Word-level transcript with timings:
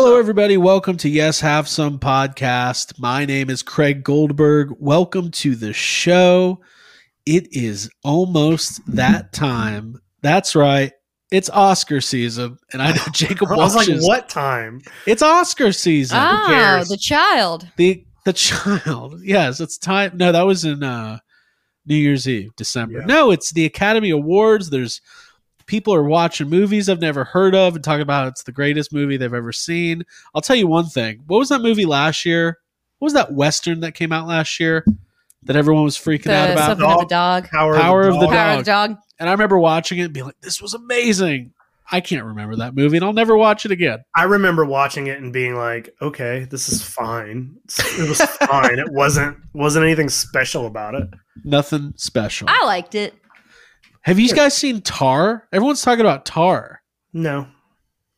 Hello, 0.00 0.16
everybody. 0.16 0.56
Welcome 0.56 0.96
to 0.98 1.08
Yes 1.08 1.40
Have 1.40 1.66
Some 1.66 1.98
podcast. 1.98 3.00
My 3.00 3.24
name 3.24 3.50
is 3.50 3.64
Craig 3.64 4.04
Goldberg. 4.04 4.76
Welcome 4.78 5.32
to 5.32 5.56
the 5.56 5.72
show. 5.72 6.60
It 7.26 7.48
is 7.50 7.90
almost 8.04 8.80
that 8.94 9.32
time. 9.32 10.00
That's 10.22 10.54
right. 10.54 10.92
It's 11.32 11.50
Oscar 11.50 12.00
season, 12.00 12.58
and 12.72 12.80
I 12.80 12.92
know 12.92 13.02
Jacob 13.12 13.48
I 13.50 13.56
was 13.56 13.74
like, 13.74 13.88
watches. 13.88 14.06
what 14.06 14.28
time? 14.28 14.82
It's 15.04 15.20
Oscar 15.20 15.72
season. 15.72 16.16
Oh, 16.16 16.44
cares? 16.46 16.88
the 16.90 16.96
child. 16.96 17.66
The 17.76 18.06
the 18.24 18.32
child. 18.34 19.20
Yes, 19.24 19.58
it's 19.58 19.78
time. 19.78 20.12
No, 20.14 20.30
that 20.30 20.46
was 20.46 20.64
in 20.64 20.84
uh 20.84 21.18
New 21.86 21.96
Year's 21.96 22.28
Eve, 22.28 22.54
December. 22.54 23.00
Yeah. 23.00 23.06
No, 23.06 23.32
it's 23.32 23.50
the 23.50 23.64
Academy 23.64 24.10
Awards. 24.10 24.70
There's 24.70 25.00
people 25.68 25.94
are 25.94 26.02
watching 26.02 26.48
movies 26.50 26.88
I've 26.88 27.00
never 27.00 27.22
heard 27.22 27.54
of 27.54 27.76
and 27.76 27.84
talking 27.84 28.02
about 28.02 28.26
it's 28.26 28.42
the 28.42 28.50
greatest 28.52 28.92
movie 28.92 29.16
they've 29.16 29.32
ever 29.32 29.52
seen. 29.52 30.02
I'll 30.34 30.40
tell 30.42 30.56
you 30.56 30.66
one 30.66 30.86
thing. 30.86 31.20
What 31.28 31.38
was 31.38 31.50
that 31.50 31.60
movie 31.60 31.86
last 31.86 32.24
year? 32.24 32.58
What 32.98 33.06
was 33.06 33.12
that 33.12 33.32
western 33.32 33.80
that 33.80 33.92
came 33.92 34.10
out 34.10 34.26
last 34.26 34.58
year 34.58 34.84
that 35.44 35.54
everyone 35.54 35.84
was 35.84 35.96
freaking 35.96 36.24
The, 36.24 36.34
out 36.34 36.50
about? 36.50 36.66
something 36.66 36.90
of 36.90 36.98
the 37.00 37.06
dog. 37.06 37.48
Power, 37.48 37.76
Power 37.76 38.08
of 38.08 38.14
the 38.14 38.26
dog. 38.26 38.30
Power 38.30 38.52
of 38.54 38.58
the 38.58 38.64
dog. 38.64 38.96
And 39.20 39.28
I 39.28 39.32
remember 39.32 39.58
watching 39.58 39.98
it 39.98 40.04
and 40.04 40.12
being 40.12 40.26
like, 40.26 40.40
"This 40.40 40.60
was 40.60 40.74
amazing." 40.74 41.52
I 41.90 42.00
can't 42.00 42.24
remember 42.24 42.56
that 42.56 42.74
movie, 42.74 42.98
and 42.98 43.04
I'll 43.04 43.14
never 43.14 43.34
watch 43.36 43.64
it 43.64 43.70
again. 43.72 44.00
I 44.14 44.24
remember 44.24 44.66
watching 44.66 45.06
it 45.06 45.20
and 45.22 45.32
being 45.32 45.54
like, 45.54 45.94
okay, 46.02 46.46
this 46.50 46.68
is 46.68 46.82
fine. 46.82 47.54
It 47.98 48.06
was 48.06 48.20
fine. 48.20 48.78
It 48.78 48.92
wasn't 48.92 49.38
wasn't 49.54 49.84
anything 49.86 50.10
special 50.10 50.66
about 50.66 50.94
it. 50.94 51.08
Nothing 51.44 51.94
special. 51.96 52.46
I 52.50 52.62
liked 52.66 52.94
it. 52.94 53.14
Have 54.02 54.18
you 54.18 54.28
guys 54.34 54.56
seen 54.56 54.80
Tar? 54.82 55.46
Everyone's 55.52 55.82
talking 55.82 56.00
about 56.00 56.24
Tar. 56.24 56.82
No. 57.12 57.46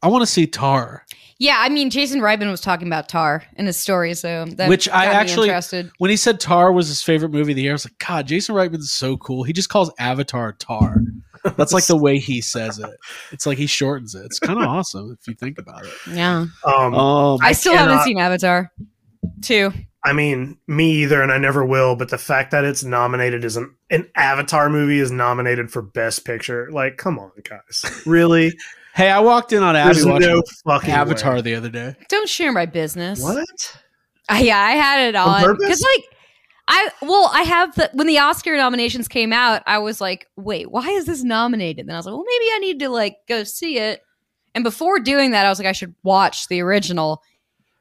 I 0.03 0.09
want 0.09 0.23
to 0.23 0.27
see 0.27 0.47
Tar. 0.47 1.05
Yeah, 1.39 1.57
I 1.59 1.69
mean, 1.71 1.91
Jason 1.91 2.21
Reitman 2.21 2.51
was 2.51 2.61
talking 2.61 2.87
about 2.87 3.09
Tar 3.09 3.43
in 3.57 3.67
his 3.67 3.77
story, 3.79 4.15
so 4.15 4.45
that 4.57 4.69
Which 4.69 4.89
I 4.91 5.07
got 5.07 5.11
me 5.13 5.17
actually- 5.17 5.49
interested. 5.49 5.91
When 5.99 6.11
he 6.11 6.17
said 6.17 6.39
Tar 6.39 6.71
was 6.73 6.89
his 6.89 7.03
favorite 7.03 7.31
movie 7.33 7.53
of 7.53 7.57
the 7.57 7.63
year, 7.63 7.73
I 7.73 7.75
was 7.75 7.87
like, 7.87 7.99
God, 7.99 8.27
Jason 8.27 8.55
Reitman's 8.55 8.93
so 8.93 9.17
cool. 9.17 9.43
He 9.43 9.53
just 9.53 9.69
calls 9.71 9.91
Avatar 9.99 10.53
Tar. 10.53 11.03
That's 11.57 11.73
like 11.73 11.87
the 11.87 11.97
way 11.97 12.19
he 12.19 12.43
says 12.43 12.79
it. 12.79 12.91
It's 13.33 13.47
like 13.47 13.57
he 13.57 13.67
shortens 13.67 14.15
it. 14.15 14.25
It's 14.27 14.39
kind 14.39 14.59
of 14.59 14.67
awesome 14.67 15.17
if 15.19 15.27
you 15.27 15.35
think 15.35 15.59
about 15.59 15.87
it. 15.87 15.93
Yeah, 16.13 16.47
Um, 16.65 16.95
Um, 16.95 17.39
I 17.43 17.53
still 17.53 17.75
haven't 17.75 18.03
seen 18.03 18.19
Avatar. 18.19 18.71
Two. 19.41 19.73
I 20.03 20.13
mean, 20.15 20.59
me 20.67 20.91
either, 21.03 21.23
and 21.23 21.31
I 21.31 21.39
never 21.39 21.65
will. 21.65 21.95
But 21.97 22.09
the 22.09 22.19
fact 22.19 22.51
that 22.53 22.65
it's 22.65 22.83
nominated 22.83 23.45
as 23.45 23.57
an 23.57 23.75
an 23.91 24.09
Avatar 24.17 24.71
movie 24.71 24.99
is 24.99 25.11
nominated 25.11 25.71
for 25.71 25.83
Best 25.83 26.25
Picture, 26.25 26.71
like, 26.71 26.97
come 26.97 27.19
on, 27.19 27.31
guys, 27.49 28.03
really? 28.07 28.53
hey, 28.95 29.11
I 29.11 29.21
walked 29.21 29.53
in 29.53 29.63
on 29.63 29.77
Abby 29.77 29.95
There's 29.95 30.07
watching 30.07 30.29
no 30.29 30.43
fucking 30.65 30.91
Avatar 30.91 31.35
way. 31.37 31.41
the 31.43 31.55
other 31.55 31.69
day. 31.69 31.95
Don't 32.09 32.29
share 32.29 32.53
my 32.53 32.67
business. 32.67 33.23
What? 33.23 33.79
Uh, 34.29 34.39
yeah, 34.41 34.59
I 34.61 34.73
had 34.73 35.09
it 35.09 35.15
On 35.17 35.29
on 35.29 35.43
purpose? 35.43 35.65
because, 35.65 35.83
like, 35.83 36.05
I 36.69 36.89
well, 37.03 37.31
I 37.33 37.43
have 37.43 37.75
the 37.75 37.91
when 37.95 38.07
the 38.07 38.19
Oscar 38.19 38.57
nominations 38.57 39.09
came 39.09 39.33
out, 39.33 39.63
I 39.67 39.79
was 39.79 40.01
like, 40.01 40.29
wait, 40.37 40.71
why 40.71 40.89
is 40.89 41.05
this 41.07 41.25
nominated? 41.25 41.87
Then 41.89 41.95
I 41.95 41.99
was 41.99 42.07
like, 42.07 42.15
well, 42.15 42.25
maybe 42.25 42.51
I 42.55 42.59
need 42.61 42.79
to 42.81 42.89
like 42.89 43.17
go 43.29 43.43
see 43.45 43.79
it. 43.79 44.03
And 44.55 44.65
before 44.65 44.99
doing 45.01 45.33
that, 45.33 45.47
I 45.47 45.49
was 45.49 45.59
like, 45.59 45.69
I 45.69 45.73
should 45.73 45.95
watch 46.05 46.49
the 46.49 46.61
original. 46.61 47.23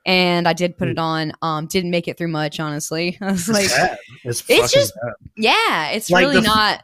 And 0.06 0.48
I 0.48 0.54
did 0.54 0.78
put 0.78 0.88
Hmm. 0.88 0.92
it 0.92 0.98
on. 0.98 1.34
Um, 1.42 1.66
didn't 1.68 1.92
make 1.92 2.08
it 2.08 2.18
through 2.18 2.30
much, 2.30 2.60
honestly. 2.60 3.18
I 3.22 3.32
was 3.32 3.48
It's 3.48 3.78
like. 3.78 3.98
It's, 4.24 4.44
It's 4.48 4.72
just- 4.74 4.94
bad. 4.96 5.14
Yeah, 5.38 5.90
it's 5.90 6.10
Like 6.10 6.22
really 6.26 6.38
f- 6.38 6.44
not 6.44 6.84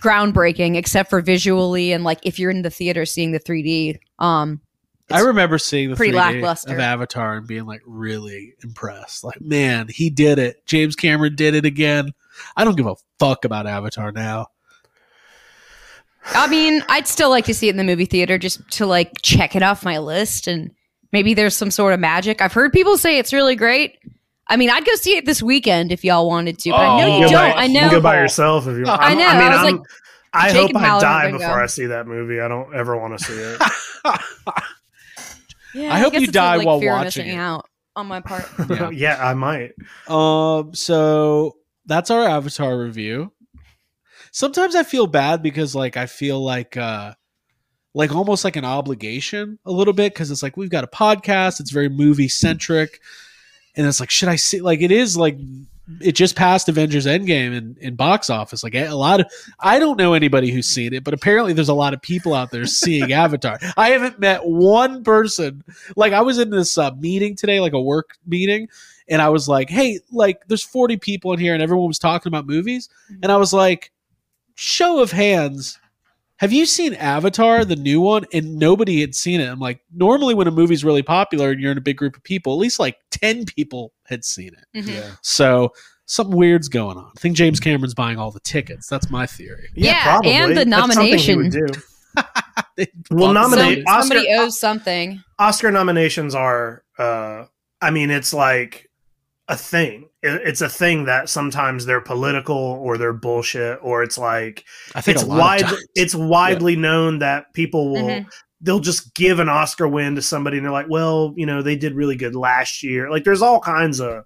groundbreaking 0.00 0.76
except 0.76 1.08
for 1.10 1.20
visually 1.20 1.92
and 1.92 2.02
like 2.04 2.18
if 2.24 2.38
you're 2.38 2.50
in 2.50 2.62
the 2.62 2.70
theater 2.70 3.06
seeing 3.06 3.32
the 3.32 3.40
3D. 3.40 3.98
Um 4.18 4.60
I 5.10 5.20
remember 5.20 5.56
seeing 5.58 5.90
the 5.90 5.96
pretty 5.96 6.12
3D 6.12 6.16
lackluster. 6.16 6.74
of 6.74 6.80
Avatar 6.80 7.36
and 7.36 7.46
being 7.46 7.64
like 7.64 7.80
really 7.86 8.54
impressed. 8.64 9.22
Like, 9.22 9.40
man, 9.40 9.86
he 9.88 10.10
did 10.10 10.40
it. 10.40 10.66
James 10.66 10.96
Cameron 10.96 11.36
did 11.36 11.54
it 11.54 11.64
again. 11.64 12.12
I 12.56 12.64
don't 12.64 12.76
give 12.76 12.86
a 12.88 12.96
fuck 13.20 13.44
about 13.44 13.68
Avatar 13.68 14.10
now. 14.10 14.48
I 16.34 16.48
mean, 16.48 16.82
I'd 16.88 17.06
still 17.06 17.30
like 17.30 17.44
to 17.44 17.54
see 17.54 17.68
it 17.68 17.70
in 17.70 17.76
the 17.76 17.84
movie 17.84 18.04
theater 18.04 18.36
just 18.36 18.68
to 18.72 18.86
like 18.86 19.12
check 19.22 19.54
it 19.54 19.62
off 19.62 19.84
my 19.84 19.98
list 19.98 20.48
and 20.48 20.72
maybe 21.12 21.34
there's 21.34 21.56
some 21.56 21.70
sort 21.70 21.92
of 21.94 22.00
magic. 22.00 22.40
I've 22.42 22.52
heard 22.52 22.72
people 22.72 22.96
say 22.98 23.18
it's 23.18 23.32
really 23.32 23.56
great. 23.56 23.98
I 24.48 24.56
mean, 24.56 24.70
I'd 24.70 24.84
go 24.84 24.94
see 24.94 25.16
it 25.16 25.26
this 25.26 25.42
weekend 25.42 25.90
if 25.92 26.04
y'all 26.04 26.28
wanted 26.28 26.58
to, 26.60 26.70
but 26.70 26.78
I 26.80 26.98
know 27.00 27.06
Oh, 27.06 27.16
you 27.18 27.24
You 27.24 27.28
don't. 27.30 27.32
by- 27.32 27.60
I 27.60 27.64
You 27.64 27.74
know. 27.74 27.80
can 27.80 27.90
go 27.90 28.00
by 28.00 28.20
yourself 28.20 28.66
if 28.68 28.76
you 28.78 28.84
want. 28.84 29.00
I 29.02 29.14
know, 29.14 29.26
I 29.26 29.32
mean, 29.38 29.42
I 29.42 29.48
was 29.50 29.58
I'm, 29.72 29.76
like, 29.78 29.86
I 30.32 30.52
Jake 30.52 30.72
hope 30.72 30.82
I 30.82 31.00
die 31.00 31.30
before 31.32 31.46
go. 31.56 31.62
I 31.62 31.66
see 31.66 31.86
that 31.86 32.06
movie. 32.06 32.40
I 32.40 32.46
don't 32.48 32.74
ever 32.74 32.96
want 32.96 33.18
to 33.18 33.24
see 33.24 33.32
it. 33.34 33.60
Yeah, 35.74 35.92
I 35.94 35.98
hope 35.98 36.12
guess 36.14 36.22
you 36.22 36.28
die 36.28 36.56
like, 36.56 36.66
while 36.66 36.80
fear 36.80 36.92
watching 36.92 37.26
missing 37.26 37.38
it. 37.38 37.42
out 37.42 37.66
on 37.96 38.06
my 38.06 38.20
part. 38.20 38.48
Yeah. 38.70 38.90
yeah, 38.90 39.28
I 39.28 39.34
might. 39.34 39.72
Um, 40.08 40.74
so 40.74 41.56
that's 41.84 42.10
our 42.10 42.24
Avatar 42.26 42.78
review. 42.78 43.32
Sometimes 44.32 44.74
I 44.74 44.84
feel 44.84 45.06
bad 45.06 45.42
because 45.42 45.74
like 45.74 45.96
I 45.98 46.06
feel 46.06 46.42
like 46.42 46.76
uh 46.78 47.12
like 47.96 48.14
almost 48.14 48.44
like 48.44 48.56
an 48.56 48.64
obligation 48.66 49.58
a 49.64 49.72
little 49.72 49.94
bit 49.94 50.12
because 50.12 50.30
it's 50.30 50.42
like 50.42 50.58
we've 50.58 50.68
got 50.68 50.84
a 50.84 50.86
podcast, 50.86 51.60
it's 51.60 51.70
very 51.70 51.88
movie 51.88 52.28
centric, 52.28 53.00
and 53.74 53.86
it's 53.86 54.00
like 54.00 54.10
should 54.10 54.28
I 54.28 54.36
see 54.36 54.60
like 54.60 54.82
it 54.82 54.92
is 54.92 55.16
like 55.16 55.38
it 56.02 56.12
just 56.12 56.36
passed 56.36 56.68
Avengers 56.68 57.06
Endgame 57.06 57.56
in, 57.56 57.74
in 57.80 57.94
box 57.94 58.28
office. 58.28 58.62
Like 58.62 58.74
a 58.74 58.90
lot 58.90 59.20
of 59.20 59.32
I 59.60 59.78
don't 59.78 59.96
know 59.96 60.12
anybody 60.12 60.50
who's 60.50 60.68
seen 60.68 60.92
it, 60.92 61.04
but 61.04 61.14
apparently 61.14 61.54
there's 61.54 61.70
a 61.70 61.74
lot 61.74 61.94
of 61.94 62.02
people 62.02 62.34
out 62.34 62.50
there 62.50 62.66
seeing 62.66 63.12
Avatar. 63.14 63.58
I 63.78 63.88
haven't 63.88 64.20
met 64.20 64.44
one 64.44 65.02
person. 65.02 65.64
Like 65.96 66.12
I 66.12 66.20
was 66.20 66.38
in 66.38 66.50
this 66.50 66.76
uh, 66.76 66.90
meeting 66.98 67.34
today, 67.34 67.60
like 67.60 67.72
a 67.72 67.80
work 67.80 68.18
meeting, 68.26 68.68
and 69.08 69.22
I 69.22 69.30
was 69.30 69.48
like, 69.48 69.70
"Hey, 69.70 70.00
like 70.12 70.46
there's 70.48 70.62
40 70.62 70.98
people 70.98 71.32
in 71.32 71.38
here, 71.38 71.54
and 71.54 71.62
everyone 71.62 71.88
was 71.88 71.98
talking 71.98 72.28
about 72.28 72.46
movies," 72.46 72.90
and 73.22 73.32
I 73.32 73.38
was 73.38 73.54
like, 73.54 73.90
"Show 74.54 75.00
of 75.00 75.12
hands." 75.12 75.78
Have 76.38 76.52
you 76.52 76.66
seen 76.66 76.94
Avatar, 76.94 77.64
the 77.64 77.76
new 77.76 78.00
one? 78.00 78.24
And 78.32 78.58
nobody 78.58 79.00
had 79.00 79.14
seen 79.14 79.40
it. 79.40 79.46
I'm 79.48 79.58
like, 79.58 79.80
normally 79.94 80.34
when 80.34 80.46
a 80.46 80.50
movie's 80.50 80.84
really 80.84 81.02
popular 81.02 81.50
and 81.50 81.60
you're 81.60 81.72
in 81.72 81.78
a 81.78 81.82
big 81.82 81.96
group 81.96 82.16
of 82.16 82.22
people, 82.22 82.52
at 82.52 82.58
least 82.58 82.78
like 82.78 82.96
10 83.10 83.46
people 83.46 83.92
had 84.04 84.24
seen 84.24 84.50
it. 84.54 84.84
Mhm. 84.84 85.16
So 85.22 85.72
something 86.04 86.36
weird's 86.36 86.68
going 86.68 86.98
on. 86.98 87.10
I 87.16 87.20
think 87.20 87.36
James 87.36 87.58
Cameron's 87.58 87.94
buying 87.94 88.18
all 88.18 88.30
the 88.30 88.40
tickets. 88.40 88.86
That's 88.86 89.10
my 89.10 89.26
theory. 89.26 89.68
Yeah, 89.74 90.20
and 90.24 90.56
the 90.56 90.64
That's 90.66 90.94
something 90.94 91.18
he 91.18 91.34
would 91.36 91.52
nomination. 91.52 91.72
do. 91.72 91.80
Well, 93.10 93.28
Some- 93.28 93.34
nominate 93.34 93.84
Oscar. 93.86 94.00
somebody 94.02 94.28
owes 94.34 94.60
something. 94.60 95.22
Oscar 95.38 95.70
nominations 95.70 96.34
are. 96.34 96.82
uh 96.98 97.44
I 97.80 97.90
mean, 97.90 98.10
it's 98.10 98.32
like 98.34 98.90
a 99.48 99.56
thing. 99.56 100.08
It's 100.22 100.60
a 100.60 100.68
thing 100.68 101.04
that 101.04 101.28
sometimes 101.28 101.86
they're 101.86 102.00
political 102.00 102.56
or 102.56 102.98
they're 102.98 103.12
bullshit 103.12 103.78
or 103.80 104.02
it's 104.02 104.18
like 104.18 104.64
I 104.94 105.00
think 105.00 105.16
it's 105.18 105.24
wide. 105.24 105.64
It's 105.94 106.14
widely 106.14 106.74
known 106.76 107.20
that 107.20 107.52
people 107.52 107.90
will. 107.92 108.08
Mhm. 108.08 108.26
They'll 108.60 108.80
just 108.80 109.14
give 109.14 109.38
an 109.38 109.48
Oscar 109.48 109.86
win 109.86 110.14
to 110.16 110.22
somebody, 110.22 110.56
and 110.56 110.64
they're 110.64 110.72
like, 110.72 110.88
"Well, 110.88 111.32
you 111.36 111.44
know, 111.46 111.62
they 111.62 111.76
did 111.76 111.94
really 111.94 112.16
good 112.16 112.34
last 112.34 112.82
year." 112.82 113.10
Like, 113.10 113.22
there's 113.22 113.42
all 113.42 113.60
kinds 113.60 114.00
of 114.00 114.24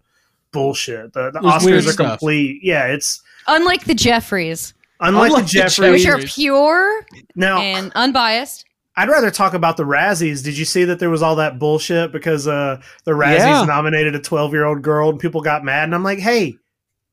bullshit. 0.53 1.13
The, 1.13 1.31
the 1.33 1.41
Oscars 1.41 1.79
are 1.89 1.93
stuff. 1.93 2.19
complete. 2.19 2.61
Yeah, 2.63 2.87
it's 2.87 3.21
Unlike 3.47 3.85
the 3.85 3.95
Jeffries, 3.95 4.73
unlike, 5.01 5.31
Unlike 5.31 5.43
the 5.47 5.47
the 5.47 5.49
Jeffrey. 5.53 5.91
which 5.91 6.07
are 6.07 6.19
pure 6.19 7.05
now, 7.35 7.61
and 7.61 7.91
unbiased. 7.95 8.65
I'd 9.01 9.09
rather 9.09 9.31
talk 9.31 9.55
about 9.55 9.77
the 9.77 9.85
Razzies. 9.85 10.43
Did 10.45 10.59
you 10.59 10.65
see 10.65 10.85
that 10.85 10.99
there 10.99 11.11
was 11.11 11.23
all 11.23 11.37
that 11.37 11.59
bullshit 11.59 12.13
because 12.13 12.47
uh, 12.47 12.81
the 13.05 13.13
Razzies 13.13 13.39
Yeah. 13.39 13.65
nominated 13.65 14.15
a 14.15 14.21
12 14.21 14.53
year 14.53 14.65
old 14.65 14.83
girl 14.83 15.11
and 15.11 15.19
people 15.19 15.41
got 15.41 15.65
mad? 15.65 15.85
And 15.85 15.95
I'm 15.95 16.05
like, 16.05 16.19
hey, 16.19 16.57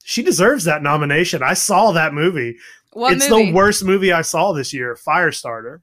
she 0.04 0.22
deserves 0.24 0.66
that 0.66 0.84
nomination. 0.84 1.42
I 1.44 1.54
saw 1.54 1.92
that 1.94 2.14
movie. 2.14 2.58
What 2.94 3.14
it's 3.14 3.30
movie? 3.30 3.48
the 3.48 3.52
worst 3.54 3.84
movie 3.84 4.12
I 4.12 4.22
saw 4.22 4.54
this 4.54 4.74
year, 4.74 4.98
Firestarter. 5.08 5.80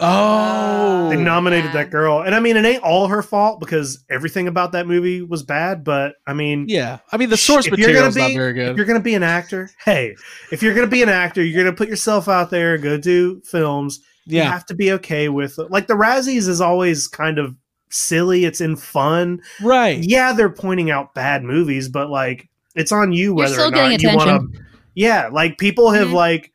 Oh, 0.00 1.08
They 1.10 1.16
nominated 1.16 1.66
yeah. 1.66 1.82
that 1.84 1.90
girl. 1.90 2.22
And 2.22 2.34
I 2.34 2.40
mean, 2.40 2.56
it 2.56 2.64
ain't 2.64 2.82
all 2.84 3.08
her 3.08 3.22
fault 3.22 3.58
because 3.60 4.04
everything 4.08 4.46
about 4.46 4.72
that 4.72 4.86
movie 4.86 5.22
was 5.22 5.42
bad. 5.42 5.82
But 5.82 6.14
I 6.26 6.34
mean, 6.34 6.66
yeah. 6.68 6.98
I 7.10 7.16
mean, 7.16 7.30
the 7.30 7.36
source 7.36 7.66
if 7.66 7.76
you're 7.76 7.88
gonna 7.92 8.06
material's 8.10 8.16
not 8.16 8.28
be- 8.28 8.36
very 8.36 8.50
if 8.50 8.54
good. 8.56 8.76
you're 8.76 8.86
going 8.86 8.98
to 9.00 9.02
be 9.04 9.14
an 9.14 9.22
actor, 9.24 9.70
hey, 9.84 10.14
if 10.52 10.62
you're 10.62 10.74
going 10.74 10.86
to 10.86 10.90
be 10.90 11.02
an 11.02 11.08
actor, 11.08 11.42
you're 11.42 11.62
going 11.62 11.74
to 11.74 11.76
put 11.76 11.88
yourself 11.88 12.28
out 12.28 12.50
there 12.50 12.74
and 12.74 12.82
go 12.82 12.96
do 12.96 13.40
films. 13.40 14.00
You 14.36 14.42
have 14.42 14.66
to 14.66 14.74
be 14.74 14.92
okay 14.92 15.28
with 15.28 15.58
like 15.58 15.86
the 15.86 15.94
Razzies 15.94 16.48
is 16.48 16.60
always 16.60 17.08
kind 17.08 17.38
of 17.38 17.54
silly. 17.90 18.44
It's 18.44 18.60
in 18.60 18.76
fun. 18.76 19.40
right. 19.62 19.98
Yeah, 20.02 20.32
they're 20.32 20.50
pointing 20.50 20.90
out 20.90 21.14
bad 21.14 21.42
movies, 21.44 21.88
but 21.88 22.10
like 22.10 22.48
it's 22.74 22.92
on 22.92 23.12
you 23.12 23.34
whether 23.34 23.60
or 23.60 23.70
not 23.70 24.00
you 24.02 24.14
want 24.16 24.52
to. 24.52 24.60
Yeah, 24.94 25.28
like 25.32 25.58
people 25.58 25.90
have 25.90 26.08
Mhm. 26.08 26.12
like 26.14 26.52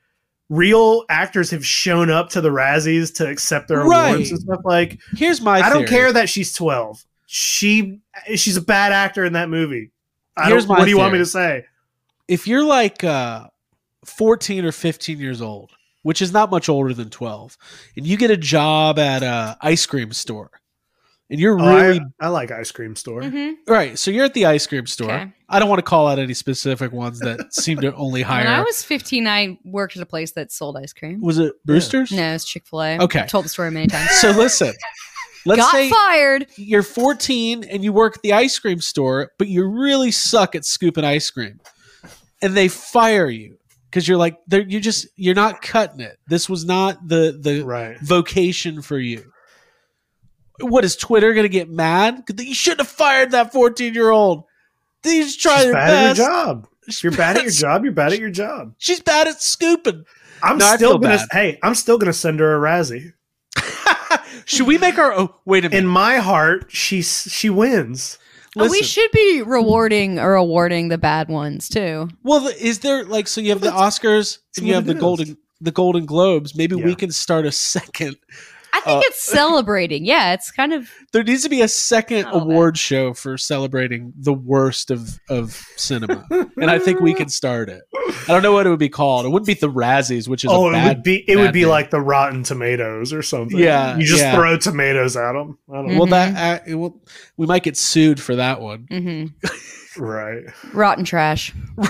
real 0.49 1.03
actors 1.09 1.49
have 1.49 1.65
shown 1.65 2.09
up 2.11 2.29
to 2.29 2.41
the 2.41 2.49
Razzies 2.49 3.13
to 3.15 3.27
accept 3.27 3.67
their 3.69 3.79
Right. 3.83 4.11
awards 4.11 4.31
and 4.31 4.39
stuff. 4.41 4.59
Like 4.63 4.99
Here's 5.15 5.41
my. 5.41 5.59
I 5.61 5.69
don't 5.69 5.87
care 5.87 6.11
that 6.13 6.29
she's 6.29 6.53
twelve. 6.53 7.03
She 7.25 7.99
she's 8.35 8.57
a 8.57 8.61
bad 8.61 8.91
actor 8.91 9.25
in 9.25 9.33
that 9.33 9.49
movie. 9.49 9.91
I 10.37 10.49
Here's 10.49 10.65
don't, 10.65 10.73
my 10.75 10.79
what 10.79 10.85
do 10.85 10.91
you 10.91 10.97
want 10.97 11.13
me 11.13 11.19
to 11.19 11.25
say? 11.25 11.65
If 12.27 12.47
you're 12.47 12.63
like 12.63 13.03
uh, 13.03 13.47
14 14.05 14.65
or 14.65 14.71
15 14.71 15.19
years 15.19 15.41
old, 15.41 15.71
which 16.03 16.21
is 16.21 16.31
not 16.31 16.51
much 16.51 16.69
older 16.69 16.94
than 16.94 17.09
12, 17.09 17.57
and 17.97 18.05
you 18.07 18.15
get 18.17 18.31
a 18.31 18.38
job 18.38 19.00
at 19.00 19.23
a 19.23 19.57
ice 19.61 19.85
cream 19.85 20.11
store, 20.13 20.51
and 21.29 21.39
you're 21.39 21.59
Oh, 21.59 21.65
really 21.77 22.00
I, 22.21 22.25
I 22.25 22.27
like 22.29 22.51
ice 22.51 22.71
cream 22.71 22.95
store. 22.95 23.21
Mhm. 23.21 23.55
right. 23.67 23.97
So 23.97 24.11
you're 24.11 24.25
at 24.25 24.33
the 24.35 24.45
ice 24.45 24.67
cream 24.67 24.85
store. 24.85 25.11
Okay. 25.11 25.31
I 25.50 25.59
don't 25.59 25.69
want 25.69 25.79
to 25.79 25.83
call 25.83 26.07
out 26.07 26.19
any 26.19 26.33
specific 26.33 26.91
ones 26.91 27.19
that 27.19 27.53
seem 27.53 27.79
to 27.81 27.94
only 27.95 28.21
hire. 28.21 28.44
When 28.45 28.53
I 28.53 28.61
was 28.61 28.83
15, 28.83 29.27
I 29.27 29.57
worked 29.63 29.95
at 29.95 30.01
a 30.01 30.05
place 30.05 30.31
that 30.33 30.51
sold 30.51 30.77
ice 30.77 30.94
cream. 30.94 31.21
was 31.21 31.38
it 31.39 31.53
Brewster's? 31.65 32.11
No, 32.11 32.33
it's 32.33 32.45
Chick 32.45 32.65
Fil 32.67 32.81
A. 32.81 32.97
Okay. 32.99 33.19
I've 33.21 33.29
told 33.29 33.45
the 33.45 33.49
story 33.49 33.71
many 33.71 33.88
times. 33.88 34.09
So 34.19 34.31
listen, 34.31 34.73
let's 35.45 35.61
Got 35.61 35.71
say 35.71 35.89
fired. 35.89 36.47
you're 36.57 36.81
14 36.83 37.63
and 37.65 37.83
you 37.83 37.94
work 37.94 38.15
at 38.17 38.21
the 38.23 38.33
ice 38.33 38.57
cream 38.59 38.81
store, 38.81 39.31
but 39.38 39.47
you 39.47 39.65
really 39.67 40.11
suck 40.11 40.56
at 40.56 40.65
scooping 40.65 41.03
ice 41.06 41.29
cream, 41.29 41.59
and 42.41 42.56
they 42.57 42.67
fire 42.67 43.29
you 43.29 43.57
because 43.94 44.07
you're 44.07 44.18
like 44.18 44.40
you 44.51 44.80
just 44.80 45.07
you're 45.16 45.36
not 45.36 45.62
cutting 45.62 46.00
it. 46.00 46.18
This 46.28 46.50
was 46.50 46.66
not 46.66 47.07
the 47.07 47.38
the 47.40 47.62
Right. 47.63 48.00
vocation 48.01 48.81
for 48.81 48.98
you. 48.98 49.31
What 50.60 50.84
is 50.84 50.95
Twitter 50.95 51.31
going 51.34 51.44
to 51.44 51.50
get 51.50 51.69
mad? 51.69 52.24
You 52.40 52.56
shouldn't 52.56 52.81
have 52.81 52.88
fired 52.90 53.31
that 53.31 53.51
14 53.54 53.94
year 53.94 54.10
old. 54.10 54.45
They 55.04 55.19
just 55.22 55.40
try 55.42 55.57
She's 55.57 55.63
their 55.66 55.74
bad 55.74 55.88
best. 55.90 56.19
at 56.19 56.24
your 56.25 56.34
job. 56.34 56.68
You're 57.04 57.12
bad 57.12 57.38
at 57.38 57.44
your 57.44 57.51
job, 57.51 57.84
you're 57.84 57.94
bad 57.94 58.13
at 58.13 58.19
your 58.19 58.30
job. 58.31 58.74
She's 58.80 59.00
bad 59.00 59.28
at 59.28 59.42
scooping. 59.42 60.06
I'm 60.42 60.57
No, 60.57 60.75
still 60.75 60.98
gonna 60.98 61.18
bad. 61.18 61.28
hey, 61.31 61.60
I'm 61.62 61.75
still 61.75 61.98
gonna 62.00 62.13
send 62.13 62.40
her 62.40 62.56
a 62.56 62.60
Razzie. 62.60 63.13
Should 64.45 64.66
we 64.68 64.78
make 64.80 64.98
our? 64.98 65.13
Oh, 65.13 65.36
wait 65.45 65.66
a 65.66 65.69
minute. 65.69 65.84
In 65.84 65.88
my 65.88 66.18
heart, 66.18 66.66
she 66.69 67.01
she 67.04 67.50
wins. 67.50 68.18
Oh, 68.57 68.69
we 68.69 68.83
should 68.83 69.09
be 69.11 69.41
rewarding 69.41 70.19
or 70.19 70.35
awarding 70.35 70.89
the 70.89 70.97
bad 70.97 71.27
ones 71.27 71.67
too. 71.67 72.09
Well, 72.23 72.47
is 72.59 72.79
there 72.79 73.03
like 73.03 73.27
so 73.27 73.41
you 73.41 73.50
have 73.50 73.61
the 73.61 73.69
Oscars 73.69 74.39
and 74.57 74.67
you 74.67 74.75
have 74.75 74.85
the 74.85 74.91
it 74.91 74.97
is. 74.97 75.01
Golden 75.01 75.38
the 75.59 75.71
Golden 75.71 76.05
Globes? 76.05 76.55
Maybe 76.55 76.75
we 76.75 76.94
can 76.95 77.11
start 77.11 77.45
a 77.45 77.51
second. 77.51 78.17
I 78.75 78.79
think 78.81 78.97
Uh, 78.97 79.01
it's 79.05 79.23
celebrating. 79.23 80.03
Yeah, 80.03 80.33
it's 80.33 80.49
kind 80.51 80.73
of 80.73 80.89
There 81.13 81.23
needs 81.23 81.43
to 81.43 81.49
be 81.49 81.61
a 81.61 81.67
second 81.67 82.23
Not 82.23 82.33
all 82.33 82.41
award 82.41 82.75
show 82.77 83.13
for 83.13 83.37
celebrating 83.37 84.11
the 84.17 84.33
worst 84.33 84.89
of 84.89 85.19
of 85.29 85.53
cinema, 85.77 86.25
and 86.31 86.71
I 86.71 86.79
think 86.79 86.99
we 86.99 87.13
can 87.13 87.29
start 87.41 87.69
it. 87.69 87.83
I 87.93 88.27
don't 88.27 88.41
know 88.41 88.51
what 88.51 88.65
it 88.65 88.69
would 88.71 88.79
be 88.79 88.89
called. 88.89 89.25
It 89.25 89.29
wouldn't 89.29 89.45
be 89.47 89.53
the 89.53 89.69
Razzies, 89.71 90.27
which 90.27 90.43
is 90.43 90.49
Oh, 90.51 90.69
a 90.69 90.73
it 90.77 90.83
would 90.87 91.03
be 91.03 91.23
it 91.29 91.35
would 91.37 91.53
be 91.53 91.61
name. 91.61 91.69
like 91.69 91.91
the 91.91 92.01
Rotten 92.01 92.41
Tomatoes 92.43 93.13
or 93.13 93.21
something. 93.21 93.57
Yeah, 93.59 93.95
you 93.97 94.05
just 94.05 94.21
yeah. 94.21 94.33
throw 94.35 94.57
tomatoes 94.57 95.15
at 95.15 95.33
them. 95.33 95.57
I 95.71 95.73
don't 95.75 95.87
know. 95.89 95.97
well, 95.99 96.07
that 96.07 96.61
uh, 96.61 96.63
it 96.65 96.75
will, 96.75 96.99
we 97.37 97.45
might 97.45 97.61
get 97.63 97.77
sued 97.77 98.19
for 98.19 98.35
that 98.37 98.59
one. 98.59 98.87
hmm 98.89 99.25
Right. 100.01 100.43
rotten 100.73 101.05
trash. 101.05 101.53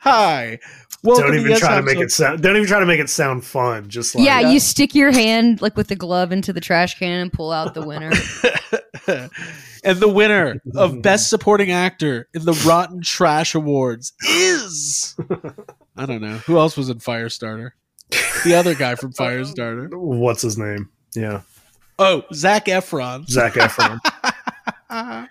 Hi. 0.00 0.58
Welcome 1.06 1.26
don't 1.26 1.34
even 1.38 1.50
Yes 1.50 1.60
try 1.60 1.76
to 1.76 1.82
make 1.82 1.98
it 1.98 2.10
sound. 2.10 2.42
Don't 2.42 2.56
even 2.56 2.68
try 2.68 2.80
to 2.80 2.86
make 2.86 3.00
it 3.00 3.08
sound 3.08 3.44
fun. 3.44 3.88
Just 3.88 4.14
like 4.14 4.24
yeah, 4.24 4.40
you 4.40 4.60
stick 4.60 4.94
your 4.94 5.12
hand 5.12 5.62
like 5.62 5.76
with 5.76 5.88
the 5.88 5.96
glove 5.96 6.32
into 6.32 6.52
the 6.52 6.60
trash 6.60 6.98
can 6.98 7.20
and 7.20 7.32
pull 7.32 7.52
out 7.52 7.74
the 7.74 7.86
winner. 7.86 8.10
and 9.84 9.98
the 9.98 10.08
winner 10.08 10.60
of 10.74 11.00
Best 11.02 11.30
Supporting 11.30 11.70
Actor 11.70 12.28
in 12.34 12.44
the 12.44 12.52
Rotten 12.66 13.00
Trash 13.02 13.54
Awards 13.54 14.12
is 14.28 15.16
I 15.96 16.06
don't 16.06 16.20
know 16.20 16.38
who 16.38 16.58
else 16.58 16.76
was 16.76 16.88
in 16.88 16.98
Firestarter. 16.98 17.70
The 18.44 18.54
other 18.54 18.74
guy 18.74 18.94
from 18.94 19.12
Firestarter. 19.18 19.88
what's 19.94 20.42
his 20.42 20.58
name? 20.58 20.90
Yeah, 21.14 21.40
Oh, 21.98 22.24
Zac 22.34 22.66
Efron. 22.66 23.28
Zac 23.28 23.54
Efron. 23.54 23.98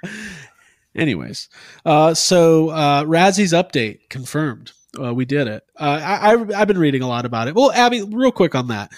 Anyways, 0.95 1.49
uh, 1.85 2.13
so 2.13 2.69
uh, 2.69 3.03
Razzie's 3.03 3.53
update 3.53 4.09
confirmed. 4.09 4.71
Uh, 4.99 5.13
we 5.13 5.25
did 5.25 5.47
it. 5.47 5.63
Uh, 5.79 5.99
I, 6.01 6.33
I, 6.33 6.61
I've 6.61 6.67
been 6.67 6.77
reading 6.77 7.01
a 7.01 7.07
lot 7.07 7.25
about 7.25 7.47
it. 7.47 7.55
Well, 7.55 7.71
Abby, 7.71 8.01
real 8.03 8.31
quick 8.31 8.55
on 8.55 8.67
that. 8.67 8.91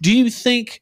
Do 0.00 0.16
you 0.16 0.30
think 0.30 0.80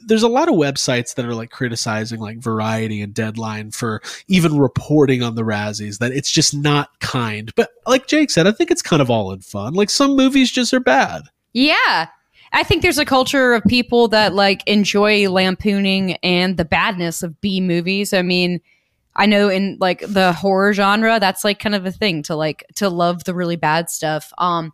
there's 0.00 0.22
a 0.22 0.28
lot 0.28 0.48
of 0.48 0.54
websites 0.54 1.14
that 1.14 1.24
are 1.24 1.34
like 1.34 1.50
criticizing 1.50 2.20
like 2.20 2.38
Variety 2.38 3.00
and 3.00 3.14
Deadline 3.14 3.70
for 3.70 4.02
even 4.28 4.58
reporting 4.58 5.22
on 5.22 5.34
the 5.34 5.42
Razzies 5.42 5.98
that 5.98 6.12
it's 6.12 6.30
just 6.30 6.54
not 6.54 6.98
kind? 7.00 7.52
But 7.54 7.70
like 7.86 8.06
Jake 8.06 8.30
said, 8.30 8.46
I 8.46 8.52
think 8.52 8.70
it's 8.70 8.82
kind 8.82 9.02
of 9.02 9.10
all 9.10 9.32
in 9.32 9.40
fun. 9.40 9.74
Like 9.74 9.90
some 9.90 10.16
movies 10.16 10.50
just 10.50 10.74
are 10.74 10.80
bad. 10.80 11.22
yeah. 11.52 12.08
I 12.56 12.62
think 12.62 12.82
there's 12.82 12.98
a 12.98 13.04
culture 13.04 13.52
of 13.52 13.64
people 13.64 14.06
that 14.08 14.32
like 14.32 14.62
enjoy 14.68 15.28
lampooning 15.28 16.12
and 16.22 16.56
the 16.56 16.64
badness 16.64 17.24
of 17.24 17.40
B 17.40 17.60
movies. 17.60 18.12
I 18.14 18.22
mean, 18.22 18.60
I 19.16 19.26
know 19.26 19.48
in 19.48 19.76
like 19.80 20.00
the 20.00 20.32
horror 20.32 20.72
genre, 20.72 21.20
that's 21.20 21.44
like 21.44 21.58
kind 21.58 21.74
of 21.74 21.86
a 21.86 21.92
thing 21.92 22.22
to 22.24 22.34
like 22.36 22.64
to 22.76 22.88
love 22.88 23.24
the 23.24 23.34
really 23.34 23.56
bad 23.56 23.90
stuff. 23.90 24.32
Um 24.38 24.72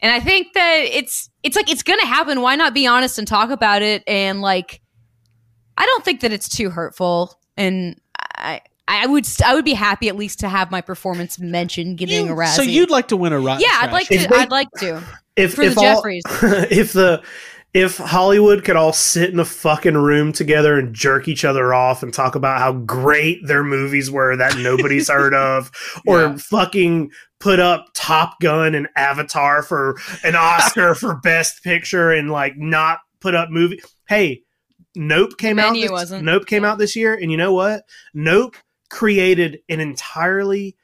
and 0.00 0.12
I 0.12 0.20
think 0.20 0.52
that 0.54 0.80
it's 0.84 1.28
it's 1.42 1.56
like 1.56 1.70
it's 1.70 1.82
gonna 1.82 2.06
happen. 2.06 2.40
Why 2.42 2.54
not 2.56 2.74
be 2.74 2.86
honest 2.86 3.18
and 3.18 3.26
talk 3.26 3.50
about 3.50 3.82
it? 3.82 4.02
And 4.06 4.40
like 4.40 4.80
I 5.76 5.86
don't 5.86 6.04
think 6.04 6.20
that 6.20 6.32
it's 6.32 6.48
too 6.48 6.70
hurtful. 6.70 7.38
And 7.56 8.00
I 8.36 8.60
I 8.86 9.06
would 9.06 9.26
st- 9.26 9.48
I 9.48 9.54
would 9.54 9.64
be 9.64 9.74
happy 9.74 10.08
at 10.08 10.16
least 10.16 10.40
to 10.40 10.48
have 10.48 10.70
my 10.70 10.80
performance 10.80 11.38
mentioned 11.38 11.98
getting 11.98 12.26
You- 12.26 12.32
a 12.32 12.36
Razzie. 12.36 12.56
so 12.56 12.62
you'd 12.62 12.90
like 12.90 13.08
to 13.08 13.16
win 13.16 13.32
a 13.32 13.38
Rotten 13.40 13.60
yeah, 13.62 13.78
I'd 13.82 13.92
like 13.92 14.08
to. 14.08 14.18
they- 14.18 14.26
I'd 14.36 14.50
like 14.50 14.70
to. 14.78 15.02
If 15.36 15.54
For 15.54 15.62
if 15.64 15.74
the 15.74 15.80
all, 15.80 15.94
Jeffries. 15.96 16.22
if 16.70 16.92
the 16.92 17.22
if 17.74 17.98
Hollywood 17.98 18.64
could 18.64 18.76
all 18.76 18.92
sit 18.92 19.30
in 19.30 19.38
a 19.38 19.44
fucking 19.44 19.96
room 19.96 20.32
together 20.32 20.78
and 20.78 20.94
jerk 20.94 21.28
each 21.28 21.44
other 21.44 21.74
off 21.74 22.02
and 22.02 22.12
talk 22.14 22.34
about 22.34 22.58
how 22.60 22.72
great 22.72 23.46
their 23.46 23.62
movies 23.62 24.10
were 24.10 24.36
that 24.36 24.56
nobody's 24.58 25.08
heard 25.10 25.34
of, 25.34 25.70
or 26.06 26.22
Yeah. 26.22 26.36
fucking 26.38 27.10
put 27.40 27.60
up 27.60 27.86
Top 27.94 28.40
Gun 28.40 28.74
and 28.74 28.88
Avatar 28.96 29.62
for 29.62 29.96
an 30.24 30.34
Oscar 30.34 30.94
for 30.94 31.16
Best 31.16 31.62
Picture 31.62 32.10
and 32.10 32.30
like 32.30 32.56
not 32.56 33.00
put 33.20 33.34
up 33.34 33.50
movie. 33.50 33.80
Hey, 34.08 34.42
Nope 34.96 35.36
came 35.38 35.58
out. 35.60 35.74
This, 35.74 35.90
wasn't. 35.90 36.24
Nope 36.24 36.46
came 36.46 36.64
out 36.64 36.78
this 36.78 36.96
year, 36.96 37.14
and 37.14 37.30
you 37.30 37.36
know 37.36 37.52
what? 37.52 37.82
Nope 38.14 38.56
created 38.90 39.58
an 39.68 39.78
entirely 39.80 40.74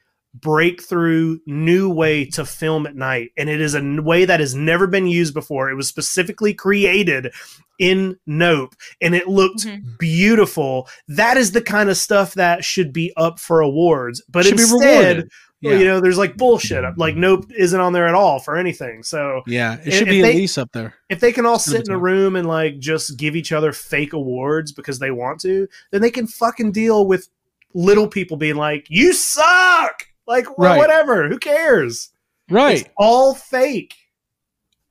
breakthrough 0.41 1.37
new 1.45 1.89
way 1.89 2.25
to 2.25 2.45
film 2.45 2.85
at 2.85 2.95
night 2.95 3.31
and 3.37 3.49
it 3.49 3.61
is 3.61 3.75
a 3.75 3.81
way 4.01 4.25
that 4.25 4.39
has 4.39 4.55
never 4.55 4.87
been 4.87 5.07
used 5.07 5.33
before 5.33 5.69
it 5.69 5.75
was 5.75 5.87
specifically 5.87 6.53
created 6.53 7.31
in 7.79 8.17
nope 8.25 8.73
and 9.01 9.13
it 9.15 9.27
looked 9.27 9.65
Mhm. 9.65 9.97
beautiful 9.99 10.87
that 11.07 11.37
is 11.37 11.51
the 11.51 11.61
kind 11.61 11.89
of 11.89 11.97
stuff 11.97 12.33
that 12.33 12.63
should 12.63 12.91
be 12.93 13.11
up 13.17 13.39
for 13.39 13.59
awards 13.61 14.21
but 14.29 14.45
Should 14.45 14.57
be 14.57 14.63
instead 14.63 15.29
Yeah. 15.61 15.77
you 15.77 15.85
know 15.85 15.99
there's 15.99 16.17
like 16.17 16.37
bullshit 16.37 16.83
like 16.97 17.15
nope 17.15 17.45
isn't 17.57 17.79
on 17.79 17.93
there 17.93 18.07
at 18.07 18.15
all 18.15 18.39
for 18.39 18.55
anything 18.57 19.03
so 19.03 19.41
yeah, 19.47 19.77
it 19.85 19.91
should 19.91 20.07
if 20.07 20.09
be 20.09 20.19
at 20.21 20.23
they- 20.23 20.35
least 20.35 20.57
up 20.57 20.71
there. 20.73 20.93
if 21.09 21.19
they 21.19 21.31
can 21.31 21.45
all 21.45 21.55
It's 21.55 21.65
sit 21.65 21.87
in 21.87 21.93
a 21.93 21.97
room 21.99 22.35
and 22.35 22.47
like 22.47 22.79
just 22.79 23.17
give 23.17 23.35
each 23.35 23.51
other 23.51 23.71
fake 23.73 24.13
awards 24.13 24.71
because 24.71 24.99
they 24.99 25.11
want 25.11 25.39
to, 25.41 25.67
then 25.91 26.01
they 26.01 26.11
can 26.11 26.27
fucking 26.27 26.71
deal 26.71 27.05
with 27.07 27.29
little 27.73 28.07
people 28.07 28.37
being 28.37 28.55
like, 28.55 28.85
"You 28.89 29.11
suck!" 29.11 30.07
Like, 30.27 30.57
well, 30.57 30.71
Right. 30.71 30.77
whatever. 30.77 31.29
Who 31.29 31.37
cares? 31.37 32.09
Right. 32.49 32.81
It's 32.81 32.89
all 32.97 33.33
fake. 33.35 33.95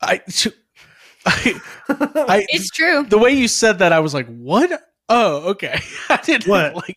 I, 0.03 0.21
I, 1.27 1.61
I, 1.97 2.47
It's 2.51 2.71
true. 2.71 3.05
the 3.05 3.19
way 3.19 3.31
you 3.33 3.49
said 3.49 3.79
that, 3.79 3.93
I 3.93 4.01
was 4.01 4.13
like, 4.15 4.27
"What? 4.29 4.71
Oh, 5.09 5.51
okay." 5.51 5.79
I 6.09 6.17
didn't 6.19 6.47
What? 6.49 6.75
like 6.77 6.97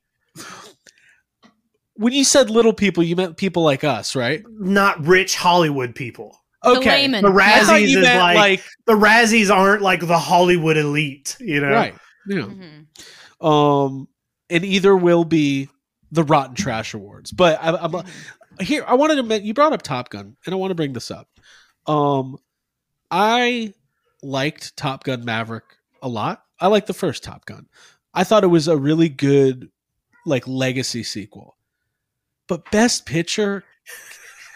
when 1.95 2.13
you 2.13 2.23
said 2.23 2.49
little 2.49 2.73
people, 2.73 3.03
you 3.03 3.15
meant 3.15 3.37
people 3.37 3.63
like 3.63 3.83
us, 3.83 4.15
right? 4.15 4.43
Not 4.59 5.03
rich 5.05 5.35
Hollywood 5.35 5.95
people. 5.95 6.37
Okay, 6.65 7.03
layman. 7.03 7.23
The 7.23 7.29
Razzies 7.31 7.87
you 7.89 7.99
is 7.99 8.05
meant 8.05 8.19
like, 8.19 8.35
like, 8.35 8.63
the 8.85 8.93
Razzies 8.93 9.49
aren't 9.55 9.81
like 9.81 10.05
the 10.05 10.17
Hollywood 10.17 10.77
elite. 10.77 11.35
You 11.39 11.61
know, 11.61 11.69
right, 11.71 11.95
yeah. 12.27 12.41
Mhm. 12.41 13.45
Um, 13.45 14.07
and 14.49 14.63
either 14.65 14.95
will 14.95 15.23
be 15.23 15.69
the 16.11 16.23
Rotten 16.23 16.55
Trash 16.55 16.93
Awards, 16.93 17.31
but 17.31 17.59
I, 17.61 17.75
I'm 17.75 18.03
here. 18.61 18.83
I 18.87 18.95
wanted 18.95 19.15
to. 19.15 19.23
men- 19.23 19.43
You 19.45 19.53
brought 19.53 19.73
up 19.73 19.81
Top 19.81 20.09
Gun, 20.09 20.35
and 20.45 20.53
I 20.53 20.57
want 20.57 20.71
to 20.71 20.75
bring 20.75 20.93
this 20.93 21.11
up. 21.11 21.27
Um, 21.85 22.37
I 23.11 23.73
liked 24.23 24.75
Top 24.77 25.03
Gun 25.03 25.23
Maverick 25.25 25.63
a 26.01 26.07
lot. 26.07 26.43
I 26.59 26.67
liked 26.67 26.87
the 26.87 26.93
first 26.93 27.23
Top 27.23 27.45
Gun. 27.45 27.67
I 28.13 28.23
thought 28.23 28.43
it 28.43 28.47
was 28.47 28.67
a 28.67 28.77
really 28.77 29.09
good, 29.09 29.69
like 30.25 30.47
legacy 30.47 31.03
sequel. 31.03 31.55
But 32.47 32.69
Best 32.71 33.05
Picture, 33.05 33.63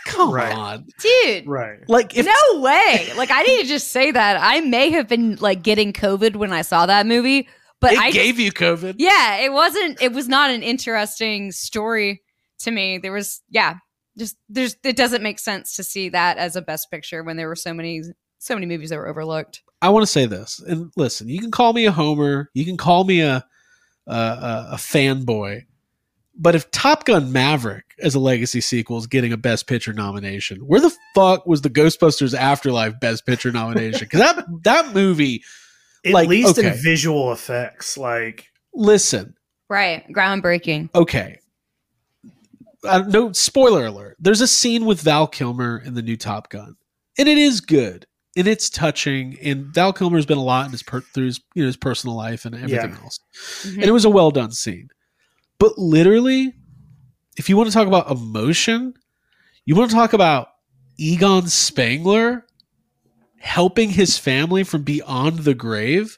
come 0.05 0.31
Right. 0.33 0.55
on, 0.55 0.87
Dude. 0.99 1.45
right. 1.47 1.79
like 1.87 2.17
if 2.17 2.25
no 2.25 2.61
way. 2.61 3.11
Like 3.15 3.29
I 3.31 3.43
need 3.43 3.61
to 3.61 3.67
just 3.67 3.89
say 3.89 4.11
that. 4.11 4.37
I 4.41 4.61
may 4.61 4.89
have 4.91 5.07
been 5.07 5.35
like 5.35 5.61
getting 5.61 5.93
COVID 5.93 6.35
when 6.37 6.51
I 6.53 6.61
saw 6.63 6.85
that 6.85 7.05
movie, 7.05 7.47
but 7.81 7.93
it 7.93 7.99
I 7.99 8.11
gave 8.11 8.39
you 8.39 8.51
COVID, 8.51 8.95
Yeah, 8.97 9.37
it 9.37 9.51
wasn't 9.51 10.01
it 10.01 10.13
was 10.13 10.27
not 10.27 10.49
an 10.51 10.63
interesting 10.63 11.51
story 11.51 12.21
to 12.59 12.71
me. 12.71 12.99
There 12.99 13.11
was 13.11 13.41
yeah, 13.49 13.77
just 14.17 14.37
there's 14.47 14.77
it 14.83 14.95
doesn't 14.95 15.23
make 15.23 15.39
sense 15.39 15.75
to 15.75 15.83
see 15.83 16.09
that 16.09 16.37
as 16.37 16.55
a 16.55 16.61
best 16.61 16.89
picture 16.91 17.23
when 17.23 17.37
there 17.37 17.47
were 17.47 17.55
so 17.55 17.73
many 17.73 18.01
so 18.37 18.55
many 18.55 18.65
movies 18.65 18.91
that 18.91 18.97
were 18.97 19.07
overlooked. 19.07 19.63
I 19.81 19.89
want 19.89 20.03
to 20.03 20.11
say 20.11 20.27
this, 20.27 20.59
and 20.59 20.91
listen, 20.95 21.27
you 21.27 21.39
can 21.39 21.51
call 21.51 21.73
me 21.73 21.85
a 21.85 21.91
homer, 21.91 22.49
you 22.53 22.65
can 22.65 22.77
call 22.77 23.03
me 23.03 23.21
a 23.21 23.45
a, 24.07 24.13
a, 24.13 24.69
a 24.73 24.75
fanboy, 24.75 25.63
but 26.35 26.55
if 26.55 26.71
Top 26.71 27.05
Gun 27.05 27.31
Maverick 27.31 27.85
as 27.99 28.15
a 28.15 28.19
legacy 28.19 28.61
sequel 28.61 28.97
is 28.97 29.07
getting 29.07 29.33
a 29.33 29.37
Best 29.37 29.67
Picture 29.67 29.93
nomination, 29.93 30.57
where 30.61 30.79
the 30.79 30.95
fuck 31.13 31.45
was 31.45 31.61
the 31.61 31.69
Ghostbusters 31.69 32.33
Afterlife 32.33 32.99
Best 32.99 33.25
Picture 33.25 33.51
nomination? 33.51 33.99
Because 33.99 34.21
that 34.21 34.45
that 34.63 34.93
movie, 34.93 35.43
At 36.05 36.13
Like, 36.13 36.27
least 36.29 36.57
okay. 36.57 36.69
in 36.69 36.73
visual 36.75 37.31
effects, 37.31 37.97
like 37.97 38.47
Listen, 38.73 39.35
Right. 39.69 40.07
Groundbreaking. 40.11 40.89
okay. 40.95 41.39
Uh, 42.83 43.03
no 43.07 43.31
spoiler 43.31 43.85
alert. 43.85 44.17
There's 44.19 44.41
a 44.41 44.47
scene 44.47 44.85
with 44.85 45.01
Val 45.01 45.27
Kilmer 45.27 45.77
in 45.85 45.93
the 45.93 46.01
new 46.01 46.17
Top 46.17 46.49
Gun, 46.49 46.75
and 47.17 47.27
it 47.29 47.37
is 47.37 47.61
good 47.61 48.07
and 48.35 48.47
it's 48.47 48.69
touching. 48.71 49.37
And 49.43 49.65
Val 49.67 49.93
Kilmer's 49.93 50.25
been 50.25 50.39
a 50.39 50.43
lot 50.43 50.65
in 50.65 50.71
his 50.71 50.81
per- 50.81 51.01
through 51.01 51.25
his 51.25 51.41
you 51.53 51.61
know 51.61 51.67
his 51.67 51.77
personal 51.77 52.15
life 52.15 52.43
and 52.45 52.55
everything 52.55 52.93
else, 53.03 53.19
Mhm. 53.63 53.73
and 53.75 53.83
it 53.83 53.91
was 53.91 54.03
a 54.05 54.09
well 54.09 54.31
done 54.31 54.51
scene. 54.51 54.89
But 55.59 55.77
literally, 55.77 56.53
if 57.37 57.49
you 57.49 57.55
want 57.57 57.69
to 57.69 57.73
talk 57.73 57.87
about 57.87 58.09
emotion, 58.09 58.95
you 59.65 59.75
want 59.75 59.91
to 59.91 59.95
talk 59.95 60.13
about 60.13 60.47
Egon 60.97 61.47
Spengler 61.47 62.47
helping 63.41 63.89
his 63.89 64.17
family 64.17 64.63
from 64.63 64.83
beyond 64.83 65.39
the 65.39 65.53
grave. 65.53 66.17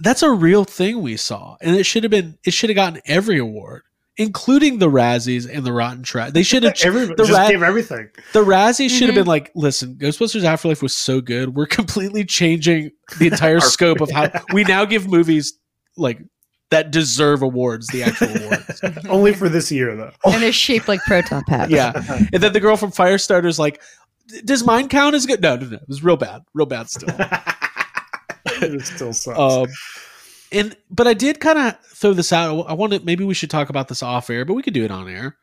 That's 0.00 0.22
a 0.22 0.30
real 0.30 0.64
thing 0.64 1.02
we 1.02 1.16
saw, 1.16 1.56
and 1.60 1.74
it 1.76 1.84
should 1.84 2.04
have 2.04 2.10
been. 2.10 2.38
It 2.44 2.52
should 2.54 2.70
have 2.70 2.76
gotten 2.76 3.00
every 3.04 3.38
award, 3.38 3.82
including 4.16 4.78
the 4.78 4.88
Razzies 4.88 5.52
and 5.52 5.66
the 5.66 5.72
Rotten 5.72 6.02
Trash. 6.04 6.30
They 6.32 6.42
should 6.44 6.62
have. 6.62 6.74
everybody 6.84 7.16
the 7.16 7.24
just 7.24 7.36
rat- 7.38 7.50
give 7.50 7.62
everything. 7.62 8.08
The 8.32 8.44
Razzies 8.44 8.90
should 8.90 9.08
have 9.08 9.14
Mhm. 9.14 9.20
been 9.20 9.26
like, 9.26 9.50
listen, 9.54 9.96
Ghostbusters 9.96 10.44
Afterlife 10.44 10.82
was 10.82 10.94
so 10.94 11.20
good. 11.20 11.54
We're 11.54 11.66
completely 11.66 12.24
changing 12.24 12.92
the 13.18 13.26
entire 13.26 13.60
scope 13.74 14.00
of 14.00 14.10
how 14.10 14.30
we 14.52 14.64
now 14.64 14.84
give 14.84 15.08
movies 15.08 15.52
like 15.96 16.20
that 16.70 16.90
deserve 16.90 17.42
awards 17.42 17.88
the 17.88 18.02
actual 18.04 18.28
awards. 18.28 18.80
Only 19.08 19.32
for 19.34 19.48
this 19.48 19.72
year 19.72 19.96
though. 19.96 20.12
And 20.24 20.42
they're 20.42 20.52
shaped 20.52 20.86
like 20.86 21.00
proton 21.06 21.42
packs. 21.48 21.70
yeah. 21.72 21.92
And 22.32 22.42
then 22.42 22.52
the 22.52 22.60
girl 22.60 22.76
from 22.76 22.92
Firestarter's 22.92 23.58
like, 23.58 23.80
does 24.44 24.64
mine 24.64 24.88
count 24.88 25.14
as 25.14 25.26
good? 25.26 25.40
No, 25.40 25.56
no, 25.56 25.66
no. 25.66 25.76
It 25.76 25.88
was 25.88 26.02
real 26.02 26.16
bad. 26.16 26.42
Real 26.54 26.66
bad 26.66 26.90
still. 26.90 27.08
it 28.46 28.86
still 28.86 29.12
sucks. 29.12 29.38
Um, 29.38 29.66
and 30.50 30.76
but 30.90 31.06
I 31.06 31.14
did 31.14 31.40
kind 31.40 31.58
of 31.58 31.80
throw 31.86 32.12
this 32.12 32.32
out. 32.32 32.64
I 32.68 32.72
wanted 32.72 33.04
maybe 33.04 33.24
we 33.24 33.34
should 33.34 33.50
talk 33.50 33.68
about 33.68 33.88
this 33.88 34.02
off 34.02 34.30
air, 34.30 34.44
but 34.44 34.54
we 34.54 34.62
could 34.62 34.74
do 34.74 34.84
it 34.84 34.90
on 34.90 35.08
air. 35.08 35.36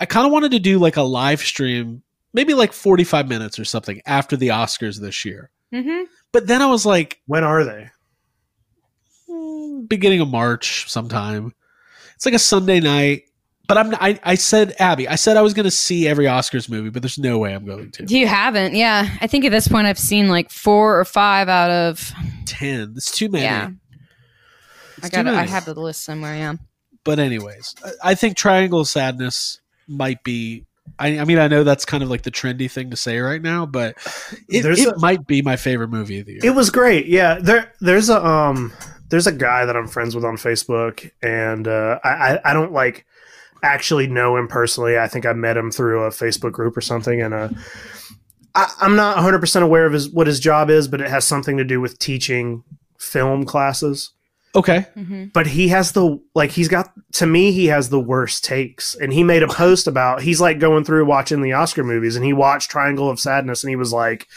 I 0.00 0.06
kind 0.06 0.26
of 0.26 0.32
wanted 0.32 0.52
to 0.52 0.58
do 0.58 0.78
like 0.78 0.96
a 0.96 1.02
live 1.02 1.40
stream, 1.40 2.02
maybe 2.32 2.54
like 2.54 2.72
45 2.72 3.28
minutes 3.28 3.58
or 3.58 3.64
something 3.64 4.00
after 4.06 4.36
the 4.36 4.48
Oscars 4.48 5.00
this 5.00 5.24
year. 5.24 5.50
Mm-hmm. 5.72 6.04
But 6.32 6.46
then 6.46 6.62
I 6.62 6.66
was 6.66 6.86
like, 6.86 7.20
when 7.26 7.44
are 7.44 7.64
they? 7.64 7.90
mm, 9.32 9.88
beginning 9.88 10.20
of 10.20 10.28
March 10.28 10.90
sometime. 10.90 11.52
It's 12.14 12.24
like 12.24 12.34
a 12.34 12.38
Sunday 12.38 12.80
night. 12.80 13.24
But 13.74 13.86
I'm 13.86 13.94
I, 14.00 14.20
I 14.22 14.34
said 14.34 14.74
Abby, 14.78 15.08
I 15.08 15.14
said 15.14 15.36
I 15.36 15.42
was 15.42 15.54
going 15.54 15.64
to 15.64 15.70
see 15.70 16.06
every 16.06 16.26
Oscars 16.26 16.68
movie, 16.68 16.90
but 16.90 17.00
there's 17.02 17.18
no 17.18 17.38
way 17.38 17.54
I'm 17.54 17.64
going 17.64 17.90
to. 17.92 18.04
You 18.04 18.26
haven't, 18.26 18.74
yeah. 18.74 19.08
I 19.20 19.26
think 19.26 19.44
at 19.44 19.50
this 19.50 19.66
point 19.68 19.86
I've 19.86 19.98
seen 19.98 20.28
like 20.28 20.50
four 20.50 20.98
or 20.98 21.04
five 21.04 21.48
out 21.48 21.70
of. 21.70 22.12
10. 22.46 22.94
It's 22.96 23.10
too 23.10 23.28
many. 23.30 23.44
Yeah. 23.44 23.70
It's 24.98 25.06
I 25.06 25.08
too 25.08 25.24
got. 25.24 25.34
I 25.34 25.44
have 25.44 25.64
the 25.64 25.74
list 25.74 26.04
somewhere. 26.04 26.34
Yeah. 26.36 26.54
but 27.04 27.18
anyways, 27.18 27.74
I- 27.84 28.10
I 28.10 28.14
think 28.14 28.36
Triangle 28.36 28.80
of 28.80 28.88
Sadness 28.88 29.60
might 29.88 30.22
be. 30.22 30.66
I, 30.98 31.20
I 31.20 31.24
mean, 31.24 31.38
I 31.38 31.48
know 31.48 31.64
that's 31.64 31.84
kind 31.84 32.02
of 32.02 32.10
like 32.10 32.22
the 32.22 32.30
trendy 32.30 32.70
thing 32.70 32.90
to 32.90 32.96
say 32.96 33.18
right 33.20 33.40
now, 33.40 33.64
but 33.66 33.96
it, 34.48 34.64
it 34.66 34.86
a- 34.86 34.98
might 34.98 35.26
be 35.26 35.40
my 35.40 35.56
favorite 35.56 35.88
movie 35.88 36.20
of 36.20 36.26
the 36.26 36.32
year. 36.32 36.40
It 36.44 36.54
was 36.54 36.70
great. 36.70 37.06
Yeah, 37.06 37.38
there 37.40 37.72
there's 37.80 38.10
a 38.10 38.24
um 38.24 38.72
there's 39.08 39.26
a 39.26 39.32
guy 39.32 39.64
that 39.64 39.76
I'm 39.76 39.86
friends 39.88 40.14
with 40.14 40.24
on 40.24 40.36
Facebook, 40.36 41.10
and 41.22 41.66
uh, 41.66 41.98
I 42.04 42.08
I- 42.34 42.50
I 42.50 42.52
don't 42.52 42.72
like 42.72 43.06
actually 43.62 44.06
know 44.06 44.36
him 44.36 44.48
personally. 44.48 44.98
I 44.98 45.08
think 45.08 45.26
I 45.26 45.32
met 45.32 45.56
him 45.56 45.70
through 45.70 46.04
a 46.04 46.10
Facebook 46.10 46.52
group 46.52 46.76
or 46.76 46.80
something, 46.80 47.20
and 47.20 47.32
uh, 47.32 47.48
I, 48.54 48.72
I'm 48.80 48.96
not 48.96 49.16
100 49.16 49.40
percent 49.40 49.64
aware 49.64 49.86
of 49.86 49.92
his 49.92 50.08
what 50.10 50.26
his 50.26 50.40
job 50.40 50.70
is, 50.70 50.88
but 50.88 51.00
it 51.00 51.08
has 51.08 51.24
something 51.24 51.56
to 51.56 51.64
do 51.64 51.80
with 51.80 51.98
teaching 51.98 52.64
film 52.98 53.44
classes. 53.44 54.10
okay, 54.54 54.86
Mm-hmm. 54.96 55.26
But 55.32 55.48
he 55.48 55.68
has 55.68 55.92
the 55.92 56.20
like 56.34 56.50
he's 56.50 56.68
got 56.68 56.92
to 57.12 57.26
me 57.26 57.52
he 57.52 57.66
has 57.66 57.88
the 57.88 58.00
worst 58.00 58.44
takes, 58.44 58.94
and 58.94 59.12
he 59.12 59.22
made 59.22 59.42
a 59.42 59.48
post 59.48 59.86
about 59.86 60.22
he's 60.22 60.40
like 60.40 60.58
going 60.58 60.84
through 60.84 61.06
watching 61.06 61.42
the 61.42 61.52
Oscar 61.52 61.84
movies, 61.84 62.16
and 62.16 62.24
he 62.24 62.32
watched 62.32 62.70
Triangle 62.70 63.08
of 63.08 63.20
Sadness, 63.20 63.62
and 63.62 63.70
he 63.70 63.76
was 63.76 63.92
like 63.92 64.28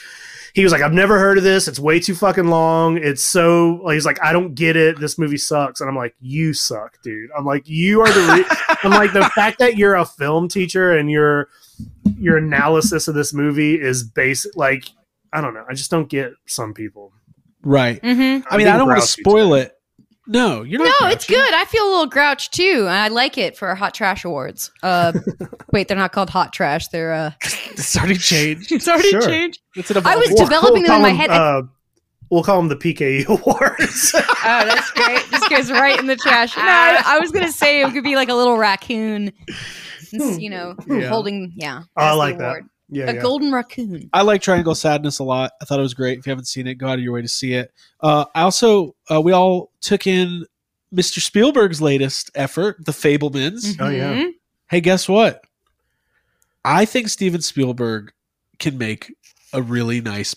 he 0.55 0.63
was 0.63 0.71
like, 0.71 0.81
I've 0.81 0.93
never 0.93 1.19
heard 1.19 1.37
of 1.37 1.43
this. 1.43 1.67
It's 1.67 1.79
way 1.79 1.99
too 1.99 2.15
fucking 2.15 2.47
long. 2.47 2.97
It's 2.97 3.21
so 3.21 3.85
he's 3.89 4.05
like, 4.05 4.23
I 4.23 4.31
don't 4.31 4.55
get 4.55 4.77
it. 4.77 4.97
This 4.97 5.17
movie 5.17 5.37
sucks. 5.37 5.81
And 5.81 5.89
I'm 5.89 5.97
like, 5.97 6.15
you 6.21 6.53
suck, 6.53 7.01
dude. 7.03 7.29
I'm 7.37 7.45
like, 7.45 7.67
you 7.67 7.99
are 7.99 8.07
the. 8.07 8.33
Re-. 8.49 8.77
I'm 8.83 8.91
like, 8.91 9.11
the 9.11 9.29
fact 9.35 9.59
that 9.59 9.75
you're 9.77 9.95
a 9.95 10.05
film 10.05 10.47
teacher 10.47 10.97
and 10.97 11.11
your 11.11 11.49
your 12.17 12.37
analysis 12.37 13.09
of 13.09 13.15
this 13.15 13.33
movie 13.33 13.75
is 13.79 14.03
basic. 14.03 14.55
Like, 14.55 14.85
I 15.33 15.41
don't 15.41 15.53
know. 15.53 15.65
I 15.69 15.73
just 15.73 15.91
don't 15.91 16.07
get 16.07 16.31
some 16.47 16.73
people. 16.73 17.11
right. 17.61 18.01
Mm-hmm. 18.01 18.47
I 18.49 18.57
mean, 18.57 18.67
I'm 18.69 18.73
I 18.73 18.77
being 18.77 18.77
don't 18.77 18.87
want 18.87 19.01
to 19.01 19.07
spoil 19.07 19.49
today. 19.51 19.63
it. 19.63 19.71
No, 20.27 20.63
you're 20.63 20.83
not. 20.83 20.93
No, 21.01 21.07
it's 21.09 21.25
good. 21.27 21.53
I 21.53 21.65
feel 21.65 21.83
a 21.83 21.89
little 21.89 22.05
grouch 22.07 22.49
too, 22.51 22.79
and 22.87 22.89
I 22.89 23.09
like 23.09 23.37
it 23.37 23.55
for 23.55 23.73
Hot 23.75 23.93
Trash 23.93 24.25
Awards. 24.25 24.71
Uh, 24.81 25.13
wait, 25.71 25.87
they're 25.87 25.97
not 25.97 26.11
called 26.13 26.29
Hot 26.31 26.51
Trash. 26.51 26.87
They're 26.87 27.13
uh, 27.13 27.31
It's 27.71 27.95
already 27.97 28.17
changed. 28.17 28.71
it's 28.71 28.87
already 28.87 29.09
Sure. 29.09 29.21
changed. 29.21 29.61
It's 29.75 29.91
an 29.91 29.97
I 30.05 30.15
was 30.15 30.25
evolving- 30.31 30.45
developing 30.45 30.83
them 30.83 30.95
in 30.95 31.01
my 31.03 31.09
head. 31.09 31.29
Uh, 31.29 31.63
we'll 32.31 32.43
call 32.43 32.57
them 32.57 32.69
the 32.69 32.75
PKE 32.75 33.25
awards. 33.27 34.11
Oh, 34.15 34.65
that's 34.65 34.89
great. 34.91 35.23
This 35.29 35.47
goes 35.47 35.71
right 35.71 35.99
in 35.99 36.07
the 36.07 36.15
trash. 36.15 36.55
No, 36.57 36.63
I, 36.63 37.01
I 37.05 37.19
was 37.19 37.31
gonna 37.31 37.51
say 37.51 37.81
it 37.81 37.91
could 37.93 38.03
be 38.03 38.15
like 38.15 38.29
a 38.29 38.33
little 38.35 38.57
raccoon, 38.57 39.31
you 40.11 40.49
know, 40.49 40.75
Yeah. 40.87 41.07
holding 41.07 41.53
yeah. 41.55 41.83
Oh, 41.97 42.01
I 42.01 42.07
as 42.07 42.11
the 42.13 42.17
like 42.17 42.37
that. 42.39 42.43
award. 42.45 42.65
Yeah, 42.89 43.09
A 43.09 43.15
yeah. 43.15 43.21
golden 43.21 43.51
raccoon. 43.51 44.09
I 44.13 44.21
like 44.21 44.41
Triangle 44.41 44.75
Sadness 44.75 45.19
a 45.19 45.23
lot. 45.23 45.53
I 45.61 45.65
thought 45.65 45.79
it 45.79 45.83
was 45.83 45.93
great. 45.95 46.19
If 46.19 46.27
you 46.27 46.31
haven't 46.31 46.45
seen 46.45 46.67
it, 46.67 46.75
go 46.75 46.87
out 46.87 46.99
of 46.99 47.03
your 47.03 47.13
way 47.13 47.21
to 47.21 47.27
see 47.27 47.53
it. 47.53 47.73
Uh, 47.99 48.25
I 48.35 48.41
also 48.41 48.95
uh, 49.11 49.19
we 49.21 49.31
all 49.31 49.71
took 49.81 50.05
in 50.07 50.45
Mr. 50.93 51.19
Spielberg's 51.19 51.81
latest 51.81 52.29
effort, 52.35 52.77
The 52.85 52.91
Fabelmans. 52.91 53.75
Oh, 53.79 53.89
yeah. 53.89 54.29
Hey, 54.69 54.81
guess 54.81 55.09
what? 55.09 55.41
I 56.63 56.85
think 56.85 57.09
Steven 57.09 57.41
Spielberg 57.41 58.11
can 58.59 58.77
make 58.77 59.13
a 59.53 59.61
really 59.61 60.01
nice 60.01 60.35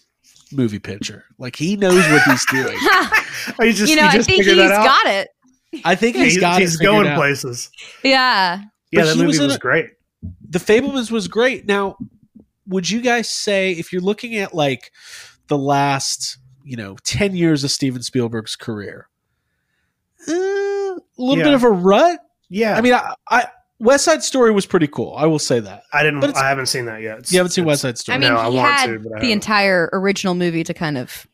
movie 0.53 0.79
picture. 0.79 1.25
Like 1.39 1.57
he 1.57 1.77
knows 1.77 1.97
what 2.11 2.23
he's 2.23 2.47
doing. 2.47 2.77
Ha! 2.79 3.25
Oh, 3.61 3.65
you 3.65 3.73
just, 3.73 3.89
you 3.91 3.97
know, 3.97 4.03
you 4.03 4.09
I 4.19 4.23
think 4.23 4.45
he's 4.45 4.57
got 4.57 5.07
it. 5.07 5.29
I 5.85 5.95
think 5.95 6.17
he's 6.17 6.35
He's, 6.35 6.41
got 6.41 6.61
he's 6.61 6.75
it 6.75 6.79
figured 6.79 7.05
going 7.05 7.15
places. 7.17 7.71
Yeah. 8.05 8.63
Yeah, 8.91 9.05
that 9.05 9.17
he 9.17 9.25
was 9.25 9.39
movie 9.39 9.47
was 9.47 9.57
a- 9.57 9.59
great. 9.59 9.87
The 10.51 10.59
Fabelmans 10.59 11.11
was 11.11 11.29
great. 11.29 11.67
Now, 11.67 11.97
would 12.69 12.89
you 12.89 13.01
guys 13.01 13.29
say 13.29 13.73
if 13.73 13.93
you're 13.93 14.03
looking 14.03 14.37
at 14.37 14.55
like 14.55 14.93
the 15.49 15.59
last, 15.59 16.39
you 16.65 16.77
know, 16.77 16.97
10 17.05 17.35
years 17.35 17.65
of 17.65 17.71
Steven 17.71 18.03
Spielberg's 18.03 18.55
career, 18.57 19.09
uh, 20.29 20.33
a 20.33 20.97
little 21.17 21.39
Yeah. 21.39 21.45
bit 21.45 21.55
of 21.55 21.65
a 21.65 21.71
rut? 21.71 22.21
Yeah, 22.51 22.77
I 22.77 22.81
mean, 22.81 22.95
I, 22.95 23.15
I 23.29 23.47
West 23.79 24.05
Side 24.05 24.23
Story 24.23 24.51
was 24.51 24.67
pretty 24.67 24.89
cool. 24.89 25.15
I 25.17 25.27
will 25.27 25.39
say 25.39 25.61
that. 25.61 25.83
I 25.93 26.03
didn't. 26.03 26.25
I 26.37 26.49
haven't 26.49 26.67
seen 26.67 26.87
that 26.87 27.01
yet. 27.01 27.19
It's- 27.19 27.33
You 27.33 27.39
haven't 27.39 27.53
seen 27.53 27.65
West 27.65 27.83
Side 27.83 27.97
Story. 27.99 28.17
I 28.17 28.19
mean, 28.19 28.31
No, 28.33 28.39
I 28.39 28.51
he 28.51 28.57
want 28.57 28.73
had 28.73 28.87
to, 28.87 28.99
but 28.99 29.07
I 29.07 29.09
the 29.09 29.15
haven't. 29.17 29.31
entire 29.31 29.89
original 29.93 30.35
movie 30.35 30.65
to 30.65 30.75
kind 30.75 30.99
of 30.99 31.27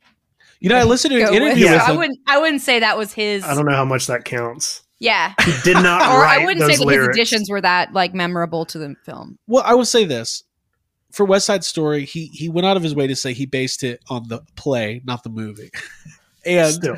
you 0.61 0.69
know, 0.71 0.77
I 0.77 0.85
listened 0.85 1.13
to 1.13 1.21
an 1.21 1.27
go 1.27 1.33
with. 1.33 1.43
interview 1.43 1.67
So 1.67 1.73
with 1.73 1.81
I 1.83 1.91
him. 1.91 1.97
wouldn't. 1.99 2.19
I 2.27 2.39
wouldn't 2.39 2.63
say 2.63 2.79
that 2.81 2.97
was 2.99 3.13
his. 3.13 3.45
I 3.45 3.55
don't 3.55 3.67
know 3.67 3.75
how 3.75 3.85
much 3.85 4.07
that 4.07 4.25
counts. 4.25 4.83
Yeah. 4.99 5.35
He 5.45 5.53
did 5.63 5.75
not 5.75 6.03
or 6.15 6.21
write 6.23 6.41
I 6.41 6.45
wouldn't 6.45 6.61
those 6.61 6.73
say 6.73 6.77
that 6.79 6.85
lyrics. 6.87 7.09
his 7.09 7.17
additions 7.17 7.51
were 7.51 7.61
that 7.61 7.93
like 7.93 8.15
memorable 8.15 8.65
to 8.67 8.79
the 8.79 8.95
film. 9.05 9.39
Well, 9.47 9.63
I 9.67 9.75
will 9.75 9.85
say 9.85 10.05
this. 10.05 10.43
For 11.15 11.25
West 11.25 11.47
Side 11.47 11.65
Story, 11.65 12.05
he 12.05 12.27
he 12.27 12.49
went 12.49 12.67
out 12.67 12.77
of 12.77 12.83
his 12.83 12.95
way 12.95 13.07
to 13.07 13.15
say 13.17 13.33
he 13.33 13.47
based 13.47 13.83
it 13.85 14.03
on 14.09 14.29
the 14.29 14.41
play, 14.57 15.01
not 15.05 15.23
the 15.23 15.31
movie. 15.31 15.71
and 16.47 16.73
Still, 16.75 16.97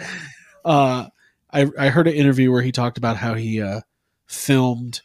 uh, 0.64 1.08
I 1.52 1.66
I 1.78 1.88
heard 1.90 2.08
an 2.08 2.14
interview 2.14 2.50
where 2.50 2.62
he 2.62 2.72
talked 2.72 2.98
about 2.98 3.16
how 3.16 3.34
he 3.34 3.60
uh, 3.60 3.80
filmed 4.26 5.00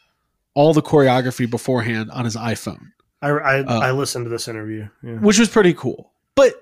all 0.54 0.74
the 0.74 0.82
choreography 0.82 1.48
beforehand 1.48 2.10
on 2.10 2.24
his 2.24 2.36
iPhone, 2.36 2.88
I 3.22 3.28
I, 3.30 3.58
Uh, 3.60 3.78
I 3.80 3.90
listened 3.92 4.24
to 4.26 4.28
this 4.30 4.48
interview. 4.48 4.88
Yeah. 5.02 5.14
which 5.14 5.38
was 5.38 5.48
pretty 5.48 5.72
cool. 5.74 6.12
But 6.34 6.54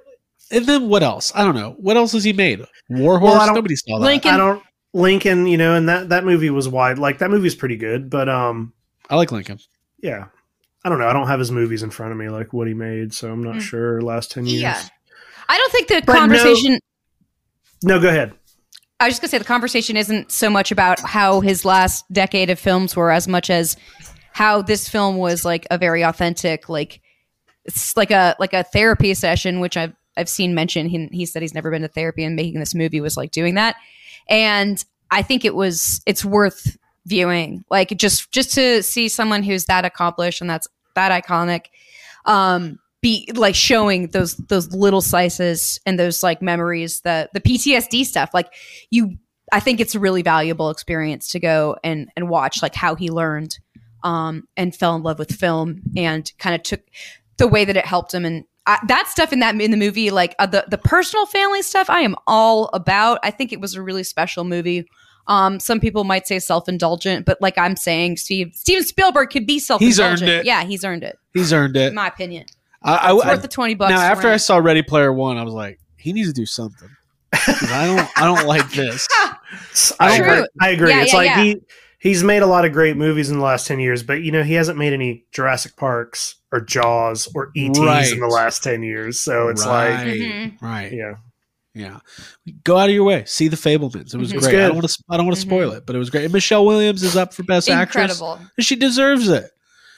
and 0.53 0.67
then 0.67 0.89
what 0.89 1.03
else? 1.03 1.33
I 1.35 1.45
don't 1.45 1.55
know. 1.57 1.75
What 1.79 1.97
else 1.97 2.13
has 2.13 2.25
he 2.25 2.33
made? 2.33 2.61
War 2.89 3.19
Well, 3.21 3.33
Horse. 3.33 3.47
don't- 3.47 3.55
Nobody 3.55 3.77
saw 3.77 3.99
that. 3.99 4.05
Lincoln- 4.05 4.33
I 4.35 4.37
don't 4.37 4.63
Lincoln, 4.93 5.47
you 5.47 5.57
know, 5.57 5.75
and 5.75 5.89
that 5.89 6.09
that 6.09 6.25
movie 6.25 6.51
was 6.51 6.69
wide. 6.69 6.99
Like 6.99 7.19
that 7.19 7.31
movie's 7.31 7.55
pretty 7.55 7.77
good, 7.77 8.11
but 8.11 8.29
um, 8.29 8.73
I 9.09 9.15
like 9.17 9.31
Lincoln. 9.33 9.59
yeah, 10.03 10.27
I 10.85 10.89
don't 10.89 10.99
know. 10.99 11.09
I 11.09 11.13
don't 11.13 11.27
have 11.27 11.39
his 11.39 11.51
movies 11.51 11.83
in 11.83 11.91
front 11.91 12.13
of 12.13 12.19
me, 12.19 12.29
like 12.29 12.53
what 12.53 12.67
he 12.67 12.75
made, 12.75 13.13
so 13.13 13.31
I'm 13.31 13.43
not 13.45 13.57
Mm. 13.57 13.61
sure. 13.61 14.01
Last 14.01 14.31
ten 14.31 14.47
years. 14.47 14.63
Yeah. 14.63 14.81
I 15.49 15.57
don't 15.59 15.73
think 15.73 15.89
the 15.89 16.03
But 16.07 16.13
no- 16.15 16.19
conversation. 16.21 16.79
No, 17.83 18.01
go 18.01 18.09
ahead. 18.09 18.33
I 18.99 19.07
was 19.07 19.13
just 19.13 19.23
gonna 19.23 19.31
say 19.31 19.39
the 19.39 19.45
conversation 19.45 19.97
isn't 19.97 20.31
so 20.31 20.51
much 20.51 20.71
about 20.71 21.01
how 21.01 21.41
his 21.41 21.65
last 21.65 22.05
decade 22.13 22.51
of 22.51 22.59
films 22.59 22.95
were 22.95 23.11
as 23.11 23.27
much 23.27 23.49
as 23.51 23.77
how 24.33 24.63
this 24.63 24.89
film 24.89 25.17
was 25.17 25.45
like 25.45 25.67
a 25.71 25.79
very 25.79 26.03
authentic, 26.03 26.69
like 26.69 27.01
it's 27.65 27.97
like 27.97 28.11
a 28.11 28.37
like 28.39 28.53
a 28.53 28.63
therapy 28.63 29.15
session, 29.15 29.61
which 29.61 29.77
I've 29.77 29.95
I've 30.17 30.29
seen 30.29 30.55
mentioned. 30.55 30.91
He, 30.91 31.09
he 31.13 31.27
said 31.27 31.41
he's 31.43 31.55
never 31.55 31.71
been 31.71 31.83
to 31.83 31.89
therapy, 31.89 32.25
and 32.25 32.37
making 32.37 32.61
this 32.61 32.75
movie 32.75 33.01
was 33.01 33.17
like 33.17 33.31
doing 33.31 33.55
that. 33.55 33.77
And 34.29 34.83
I 35.11 35.23
think 35.23 35.45
it 35.45 35.55
was 35.55 36.03
it's 36.07 36.25
worth 36.25 36.77
viewing, 37.11 37.65
like 37.71 37.91
just 37.99 38.33
just 38.33 38.55
to 38.55 38.83
see 38.83 39.09
someone 39.09 39.43
who's 39.43 39.67
that 39.67 39.85
accomplished 39.85 40.41
and 40.41 40.49
that's 40.49 40.67
that 40.95 41.13
iconic. 41.25 41.67
Um, 42.25 42.79
be 43.03 43.31
like 43.35 43.55
showing 43.55 44.09
those 44.09 44.37
those 44.37 44.73
little 44.73 45.01
slices 45.01 45.81
and 45.85 45.99
those 45.99 46.23
like 46.23 46.41
memories 46.41 47.01
that 47.01 47.33
the 47.35 47.41
PTSD 47.41 48.05
stuff. 48.05 48.31
Like 48.33 48.53
you 48.91 49.17
I 49.53 49.61
think 49.61 49.81
it's 49.81 49.95
a 49.95 50.01
really 50.01 50.23
valuable 50.23 50.71
experience 50.71 51.29
to 51.33 51.41
go 51.41 51.77
and 51.83 52.09
and 52.17 52.29
watch 52.29 52.63
like 52.63 52.75
how 52.75 52.95
he 52.95 53.11
learned 53.11 53.59
um 54.03 54.45
and 54.57 54.75
fell 54.75 54.97
in 54.97 55.03
love 55.03 55.19
with 55.19 55.33
film 55.33 55.83
and 55.97 56.33
kind 56.39 56.55
of 56.55 56.63
took 56.63 56.81
the 57.39 57.49
way 57.49 57.65
that 57.65 57.77
it 57.77 57.87
helped 57.87 58.15
him. 58.15 58.25
And 58.25 58.45
I, 58.67 58.79
that 58.87 59.09
stuff 59.09 59.33
in 59.33 59.41
that 59.41 59.59
in 59.59 59.71
the 59.71 59.77
movie 59.77 60.11
like 60.11 60.37
uh, 60.39 60.47
the 60.47 60.67
the 60.69 60.79
personal 60.79 61.27
family 61.27 61.63
stuff 61.63 61.89
I 61.89 62.01
am 62.01 62.15
all 62.27 62.69
about. 62.75 63.19
I 63.23 63.31
think 63.31 63.53
it 63.53 63.61
was 63.61 63.75
a 63.75 63.83
really 63.83 64.05
special 64.05 64.45
movie 64.45 64.87
um, 65.27 65.61
some 65.61 65.81
people 65.81 66.05
might 66.05 66.27
say 66.27 66.39
self-indulgent, 66.39 67.27
but 67.27 67.41
like 67.41 67.57
I'm 67.59 67.77
saying, 67.77 68.17
Steve 68.17 68.53
Steven 68.55 68.85
Spielberg 68.85 69.31
could 69.31 69.47
be 69.47 69.59
self-indulgent. 69.59 70.23
earned 70.23 70.31
it. 70.41 70.45
Yeah, 70.47 70.65
he's 70.65 70.85
earned 70.85 71.03
it. 71.05 71.19
He's 71.35 71.53
earned 71.53 71.77
it. 71.77 71.89
In 71.89 71.95
my 71.95 72.09
opinion, 72.09 72.47
I, 72.83 72.95
I, 72.97 73.15
it's 73.15 73.25
I- 73.25 73.29
worth 73.33 73.43
the 73.43 73.49
twenty 73.49 73.75
bucks. 73.75 73.91
now 73.91 74.01
after 74.01 74.29
him. 74.29 74.35
I 74.35 74.39
saw 74.39 74.57
Ready 74.59 74.83
Player 74.83 75.13
One, 75.13 75.37
I 75.37 75.43
was 75.45 75.55
like, 75.55 75.79
he 75.97 76.13
needs 76.13 76.29
to 76.29 76.35
do 76.35 76.47
something. 76.47 76.89
I 77.33 77.87
don't. 77.87 78.19
I 78.19 78.25
don't 78.25 78.47
like 78.49 78.71
this. 78.73 79.07
I 80.01 80.19
True. 80.19 80.33
agree. 80.33 80.49
I 80.61 80.69
agree. 80.71 80.91
Yeah, 80.91 81.03
it's 81.03 81.13
yeah, 81.13 81.19
like 81.19 81.27
yeah. 81.27 81.43
he 81.45 81.57
he's 82.01 82.25
made 82.25 82.43
a 82.43 82.47
lot 82.47 82.65
of 82.65 82.73
great 82.73 82.97
movies 82.97 83.31
in 83.31 83.39
the 83.39 83.45
last 83.45 83.67
ten 83.69 83.79
years, 83.79 84.03
but 84.03 84.23
you 84.23 84.33
know 84.33 84.43
he 84.43 84.55
hasn't 84.55 84.79
made 84.79 84.93
any 84.93 85.25
Jurassic 85.33 85.77
Parks 85.77 86.37
or 86.51 86.61
Jaws 86.61 87.29
or 87.35 87.53
ETs 87.57 87.79
Right. 87.79 88.11
in 88.13 88.19
the 88.19 88.27
last 88.27 88.65
ten 88.65 88.83
years. 88.83 89.21
So 89.21 89.49
it's 89.49 89.65
like, 89.65 89.91
right, 89.95 90.07
Mhm. 90.21 90.61
right, 90.63 90.93
yeah, 90.93 91.15
yeah. 91.75 91.99
Go 92.65 92.77
out 92.77 92.89
of 92.89 92.95
your 92.95 93.05
way. 93.05 93.25
See 93.27 93.49
the 93.49 93.57
Fabelmans. 93.57 94.13
It 94.15 94.19
was 94.19 94.33
Mhm. 94.33 94.41
Great. 94.41 94.55
I 94.57 94.67
don't 94.69 94.77
want 94.77 94.89
to. 94.89 95.03
I 95.09 95.17
don't 95.17 95.27
want 95.27 95.37
to 95.37 95.43
spoil 95.43 95.73
it, 95.73 95.87
but 95.87 95.95
it 95.97 95.99
was 95.99 96.11
great. 96.11 96.25
And 96.25 96.33
Michelle 96.33 96.65
Williams 96.67 97.03
is 97.03 97.17
up 97.17 97.33
for 97.35 97.43
Best 97.45 97.69
Actress. 97.69 98.13
incredible. 98.21 98.41
And 98.57 98.67
she 98.67 98.77
deserves 98.77 99.29
it. 99.29 99.51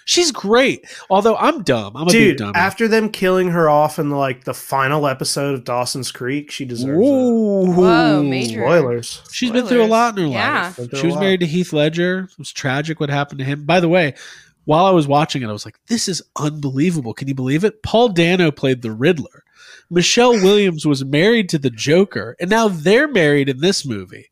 She's 0.05 0.33
great. 0.33 0.85
Although 1.11 1.37
I'm 1.37 1.63
dumb. 1.63 1.97
I'm 1.97 2.03
a 2.03 2.07
big 2.07 2.13
dude. 2.13 2.39
dumb. 2.39 2.53
After 2.57 2.89
them 2.89 3.09
killing 3.09 3.49
her 3.51 3.71
off 3.71 4.01
in 4.01 4.09
the, 4.09 4.17
like 4.17 4.43
the 4.43 4.53
final 4.53 5.07
episode 5.07 5.55
of 5.55 5.63
Dawson's 5.65 6.11
Creek, 6.11 6.51
she 6.51 6.65
deserves 6.65 6.99
it. 6.99 7.01
Whoa, 7.01 8.23
major. 8.25 8.63
Spoilers. 8.63 9.23
She's 9.31 9.53
been 9.53 9.65
through 9.67 9.85
a 9.85 9.87
lot 9.87 10.19
in 10.19 10.25
her 10.25 10.31
Yeah. 10.31 10.73
life. 10.77 10.91
She 10.99 11.07
was 11.07 11.15
lot. 11.15 11.21
married 11.21 11.41
to 11.41 11.47
Heath 11.47 11.73
Ledger. 11.73 12.29
It 12.33 12.39
was 12.39 12.51
tragic 12.53 12.99
what 12.99 13.11
happened 13.11 13.39
to 13.39 13.45
him. 13.45 13.65
By 13.65 13.79
the 13.79 13.89
way, 13.89 14.15
while 14.65 14.87
I 14.87 14.91
was 14.91 15.07
watching 15.07 15.43
it, 15.43 15.47
I 15.49 15.53
was 15.53 15.65
like, 15.65 15.79
this 15.87 16.09
is 16.09 16.21
unbelievable. 16.37 17.15
Can 17.15 17.29
you 17.29 17.35
believe 17.35 17.63
it? 17.63 17.83
Paul 17.85 18.09
Dano 18.09 18.51
played 18.51 18.83
the 18.83 18.91
Riddler. 18.91 19.45
Michelle 19.93 20.33
Williams 20.33 20.87
was 20.87 21.05
married 21.05 21.49
to 21.51 21.59
the 21.59 21.71
Joker, 21.71 22.35
and 22.41 22.49
now 22.51 22.69
they're 22.69 23.09
married 23.09 23.49
in 23.49 23.61
this 23.61 23.85
movie. 23.85 24.29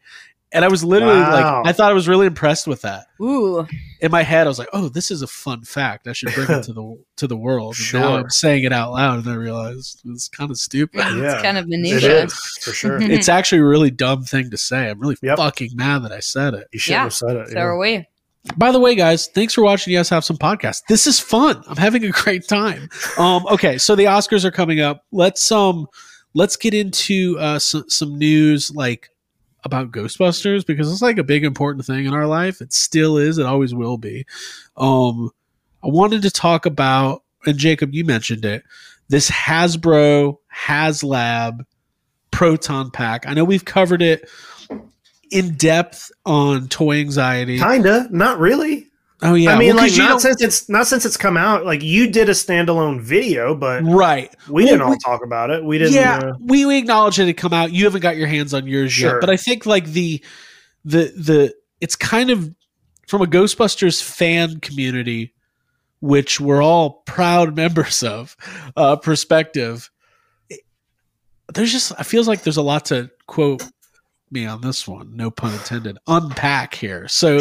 And 0.52 0.64
I 0.64 0.68
was 0.68 0.82
literally 0.82 1.20
Wow. 1.20 1.60
like, 1.62 1.68
I 1.68 1.72
thought 1.72 1.92
I 1.92 1.94
was 1.94 2.08
really 2.08 2.26
impressed 2.26 2.66
with 2.66 2.82
that. 2.82 3.06
Ooh, 3.22 3.68
In 4.00 4.10
my 4.10 4.24
head, 4.24 4.46
I 4.46 4.48
was 4.48 4.58
like, 4.58 4.66
"Oh, 4.72 4.88
this 4.88 5.12
is 5.12 5.22
a 5.22 5.28
fun 5.28 5.62
fact. 5.62 6.08
I 6.08 6.12
should 6.12 6.34
bring 6.34 6.50
it 6.50 6.64
to 6.64 6.72
the 6.72 6.98
to 7.18 7.28
the 7.28 7.36
world." 7.36 7.76
And 7.94 8.02
now 8.02 8.16
I'm 8.16 8.30
saying 8.30 8.64
it 8.64 8.72
out 8.72 8.90
loud, 8.90 9.20
and 9.20 9.28
I 9.28 9.36
realized 9.36 10.00
it's 10.06 10.26
kind 10.28 10.50
of 10.50 10.56
stupid. 10.58 10.98
Yeah. 10.98 11.34
it's 11.34 11.42
kind 11.42 11.56
of 11.56 11.66
It 11.66 11.70
minutia. 11.70 12.24
is 12.24 12.34
for 12.62 12.72
sure. 12.72 13.00
It's 13.00 13.28
actually 13.28 13.60
a 13.60 13.64
really 13.66 13.92
dumb 13.92 14.24
thing 14.24 14.50
to 14.50 14.56
say. 14.56 14.90
I'm 14.90 14.98
really 14.98 15.16
Yep. 15.22 15.36
fucking 15.36 15.70
mad 15.74 16.02
that 16.02 16.10
I 16.12 16.18
said 16.20 16.54
it. 16.54 16.66
You 16.72 16.80
shouldn't 16.80 16.96
Yeah. 16.98 17.02
have 17.04 17.14
said 17.14 17.36
it. 17.36 17.48
So 17.50 17.54
yeah. 17.54 17.60
are 17.62 17.78
we. 17.78 18.08
By 18.56 18.72
the 18.72 18.80
way, 18.80 18.94
guys, 18.94 19.26
thanks 19.28 19.52
for 19.52 19.62
watching 19.62 19.92
Yes 19.92 20.08
Have 20.08 20.24
Some 20.24 20.38
Podcast. 20.38 20.82
This 20.88 21.06
is 21.06 21.20
fun. 21.20 21.62
I'm 21.68 21.76
having 21.76 22.04
a 22.04 22.10
great 22.10 22.48
time. 22.48 22.88
Um, 23.18 23.46
okay, 23.46 23.76
so 23.78 23.94
the 23.94 24.04
Oscars 24.04 24.44
are 24.44 24.50
coming 24.50 24.80
up. 24.80 25.04
Let's 25.12 25.52
um 25.52 25.86
let's 26.34 26.56
get 26.56 26.74
into 26.74 27.36
uh 27.38 27.58
some, 27.58 27.88
some 27.88 28.16
news 28.18 28.70
like 28.74 29.10
about 29.64 29.90
Ghostbusters 29.90 30.64
because 30.64 30.90
it's 30.90 31.02
like 31.02 31.18
a 31.18 31.24
big 31.24 31.44
important 31.44 31.84
thing 31.84 32.06
in 32.06 32.14
our 32.14 32.26
life. 32.26 32.62
It 32.62 32.72
still 32.72 33.18
is. 33.18 33.36
It 33.36 33.44
always 33.44 33.74
will 33.74 33.98
be. 33.98 34.24
Um, 34.76 35.30
I 35.82 35.88
wanted 35.88 36.22
to 36.22 36.30
talk 36.30 36.64
about 36.64 37.22
and 37.46 37.58
Jacob, 37.58 37.94
you 37.94 38.04
mentioned 38.04 38.44
it. 38.44 38.64
This 39.08 39.30
Hasbro 39.30 40.36
HasLab 40.54 41.64
Proton 42.30 42.90
Pack. 42.90 43.26
I 43.26 43.34
know 43.34 43.44
we've 43.44 43.64
covered 43.64 44.02
it 44.02 44.28
in 45.30 45.54
depth 45.54 46.10
on 46.26 46.68
toy 46.68 46.96
anxiety. 47.00 47.58
Kinda, 47.58 48.08
not 48.10 48.38
really. 48.38 48.86
Oh 49.22 49.34
yeah, 49.34 49.54
I 49.54 49.58
mean, 49.58 49.74
Well, 49.74 49.84
like 49.84 49.96
not 49.98 50.08
don't- 50.08 50.20
since 50.20 50.40
it's 50.42 50.68
not 50.70 50.86
since 50.86 51.04
it's 51.04 51.16
come 51.18 51.36
out. 51.36 51.66
Like 51.66 51.82
you 51.82 52.10
did 52.10 52.28
a 52.30 52.32
standalone 52.32 53.00
video, 53.02 53.54
but 53.54 53.82
right. 53.84 54.34
we 54.48 54.64
Well, 54.64 54.72
didn't 54.72 54.80
all 54.82 54.90
we- 54.92 54.98
talk 55.04 55.22
about 55.22 55.50
it. 55.50 55.62
We 55.62 55.76
didn't. 55.76 55.92
yeah, 55.94 56.16
uh, 56.18 56.32
we, 56.40 56.64
we 56.64 56.78
acknowledge 56.78 57.18
it 57.18 57.30
come 57.34 57.52
out. 57.52 57.70
You 57.72 57.84
haven't 57.84 58.00
got 58.00 58.16
your 58.16 58.28
hands 58.28 58.54
on 58.54 58.66
yours 58.66 58.98
yet, 58.98 59.16
but 59.20 59.28
I 59.28 59.36
think 59.36 59.66
like 59.66 59.86
the 59.86 60.24
the 60.86 61.12
the 61.16 61.54
it's 61.82 61.96
kind 61.96 62.30
of 62.30 62.54
from 63.08 63.20
a 63.20 63.26
Ghostbusters 63.26 64.02
fan 64.02 64.58
community, 64.60 65.34
which 66.00 66.40
we're 66.40 66.62
all 66.62 67.02
proud 67.04 67.54
members 67.62 68.02
of, 68.02 68.36
uh, 68.76 68.96
perspective. 68.96 69.90
There's 71.52 71.72
just 71.72 71.92
I 71.98 72.04
feels 72.04 72.26
like 72.28 72.42
there's 72.42 72.56
a 72.56 72.62
lot 72.62 72.86
to 72.86 73.10
quote 73.26 73.62
me 74.30 74.46
on 74.46 74.60
this 74.60 74.86
one, 74.86 75.14
no 75.16 75.30
pun 75.30 75.52
intended, 75.52 75.98
unpack 76.06 76.74
here. 76.74 77.08
So 77.08 77.40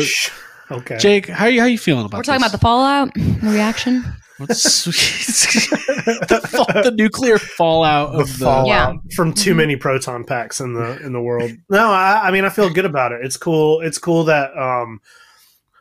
okay. 0.72 0.98
Jake, 0.98 1.28
how 1.28 1.46
you 1.48 1.60
how 1.62 1.68
you 1.68 1.78
feeling 1.78 2.06
about? 2.06 2.18
We're 2.18 2.24
talking 2.24 2.42
this? 2.42 2.50
about 2.54 2.58
the 2.58 2.62
fallout 2.62 3.12
reaction. 3.44 4.04
What's 4.38 4.86
the, 4.86 6.48
fall- 6.50 6.82
the 6.84 6.92
nuclear 6.92 7.38
fallout 7.38 8.14
the 8.14 8.20
of 8.20 8.28
the 8.40 8.46
fallout 8.46 8.96
from 9.14 9.34
too 9.34 9.54
Mhm. 9.54 9.58
many 9.58 9.76
proton 9.76 10.24
packs 10.24 10.62
in 10.62 10.74
the 10.74 10.98
in 11.06 11.12
the 11.14 11.22
world. 11.22 11.52
No, 11.70 11.90
I, 11.92 12.28
I 12.28 12.32
mean 12.32 12.46
I 12.46 12.50
feel 12.50 12.70
good 12.70 12.86
about 12.86 13.12
it. 13.12 13.20
It's 13.24 13.36
cool. 13.38 13.82
It's 13.82 13.98
cool 13.98 14.24
that 14.26 14.56
um, 14.58 15.02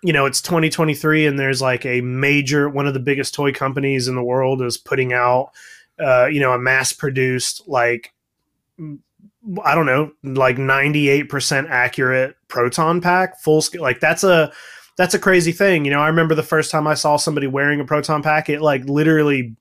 you 0.03 0.13
know, 0.13 0.27
it's 0.27 0.41
2023 0.43 1.27
and 1.27 1.39
there's 1.39 1.63
like 1.63 1.87
a 1.87 2.01
major 2.01 2.69
one 2.69 2.87
of 2.89 2.95
the 2.95 3.01
biggest 3.01 3.33
toy 3.35 3.53
companies 3.53 4.09
in 4.09 4.15
the 4.17 4.23
world 4.25 4.61
is 4.63 4.77
putting 4.77 5.13
out 5.13 5.51
uh, 6.01 6.27
you 6.27 6.39
know, 6.41 6.53
a 6.53 6.59
mass 6.59 6.93
produced 6.93 7.67
like 7.69 8.13
I 9.65 9.75
don't 9.75 9.87
know, 9.87 10.13
like 10.23 10.57
98% 10.57 11.69
accurate 11.69 12.37
proton 12.49 13.01
pack, 13.01 13.41
full 13.41 13.63
scale. 13.63 13.83
Like 13.83 14.01
that's 14.01 14.25
a 14.25 14.53
that's 14.97 15.15
a 15.15 15.19
crazy 15.19 15.53
thing. 15.53 15.85
You 15.85 15.93
know, 15.93 16.01
I 16.01 16.09
remember 16.09 16.35
the 16.35 16.43
first 16.43 16.71
time 16.71 16.87
I 16.87 16.95
saw 16.95 17.17
somebody 17.17 17.47
wearing 17.47 17.81
a 17.81 17.85
proton 17.85 18.23
pack, 18.23 18.49
it 18.49 18.61
like 18.61 18.85
literally 18.85 19.57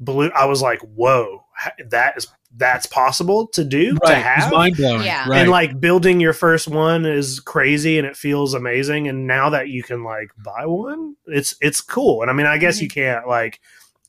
blew 0.00 0.30
I 0.30 0.46
was 0.46 0.62
like, 0.62 0.80
"Whoa, 0.80 1.44
that 1.90 2.16
is 2.16 2.28
that's 2.56 2.86
possible 2.86 3.48
to 3.48 3.64
do 3.64 3.94
to 3.94 4.00
right, 4.04 4.16
have." 4.18 4.44
it's 4.44 4.52
mind 4.52 4.76
blowing. 4.76 5.02
Yeah. 5.02 5.28
right. 5.28 5.40
And 5.40 5.50
like 5.50 5.80
building 5.80 6.20
your 6.20 6.32
first 6.32 6.68
one 6.68 7.04
is 7.04 7.40
crazy 7.40 7.98
and 7.98 8.06
it 8.06 8.16
feels 8.16 8.54
amazing 8.54 9.08
and 9.08 9.26
now 9.26 9.50
that 9.50 9.68
you 9.68 9.82
can 9.82 10.04
like 10.04 10.30
buy 10.38 10.64
one, 10.64 11.16
it's 11.26 11.56
it's 11.60 11.80
cool. 11.80 12.22
And 12.22 12.30
I 12.30 12.34
mean, 12.34 12.46
I 12.46 12.58
guess 12.58 12.80
you 12.80 12.88
mm-hmm. 12.88 13.00
can't 13.00 13.28
like 13.28 13.60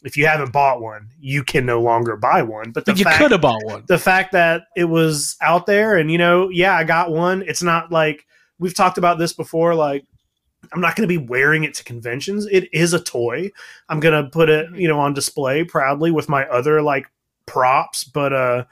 if 0.03 0.15
you 0.15 0.25
haven't 0.27 0.51
bought 0.53 0.81
one, 0.81 1.09
you 1.19 1.43
can 1.43 1.65
no 1.65 1.81
longer 1.81 2.15
buy 2.15 2.41
one. 2.41 2.71
But 2.71 2.85
the 2.85 2.93
but 2.93 2.99
you 2.99 3.03
fact 3.05 3.17
could 3.17 3.31
have 3.31 3.41
bought 3.41 3.63
one. 3.65 3.83
the 3.87 3.97
fact 3.97 4.31
that 4.31 4.63
it 4.75 4.85
was 4.85 5.35
out 5.41 5.65
there 5.65 5.97
and 5.97 6.11
you 6.11 6.17
know 6.17 6.49
yeah 6.49 6.75
i 6.75 6.83
got 6.83 7.11
one. 7.11 7.43
It's 7.43 7.63
not 7.63 7.91
like 7.91 8.25
we've 8.59 8.73
talked 8.73 8.97
about 8.97 9.17
this 9.19 9.33
before 9.33 9.75
like 9.75 10.05
i'm 10.73 10.81
not 10.81 10.95
going 10.95 11.07
to 11.07 11.19
be 11.19 11.25
wearing 11.25 11.63
it 11.63 11.73
to 11.75 11.83
conventions. 11.83 12.45
It 12.45 12.73
is 12.73 12.93
a 12.93 12.99
toy. 12.99 13.51
I'm 13.89 13.99
going 13.99 14.23
to 14.23 14.29
put 14.29 14.49
it 14.49 14.73
you 14.75 14.87
know 14.87 14.99
on 14.99 15.13
display 15.13 15.63
proudly 15.63 16.11
with 16.11 16.29
my 16.29 16.45
other 16.45 16.81
like 16.81 17.07
props. 17.45 18.03
But 18.03 18.33
uh 18.33 18.65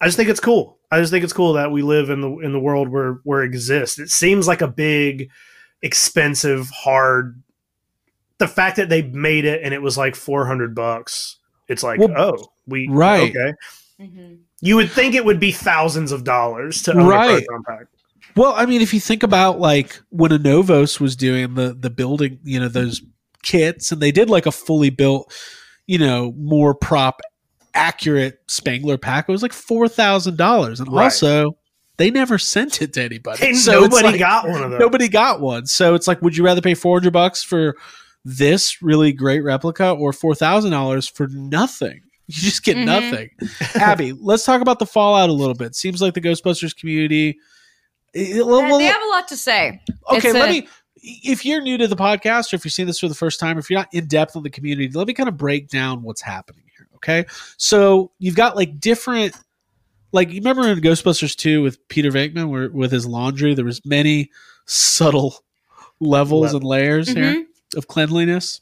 i 0.00 0.06
just 0.06 0.16
think 0.16 0.28
it's 0.28 0.40
cool. 0.40 0.78
I 0.90 1.00
just 1.00 1.10
think 1.10 1.24
it's 1.24 1.32
cool 1.32 1.54
that 1.54 1.72
we 1.72 1.80
live 1.80 2.10
in 2.10 2.20
the 2.20 2.38
in 2.38 2.52
the 2.52 2.60
world 2.60 2.90
where 2.90 3.20
where 3.24 3.42
it 3.42 3.46
exists. 3.46 3.98
It 3.98 4.10
seems 4.10 4.46
like 4.46 4.60
a 4.60 4.68
big 4.68 5.30
expensive 5.80 6.68
hard 6.70 7.41
the 8.42 8.48
fact 8.48 8.76
that 8.76 8.88
they 8.88 9.02
made 9.02 9.44
it 9.44 9.62
and 9.62 9.72
it 9.72 9.80
was 9.80 9.96
like 9.96 10.14
400 10.16 10.74
bucks 10.74 11.36
it's 11.68 11.82
like 11.82 11.98
Well, 12.00 12.12
oh 12.16 12.52
we 12.66 12.88
right. 12.90 13.30
okay 13.34 13.52
Mhm. 14.00 14.38
you 14.60 14.76
would 14.76 14.90
think 14.90 15.14
it 15.14 15.24
would 15.24 15.38
be 15.40 15.52
thousands 15.52 16.10
of 16.12 16.24
dollars 16.24 16.82
to 16.82 16.92
own 16.92 17.06
Right. 17.06 17.42
a 17.42 17.46
proton 17.46 17.62
pack. 17.64 17.86
Well, 18.34 18.54
I 18.56 18.64
mean, 18.66 18.80
if 18.80 18.94
you 18.94 19.00
think 19.00 19.22
about 19.22 19.60
like 19.60 20.00
when 20.08 20.30
Anovos 20.32 20.98
was 20.98 21.14
doing 21.16 21.54
the 21.54 21.74
the 21.78 21.90
building, 21.90 22.38
you 22.44 22.58
know, 22.58 22.68
those 22.68 23.02
kits, 23.42 23.92
and 23.92 24.00
they 24.00 24.10
did 24.10 24.30
like 24.30 24.46
a 24.46 24.52
fully 24.52 24.88
built, 24.90 25.32
you 25.86 25.98
know, 25.98 26.32
more 26.38 26.74
prop 26.74 27.20
accurate 27.74 28.40
Spengler 28.48 28.96
pack, 28.98 29.28
it 29.28 29.32
was 29.32 29.42
like 29.42 29.52
four 29.52 29.86
thousand 29.88 30.36
dollars, 30.38 30.80
and 30.80 30.90
Right. 30.92 31.04
also 31.04 31.56
they 31.98 32.10
never 32.10 32.38
sent 32.38 32.80
it 32.80 32.94
to 32.94 33.02
anybody. 33.02 33.46
And 33.48 33.56
so 33.56 33.80
nobody 33.82 34.08
like- 34.08 34.18
got 34.18 34.48
one 34.48 34.62
of 34.62 34.70
those. 34.70 34.80
nobody 34.80 35.08
got 35.08 35.40
one. 35.40 35.66
So 35.66 35.94
it's 35.94 36.08
like, 36.08 36.22
would 36.22 36.36
you 36.36 36.44
rather 36.44 36.60
pay 36.62 36.74
four 36.74 36.96
hundred 36.98 37.12
bucks 37.12 37.42
for 37.44 37.76
this 38.24 38.82
really 38.82 39.12
great 39.12 39.40
replica 39.40 39.90
or 39.90 40.12
four 40.12 40.34
thousand 40.34 40.70
dollars 40.70 41.06
for 41.08 41.28
nothing? 41.28 42.00
You 42.28 42.34
just 42.40 42.62
get 42.64 42.76
Mhm. 42.76 42.84
nothing. 42.86 43.30
Abby, 43.82 44.12
let's 44.12 44.44
talk 44.44 44.62
about 44.62 44.78
the 44.78 44.86
fallout 44.86 45.28
a 45.28 45.32
little 45.32 45.54
bit. 45.56 45.74
Seems 45.74 46.00
like 46.00 46.14
the 46.14 46.20
Ghostbusters 46.20 46.74
community. 46.74 47.36
it- 48.14 48.46
well, 48.46 48.60
They- 48.62 48.68
well, 48.68 48.78
they 48.78 48.84
have 48.86 49.02
a 49.02 49.08
lot 49.08 49.26
to 49.28 49.36
say. 49.36 49.80
okay, 50.10 50.28
it's 50.28 50.34
let 50.34 50.48
a- 50.48 50.52
me. 50.52 50.68
If 51.04 51.44
you're 51.44 51.60
new 51.60 51.76
to 51.78 51.88
the 51.88 51.96
podcast, 51.96 52.52
or 52.52 52.56
if 52.56 52.64
you're 52.64 52.70
seeing 52.70 52.86
this 52.86 53.00
for 53.00 53.08
the 53.08 53.14
first 53.14 53.40
time, 53.40 53.58
if 53.58 53.68
you're 53.68 53.80
not 53.80 53.88
in 53.92 54.06
depth 54.06 54.36
on 54.36 54.44
the 54.44 54.50
community, 54.50 54.88
let 54.94 55.08
me 55.08 55.14
kind 55.14 55.28
of 55.28 55.36
break 55.36 55.68
down 55.68 56.02
what's 56.02 56.22
happening 56.22 56.62
here. 56.76 56.86
Okay, 56.94 57.24
so 57.56 58.12
you've 58.20 58.36
got 58.36 58.54
like 58.54 58.78
different, 58.78 59.34
like 60.12 60.28
you 60.30 60.36
remember 60.36 60.68
in 60.68 60.78
Ghostbusters 60.80 61.34
two 61.36 61.60
with 61.60 61.86
Peter 61.88 62.10
Venkman, 62.10 62.48
where 62.50 62.70
with 62.70 62.92
his 62.92 63.04
laundry, 63.04 63.52
there 63.54 63.64
was 63.64 63.84
many 63.84 64.30
subtle 64.66 65.34
levels 65.98 66.42
Level. 66.54 66.56
and 66.60 66.64
layers 66.64 67.08
here 67.08 67.34
Mhm. 67.34 67.44
Of 67.74 67.88
cleanliness. 67.88 68.60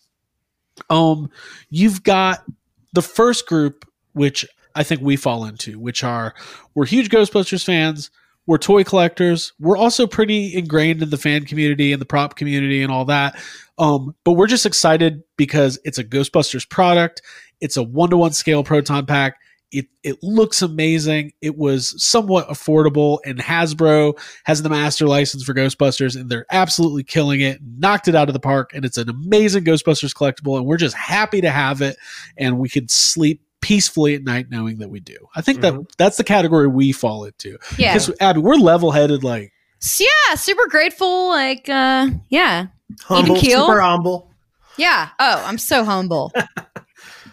Um, 0.89 1.31
you've 1.69 2.03
got 2.03 2.45
the 2.93 3.03
first 3.03 3.47
group, 3.47 3.87
which 4.13 4.47
I 4.75 4.83
think 4.83 5.01
we 5.01 5.17
fall 5.17 5.45
into, 5.45 5.79
which 5.79 6.05
are 6.05 6.35
we're 6.75 6.87
huge 6.87 7.11
Ghostbusters 7.11 7.65
fans, 7.65 8.11
we're 8.47 8.59
toy 8.59 8.85
collectors, 8.85 9.53
we're 9.61 9.77
also 9.77 10.07
pretty 10.07 10.55
ingrained 10.57 11.03
in 11.03 11.11
the 11.11 11.17
fan 11.17 11.45
community 11.45 11.93
and 11.93 12.01
the 12.01 12.07
prop 12.07 12.37
community 12.37 12.83
and 12.83 12.91
all 12.91 13.05
that. 13.05 13.41
Um, 13.79 14.15
but 14.25 14.33
we're 14.33 14.47
just 14.47 14.67
excited 14.67 15.23
because 15.37 15.79
it's 15.85 15.99
a 15.99 16.05
Ghostbusters 16.05 16.69
product. 16.69 17.23
It's 17.61 17.77
a 17.77 17.83
one 17.83 18.11
to 18.11 18.17
one 18.17 18.33
scale 18.33 18.65
proton 18.65 19.07
pack. 19.07 19.39
It 19.73 19.87
it 20.03 20.23
looks 20.23 20.63
amazing. 20.63 21.33
It 21.41 21.57
was 21.57 21.95
somewhat 22.03 22.49
affordable, 22.49 23.19
and 23.25 23.39
Hasbro 23.39 24.19
has 24.45 24.63
the 24.63 24.69
master 24.69 25.07
license 25.07 25.45
for 25.45 25.55
Ghostbusters, 25.55 26.19
and 26.21 26.29
they're 26.29 26.47
absolutely 26.51 27.05
killing 27.05 27.41
it. 27.41 27.61
Knocked 27.79 28.09
it 28.09 28.15
out 28.17 28.29
of 28.29 28.33
the 28.33 28.41
park, 28.41 28.73
and 28.75 28.85
it's 28.85 28.97
an 28.99 29.09
amazing 29.09 29.65
Ghostbusters 29.65 30.13
collectible, 30.15 30.57
and 30.57 30.67
we're 30.67 30.77
just 30.77 30.97
happy 30.97 31.41
to 31.41 31.51
have 31.51 31.83
it, 31.83 31.97
and 32.37 32.59
we 32.59 32.69
can 32.69 32.89
sleep 32.89 33.43
peacefully 33.61 34.15
at 34.15 34.25
night 34.25 34.47
knowing 34.51 34.79
that 34.79 34.89
we 34.91 34.99
do. 35.01 35.17
I 35.37 35.41
think 35.43 35.59
Mhm. 35.59 35.63
that 35.63 35.97
that's 35.99 36.17
the 36.17 36.25
category 36.25 36.67
we 36.67 36.91
fall 36.93 37.25
into. 37.25 37.59
Yeah. 37.79 37.93
Because 37.93 38.11
Abby, 38.19 38.41
we're 38.41 38.55
level 38.57 38.91
headed. 38.91 39.23
Like, 39.23 39.53
yeah, 39.99 40.35
super 40.35 40.67
grateful. 40.67 41.29
Like, 41.29 41.69
uh, 41.69 42.09
yeah, 42.31 42.67
Humble, 43.05 43.37
keel? 43.37 43.67
super 43.67 43.81
humble. 43.83 44.31
yeah. 44.79 45.11
Oh, 45.21 45.45
I'm 45.47 45.59
so 45.59 45.85
humble. 45.85 46.33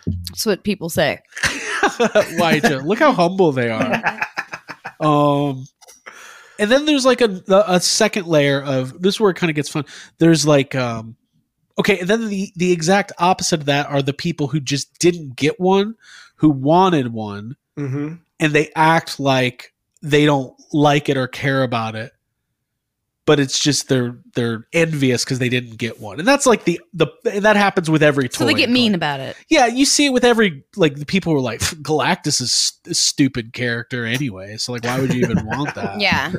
That's 0.06 0.46
what 0.46 0.64
people 0.64 0.90
say. 0.90 1.20
why? 2.38 2.60
Look 2.84 3.00
how 3.00 3.12
humble 3.14 3.52
they 3.52 3.70
are. 3.70 4.22
Um, 5.00 5.68
and 6.58 6.72
then 6.72 6.86
there's 6.86 7.06
like 7.06 7.22
a 7.22 7.44
a 7.68 7.80
second 7.80 8.26
layer 8.26 8.60
of 8.64 9.00
this 9.00 9.16
is 9.16 9.20
where 9.20 9.30
it 9.30 9.36
kind 9.36 9.52
of 9.52 9.56
gets 9.56 9.70
fun. 9.70 9.86
There's 10.18 10.46
like 10.48 10.74
um, 10.74 11.16
okay, 11.78 12.00
and 12.00 12.10
then 12.10 12.30
the 12.30 12.52
the 12.56 12.72
exact 12.72 13.12
opposite 13.20 13.60
of 13.60 13.66
that 13.68 13.86
are 13.88 14.02
the 14.02 14.14
people 14.14 14.48
who 14.48 14.60
just 14.60 14.98
didn't 14.98 15.36
get 15.36 15.60
one, 15.60 15.96
who 16.38 16.50
wanted 16.50 17.14
one, 17.14 17.58
hmm 17.76 18.16
and 18.40 18.54
they 18.54 18.72
act 18.76 19.20
like 19.20 19.74
they 20.02 20.26
don't 20.26 20.56
like 20.74 21.10
it 21.10 21.18
or 21.18 21.28
care 21.28 21.62
about 21.62 21.96
it 21.96 22.12
but 23.28 23.40
it's 23.40 23.60
just 23.60 23.90
they're 23.90 24.18
they're 24.34 24.66
envious 24.74 25.24
because 25.24 25.38
they 25.38 25.50
didn't 25.50 25.78
get 25.78 26.00
one 26.00 26.18
and 26.18 26.28
that's 26.28 26.48
like 26.48 26.64
the 26.64 26.82
the 26.94 27.06
that 27.42 27.56
happens 27.56 27.88
with 27.92 28.02
every 28.02 28.28
toy 28.28 28.40
So 28.40 28.46
they 28.46 28.56
get 28.56 28.70
mean 28.72 28.94
collecting. 28.94 28.96
about 28.96 29.20
it. 29.20 29.36
yeah 29.50 29.68
you 29.68 29.86
see 29.86 30.08
it 30.08 30.14
with 30.14 30.24
every 30.26 30.64
like 30.76 30.96
the 30.96 31.06
people 31.06 31.32
who 31.34 31.38
are 31.38 31.42
like 31.42 31.60
galactus 31.60 32.42
is 32.42 32.52
st- 32.52 32.96
stupid 32.96 33.54
character 33.54 34.06
anyway 34.06 34.58
so 34.58 34.72
like 34.72 34.84
why 34.84 35.00
would 35.00 35.14
you 35.14 35.22
even 35.24 35.46
want 35.46 35.76
that 35.76 36.00
Yeah. 36.02 36.32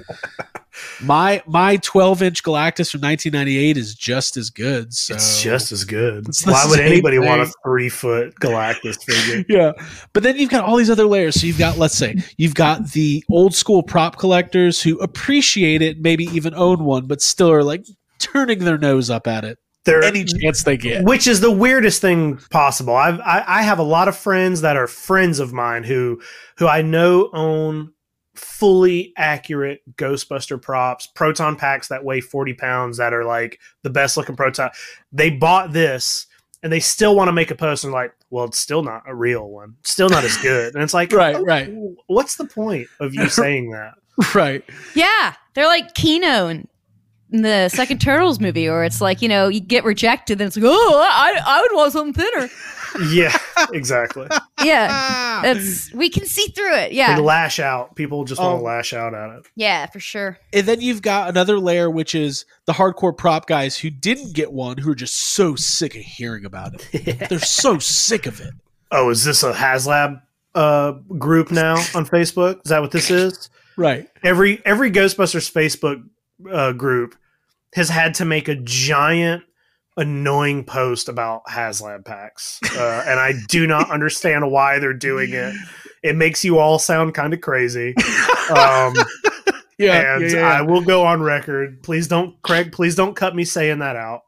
My 1.03 1.43
my 1.47 1.77
12 1.79 2.23
inch 2.23 2.43
galactus 2.43 2.91
from 2.91 3.01
1998 3.01 3.77
is 3.77 3.95
just 3.95 4.37
as 4.37 4.51
good 4.51 4.93
so 4.93 5.15
It's 5.15 5.43
just 5.43 5.73
as 5.73 5.85
good. 5.85 6.27
Why 6.45 6.67
would 6.69 6.81
anybody 6.81 7.19
want 7.19 7.43
a 7.43 7.53
three 7.65 7.89
foot 7.89 8.35
Galactus 8.41 9.03
figure? 9.03 9.45
yeah 9.49 9.73
but 10.13 10.23
then 10.23 10.37
you've 10.37 10.51
got 10.51 10.65
all 10.65 10.77
these 10.77 10.91
other 10.91 11.07
layers 11.07 11.41
so 11.41 11.47
you've 11.47 11.59
got 11.59 11.79
let's 11.79 11.95
say 11.95 12.17
you've 12.37 12.55
got 12.55 12.93
the 12.93 13.25
old 13.31 13.55
school 13.55 13.83
prop 13.83 14.19
collectors 14.19 14.83
who 14.83 14.99
appreciate 14.99 15.83
it 15.83 16.01
maybe 16.01 16.25
even 16.25 16.55
own 16.55 16.85
one 16.85 17.07
but 17.07 17.21
still 17.21 17.51
are 17.51 17.65
like 17.65 17.87
turning 18.19 18.61
their 18.61 18.79
nose 18.79 19.11
up 19.11 19.27
at 19.27 19.45
it 19.45 19.59
There, 19.85 20.03
any 20.03 20.25
chance 20.25 20.63
they 20.65 20.77
get 20.77 21.05
which 21.05 21.27
is 21.27 21.41
the 21.41 21.51
weirdest 21.51 22.01
thing 22.01 22.39
possible. 22.51 22.95
I've, 22.95 23.21
I 23.21 23.45
I 23.47 23.63
have 23.63 23.79
a 23.79 23.85
lot 23.85 24.09
of 24.09 24.17
friends 24.17 24.61
that 24.61 24.77
are 24.77 24.87
friends 24.87 25.39
of 25.39 25.53
mine 25.53 25.85
who 25.85 26.21
who 26.59 26.67
I 26.67 26.83
know 26.83 27.31
own 27.33 27.93
fully 28.39 29.13
accurate 29.17 29.81
Ghostbuster 29.97 30.61
props, 30.61 31.07
proton 31.07 31.57
packs 31.57 31.89
that 31.89 32.05
weigh 32.05 32.21
forty 32.21 32.55
pounds 32.55 32.99
that 32.99 33.13
are 33.13 33.25
like 33.25 33.59
the 33.83 33.91
best 33.91 34.17
looking 34.17 34.37
proton. 34.37 34.71
They 35.13 35.31
bought 35.31 35.73
this 35.73 36.27
and 36.63 36.73
they 36.73 36.81
still 36.81 37.15
want 37.15 37.29
to 37.29 37.33
make 37.33 37.51
a 37.51 37.55
post 37.55 37.85
and 37.85 37.93
like, 37.93 38.13
well, 38.31 38.47
it's 38.47 38.59
still 38.59 38.83
not 38.83 39.03
a 39.07 39.15
real 39.15 39.49
one, 39.49 39.77
still 39.85 40.09
not 40.09 40.25
as 40.25 40.37
good. 40.39 40.75
And 40.75 40.83
it's 40.83 40.95
like, 40.95 41.13
Right, 41.19 41.37
oh, 41.37 41.43
right. 41.43 41.71
What's 42.07 42.37
the 42.37 42.47
point 42.47 42.89
of 43.01 43.15
you 43.15 43.29
saying 43.29 43.71
that? 43.71 43.95
right 44.35 44.65
Yeah. 44.95 45.35
They're 45.55 45.67
like 45.67 45.95
Keno 45.95 46.49
in 46.49 46.67
in 47.31 47.43
the 47.43 47.69
second 47.69 48.01
Turtles 48.01 48.41
movie, 48.41 48.69
or 48.69 48.85
it's 48.85 49.01
like, 49.01 49.21
you 49.21 49.29
know, 49.29 49.49
you 49.49 49.61
get 49.61 49.85
rejected, 49.85 50.41
and 50.41 50.49
it's 50.49 50.57
like, 50.57 50.65
oh, 50.67 51.03
I, 51.05 51.39
I 51.45 51.61
would 51.61 51.77
want 51.77 51.93
something 51.93 52.15
thinner. 52.15 52.49
Yeah, 53.11 53.37
exactly. 53.73 54.27
Yeah. 54.65 55.43
It's 55.45 55.93
we 55.95 56.11
can 56.11 56.27
see 56.27 56.49
through 56.49 56.75
it. 56.75 56.89
They 56.91 56.97
Yeah. 56.97 57.17
lash 57.19 57.61
out. 57.61 57.95
People 57.95 58.25
just 58.25 58.41
want 58.41 58.55
Um, 58.55 58.59
to 58.59 58.65
lash 58.65 58.93
out 58.93 59.15
at 59.15 59.31
it. 59.39 59.47
Yeah, 59.55 59.87
for 59.87 60.01
sure. 60.01 60.37
and 60.53 60.67
then 60.67 60.81
you've 60.81 61.01
got 61.03 61.29
another 61.29 61.61
layer 61.61 61.89
which 61.89 62.13
is 62.15 62.45
the 62.67 62.73
hardcore 62.73 63.17
prop 63.17 63.47
guys 63.47 63.79
who 63.79 63.89
didn't 63.91 64.35
get 64.35 64.53
one 64.53 64.79
who 64.79 64.91
are 64.91 64.95
just 64.97 65.17
so 65.17 65.55
sick 65.55 65.95
of 65.95 66.03
hearing 66.03 66.45
about 66.45 66.73
it 66.93 67.29
they're 67.29 67.39
so 67.39 67.79
sick 67.79 68.27
of 68.27 68.41
it 68.41 68.53
Oh, 68.91 69.11
is 69.11 69.23
this 69.23 69.43
a 69.45 69.53
HasLab 69.53 70.23
uh, 70.55 70.93
group 71.19 71.51
now 71.53 71.75
on 71.95 72.07
Facebook? 72.07 72.57
Is 72.65 72.71
that 72.71 72.81
what 72.81 72.91
this 72.91 73.11
is? 73.11 73.49
right 73.77 74.09
Every 74.25 74.61
every 74.67 74.91
Ghostbusters 74.91 75.49
Facebook 75.53 76.03
uh, 76.51 76.73
group 76.73 77.15
has 77.75 77.91
had 77.91 78.15
to 78.15 78.25
make 78.25 78.49
a 78.49 78.57
giant 78.57 79.45
annoying 79.99 80.65
post 80.65 81.09
about 81.09 81.45
HasLab 81.47 82.05
packs, 82.05 82.61
uh, 82.77 83.05
and 83.07 83.21
I 83.21 83.35
do 83.49 83.67
not 83.67 83.91
understand 83.93 84.51
why 84.51 84.79
they're 84.79 84.95
doing 84.95 85.33
it. 85.33 85.55
It 86.01 86.15
makes 86.15 86.45
you 86.45 86.61
all 86.61 86.79
sound 86.79 87.13
kind 87.15 87.35
of 87.35 87.41
crazy. 87.41 87.93
Um, 88.51 88.95
yeah, 89.79 90.15
and 90.15 90.31
yeah, 90.31 90.39
yeah, 90.39 90.49
I 90.49 90.63
will 90.63 90.81
go 90.81 91.05
on 91.05 91.21
record. 91.21 91.83
Please 91.83 92.07
don't, 92.07 92.41
Craig. 92.43 92.71
Please 92.71 92.95
don't 92.95 93.17
cut 93.17 93.35
me 93.35 93.45
saying 93.45 93.81
that 93.81 93.97
out. 93.97 94.23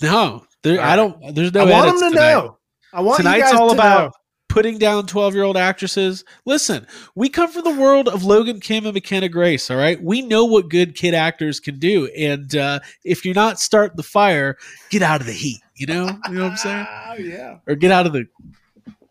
no 0.00 0.46
there, 0.62 0.80
i 0.80 0.94
don't 0.94 1.34
there's 1.34 1.52
no 1.52 1.66
I 1.66 1.70
want 1.70 1.86
them 1.86 1.98
to 1.98 2.10
tonight. 2.10 2.32
know. 2.32 2.58
I 2.92 3.00
want 3.00 3.18
you 3.18 3.24
tonight's 3.24 3.52
all 3.52 3.70
to 3.70 3.74
about 3.74 4.04
know. 4.04 4.12
Putting 4.48 4.78
down 4.78 5.06
12 5.06 5.34
year 5.34 5.44
old 5.44 5.56
actresses 5.56 6.24
listen 6.46 6.86
we 7.14 7.28
come 7.28 7.50
from 7.50 7.64
the 7.64 7.78
world 7.80 8.08
of 8.08 8.24
logan 8.24 8.60
kim 8.60 8.86
and 8.86 8.94
mckenna 8.94 9.28
grace 9.28 9.70
all 9.70 9.76
right 9.76 10.02
we 10.02 10.22
know 10.22 10.44
what 10.44 10.68
good 10.70 10.94
kid 10.94 11.14
actors 11.14 11.60
can 11.60 11.78
do 11.78 12.06
and 12.16 12.56
uh, 12.56 12.78
if 13.04 13.24
you're 13.24 13.34
not 13.34 13.60
starting 13.60 13.96
the 13.96 14.02
fire 14.02 14.56
get 14.90 15.02
out 15.02 15.20
of 15.20 15.26
the 15.26 15.32
heat 15.32 15.60
you 15.76 15.86
know 15.86 16.08
you 16.28 16.34
know 16.34 16.44
what 16.44 16.50
i'm 16.52 16.56
saying 16.56 16.86
Ah, 16.88 17.14
yeah. 17.14 17.58
or 17.66 17.74
get 17.74 17.90
out 17.90 18.06
of 18.06 18.12
the 18.12 18.26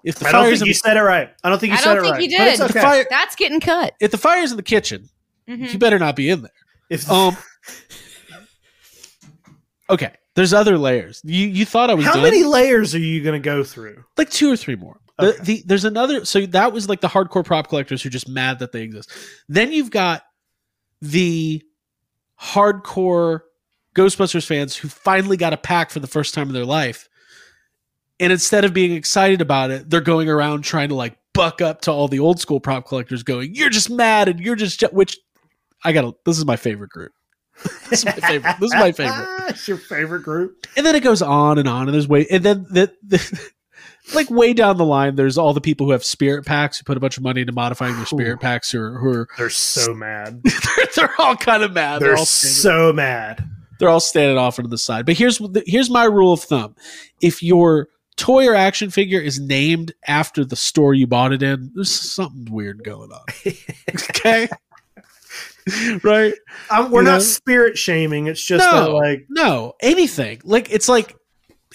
if 0.03 0.15
the 0.19 0.27
I 0.27 0.31
don't 0.31 0.43
fire's 0.45 0.59
think 0.59 0.67
you 0.67 0.73
the, 0.73 0.79
said 0.79 0.95
it 0.97 1.01
right. 1.01 1.29
I 1.43 1.49
don't 1.49 1.59
think 1.59 1.71
you 1.73 1.77
I 1.77 1.81
said 1.81 1.97
it 1.97 2.01
right. 2.01 2.07
I 2.07 2.11
don't 2.11 2.21
it 2.21 2.27
think 2.27 2.31
right. 2.31 2.31
you 2.31 2.37
But 2.37 2.47
it's 2.47 2.57
did. 2.59 2.67
the 2.69 2.79
okay. 2.79 2.81
fire 2.81 3.05
That's 3.09 3.35
getting 3.35 3.59
cut. 3.59 3.93
if 3.99 4.11
the 4.11 4.17
fire's 4.17 4.51
in 4.51 4.57
the 4.57 4.63
kitchen 4.63 5.09
Mhm. 5.49 5.73
you 5.73 5.79
better 5.79 5.99
not 5.99 6.15
be 6.15 6.29
in 6.29 6.41
there 6.41 6.51
If 6.89 7.09
um 7.11 7.35
okay 9.89 10.13
there's 10.35 10.53
other 10.53 10.77
layers 10.77 11.21
you 11.23 11.47
you 11.47 11.65
thought 11.65 11.89
i 11.89 11.93
was 11.93 12.05
how 12.05 12.13
done? 12.13 12.23
many 12.23 12.43
layers 12.43 12.93
are 12.95 12.99
you 12.99 13.23
going 13.23 13.39
to 13.41 13.45
go 13.45 13.63
through? 13.63 14.03
like 14.17 14.29
two 14.29 14.51
or 14.51 14.57
three 14.57 14.75
more. 14.75 14.99
The, 15.19 15.33
Okay. 15.33 15.43
the 15.43 15.63
there's 15.65 15.85
another 15.85 16.25
so 16.25 16.45
that 16.47 16.71
was 16.73 16.87
like 16.87 17.01
the 17.01 17.07
hardcore 17.07 17.43
prop 17.43 17.69
collectors 17.69 18.03
who 18.03 18.07
are 18.07 18.11
just 18.11 18.29
mad 18.29 18.59
that 18.59 18.71
they 18.71 18.83
exist. 18.83 19.11
Then 19.49 19.71
you've 19.71 19.89
got 19.91 20.23
the 21.01 21.63
hardcore 22.39 23.41
Ghostbusters 23.95 24.45
fans 24.45 24.75
who 24.75 24.87
finally 24.87 25.37
got 25.37 25.53
a 25.53 25.57
pack 25.57 25.89
for 25.89 25.99
the 25.99 26.07
first 26.07 26.33
time 26.33 26.47
in 26.47 26.53
their 26.53 26.65
life. 26.65 27.09
And 28.19 28.31
instead 28.31 28.63
of 28.65 28.73
being 28.73 28.93
excited 28.93 29.41
about 29.41 29.71
it, 29.71 29.89
they're 29.89 30.01
going 30.01 30.29
around 30.29 30.63
trying 30.63 30.89
to 30.89 30.95
like 30.95 31.17
buck 31.33 31.61
up 31.61 31.81
to 31.81 31.91
all 31.91 32.07
the 32.07 32.19
old 32.19 32.39
school 32.39 32.59
prop 32.59 32.87
collectors 32.87 33.23
going, 33.23 33.53
"You're 33.55 33.69
just 33.69 33.89
mad 33.89 34.27
and 34.27 34.39
you're 34.39 34.55
just 34.55 34.79
je-" 34.79 34.87
which 34.91 35.17
I 35.83 35.93
got 35.93 36.01
to 36.01 36.15
this 36.25 36.37
is 36.37 36.45
my 36.45 36.55
favorite 36.57 36.89
group. 36.89 37.11
this 37.89 37.99
is 37.99 38.05
my 38.05 38.11
favorite. 38.13 38.55
This 38.59 38.71
is 38.71 38.75
my 38.79 38.91
favorite 38.91 39.27
it's 39.49 39.67
your 39.67 39.77
favorite 39.77 40.21
group. 40.21 40.67
and 40.75 40.85
then 40.85 40.95
it 40.95 41.01
goes 41.03 41.21
on 41.23 41.57
and 41.57 41.67
on 41.67 41.83
and 41.87 41.93
there's 41.93 42.07
way 42.07 42.27
and 42.29 42.43
then 42.43 42.65
the, 42.69 42.91
the 43.03 43.51
like 44.13 44.29
way 44.29 44.53
down 44.53 44.77
the 44.77 44.85
line 44.85 45.15
there's 45.15 45.37
all 45.37 45.53
the 45.53 45.61
people 45.61 45.85
who 45.85 45.91
have 45.91 46.03
spirit 46.03 46.45
packs 46.45 46.77
who 46.77 46.83
put 46.83 46.95
a 46.97 46.99
bunch 46.99 47.17
of 47.17 47.23
money 47.23 47.41
into 47.41 47.53
modifying 47.53 47.95
their 47.97 48.05
spirit 48.05 48.39
packs 48.39 48.71
who 48.71 48.81
are, 48.81 48.97
who 48.99 49.09
are 49.09 49.27
They're 49.37 49.49
so 49.49 49.93
mad. 49.93 50.41
they're, 50.43 50.85
they're 50.95 51.21
all 51.21 51.35
kind 51.35 51.63
of 51.63 51.73
mad 51.73 51.99
they're, 52.01 52.09
They're 52.09 52.17
all 52.17 52.25
so 52.25 52.93
mad. 52.93 53.43
they're 53.79 53.89
all 53.89 53.99
standing 53.99 54.37
off 54.37 54.59
into 54.59 54.69
the 54.69 54.77
side 54.77 55.05
but 55.05 55.17
here's 55.17 55.41
here's 55.65 55.89
my 55.89 56.05
rule 56.05 56.33
of 56.33 56.41
thumb 56.41 56.75
if 57.21 57.43
your 57.43 57.89
toy 58.15 58.47
or 58.47 58.55
action 58.55 58.89
figure 58.89 59.19
is 59.19 59.39
named 59.39 59.93
after 60.07 60.43
the 60.43 60.55
store 60.55 60.93
you 60.93 61.05
bought 61.05 61.33
it 61.33 61.43
in 61.43 61.71
there's 61.75 61.91
something 61.91 62.51
weird 62.53 62.83
going 62.83 63.11
on 63.11 63.21
okay 63.93 64.47
right 66.03 66.33
I'm, 66.69 66.91
we're 66.91 67.01
You 67.01 67.07
not 67.07 67.13
know? 67.15 67.19
spirit 67.19 67.77
shaming. 67.77 68.27
It's 68.27 68.41
just 68.43 68.65
No. 68.65 68.85
that 68.85 68.89
like 68.91 69.25
No, 69.29 69.73
anything. 69.81 70.39
Like 70.43 70.71
it's 70.71 70.87
like 70.89 71.15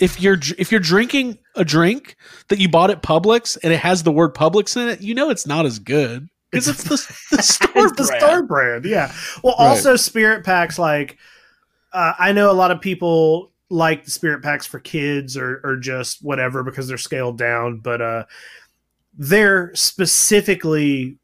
if 0.00 0.20
you're 0.20 0.38
if 0.58 0.70
you're 0.70 0.80
drinking 0.80 1.38
a 1.56 1.64
drink 1.64 2.16
that 2.48 2.58
you 2.58 2.68
bought 2.68 2.90
at 2.90 3.02
Publix 3.02 3.58
and 3.62 3.72
it 3.72 3.78
has 3.80 4.02
the 4.02 4.12
word 4.12 4.34
Publix 4.34 4.76
in 4.80 4.88
it, 4.88 5.00
you 5.00 5.14
know 5.14 5.30
it's 5.30 5.46
not 5.46 5.66
as 5.66 5.78
good 5.78 6.28
because 6.50 6.68
it's 6.68 6.84
the, 6.84 6.90
the 7.36 7.42
store 7.42 7.86
it's 7.88 7.96
the 7.96 8.04
brand. 8.06 8.20
store 8.22 8.42
brand. 8.42 8.84
Yeah. 8.84 9.12
Well, 9.44 9.54
Right. 9.58 9.68
also 9.68 9.96
spirit 9.96 10.44
packs. 10.44 10.78
Like 10.78 11.18
uh, 11.92 12.14
I 12.18 12.32
know 12.32 12.50
a 12.50 12.54
lot 12.54 12.70
of 12.70 12.80
people 12.80 13.50
like 13.68 14.04
the 14.04 14.10
spirit 14.10 14.42
packs 14.42 14.66
for 14.66 14.80
kids 14.80 15.36
or 15.36 15.60
or 15.64 15.76
just 15.76 16.22
whatever 16.24 16.62
because 16.62 16.88
they're 16.88 16.96
scaled 16.98 17.36
down, 17.38 17.78
but 17.78 18.00
uh, 18.00 18.24
they're 19.16 19.74
specifically 19.74 21.18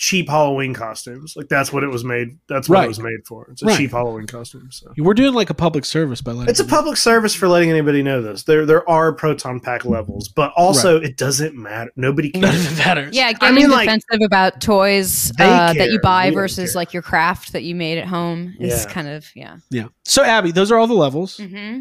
cheap 0.00 0.28
Halloween 0.28 0.74
costumes. 0.74 1.34
Like 1.36 1.48
that's 1.48 1.72
what 1.72 1.82
it 1.82 1.88
was 1.88 2.04
made. 2.04 2.38
That's 2.48 2.68
what 2.68 2.76
Right. 2.76 2.84
it 2.84 2.88
was 2.88 3.00
made 3.00 3.26
for. 3.26 3.48
It's 3.50 3.62
a 3.62 3.66
Right. 3.66 3.76
cheap 3.76 3.90
Halloween 3.90 4.28
costume. 4.28 4.68
So 4.70 4.92
We're 4.96 5.12
doing 5.12 5.34
like 5.34 5.50
a 5.50 5.54
public 5.54 5.84
service 5.84 6.20
by 6.20 6.30
letting 6.30 6.48
it's 6.50 6.60
a 6.60 6.62
know. 6.62 6.68
public 6.68 6.96
service 6.96 7.34
for 7.34 7.48
letting 7.48 7.68
anybody 7.68 8.04
know 8.04 8.22
this. 8.22 8.44
There 8.44 8.64
there 8.64 8.88
are 8.88 9.12
proton 9.12 9.58
pack 9.58 9.84
levels, 9.84 10.28
but 10.28 10.52
also 10.56 11.00
it 11.00 11.16
doesn't 11.16 11.56
matter. 11.56 11.90
Nobody 11.96 12.30
None 12.32 12.52
cares. 12.52 12.64
of 12.66 12.72
it 12.72 12.78
matters. 12.86 13.16
Yeah, 13.16 13.26
I 13.26 13.32
getting 13.32 13.56
mean, 13.56 13.70
like, 13.70 13.86
defensive 13.88 14.20
about 14.24 14.60
toys 14.60 15.32
uh, 15.40 15.72
that 15.72 15.90
you 15.90 15.98
buy 16.00 16.28
We 16.28 16.34
versus 16.36 16.76
like 16.76 16.92
your 16.92 17.02
craft 17.02 17.52
that 17.52 17.64
you 17.64 17.74
made 17.74 17.98
at 17.98 18.06
home 18.06 18.54
is 18.60 18.84
Yeah. 18.84 18.90
kind 18.92 19.08
of 19.08 19.26
yeah. 19.34 19.56
Yeah. 19.70 19.88
So 20.04 20.22
Abby, 20.22 20.52
those 20.52 20.70
are 20.70 20.78
all 20.78 20.86
the 20.86 20.94
levels. 20.94 21.38
hmm 21.38 21.80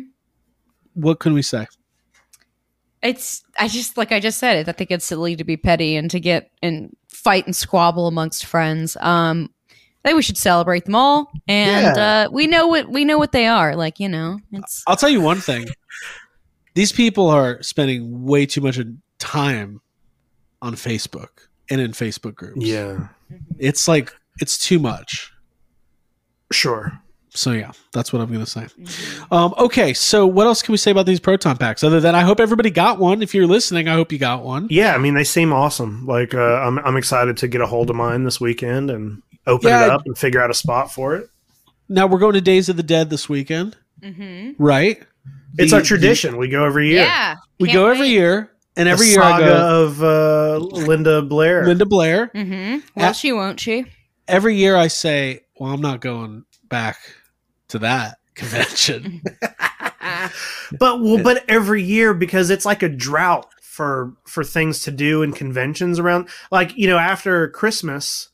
What 0.96 1.20
can 1.20 1.34
we 1.34 1.44
say? 1.44 1.68
It's 3.04 3.44
I 3.60 3.68
just 3.68 3.96
like 3.96 4.12
I 4.12 4.20
just 4.20 4.40
said 4.40 4.58
it. 4.58 4.68
I 4.68 4.72
think 4.72 4.90
it's 4.90 5.06
silly 5.06 5.36
to 5.36 5.44
be 5.44 5.56
petty 5.56 5.96
and 5.96 6.10
to 6.10 6.20
get 6.20 6.50
and 6.64 6.96
fight 7.28 7.46
and 7.46 7.54
squabble 7.56 8.08
amongst 8.08 8.46
friends. 8.46 8.96
Um, 9.02 9.50
I 10.06 10.10
think 10.10 10.16
we 10.16 10.22
should 10.22 10.38
celebrate 10.38 10.86
them 10.86 10.96
all, 10.96 11.30
and 11.50 11.98
Yeah. 11.98 12.26
uh, 12.28 12.30
we 12.32 12.48
know 12.48 12.68
what 12.68 12.88
we 12.90 13.04
know 13.04 13.18
what 13.18 13.34
they 13.34 13.48
are. 13.48 13.76
Like 13.76 14.00
you 14.00 14.08
know, 14.08 14.40
it's 14.54 14.82
I'll 14.88 14.96
tell 14.96 15.10
you 15.10 15.20
one 15.20 15.42
thing. 15.42 15.68
These 16.74 16.94
people 16.94 17.28
are 17.30 17.62
spending 17.62 18.24
way 18.24 18.46
too 18.46 18.62
much 18.62 18.80
time 19.20 19.82
on 20.62 20.76
Facebook 20.76 21.30
and 21.70 21.82
in 21.82 21.92
Facebook 21.92 22.36
groups. 22.36 22.66
Yeah, 22.66 23.10
It's 23.60 23.88
like 23.90 24.14
it's 24.40 24.58
too 24.58 24.80
much. 24.80 25.32
sure. 26.54 27.02
So 27.38 27.52
yeah, 27.52 27.72
that's 27.94 28.12
what 28.12 28.22
I'm 28.22 28.32
gonna 28.32 28.46
say. 28.48 28.66
Um, 29.32 29.54
okay, 29.60 29.94
so 29.94 30.26
what 30.26 30.48
else 30.48 30.62
can 30.64 30.72
we 30.72 30.78
say 30.78 30.90
about 30.92 31.06
these 31.06 31.20
proton 31.20 31.56
packs? 31.58 31.84
Other 31.84 32.00
than 32.00 32.16
I 32.16 32.22
hope 32.22 32.40
everybody 32.40 32.72
got 32.72 32.98
one. 32.98 33.22
If 33.22 33.36
you're 33.36 33.46
listening, 33.46 33.88
I 33.88 33.94
hope 33.94 34.12
you 34.12 34.18
got 34.18 34.44
one. 34.44 34.68
Yeah, 34.72 34.96
I 34.96 34.98
mean 34.98 35.14
they 35.14 35.24
seem 35.24 35.54
awesome. 35.54 36.06
Like 36.08 36.34
uh, 36.34 36.40
I'm 36.62 36.80
I'm 36.80 36.98
excited 36.98 37.38
to 37.38 37.48
get 37.48 37.62
a 37.62 37.68
hold 37.68 37.90
of 37.92 37.96
mine 37.96 38.24
this 38.24 38.42
weekend 38.42 38.90
and 38.90 39.22
open 39.46 39.70
Yeah. 39.70 39.86
it 39.86 39.90
up 39.92 40.02
and 40.06 40.18
figure 40.18 40.42
out 40.42 40.50
a 40.50 40.54
spot 40.56 40.92
for 40.92 41.16
it. 41.16 41.30
Now 41.90 42.08
we're 42.08 42.20
going 42.20 42.34
to 42.34 42.42
Days 42.42 42.70
of 42.70 42.76
the 42.76 42.84
Dead 42.84 43.10
this 43.12 43.30
weekend, 43.30 43.78
Mhm. 44.04 44.56
right? 44.58 45.02
It's 45.60 45.72
The- 45.72 45.78
our 45.78 45.84
tradition. 45.84 46.38
we 46.38 46.48
go 46.50 46.66
every 46.66 46.90
year. 46.90 47.04
yeah. 47.04 47.36
We 47.60 47.68
can't 47.70 47.76
go 47.78 47.88
every 47.88 48.08
wait. 48.08 48.12
year, 48.14 48.52
and 48.76 48.88
The 48.88 48.92
every 48.92 49.08
year 49.08 49.22
I 49.22 49.40
go. 49.40 49.84
of 49.86 50.04
uh, 50.04 50.58
Linda 50.58 51.22
Blair. 51.22 51.66
Linda 51.68 51.86
Blair. 51.86 52.32
Mhm. 52.36 52.82
Well, 52.96 53.10
Uh, 53.10 53.14
she 53.14 53.32
won't. 53.32 53.60
She. 53.60 53.86
Every 54.28 54.56
year 54.58 54.76
I 54.76 54.88
say, 54.88 55.42
"Well, 55.60 55.72
I'm 55.72 55.82
not 55.82 56.02
going 56.02 56.44
back 56.70 56.98
to 57.70 57.80
that 57.80 58.20
convention." 58.36 59.22
but 60.80 61.02
well, 61.02 61.22
but 61.24 61.44
every 61.48 61.84
year 61.84 62.14
because 62.14 62.50
it's 62.50 62.66
like 62.66 62.84
a 62.84 62.90
drought 62.90 63.48
for 63.62 64.14
for 64.26 64.44
things 64.44 64.82
to 64.84 64.92
do 64.92 65.24
and 65.24 65.36
conventions 65.36 66.00
around. 66.00 66.30
Like 66.52 66.78
you 66.78 66.88
know, 66.88 66.98
after 66.98 67.50
Christmas, 67.50 68.30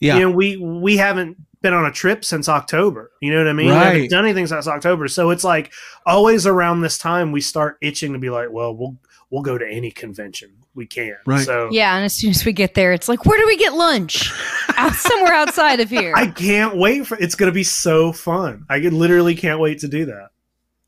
yeah, 0.00 0.14
you 0.16 0.20
know, 0.20 0.30
we 0.30 0.56
we 0.56 0.96
haven't 0.96 1.36
been 1.62 1.72
on 1.72 1.86
a 1.86 1.92
trip 1.92 2.24
since 2.24 2.48
October. 2.48 3.10
You 3.20 3.32
know 3.32 3.38
what 3.38 3.48
I 3.48 3.52
mean? 3.52 3.66
We 3.66 3.72
Right. 3.72 3.86
haven't 3.86 4.10
done 4.10 4.24
anything 4.24 4.46
since 4.46 4.68
October. 4.68 5.08
So 5.08 5.30
it's 5.30 5.44
like 5.44 5.72
always 6.04 6.46
around 6.46 6.80
this 6.82 6.98
time 6.98 7.32
we 7.32 7.40
start 7.40 7.78
itching 7.80 8.12
to 8.12 8.18
be 8.18 8.30
like, 8.30 8.50
well, 8.50 8.74
we'll 8.76 8.96
we'll 9.30 9.42
go 9.42 9.58
to 9.58 9.66
any 9.68 9.90
convention 9.90 10.52
we 10.74 10.86
can. 10.86 11.16
Right. 11.26 11.44
So 11.44 11.68
Yeah, 11.72 11.96
and 11.96 12.04
as 12.04 12.14
soon 12.14 12.30
as 12.30 12.44
we 12.44 12.52
get 12.52 12.74
there, 12.74 12.92
it's 12.92 13.08
like, 13.08 13.24
where 13.26 13.38
do 13.38 13.46
we 13.46 13.56
get 13.56 13.74
lunch? 13.74 14.32
Out 14.76 14.92
somewhere 14.94 15.32
outside 15.34 15.80
of 15.80 15.90
here. 15.90 16.12
I 16.14 16.26
can't 16.28 16.76
wait 16.76 17.06
for 17.06 17.16
it's 17.18 17.34
gonna 17.34 17.52
be 17.52 17.64
so 17.64 18.12
fun. 18.12 18.64
I 18.68 18.78
literally 18.78 19.34
can't 19.34 19.60
wait 19.60 19.80
to 19.80 19.88
do 19.88 20.06
that. 20.06 20.28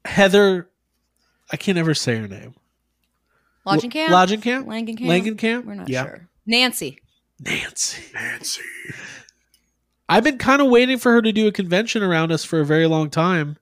Heather. 0.05 0.69
I 1.51 1.57
can't 1.57 1.79
ever 1.79 1.95
say 1.95 2.17
her 2.17 2.29
name. 2.29 2.55
Lodging 3.65 3.91
camp. 3.91 4.13
Lodging 4.13 4.41
camp. 4.41 4.67
Langan 4.67 4.97
camp. 4.97 5.09
Langan 5.09 5.37
camp. 5.37 5.67
We're 5.67 5.75
not 5.75 5.89
Yeah. 5.89 6.05
sure. 6.05 6.29
Nancy. 6.47 6.99
Nancy. 7.41 8.03
Nancy. 8.15 8.63
I've 10.09 10.25
been 10.25 10.39
kind 10.39 10.63
of 10.63 10.69
waiting 10.69 10.99
for 10.99 11.13
her 11.13 11.21
to 11.23 11.33
do 11.33 11.47
a 11.47 11.53
convention 11.53 12.03
around 12.03 12.33
us 12.33 12.43
for 12.45 12.61
a 12.61 12.65
very 12.65 12.87
long 12.87 13.11
time, 13.11 13.59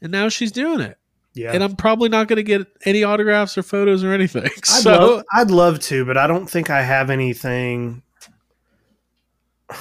and 0.00 0.12
now 0.12 0.28
she's 0.28 0.52
doing 0.52 0.80
it. 0.80 0.98
Yeah. 1.38 1.52
And 1.52 1.62
I'm 1.62 1.76
probably 1.76 2.08
not 2.08 2.26
going 2.26 2.38
to 2.38 2.42
get 2.42 2.66
any 2.84 3.04
autographs 3.04 3.56
or 3.56 3.62
photos 3.62 4.02
or 4.02 4.12
anything. 4.12 4.44
I'd, 4.56 4.66
so 4.66 4.90
love, 4.90 5.24
I'd 5.32 5.50
love 5.50 5.78
to, 5.80 6.04
but 6.04 6.16
I 6.16 6.26
don't 6.26 6.50
think 6.50 6.68
I 6.68 6.82
have 6.82 7.10
anything. 7.10 8.02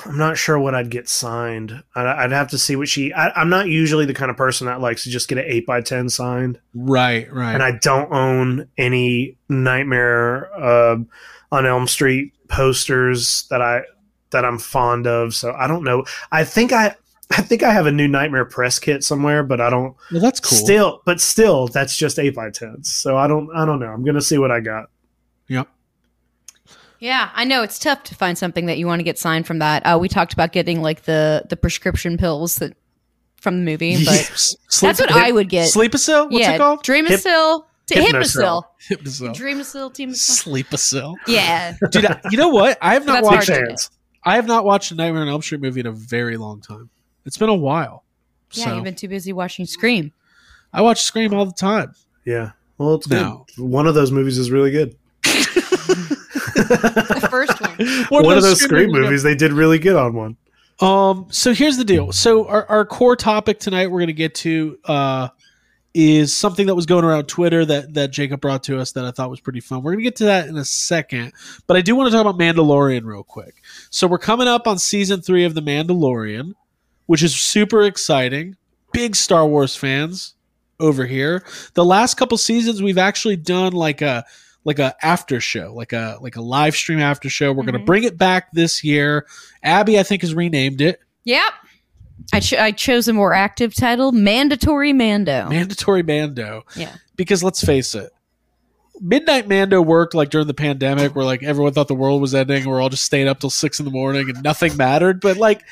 I'm 0.06 0.18
not 0.18 0.38
sure 0.38 0.60
what 0.60 0.76
I'd 0.76 0.92
get 0.92 1.10
signed. 1.10 1.84
I'd, 1.96 2.06
I'd 2.06 2.32
have 2.32 2.50
to 2.50 2.58
see 2.58 2.76
what 2.76 2.90
she. 2.90 3.12
I, 3.12 3.30
I'm 3.32 3.50
not 3.50 3.68
usually 3.68 4.06
the 4.06 4.14
kind 4.14 4.30
of 4.30 4.38
person 4.38 4.68
that 4.68 4.82
likes 4.82 5.04
to 5.04 5.10
just 5.10 5.30
get 5.30 5.40
an 5.40 5.46
eight 5.48 5.66
by 5.66 5.82
ten 5.82 6.10
signed, 6.10 6.60
right, 6.76 7.32
right. 7.34 7.54
and 7.54 7.64
I 7.64 7.72
don't 7.72 8.12
own 8.12 8.68
any 8.78 9.38
Nightmare 9.50 10.54
uh, 10.54 10.98
on 11.52 11.66
Elm 11.66 11.88
Street 11.88 12.34
posters 12.50 13.48
that 13.50 13.62
I 13.62 13.84
that 14.32 14.46
I'm 14.46 14.60
fond 14.60 15.08
of. 15.08 15.34
So 15.34 15.54
I 15.54 15.68
don't 15.68 15.84
know. 15.84 16.06
I 16.32 16.44
think 16.44 16.72
I. 16.72 16.96
I 17.32 17.42
think 17.42 17.62
I 17.64 17.72
have 17.74 17.86
a 17.86 17.92
new 17.92 18.08
Nightmare 18.08 18.46
press 18.46 18.80
kit 18.80 19.04
somewhere, 19.04 19.44
but 19.44 19.60
I 19.60 19.70
don't. 19.70 19.96
well, 20.12 20.22
that's 20.22 20.40
cool. 20.40 20.58
Still, 20.58 21.02
but 21.06 21.20
still, 21.20 21.68
that's 21.68 21.98
just 21.98 22.20
eight 22.20 22.34
by 22.36 22.50
tens. 22.50 22.90
So 22.92 23.18
I 23.18 23.28
don't. 23.28 23.50
I 23.56 23.66
don't 23.66 23.80
know. 23.80 23.88
I'm 23.88 24.04
gonna 24.06 24.22
see 24.22 24.38
what 24.38 24.52
I 24.52 24.60
got. 24.62 24.90
yep. 25.48 25.68
Yeah, 27.00 27.30
I 27.36 27.44
know 27.44 27.62
it's 27.62 27.78
tough 27.78 28.04
to 28.06 28.16
find 28.16 28.38
something 28.38 28.66
that 28.66 28.80
you 28.80 28.88
want 28.88 29.00
to 29.00 29.04
get 29.04 29.20
signed 29.20 29.46
from 29.46 29.60
that. 29.60 29.84
Uh, 29.84 30.00
we 30.02 30.10
talked 30.10 30.34
about 30.34 30.52
getting 30.52 30.82
like 30.82 31.04
the 31.04 31.44
the 31.50 31.56
prescription 31.58 32.18
pills 32.18 32.56
that 32.56 32.76
from 33.36 33.60
the 33.64 33.72
movie, 33.72 34.04
but 34.04 34.16
S- 34.16 34.56
sleep, 34.68 34.90
that's 34.90 35.00
what 35.00 35.12
I 35.12 35.32
would 35.32 35.50
get. 35.50 35.72
Sleepacil? 35.72 36.32
What's 36.32 36.40
yeah, 36.40 36.54
it 36.56 36.58
called? 36.58 36.84
Dreamacil, 36.84 37.66
to 37.88 37.94
Hypnocil. 37.94 38.64
Hypnocil, 38.90 38.90
Hypnocil. 38.90 39.36
Dreamacil, 39.36 39.94
Teamacil. 39.94 40.64
Sleepacil. 40.64 41.16
Yeah, 41.28 41.76
Dude, 41.92 42.06
I- 42.06 42.20
you 42.32 42.38
know 42.38 42.50
what? 42.50 42.78
I 42.82 42.94
have 42.94 43.06
not 43.06 43.24
watched. 43.24 43.50
hard 43.50 43.60
to 43.62 43.68
Chance. 43.68 43.92
I 44.24 44.36
have 44.36 44.48
not 44.48 44.66
watched 44.66 44.92
a 44.92 44.96
Nightmare 44.96 45.22
on 45.22 45.28
Elm 45.30 45.42
Street 45.44 45.62
movie 45.62 45.82
in 45.82 45.86
a 45.86 45.92
very 45.92 46.36
long 46.38 46.62
time. 46.62 46.90
It's 47.28 47.38
been 47.38 47.50
a 47.50 47.54
while. 47.56 48.04
yeah. 48.54 48.66
so 48.66 48.76
You've 48.76 48.84
been 48.84 48.96
too 48.96 49.08
busy 49.10 49.34
watching 49.34 49.66
Scream. 49.66 50.12
I 50.74 50.82
watch 50.82 51.04
Scream 51.04 51.34
all 51.34 51.46
the 51.46 51.54
time. 51.54 51.94
Yeah. 52.26 52.52
Well, 52.78 52.96
it's 52.96 53.08
good. 53.08 53.26
One 53.58 53.88
of 53.88 53.96
those 53.96 54.12
movies 54.12 54.38
is 54.38 54.52
really 54.52 54.72
good. 54.72 54.96
The 56.58 57.28
first 57.30 57.62
one. 57.62 58.06
One, 58.10 58.26
one 58.26 58.38
of 58.38 58.44
those 58.44 58.60
Scream 58.62 58.88
movies- 58.92 59.04
movies, 59.06 59.24
they 59.24 59.36
did 59.36 59.54
really 59.54 59.80
good 59.80 59.96
on 59.96 60.14
one. 60.14 60.38
Um, 60.80 61.28
so 61.30 61.54
here's 61.54 61.78
the 61.78 61.84
deal. 61.84 62.12
So 62.12 62.48
our, 62.48 62.66
our 62.68 62.86
core 62.86 63.16
topic 63.16 63.60
tonight 63.60 63.88
we're 63.88 64.00
gonna 64.00 64.14
get 64.14 64.36
to 64.36 64.78
uh 64.86 65.30
is 65.94 66.36
something 66.36 66.68
that 66.68 66.76
was 66.76 66.86
going 66.86 67.04
around 67.04 67.26
Twitter 67.28 67.66
that 67.66 67.94
that 67.96 68.12
Jacob 68.12 68.42
brought 68.42 68.64
to 68.64 68.80
us 68.80 68.92
that 68.92 69.04
I 69.06 69.12
thought 69.12 69.30
was 69.32 69.40
pretty 69.40 69.60
fun. 69.60 69.82
We're 69.82 69.94
gonna 69.94 70.04
get 70.04 70.18
to 70.18 70.26
that 70.26 70.48
in 70.48 70.56
a 70.58 70.66
second, 70.66 71.34
but 71.66 71.78
I 71.78 71.82
do 71.82 71.96
want 71.96 72.12
to 72.12 72.16
talk 72.16 72.22
about 72.26 72.38
Mandalorian 72.40 73.06
real 73.06 73.24
quick. 73.24 73.56
So 73.90 74.06
we're 74.08 74.20
coming 74.20 74.48
up 74.48 74.68
on 74.68 74.78
season 74.78 75.22
three 75.22 75.46
of 75.46 75.56
The 75.56 75.62
Mandalorian, 75.62 76.54
which 77.08 77.24
is 77.24 77.36
super 77.40 77.84
exciting. 77.84 78.56
Big 78.94 79.16
Star 79.16 79.46
Wars 79.46 79.76
fans 79.76 80.36
over 80.80 81.06
here. 81.06 81.44
The 81.74 81.84
last 81.84 82.16
couple 82.16 82.38
seasons 82.38 82.82
we've 82.82 82.98
actually 82.98 83.36
done 83.36 83.74
like 83.74 84.02
a 84.02 84.24
like 84.64 84.80
a 84.80 84.96
after 85.02 85.40
show, 85.40 85.74
like 85.74 85.94
a 85.94 86.18
like 86.22 86.36
a 86.36 86.42
live 86.42 86.76
stream 86.76 87.00
after 87.00 87.30
show. 87.30 87.52
We're 87.54 87.64
gonna 87.64 87.80
Mhm. 87.80 87.86
bring 87.86 88.04
it 88.04 88.18
back 88.18 88.52
this 88.54 88.84
year. 88.84 89.26
Abby, 89.64 89.98
I 90.00 90.04
think, 90.04 90.22
has 90.22 90.36
renamed 90.36 90.82
it. 90.82 91.00
Yep. 91.24 91.52
I, 92.34 92.40
cho- 92.42 92.58
I 92.58 92.72
chose 92.72 93.08
a 93.08 93.14
more 93.14 93.34
active 93.34 93.74
title, 93.74 94.12
Mandatory 94.12 94.92
Mando. 94.92 95.48
Mandatory 95.50 96.04
Mando. 96.04 96.64
Yeah. 96.76 96.96
Because 97.16 97.44
let's 97.44 97.64
face 97.64 97.96
it, 97.96 98.12
Midnight 99.02 99.48
Mando 99.48 99.82
worked 99.82 100.14
like 100.14 100.30
during 100.30 100.48
the 100.48 100.54
pandemic 100.54 101.16
where 101.16 101.26
like 101.26 101.44
everyone 101.44 101.74
thought 101.74 101.88
the 101.88 101.96
world 101.96 102.22
was 102.22 102.34
ending. 102.34 102.66
We're 102.66 102.82
all 102.82 102.90
just 102.90 103.06
staying 103.06 103.28
up 103.28 103.40
till 103.40 103.50
six 103.50 103.80
in 103.80 103.86
the 103.86 103.92
morning 103.92 104.30
and 104.30 104.44
nothing 104.44 104.76
mattered. 104.78 105.22
But 105.22 105.38
like 105.38 105.64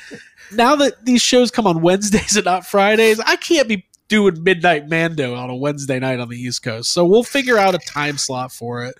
now 0.52 0.76
that 0.76 1.04
these 1.04 1.22
shows 1.22 1.50
come 1.50 1.66
on 1.66 1.82
Wednesdays 1.82 2.36
and 2.36 2.44
not 2.44 2.66
Fridays, 2.66 3.20
I 3.20 3.36
can't 3.36 3.68
be 3.68 3.86
doing 4.08 4.42
Midnight 4.42 4.88
Mando 4.88 5.34
on 5.34 5.50
a 5.50 5.56
Wednesday 5.56 5.98
night 5.98 6.20
on 6.20 6.28
the 6.28 6.40
East 6.40 6.62
Coast. 6.62 6.92
So 6.92 7.04
we'll 7.04 7.24
figure 7.24 7.58
out 7.58 7.74
a 7.74 7.78
time 7.78 8.18
slot 8.18 8.52
for 8.52 8.84
it. 8.84 8.94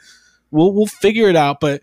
We'll 0.50 0.72
we'll 0.72 0.86
figure 0.86 1.28
it 1.28 1.36
out. 1.36 1.60
But 1.60 1.82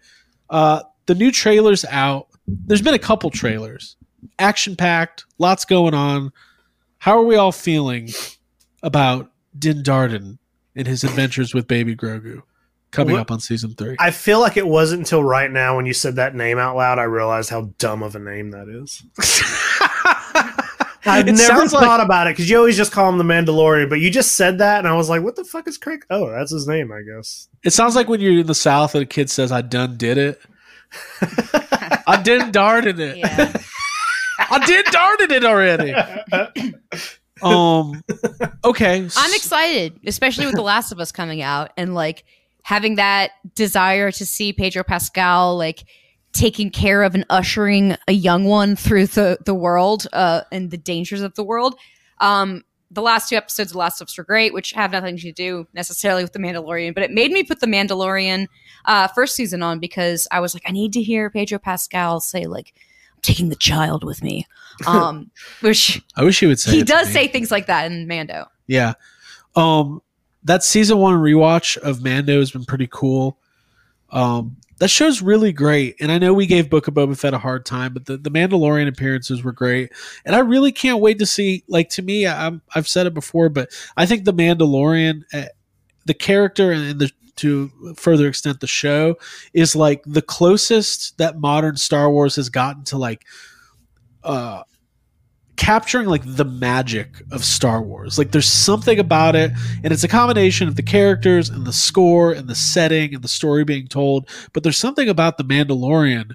uh 0.49 0.84
the 1.06 1.15
new 1.15 1.32
trailer's 1.32 1.86
out. 1.86 2.27
There's 2.47 2.82
been 2.82 2.93
a 2.93 2.99
couple 2.99 3.29
trailers. 3.29 3.95
Action 4.39 4.75
packed, 4.75 5.25
lots 5.38 5.65
going 5.65 5.93
on. 5.93 6.32
How 6.97 7.17
are 7.17 7.25
we 7.25 7.36
all 7.36 7.51
feeling 7.51 8.10
about 8.82 9.32
Din 9.58 9.84
Djarin 9.84 10.38
and 10.76 10.88
his 10.88 11.04
adventures 11.04 11.54
with 11.54 11.68
Baby 11.68 11.96
Grogu 11.96 12.42
coming 12.92 13.14
What- 13.14 13.22
up 13.22 13.32
on 13.32 13.40
season 13.40 13.74
three? 13.76 13.96
I 14.00 14.12
feel 14.12 14.40
like 14.40 14.58
it 14.58 14.68
wasn't 14.68 15.00
until 15.02 15.24
right 15.24 15.50
now 15.52 15.76
when 15.76 15.86
you 15.86 15.94
said 15.94 16.16
that 16.18 16.36
name 16.36 16.58
out 16.60 16.76
loud, 16.76 17.00
I 17.00 17.04
realized 17.04 17.50
how 17.50 17.72
dumb 17.80 18.04
of 18.04 18.16
a 18.16 18.20
name 18.20 18.52
that 18.52 18.68
is. 18.70 19.04
I've 21.06 21.28
It 21.28 21.34
never 21.34 21.38
sounds 21.60 21.74
like- 21.74 21.84
thought 21.84 22.00
about 22.00 22.28
it 22.28 22.32
because 22.32 22.50
you 22.50 22.58
always 22.58 22.78
just 22.78 22.94
call 22.94 23.10
him 23.10 23.18
the 23.18 23.26
Mandalorian, 23.26 23.90
but 23.90 24.00
you 24.00 24.10
just 24.10 24.34
said 24.36 24.60
that, 24.60 24.80
and 24.80 24.88
I 24.88 24.94
was 24.94 25.10
like, 25.10 25.22
"What 25.22 25.36
the 25.36 25.44
fuck 25.44 25.68
is 25.68 25.78
Craig?" 25.78 26.06
Oh, 26.10 26.30
that's 26.32 26.52
his 26.52 26.66
name, 26.66 26.94
I 26.94 27.02
guess. 27.02 27.50
It 27.62 27.72
sounds 27.72 27.94
like 27.96 28.08
when 28.08 28.22
you're 28.22 28.40
in 28.40 28.48
the 28.48 28.56
South 28.56 28.96
and 28.96 29.04
a 29.04 29.06
kid 29.06 29.30
says, 29.30 29.52
"I 29.52 29.62
done 29.62 29.98
did 29.98 30.18
it." 30.18 30.42
I 32.08 32.22
did 32.24 32.54
darted 32.54 33.00
it. 33.02 33.18
Yeah. 33.18 33.52
I 34.50 34.66
did 34.66 34.86
darted 34.88 35.32
it 35.34 35.44
already. 35.44 35.94
Um. 37.43 38.03
Okay. 38.63 39.08
I'm 39.17 39.34
excited, 39.34 39.99
especially 40.06 40.45
with 40.45 40.56
The 40.56 40.62
Last 40.62 40.91
of 40.91 40.99
Us 40.99 41.12
coming 41.12 41.41
out 41.41 41.71
and 41.77 41.93
like 41.93 42.23
having 42.63 42.95
that 42.95 43.32
desire 43.56 44.12
to 44.12 44.25
see 44.25 44.53
Pedro 44.53 44.84
Pascal 44.84 45.58
like 45.58 45.84
taking 46.34 46.71
care 46.71 47.03
of 47.03 47.13
and 47.13 47.25
ushering 47.29 47.95
a 48.08 48.13
young 48.13 48.45
one 48.45 48.75
through 48.75 49.08
the 49.08 49.38
the 49.45 49.53
world 49.53 50.08
uh, 50.13 50.41
and 50.51 50.71
the 50.71 50.77
dangers 50.77 51.21
of 51.21 51.36
the 51.36 51.43
world. 51.43 51.75
Um, 52.19 52.63
the 52.93 53.01
last 53.01 53.29
two 53.29 53.36
episodes 53.36 53.71
of 53.71 53.75
Last 53.75 54.01
of 54.01 54.08
Us 54.08 54.17
were 54.17 54.23
great, 54.23 54.53
which 54.53 54.71
have 54.73 54.91
nothing 54.91 55.17
to 55.17 55.32
do 55.32 55.67
necessarily 55.73 56.23
with 56.23 56.34
the 56.34 56.39
Mandalorian, 56.39 56.93
but 56.93 57.03
it 57.03 57.12
made 57.12 57.32
me 57.32 57.43
put 57.43 57.60
the 57.60 57.67
Mandalorian 57.67 58.47
uh, 58.86 59.08
first 59.08 59.36
season 59.36 59.63
on 59.63 59.79
because 59.79 60.27
I 60.32 60.39
was 60.39 60.53
like, 60.53 60.63
I 60.67 60.71
need 60.71 60.93
to 60.93 61.01
hear 61.01 61.29
Pedro 61.29 61.58
Pascal 61.58 62.19
say 62.19 62.45
like, 62.45 62.73
"I'm 62.75 62.84
taking 63.24 63.50
the 63.50 63.56
child 63.56 64.04
with 64.04 64.22
me," 64.24 64.46
um, 64.88 65.32
which 65.62 66.02
I 66.16 66.24
wish 66.24 66.40
he 66.40 66.46
would 66.46 66.60
say. 66.60 66.72
he 66.72 66.84
does 66.84 67.10
say 67.10 67.28
things 67.28 67.50
like 67.52 67.68
that 67.68 67.92
in 67.92 68.08
Mando. 68.08 68.46
Yeah. 68.68 68.94
Um 69.56 70.02
that 70.44 70.64
season 70.64 70.98
one 70.98 71.16
rewatch 71.16 71.78
of 71.78 72.04
Mando 72.04 72.40
has 72.40 72.52
been 72.52 72.66
pretty 72.66 72.88
cool. 72.92 73.38
Um 74.12 74.58
that 74.80 74.90
show's 74.90 75.22
really 75.22 75.54
great. 75.54 75.96
And 76.02 76.12
I 76.12 76.18
know 76.18 76.34
we 76.34 76.46
gave 76.46 76.70
Book 76.70 76.88
of 76.88 76.94
Boba 76.94 77.18
Fett 77.18 77.34
a 77.34 77.38
hard 77.38 77.66
time, 77.66 77.94
but 77.94 78.06
the, 78.06 78.18
the 78.18 78.30
Mandalorian 78.32 78.88
appearances 78.88 79.44
were 79.44 79.54
great. 79.54 79.92
And 80.26 80.36
I 80.36 80.40
really 80.40 80.72
can't 80.72 81.00
wait 81.00 81.20
to 81.20 81.26
see 81.26 81.64
like 81.68 81.90
to 81.92 82.02
me, 82.02 82.28
I'm, 82.28 82.62
I've 82.76 82.88
said 82.88 83.08
it 83.08 83.14
before, 83.14 83.50
but 83.50 83.70
I 83.96 84.06
think 84.06 84.26
the 84.26 84.34
Mandalorian 84.34 85.22
uh, 85.34 85.46
the 86.06 86.14
character 86.14 86.72
and 86.72 87.00
the 87.00 87.12
to 87.38 87.72
further 87.96 88.28
extent 88.28 88.60
the 88.60 88.67
show 88.67 89.15
is 89.54 89.76
like 89.76 90.04
the 90.06 90.22
closest 90.22 91.17
that 91.17 91.39
modern 91.39 91.78
Star 91.78 92.10
Wars 92.10 92.36
has 92.36 92.50
gotten 92.50 92.84
to 92.86 92.98
like 92.98 93.26
uh 94.24 94.63
capturing 95.56 96.08
like 96.08 96.24
the 96.26 96.46
magic 96.46 97.22
of 97.32 97.43
Star 97.43 97.82
Wars. 97.82 98.17
Like 98.17 98.32
there's 98.32 98.52
something 98.52 99.00
about 99.00 99.36
it 99.36 99.52
and 99.84 99.93
it's 99.93 100.04
a 100.04 100.08
combination 100.08 100.67
of 100.67 100.76
the 100.76 100.84
characters 100.84 101.50
and 101.50 101.65
the 101.65 101.74
score 101.74 102.32
and 102.32 102.48
the 102.48 102.56
setting 102.56 103.13
and 103.13 103.24
the 103.24 103.28
story 103.28 103.63
being 103.63 103.88
told, 103.88 104.30
but 104.54 104.63
there's 104.63 104.78
something 104.78 105.10
about 105.10 105.38
the 105.38 105.43
Mandalorian 105.43 106.34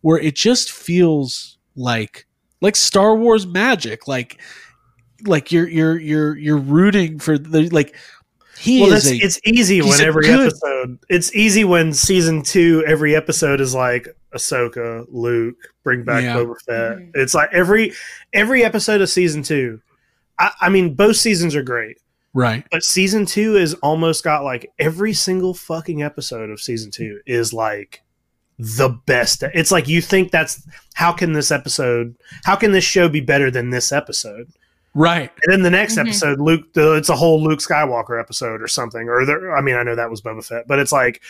where 0.00 0.18
it 0.18 0.36
just 0.36 0.70
feels 0.70 1.58
like 1.76 2.26
like 2.60 2.76
Star 2.76 3.14
Wars 3.16 3.46
magic, 3.46 4.08
like 4.08 4.40
like 5.26 5.52
you're 5.52 5.68
you're 5.68 5.98
you're 5.98 6.36
you're 6.36 6.58
rooting 6.58 7.18
for 7.18 7.38
the 7.38 7.68
like 7.70 7.94
he 8.58 8.82
well, 8.82 8.92
is 8.92 9.04
that's, 9.04 9.20
a 9.20 9.24
it's 9.24 9.40
easy 9.44 9.80
when 9.82 10.00
every 10.00 10.24
good- 10.24 10.48
episode. 10.48 10.98
It's 11.08 11.34
easy 11.34 11.64
when 11.64 11.92
season 11.92 12.42
two, 12.42 12.84
every 12.86 13.14
episode 13.14 13.60
is 13.60 13.74
like 13.74 14.08
Ahsoka, 14.34 15.06
Luke, 15.10 15.56
bring 15.84 16.04
back 16.04 16.22
Yeah. 16.22 16.36
Boba 16.36 16.54
Fett. 16.66 16.98
Mhm. 16.98 17.10
It's 17.14 17.34
like 17.34 17.50
every 17.52 17.92
every 18.32 18.64
episode 18.64 19.00
of 19.00 19.08
season 19.08 19.42
two. 19.42 19.80
I, 20.38 20.50
I 20.60 20.68
mean, 20.68 20.94
both 20.94 21.16
seasons 21.16 21.54
are 21.56 21.62
great, 21.62 21.98
right. 22.34 22.64
but 22.70 22.82
season 22.84 23.26
two 23.26 23.56
is 23.56 23.74
almost 23.74 24.22
got 24.22 24.44
like 24.44 24.70
every 24.78 25.12
single 25.12 25.54
fucking 25.54 26.02
episode 26.02 26.50
of 26.50 26.60
season 26.60 26.90
two 26.90 27.20
is 27.26 27.52
like 27.52 28.02
the 28.58 28.90
best. 29.06 29.42
It's 29.54 29.70
like 29.72 29.88
you 29.88 30.00
think 30.00 30.30
that's 30.30 30.66
how 30.94 31.12
can 31.12 31.32
this 31.32 31.50
episode, 31.50 32.16
how 32.44 32.56
can 32.56 32.72
this 32.72 32.84
show 32.84 33.08
be 33.08 33.20
better 33.20 33.50
than 33.50 33.70
this 33.70 33.92
episode? 33.92 34.48
Right. 34.98 35.30
And 35.44 35.52
then 35.52 35.62
the 35.62 35.70
next 35.70 35.94
Mhm. 35.96 36.06
episode, 36.08 36.40
Luke, 36.40 36.72
the, 36.72 36.94
it's 36.94 37.08
a 37.08 37.14
whole 37.16 37.42
Luke 37.42 37.60
Skywalker 37.60 38.20
episode 38.20 38.60
or 38.60 38.66
something. 38.66 39.08
Or 39.08 39.24
there, 39.24 39.56
I 39.56 39.60
mean, 39.60 39.76
I 39.76 39.82
know 39.84 39.94
that 39.94 40.10
was 40.10 40.20
Boba 40.20 40.44
Fett, 40.44 40.66
but 40.66 40.78
it's 40.80 40.90
like 40.92 41.20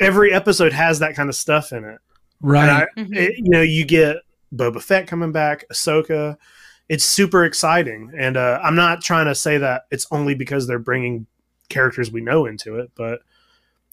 every 0.00 0.32
episode 0.32 0.72
has 0.72 1.00
that 1.00 1.14
kind 1.14 1.28
of 1.28 1.34
stuff 1.34 1.72
in 1.72 1.84
it. 1.84 1.98
Right. 2.40 2.62
And 2.62 2.70
I, 2.70 2.86
Mhm. 2.96 3.16
it- 3.16 3.38
you 3.38 3.50
know, 3.50 3.60
you 3.62 3.84
get 3.84 4.16
Boba 4.54 4.82
Fett 4.82 5.06
coming 5.06 5.32
back, 5.32 5.64
Ahsoka. 5.70 6.38
It's 6.88 7.04
super 7.04 7.44
exciting, 7.44 8.10
and 8.16 8.36
uh, 8.36 8.58
I'm 8.64 8.74
not 8.74 9.02
trying 9.02 9.26
to 9.26 9.34
say 9.34 9.58
that 9.58 9.82
it's 9.90 10.06
only 10.10 10.34
because 10.34 10.66
they're 10.66 10.78
bringing 10.80 11.26
characters 11.68 12.10
we 12.10 12.20
know 12.20 12.46
into 12.46 12.78
it, 12.80 12.90
but 12.96 13.20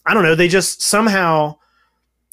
I 0.05 0.13
don't 0.13 0.23
know. 0.23 0.33
They 0.35 0.47
just 0.47 0.81
somehow, 0.81 1.57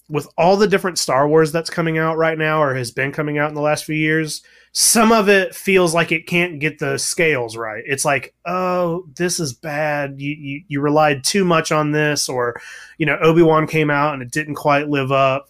with 0.09 0.29
all 0.37 0.57
the 0.57 0.69
different 0.69 0.99
Star 0.99 1.27
Wars 1.27 1.51
that's 1.51 1.71
coming 1.71 1.97
out 1.99 2.17
right 2.19 2.37
now 2.37 2.63
or 2.63 2.75
has 2.75 2.91
been 2.91 3.11
coming 3.13 3.39
out 3.39 3.49
in 3.49 3.55
the 3.55 3.61
last 3.63 3.85
few 3.85 3.97
years, 3.97 4.43
some 4.73 5.13
of 5.13 5.29
it 5.29 5.55
feels 5.55 5.95
like 5.95 6.13
it 6.13 6.27
can't 6.27 6.59
get 6.61 6.79
the 6.79 6.99
scales 6.99 7.57
right. 7.57 7.83
It's 7.87 8.05
like, 8.05 8.35
oh, 8.45 9.07
this 9.17 9.41
is 9.41 9.53
bad. 9.55 10.21
You 10.21 10.35
you, 10.39 10.63
you 10.69 10.81
relied 10.81 11.25
too 11.25 11.45
much 11.45 11.73
on 11.73 11.93
this, 11.93 12.29
or 12.29 12.61
you 12.99 13.07
know, 13.07 13.17
Obi 13.23 13.43
Wan 13.43 13.67
came 13.67 13.91
out 13.91 14.13
and 14.15 14.23
it 14.23 14.31
didn't 14.31 14.57
quite 14.57 14.89
live 14.89 15.11
up. 15.13 15.49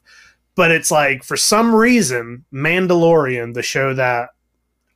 But 0.56 0.70
it's 0.70 0.90
like 0.92 1.24
for 1.24 1.36
some 1.36 1.74
reason, 1.74 2.44
Mandalorian, 2.52 3.54
the 3.54 3.62
show 3.62 3.92
that 3.94 4.28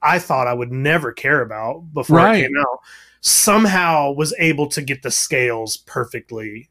I 0.03 0.21
thought 0.21 0.47
I 0.47 0.55
would 0.55 0.71
never 0.71 1.11
care 1.11 1.42
about 1.42 1.92
before 1.92 2.18
Right. 2.18 2.38
it 2.38 2.42
came 2.47 2.57
out, 2.61 2.79
somehow 3.23 4.12
was 4.12 4.33
able 4.38 4.68
to 4.68 4.83
get 4.83 5.03
the 5.03 5.11
scales 5.11 5.79
perfectly 5.79 6.71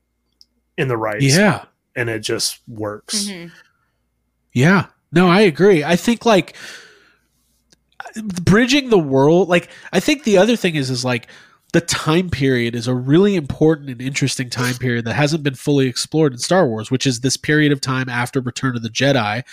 in 0.78 0.88
the 0.88 0.96
right 0.96 1.22
Yeah. 1.22 1.56
spot, 1.58 1.70
and 1.98 2.10
it 2.10 2.20
just 2.20 2.60
works. 2.68 3.26
Mhm. 3.26 3.52
Yeah. 4.54 4.86
No, 5.12 5.28
I 5.28 5.42
agree. 5.42 5.84
I 5.84 5.98
think 5.98 6.26
like 6.26 6.56
bridging 8.24 8.90
the 8.90 9.00
world 9.00 9.50
like 9.50 9.70
I 9.92 10.00
think 10.00 10.24
the 10.24 10.38
other 10.38 10.56
thing 10.56 10.76
is 10.76 10.90
is 10.90 11.04
like 11.04 11.28
the 11.74 11.82
time 11.82 12.30
period 12.30 12.76
is 12.76 12.88
a 12.88 12.94
really 12.94 13.36
important 13.36 13.90
and 13.90 14.02
interesting 14.02 14.50
time 14.50 14.76
period 14.76 15.04
that 15.06 15.16
hasn't 15.16 15.44
been 15.44 15.56
fully 15.56 15.88
explored 15.88 16.32
in 16.32 16.40
Star 16.40 16.66
Wars, 16.66 16.90
which 16.90 17.06
is 17.06 17.20
this 17.20 17.36
period 17.36 17.74
of 17.74 17.82
time 17.82 18.08
after 18.08 18.40
Return 18.40 18.76
of 18.78 18.84
the 18.84 18.90
Jedi 18.90 19.44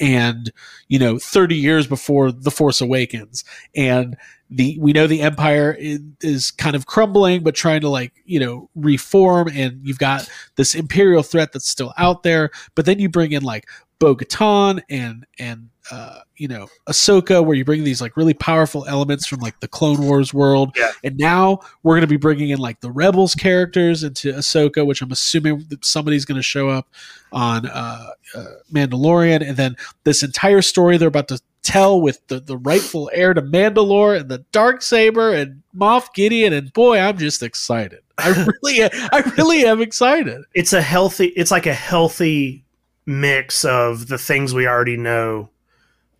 and 0.00 0.50
you 0.86 0.98
know 0.98 1.18
30 1.18 1.56
years 1.56 1.86
before 1.86 2.32
The 2.32 2.50
Force 2.50 2.80
Awakens 2.80 3.44
and 3.74 4.16
the 4.50 4.78
we 4.80 4.92
know 4.92 5.06
the 5.06 5.20
empire 5.20 5.76
is, 5.78 6.00
is 6.22 6.50
kind 6.50 6.74
of 6.74 6.86
crumbling 6.86 7.42
but 7.42 7.54
trying 7.54 7.80
to 7.80 7.88
like 7.88 8.12
you 8.24 8.40
know 8.40 8.70
reform 8.74 9.48
and 9.52 9.80
you've 9.82 9.98
got 9.98 10.28
this 10.56 10.74
imperial 10.74 11.22
threat 11.22 11.52
that's 11.52 11.68
still 11.68 11.92
out 11.98 12.22
there 12.22 12.50
but 12.74 12.86
then 12.86 12.98
you 12.98 13.08
bring 13.08 13.32
in 13.32 13.42
like 13.42 13.66
Bo-Katan 13.98 14.80
and 14.88 15.26
and 15.38 15.70
uh, 15.90 16.20
you 16.36 16.46
know 16.46 16.68
Ahsoka, 16.88 17.44
where 17.44 17.56
you 17.56 17.64
bring 17.64 17.82
these 17.82 18.00
like 18.00 18.16
really 18.16 18.34
powerful 18.34 18.84
elements 18.86 19.26
from 19.26 19.40
like 19.40 19.58
the 19.60 19.66
Clone 19.66 20.02
Wars 20.02 20.32
world, 20.32 20.70
Yeah. 20.76 20.92
and 21.02 21.16
now 21.16 21.60
we're 21.82 21.94
going 21.94 22.02
to 22.02 22.06
be 22.06 22.18
bringing 22.18 22.50
in 22.50 22.58
like 22.58 22.80
the 22.80 22.90
Rebels 22.92 23.34
characters 23.34 24.04
into 24.04 24.32
Ahsoka, 24.32 24.86
which 24.86 25.02
I'm 25.02 25.10
assuming 25.10 25.64
that 25.70 25.84
somebody's 25.84 26.24
going 26.24 26.36
to 26.36 26.42
show 26.42 26.68
up 26.68 26.88
on 27.32 27.66
uh, 27.66 28.10
uh, 28.36 28.44
Mandalorian, 28.72 29.46
and 29.46 29.56
then 29.56 29.76
this 30.04 30.22
entire 30.22 30.62
story 30.62 30.96
they're 30.98 31.08
about 31.08 31.28
to 31.28 31.40
tell 31.68 32.00
with 32.00 32.26
the 32.28 32.40
the 32.40 32.56
rightful 32.56 33.10
heir 33.12 33.34
to 33.34 33.42
Mandalore 33.42 34.18
and 34.20 34.28
the 34.28 34.38
dark 34.52 34.82
saber 34.82 35.32
and 35.34 35.62
Moff 35.76 36.12
Gideon, 36.14 36.52
and 36.52 36.72
boy, 36.72 36.98
I'm 36.98 37.18
just 37.18 37.42
excited. 37.42 38.00
I 38.16 38.28
really, 38.62 38.82
I 39.12 39.32
really 39.36 39.64
am 39.66 39.80
excited. 39.82 40.42
It's 40.54 40.72
a 40.72 40.82
healthy. 40.82 41.26
It's 41.28 41.50
like 41.50 41.66
a 41.66 41.74
healthy 41.74 42.64
mix 43.06 43.64
of 43.64 44.08
the 44.08 44.18
things 44.18 44.52
we 44.54 44.66
already 44.66 44.96
know 44.96 45.50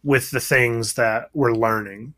with 0.04 0.30
the 0.30 0.40
things 0.40 0.94
that 0.94 1.28
we're 1.34 1.52
learning 1.54 2.14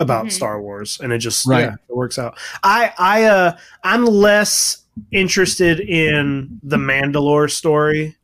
about 0.00 0.26
Mhm. 0.26 0.32
Star 0.32 0.60
Wars, 0.60 0.98
and 1.02 1.12
it 1.12 1.18
just 1.18 1.46
Right. 1.46 1.60
yeah, 1.62 1.74
it 1.88 1.96
works 1.96 2.18
out. 2.18 2.38
I 2.62 2.92
I 2.98 3.24
uh 3.24 3.56
I'm 3.82 4.04
less 4.04 4.78
interested 5.10 5.80
in 5.80 6.60
the 6.62 6.76
Mandalore 6.76 7.50
story 7.50 8.16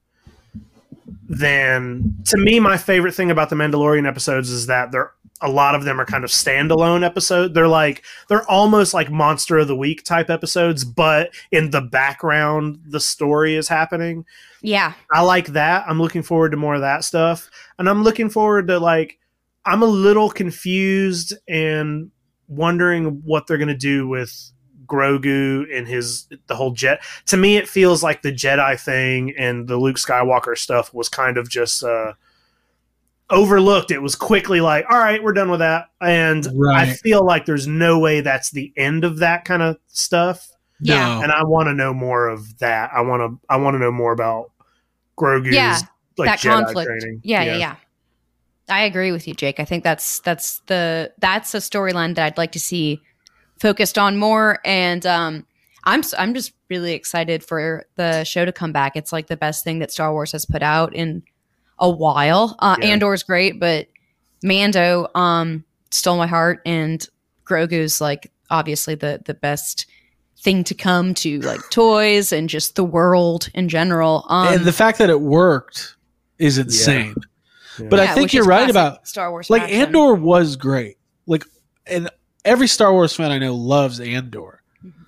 than 1.28 2.16
to 2.24 2.36
me 2.36 2.60
my 2.60 2.76
favorite 2.76 3.14
thing 3.14 3.30
about 3.30 3.50
the 3.50 3.56
Mandalorian 3.56 4.06
episodes 4.06 4.50
is 4.50 4.66
that 4.66 4.92
they're 4.92 5.12
a 5.42 5.50
lot 5.50 5.74
of 5.74 5.84
them 5.84 6.00
are 6.00 6.04
kind 6.04 6.24
of 6.24 6.30
standalone 6.30 7.04
episodes 7.04 7.54
They're 7.54 7.68
like 7.68 8.02
they're 8.28 8.48
almost 8.50 8.92
like 8.92 9.10
monster 9.10 9.58
of 9.58 9.68
the 9.68 9.76
week 9.76 10.04
type 10.04 10.30
episodes, 10.30 10.84
but 10.84 11.30
in 11.50 11.70
the 11.70 11.80
background 11.80 12.80
the 12.86 13.00
story 13.00 13.56
is 13.56 13.68
happening. 13.68 14.24
Yeah. 14.62 14.92
I 15.12 15.22
like 15.22 15.48
that. 15.48 15.84
I'm 15.88 16.00
looking 16.00 16.22
forward 16.22 16.50
to 16.50 16.56
more 16.56 16.74
of 16.74 16.82
that 16.82 17.04
stuff. 17.04 17.50
And 17.78 17.88
I'm 17.88 18.02
looking 18.02 18.28
forward 18.28 18.68
to 18.68 18.78
like 18.78 19.18
I'm 19.64 19.82
a 19.82 19.86
little 19.86 20.30
confused 20.30 21.34
and 21.48 22.10
wondering 22.48 23.22
what 23.24 23.46
they're 23.46 23.58
going 23.58 23.68
to 23.68 23.74
do 23.74 24.08
with 24.08 24.52
Grogu 24.90 25.64
and 25.76 25.86
his 25.86 26.26
the 26.48 26.54
whole 26.56 26.72
jet. 26.72 27.00
To 27.26 27.36
me 27.36 27.56
it 27.56 27.68
feels 27.68 28.02
like 28.02 28.22
the 28.22 28.32
Jedi 28.32 28.78
thing 28.78 29.32
and 29.38 29.68
the 29.68 29.76
Luke 29.76 29.96
Skywalker 29.96 30.58
stuff 30.58 30.92
was 30.92 31.08
kind 31.08 31.38
of 31.38 31.48
just 31.48 31.82
uh 31.84 32.12
overlooked. 33.30 33.90
It 33.90 34.00
was 34.02 34.14
quickly 34.16 34.60
like, 34.60 34.84
"All 34.90 34.98
right, 34.98 35.22
we're 35.22 35.32
done 35.32 35.50
with 35.50 35.60
that." 35.60 35.86
And 36.00 36.46
I 36.72 36.92
feel 36.94 37.24
like 37.24 37.46
there's 37.46 37.66
no 37.66 37.98
way 37.98 38.20
that's 38.20 38.50
the 38.50 38.72
end 38.76 39.04
of 39.04 39.18
that 39.18 39.44
kind 39.44 39.62
of 39.62 39.76
stuff 39.86 40.48
Yeah. 40.80 41.16
No. 41.16 41.22
and 41.22 41.32
I 41.32 41.44
want 41.44 41.68
to 41.68 41.74
know 41.74 41.94
more 41.94 42.28
of 42.28 42.58
that. 42.58 42.90
I 42.92 43.00
want 43.02 43.20
to 43.20 43.46
I 43.48 43.56
want 43.56 43.74
to 43.74 43.78
know 43.78 43.92
more 43.92 44.12
about 44.12 44.50
Grogu's 45.16 45.54
Yeah, 45.54 45.78
like 46.18 46.28
that 46.28 46.38
Jedi 46.40 46.64
conflict. 46.64 46.88
training. 46.88 47.20
Yeah, 47.22 47.42
yeah, 47.44 47.56
yeah. 47.56 47.76
I 48.68 48.82
agree 48.82 49.10
with 49.12 49.26
you, 49.28 49.34
Jake. 49.34 49.58
I 49.60 49.64
think 49.64 49.84
that's 49.84 50.20
that's 50.20 50.60
the 50.66 51.12
that's 51.18 51.54
a 51.54 51.58
storyline 51.58 52.14
that 52.14 52.24
I'd 52.26 52.38
like 52.38 52.52
to 52.52 52.60
see 52.60 53.00
focused 53.60 53.98
on 53.98 54.16
more. 54.16 54.58
And 54.64 55.04
um, 55.06 55.46
I'm 55.84 56.00
s- 56.00 56.14
I'm 56.18 56.34
just 56.34 56.52
really 56.68 56.92
excited 56.94 57.44
for 57.44 57.84
the 57.96 58.24
show 58.24 58.44
to 58.44 58.52
come 58.52 58.72
back. 58.72 58.96
It's 58.96 59.12
like 59.12 59.26
the 59.28 59.36
best 59.36 59.62
thing 59.64 59.78
that 59.78 59.92
Star 59.92 60.12
Wars 60.12 60.32
has 60.32 60.44
put 60.44 60.62
out 60.62 60.94
in 60.94 61.22
a 61.78 61.88
while. 61.88 62.56
Uh, 62.58 62.76
Yeah. 62.80 62.88
Andor's 62.88 63.22
great, 63.22 63.60
but 63.60 63.86
Mando 64.42 65.08
um, 65.14 65.64
stole 65.90 66.16
my 66.16 66.26
heart, 66.26 66.60
and 66.66 67.06
Grogu's 67.44 68.00
like 68.00 68.30
obviously 68.50 68.94
the 68.94 69.20
the 69.24 69.34
best 69.34 69.86
thing 70.38 70.64
to 70.64 70.74
come 70.74 71.12
to 71.14 71.40
like 71.40 71.60
toys 71.70 72.32
and 72.32 72.48
just 72.48 72.76
the 72.76 72.84
world 72.84 73.48
in 73.54 73.68
general. 73.68 74.24
Um, 74.28 74.54
and 74.54 74.64
the 74.64 74.72
fact 74.72 74.98
that 74.98 75.10
it 75.10 75.20
worked 75.20 75.96
is 76.38 76.56
insane. 76.58 77.14
Yeah. 77.78 77.88
But 77.88 78.00
I 78.00 78.14
think 78.14 78.32
you're 78.34 78.44
right 78.44 78.68
about 78.68 79.06
Star 79.08 79.30
Wars. 79.30 79.48
like 79.50 79.62
fashion. 79.62 79.80
Andor 79.80 80.14
was 80.14 80.56
great. 80.56 80.96
Like 81.26 81.44
and 81.86 82.10
every 82.44 82.68
Star 82.68 82.92
Wars 82.92 83.14
fan 83.14 83.30
I 83.30 83.38
know 83.38 83.54
loves 83.54 84.00
Andor. 84.00 84.62
Mm-hmm. 84.84 85.02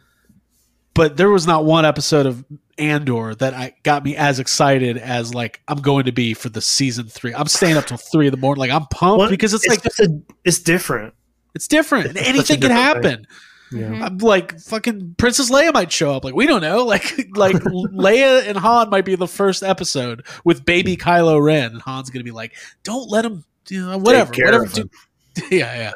But 0.94 1.16
there 1.16 1.30
was 1.30 1.46
not 1.46 1.64
one 1.64 1.84
episode 1.84 2.26
of 2.26 2.44
Andor 2.78 3.34
that 3.36 3.54
I 3.54 3.74
got 3.82 4.04
me 4.04 4.16
as 4.16 4.38
excited 4.38 4.96
as 4.98 5.34
like 5.34 5.60
I'm 5.68 5.80
going 5.80 6.04
to 6.06 6.12
be 6.12 6.34
for 6.34 6.48
the 6.48 6.60
season 6.60 7.06
three. 7.06 7.34
I'm 7.34 7.46
staying 7.48 7.76
up 7.76 7.86
till 7.86 7.96
three 7.98 8.26
in 8.26 8.30
the 8.30 8.36
morning. 8.38 8.60
Like 8.60 8.70
I'm 8.70 8.86
pumped 8.86 9.18
Well, 9.20 9.30
because 9.30 9.54
it's, 9.54 9.64
it's 9.66 9.84
like 10.00 10.08
a, 10.08 10.20
it's 10.44 10.58
different. 10.58 11.14
it's 11.54 11.68
different. 11.68 12.06
it's 12.16 12.28
Anything 12.28 12.60
can 12.60 12.70
different 12.70 13.02
thing. 13.02 13.10
happen. 13.12 13.26
Yeah. 13.72 13.86
Mhm. 13.88 14.02
I'm 14.02 14.18
like 14.18 14.60
fucking 14.60 15.14
Princess 15.16 15.50
Leia 15.50 15.72
might 15.72 15.90
show 15.90 16.14
up. 16.14 16.24
Like 16.24 16.34
we 16.34 16.46
don't 16.46 16.60
know. 16.60 16.84
Like 16.92 17.04
like 17.36 17.56
Leia 17.62 18.46
and 18.46 18.58
Han 18.58 18.90
might 18.90 19.06
be 19.06 19.14
the 19.16 19.26
first 19.28 19.62
episode 19.62 20.26
with 20.44 20.64
baby 20.66 20.94
Kylo 20.96 21.42
Ren, 21.42 21.72
and 21.72 21.82
Han's 21.82 22.10
gonna 22.10 22.22
be 22.24 22.32
like, 22.32 22.52
"Don't 22.82 23.08
let 23.08 23.24
him, 23.24 23.44
you 23.70 23.86
know, 23.86 23.96
whatever, 23.96 24.30
care 24.30 24.44
whatever." 24.46 24.64
of 24.64 24.72
Do- 24.74 24.90
yeah, 25.50 25.74
yeah. 25.74 25.92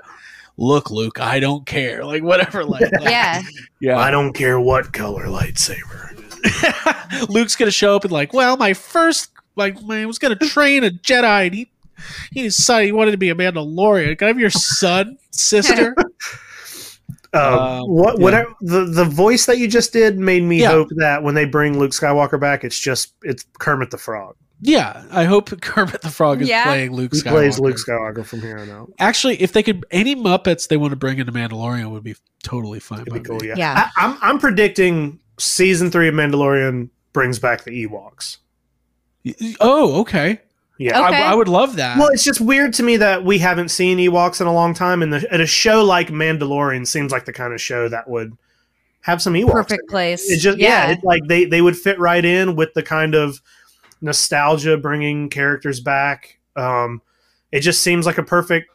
Look, 0.59 0.90
Luke, 0.90 1.20
I 1.20 1.38
don't 1.40 1.66
care. 1.66 2.04
Like 2.04 2.22
whatever. 2.22 2.64
Like, 2.64 2.90
like 2.92 3.02
Yeah. 3.02 3.42
yeah. 3.80 3.98
I 3.98 4.11
don't 4.11 4.32
care 4.32 4.59
what 4.59 4.92
color 4.92 5.26
lightsaber. 5.26 6.02
Luke's 7.28 7.57
gonna 7.57 7.70
show 7.70 7.96
up 7.96 8.04
and 8.04 8.12
like, 8.12 8.32
well, 8.32 8.57
my 8.57 8.72
first 8.72 9.30
like 9.57 9.82
man 9.84 10.07
was 10.07 10.18
gonna 10.18 10.36
train 10.36 10.84
a 10.84 10.90
Jedi, 10.90 11.46
and 11.46 11.54
he 11.54 11.70
he 12.32 12.42
decided 12.42 12.86
he 12.86 12.92
wanted 12.92 13.11
to 13.12 13.16
be 13.18 13.30
a 13.30 13.34
Mandalorian. 13.34 14.16
Can 14.18 14.26
I 14.26 14.28
have 14.28 14.38
your 14.40 14.50
son, 14.50 15.18
sister? 15.30 15.94
Uh, 17.34 17.80
Um, 17.82 17.90
what 17.90 18.16
yeah. 18.18 18.24
whatever 18.24 18.54
the 18.62 18.84
the 18.84 19.04
voice 19.04 19.44
that 19.46 19.59
you 19.59 19.68
just 19.68 19.92
did 19.92 20.18
made 20.18 20.42
me 20.42 20.61
Yeah. 20.62 20.70
hope 20.70 20.88
that 20.96 21.22
when 21.22 21.34
they 21.34 21.44
bring 21.44 21.78
Luke 21.78 21.90
Skywalker 21.90 22.40
back, 22.40 22.64
it's 22.64 22.78
just 22.78 23.12
it's 23.24 23.44
Kermit 23.59 23.90
the 23.90 23.98
Frog. 23.98 24.36
Yeah, 24.61 25.04
I 25.11 25.24
hope 25.24 25.50
Kermit 25.61 26.00
the 26.02 26.11
Frog 26.11 26.40
is 26.42 26.48
Yeah. 26.48 26.64
playing 26.64 26.92
Luke 26.92 27.12
He 27.12 27.20
Skywalker. 27.20 27.30
plays 27.30 27.59
Luke 27.61 27.76
Skywalker 27.76 28.24
from 28.24 28.40
here 28.40 28.59
on 28.59 28.70
out. 28.70 28.92
Actually, 28.98 29.40
if 29.42 29.52
they 29.52 29.62
could, 29.62 29.84
any 29.90 30.16
Muppets 30.16 30.68
they 30.68 30.76
want 30.76 30.92
to 30.92 30.96
bring 30.96 31.18
into 31.18 31.32
Mandalorian 31.32 31.90
would 31.90 32.04
be 32.04 32.16
totally 32.42 32.80
fine. 32.80 33.00
It'd 33.02 33.12
by 33.12 33.18
be 33.18 33.24
cool. 33.24 33.38
me. 33.38 33.48
Yeah, 33.48 33.54
Yeah. 33.57 33.90
I, 33.96 34.07
I'm 34.07 34.18
I'm 34.22 34.38
predicting 34.38 35.18
season 35.38 35.90
three 35.90 36.09
of 36.09 36.14
Mandalorian 36.14 36.88
brings 37.12 37.38
back 37.38 37.64
the 37.64 37.86
Ewoks. 37.86 38.38
Oh, 39.61 40.00
okay. 40.00 40.40
Yeah. 40.78 41.00
Okay. 41.09 41.16
I, 41.22 41.32
I 41.32 41.34
would 41.34 41.48
love 41.48 41.76
that. 41.76 41.98
Well, 41.98 42.09
it's 42.09 42.22
just 42.24 42.40
weird 42.40 42.72
to 42.74 42.82
me 42.82 42.96
that 42.98 43.24
we 43.24 43.38
haven't 43.38 43.70
seen 43.70 43.98
Ewoks 43.98 44.40
in 44.40 44.46
a 44.46 44.52
long 44.52 44.74
time, 44.74 45.02
and, 45.02 45.12
the, 45.12 45.26
and 45.32 45.40
a 45.42 45.46
show 45.46 45.82
like 45.84 46.09
Mandalorian 46.09 46.86
seems 46.86 47.12
like 47.12 47.24
the 47.24 47.32
kind 47.32 47.52
of 47.54 47.61
show 47.61 47.88
that 47.88 48.09
would 48.09 48.36
have 49.00 49.20
some 49.22 49.34
Ewoks. 49.34 49.52
Perfect 49.52 49.80
in 49.82 49.86
it. 49.86 49.90
place. 49.90 50.30
It's 50.30 50.42
just 50.42 50.59
yeah, 50.59 50.86
yeah. 50.86 50.92
it's 50.92 51.02
like 51.04 51.22
they 51.26 51.44
they 51.46 51.61
would 51.62 51.76
fit 51.76 51.98
right 51.98 52.24
in 52.24 52.57
with 52.57 52.74
the 52.74 52.82
kind 52.82 53.14
of 53.14 53.40
nostalgia 54.01 54.76
bringing 54.76 55.28
characters 55.30 55.80
back. 55.80 56.38
Um, 56.57 57.03
it 57.53 57.61
just 57.61 57.80
seems 57.82 58.07
like 58.07 58.18
a 58.18 58.22
perfect 58.22 58.70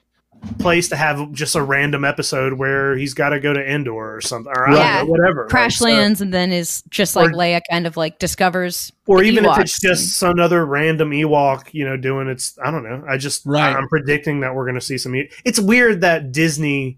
place 0.57 0.89
to 0.89 0.95
have 0.95 1.31
just 1.33 1.55
a 1.55 1.61
random 1.61 2.03
episode 2.03 2.53
where 2.53 2.97
he's 2.97 3.13
got 3.13 3.29
to 3.29 3.39
go 3.39 3.53
to 3.53 3.59
Endor 3.63 4.15
or 4.15 4.21
something, 4.21 4.51
or 4.55 4.67
I 4.67 4.71
don't 4.71 4.79
Yeah. 4.79 4.97
know, 5.01 5.05
whatever. 5.05 5.45
Crash 5.47 5.79
Like, 5.79 5.91
so- 5.91 5.97
lands 5.97 6.21
and 6.21 6.33
then 6.33 6.51
is 6.51 6.81
just 6.89 7.15
like 7.15 7.29
Or- 7.29 7.33
Leia 7.33 7.61
kind 7.69 7.85
of 7.85 7.95
like 7.95 8.17
discovers 8.17 8.91
or 9.05 9.19
the 9.19 9.25
even 9.25 9.45
if 9.45 9.55
it's 9.59 9.77
Ewoks. 9.77 9.81
just 9.81 10.17
some 10.17 10.39
other 10.39 10.65
random 10.65 11.11
Ewok, 11.11 11.65
you 11.73 11.85
know, 11.85 11.95
doing 11.95 12.27
its. 12.27 12.57
I 12.63 12.71
don't 12.71 12.83
know. 12.83 13.03
I 13.07 13.17
just 13.17 13.43
Right. 13.45 13.75
I'm 13.75 13.87
predicting 13.87 14.39
that 14.39 14.55
we're 14.55 14.65
going 14.65 14.79
to 14.79 14.81
see 14.81 14.97
some. 14.97 15.13
It's 15.45 15.59
weird 15.59 16.01
that 16.01 16.31
Disney 16.31 16.97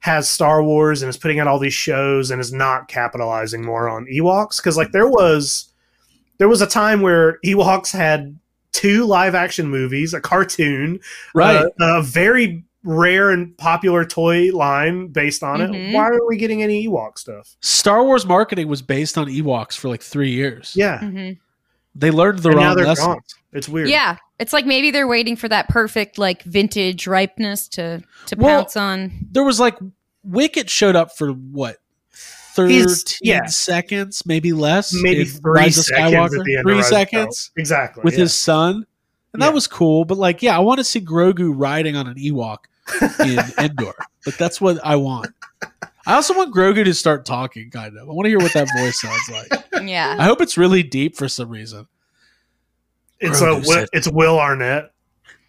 has 0.00 0.28
Star 0.28 0.62
Wars 0.62 1.00
and 1.02 1.08
is 1.08 1.16
putting 1.16 1.40
out 1.40 1.46
all 1.48 1.58
these 1.58 1.72
shows 1.72 2.30
and 2.30 2.40
is 2.42 2.52
not 2.52 2.88
capitalizing 2.88 3.64
more 3.64 3.88
on 3.88 4.04
Ewoks 4.12 4.58
because 4.58 4.76
like 4.76 4.92
there 4.92 5.08
was 5.08 5.72
there 6.38 6.48
was 6.48 6.60
a 6.60 6.66
time 6.66 7.00
where 7.02 7.38
Ewoks 7.44 7.92
had 7.92 8.38
two 8.72 9.04
live 9.06 9.34
action 9.34 9.68
movies, 9.68 10.12
a 10.14 10.20
cartoon, 10.20 11.00
right. 11.34 11.64
uh, 11.80 11.98
a 11.98 12.02
very 12.02 12.62
rare 12.84 13.30
and 13.30 13.56
popular 13.58 14.04
toy 14.04 14.50
line 14.52 15.08
based 15.08 15.42
on 15.42 15.60
it. 15.60 15.70
Mhm. 15.70 15.92
Why 15.92 16.04
are 16.08 16.26
we 16.28 16.36
getting 16.36 16.62
any 16.62 16.86
Ewok 16.86 17.18
stuff? 17.18 17.56
Star 17.60 18.04
Wars 18.04 18.24
marketing 18.26 18.68
was 18.68 18.82
based 18.82 19.18
on 19.18 19.26
Ewoks 19.28 19.76
for 19.76 19.88
like 19.88 20.02
three 20.02 20.30
years. 20.30 20.72
Yeah, 20.76 20.98
Mhm. 21.00 21.38
They 21.98 22.10
learned 22.10 22.40
the 22.40 22.50
and 22.50 22.58
wrong 22.58 22.76
lesson. 22.76 23.06
gone. 23.06 23.20
It's 23.54 23.68
weird. 23.68 23.88
Yeah, 23.88 24.18
it's 24.38 24.52
like 24.52 24.66
maybe 24.66 24.90
they're 24.90 25.08
waiting 25.08 25.34
for 25.34 25.48
that 25.48 25.68
perfect 25.68 26.18
like 26.18 26.42
vintage 26.42 27.06
ripeness 27.06 27.66
to 27.68 28.02
to 28.26 28.36
Well, 28.36 28.60
pounce 28.62 28.76
on. 28.76 29.12
There 29.32 29.44
was 29.44 29.58
like 29.58 29.76
Wicket 30.22 30.68
showed 30.68 30.94
up 30.96 31.16
for 31.16 31.30
what? 31.30 31.78
Thirteen 32.56 32.86
yeah. 33.22 33.46
seconds, 33.46 34.24
maybe 34.26 34.52
less. 34.52 34.92
maybe 34.94 35.24
three 35.24 35.70
seconds 35.70 35.90
Skywalker. 35.90 36.38
at 36.38 36.44
the 36.44 36.56
end. 36.56 36.64
Three 36.64 36.72
of 36.72 36.78
Rise 36.78 36.88
seconds 36.88 37.50
Skywalker. 37.56 37.60
exactly 37.60 38.02
with 38.02 38.14
yeah. 38.14 38.20
his 38.20 38.34
son, 38.34 38.86
and 39.32 39.40
Yeah. 39.40 39.46
that 39.46 39.54
was 39.54 39.66
cool. 39.66 40.04
But 40.04 40.18
like, 40.18 40.42
yeah, 40.42 40.56
I 40.56 40.60
want 40.60 40.78
to 40.78 40.84
see 40.84 41.00
Grogu 41.00 41.52
riding 41.54 41.96
on 41.96 42.06
an 42.08 42.16
Ewok 42.16 42.58
in 43.20 43.38
Endor. 43.64 43.94
Like 44.24 44.36
that's 44.38 44.60
what 44.60 44.78
I 44.84 44.96
want. 44.96 45.28
I 46.08 46.14
also 46.14 46.34
want 46.36 46.54
Grogu 46.54 46.84
to 46.84 46.94
start 46.94 47.24
talking. 47.26 47.70
Kind 47.70 47.96
of. 47.96 48.08
I 48.08 48.12
want 48.12 48.26
to 48.26 48.30
hear 48.30 48.38
what 48.38 48.52
that 48.54 48.68
voice 48.78 49.00
sounds 49.00 49.28
like. 49.30 49.64
Yeah. 49.86 50.16
I 50.18 50.24
hope 50.24 50.40
it's 50.40 50.56
really 50.56 50.82
deep 50.82 51.16
for 51.16 51.28
some 51.28 51.48
reason. 51.48 51.86
It's 53.20 53.40
a 53.40 53.44
Grogu 53.44 53.62
Wi- 53.62 53.80
said- 53.80 53.88
it's 53.92 54.08
Will 54.08 54.38
Arnett. 54.38 54.90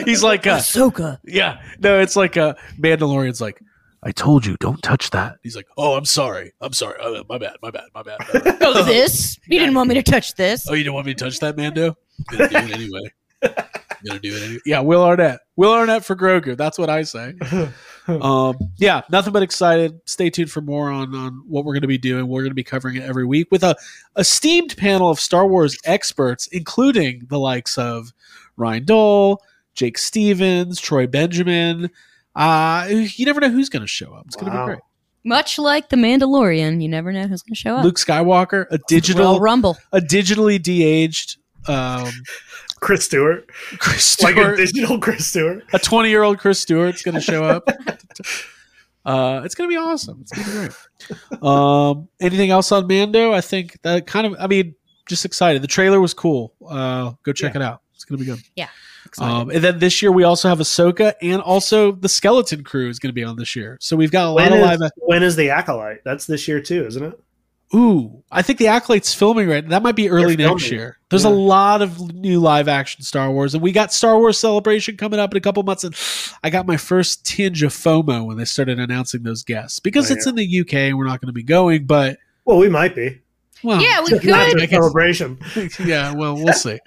He's 0.05 0.23
like, 0.23 0.47
uh, 0.47 0.59
Ahsoka. 0.59 1.19
yeah, 1.25 1.61
no, 1.81 1.99
it's 2.01 2.15
like 2.15 2.37
a 2.37 2.57
Mandalorian's 2.79 3.41
like, 3.41 3.61
I 4.03 4.11
told 4.11 4.45
you, 4.45 4.57
don't 4.59 4.83
touch 4.83 5.11
that. 5.11 5.37
He's 5.43 5.55
like, 5.55 5.69
oh, 5.77 5.97
I'm 5.97 6.05
sorry, 6.05 6.53
I'm 6.61 6.73
sorry, 6.73 6.97
oh, 7.01 7.23
my 7.29 7.39
bad, 7.39 7.57
my 7.63 7.71
bad, 7.71 7.85
my 7.95 8.03
bad. 8.03 8.19
my 8.35 8.41
bad." 8.41 8.59
Oh, 8.61 8.83
this? 8.85 9.39
You 9.47 9.59
didn't 9.59 9.75
want 9.75 9.89
me 9.89 9.95
to 9.95 10.03
touch 10.03 10.35
this. 10.35 10.69
oh, 10.69 10.75
you 10.75 10.83
didn't 10.83 10.95
want 10.95 11.07
me 11.07 11.15
to 11.15 11.25
touch 11.25 11.39
that, 11.41 11.57
Mando? 11.57 11.97
I'm 12.31 12.39
gonna 12.39 12.49
do 12.49 12.57
it 12.57 12.75
anyway. 12.75 13.13
I'm 13.43 13.55
gonna 14.07 14.21
do 14.21 14.35
it 14.35 14.43
anyway. 14.43 14.61
Yeah, 14.67 14.81
Will 14.81 15.03
Arnett, 15.03 15.41
Will 15.57 15.73
Arnett 15.73 16.05
for 16.05 16.17
Grogu. 16.17 16.57
That's 16.57 16.79
what 16.79 16.91
I 16.91 17.03
say. 17.03 17.35
um, 18.09 18.57
yeah, 18.77 19.03
nothing 19.11 19.33
but 19.33 19.43
excited. 19.43 20.01
Stay 20.07 20.31
tuned 20.31 20.51
for 20.51 20.61
more 20.61 20.91
on 20.91 21.15
on 21.15 21.43
what 21.47 21.65
we're 21.65 21.75
going 21.75 21.83
to 21.83 21.89
be 21.89 21.99
doing. 21.99 22.27
We're 22.27 22.43
going 22.43 22.51
to 22.51 22.55
be 22.55 22.65
covering 22.65 22.97
it 22.97 23.05
every 23.05 23.25
week 23.25 23.49
with 23.51 23.63
a 23.63 23.77
esteemed 24.17 24.77
panel 24.77 25.11
of 25.11 25.21
Star 25.21 25.47
Wars 25.47 25.79
experts, 25.85 26.49
including 26.49 27.27
the 27.29 27.39
likes 27.39 27.79
of 27.79 28.13
Ryan 28.57 28.85
Dole, 28.85 29.43
Jake 29.75 29.99
Stevens, 29.99 30.81
Troy 30.81 31.07
Benjamin. 31.07 31.91
Uh, 32.35 32.87
you 32.91 33.27
never 33.27 33.41
know 33.41 33.51
who's 33.51 33.69
going 33.69 33.83
to 33.83 33.87
show 33.89 34.15
up. 34.15 34.25
It's 34.27 34.37
going 34.37 34.51
to 34.53 34.59
be 34.59 34.65
great. 34.65 34.79
Much 35.25 35.59
like 35.59 35.89
the 35.89 35.97
Mandalorian, 35.97 36.83
you 36.83 36.89
never 36.89 37.13
know 37.13 37.27
who's 37.27 37.43
going 37.43 37.55
to 37.55 37.61
show 37.61 37.77
up. 37.77 37.85
Luke 37.85 37.97
Skywalker, 37.97 38.67
a 38.67 38.73
Royal 38.73 38.81
digital, 38.89 39.41
Rumble. 39.41 39.77
a 39.93 40.01
digitally 40.01 40.61
de-aged 40.61 41.37
um, 41.69 42.11
Chris 42.81 43.05
Stewart, 43.05 43.49
Chris 43.79 44.21
like 44.23 44.37
a 44.37 44.57
digital 44.57 44.99
Chris 44.99 45.27
Stewart. 45.27 45.65
a 45.73 45.79
20 45.79 46.09
year 46.09 46.23
old 46.25 46.39
Chris 46.39 46.59
Stewart's 46.59 47.03
going 47.03 47.15
to 47.15 47.21
show 47.21 47.45
up. 47.45 47.69
uh, 49.05 49.43
it's 49.45 49.55
going 49.55 49.71
to 49.71 49.73
be 49.73 49.77
awesome. 49.79 50.23
It's 50.23 50.33
going 50.33 50.45
to 50.45 50.75
be 51.09 51.37
great. 51.39 51.43
Um, 51.43 52.09
anything 52.21 52.51
else 52.51 52.73
on 52.73 52.89
Mando? 52.89 53.33
I 53.33 53.41
think 53.41 53.81
that 53.83 54.07
kind 54.09 54.27
of, 54.27 54.35
I 54.41 54.49
mean, 54.49 54.75
just 55.07 55.25
excited. 55.25 55.63
The 55.63 55.69
trailer 55.69 56.01
was 56.01 56.15
cool. 56.15 56.55
Uh, 56.67 57.13
go 57.23 57.33
check 57.33 57.55
it 57.55 57.63
out. 57.63 57.83
It's 57.95 58.05
going 58.05 58.19
to 58.19 58.25
be 58.25 58.31
good. 58.31 58.43
Excited. 58.57 58.71
Um, 59.19 59.51
and 59.51 59.63
then 59.63 59.79
this 59.79 60.01
year 60.03 60.13
we 60.13 60.25
also 60.25 60.49
have 60.49 60.59
Ahsoka 60.59 61.15
and 61.23 61.41
also 61.43 61.93
the 61.93 62.09
Skeleton 62.09 62.65
Crew 62.65 62.89
is 62.89 62.99
going 62.99 63.09
to 63.11 63.15
be 63.15 63.25
on 63.25 63.37
this 63.37 63.55
year. 63.57 63.77
So 63.81 63.97
we've 63.97 64.11
got 64.13 64.27
a 64.27 64.31
lot 64.31 64.51
When 64.51 64.53
of 64.53 64.81
live. 64.81 64.91
when 64.97 65.23
is 65.23 65.37
the 65.37 65.51
acolyte? 65.51 66.03
That's 66.05 66.27
this 66.27 66.47
year 66.49 66.61
too, 66.61 66.87
isn't 66.87 67.03
it? 67.03 67.19
Ooh, 67.75 68.23
I 68.31 68.43
think 68.43 68.59
the 68.59 68.67
Acolyte's 68.67 69.15
filming 69.15 69.49
right. 69.49 69.67
That 69.67 69.83
might 69.83 69.97
be 69.97 70.11
early 70.11 70.37
They're 70.37 70.47
next 70.51 70.65
filming. 70.65 70.79
year. 70.79 70.99
There's 71.09 71.25
Yeah. 71.25 71.31
a 71.31 71.33
lot 71.33 71.81
of 71.81 72.13
new 72.15 72.39
live 72.39 72.69
action 72.69 73.03
Star 73.03 73.31
Wars, 73.31 73.55
and 73.55 73.63
we 73.63 73.73
got 73.73 73.95
Star 73.95 74.19
Wars 74.19 74.39
Celebration 74.39 74.99
coming 74.99 75.19
up 75.19 75.33
in 75.33 75.39
a 75.39 75.41
couple 75.41 75.63
months. 75.63 75.83
And 75.83 75.95
I 76.45 76.51
got 76.51 76.67
my 76.67 76.77
first 76.77 77.25
tinge 77.25 77.63
of 77.63 77.73
FOMO 77.73 78.27
when 78.27 78.37
they 78.37 78.45
started 78.45 78.79
announcing 78.79 79.23
those 79.23 79.43
guests 79.43 79.81
because 79.81 80.11
Oh, 80.11 80.15
it's 80.15 80.27
in 80.27 80.35
the 80.35 80.45
UK 80.61 80.75
and 80.91 80.99
we're 80.99 81.07
not 81.07 81.23
going 81.23 81.29
to 81.29 81.33
be 81.33 81.43
going. 81.43 81.87
But 81.87 82.19
Well, 82.45 82.59
we 82.59 82.69
might 82.69 82.95
be. 82.95 83.22
Well, 83.63 83.81
yeah, 83.81 84.01
we 84.03 84.11
Not 84.13 84.21
could. 84.23 84.31
a 84.31 84.63
I 84.63 84.67
guess- 84.67 84.71
celebration. 84.71 85.39
yeah. 85.85 86.13
Well, 86.15 86.35
we'll 86.35 86.53
see. 86.53 86.79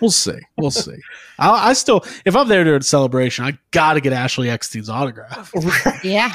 We'll 0.00 0.10
see. 0.10 0.38
We'll 0.56 0.70
see. 0.70 0.96
I, 1.38 1.70
I 1.70 1.72
still, 1.72 2.04
if 2.24 2.34
I'm 2.36 2.48
there 2.48 2.64
during 2.64 2.82
celebration, 2.82 3.44
I 3.44 3.58
got 3.70 3.94
to 3.94 4.00
get 4.00 4.12
Ashley 4.12 4.48
Eckstein's 4.48 4.88
autograph. 4.88 5.52
Yeah. 6.04 6.32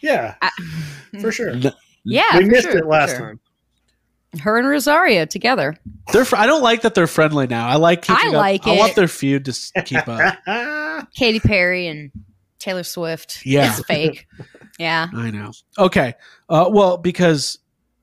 yeah, 0.00 0.34
I- 0.42 0.50
for 1.20 1.32
sure. 1.32 1.54
Yeah. 2.04 2.38
we 2.38 2.44
missed 2.44 2.64
sure, 2.68 2.78
it 2.78 2.86
last 2.86 3.10
sure. 3.16 3.18
time. 3.20 3.40
Her 4.40 4.56
and 4.58 4.66
Rosario 4.66 5.26
together. 5.26 5.76
They're. 6.12 6.24
fr- 6.24 6.36
I 6.36 6.46
don't 6.46 6.62
like 6.62 6.82
that 6.82 6.94
they're 6.94 7.06
friendly 7.06 7.46
now. 7.46 7.68
I 7.68 7.76
like. 7.76 8.08
I 8.08 8.14
keeping 8.16 8.34
up- 8.34 8.40
like 8.40 8.66
I 8.66 8.76
want 8.76 8.94
their 8.94 9.08
feud 9.08 9.44
to 9.44 9.50
s- 9.50 9.72
keep 9.84 10.08
up. 10.08 11.08
Katy 11.14 11.40
Perry 11.40 11.86
and 11.88 12.10
Taylor 12.58 12.82
Swift. 12.82 13.44
Yeah. 13.44 13.76
It's 13.76 13.84
fake. 13.86 14.26
Yeah. 14.78 15.08
I 15.14 15.30
know. 15.30 15.52
Okay. 15.78 16.14
Uh, 16.48 16.70
well, 16.72 16.96
because 16.96 17.58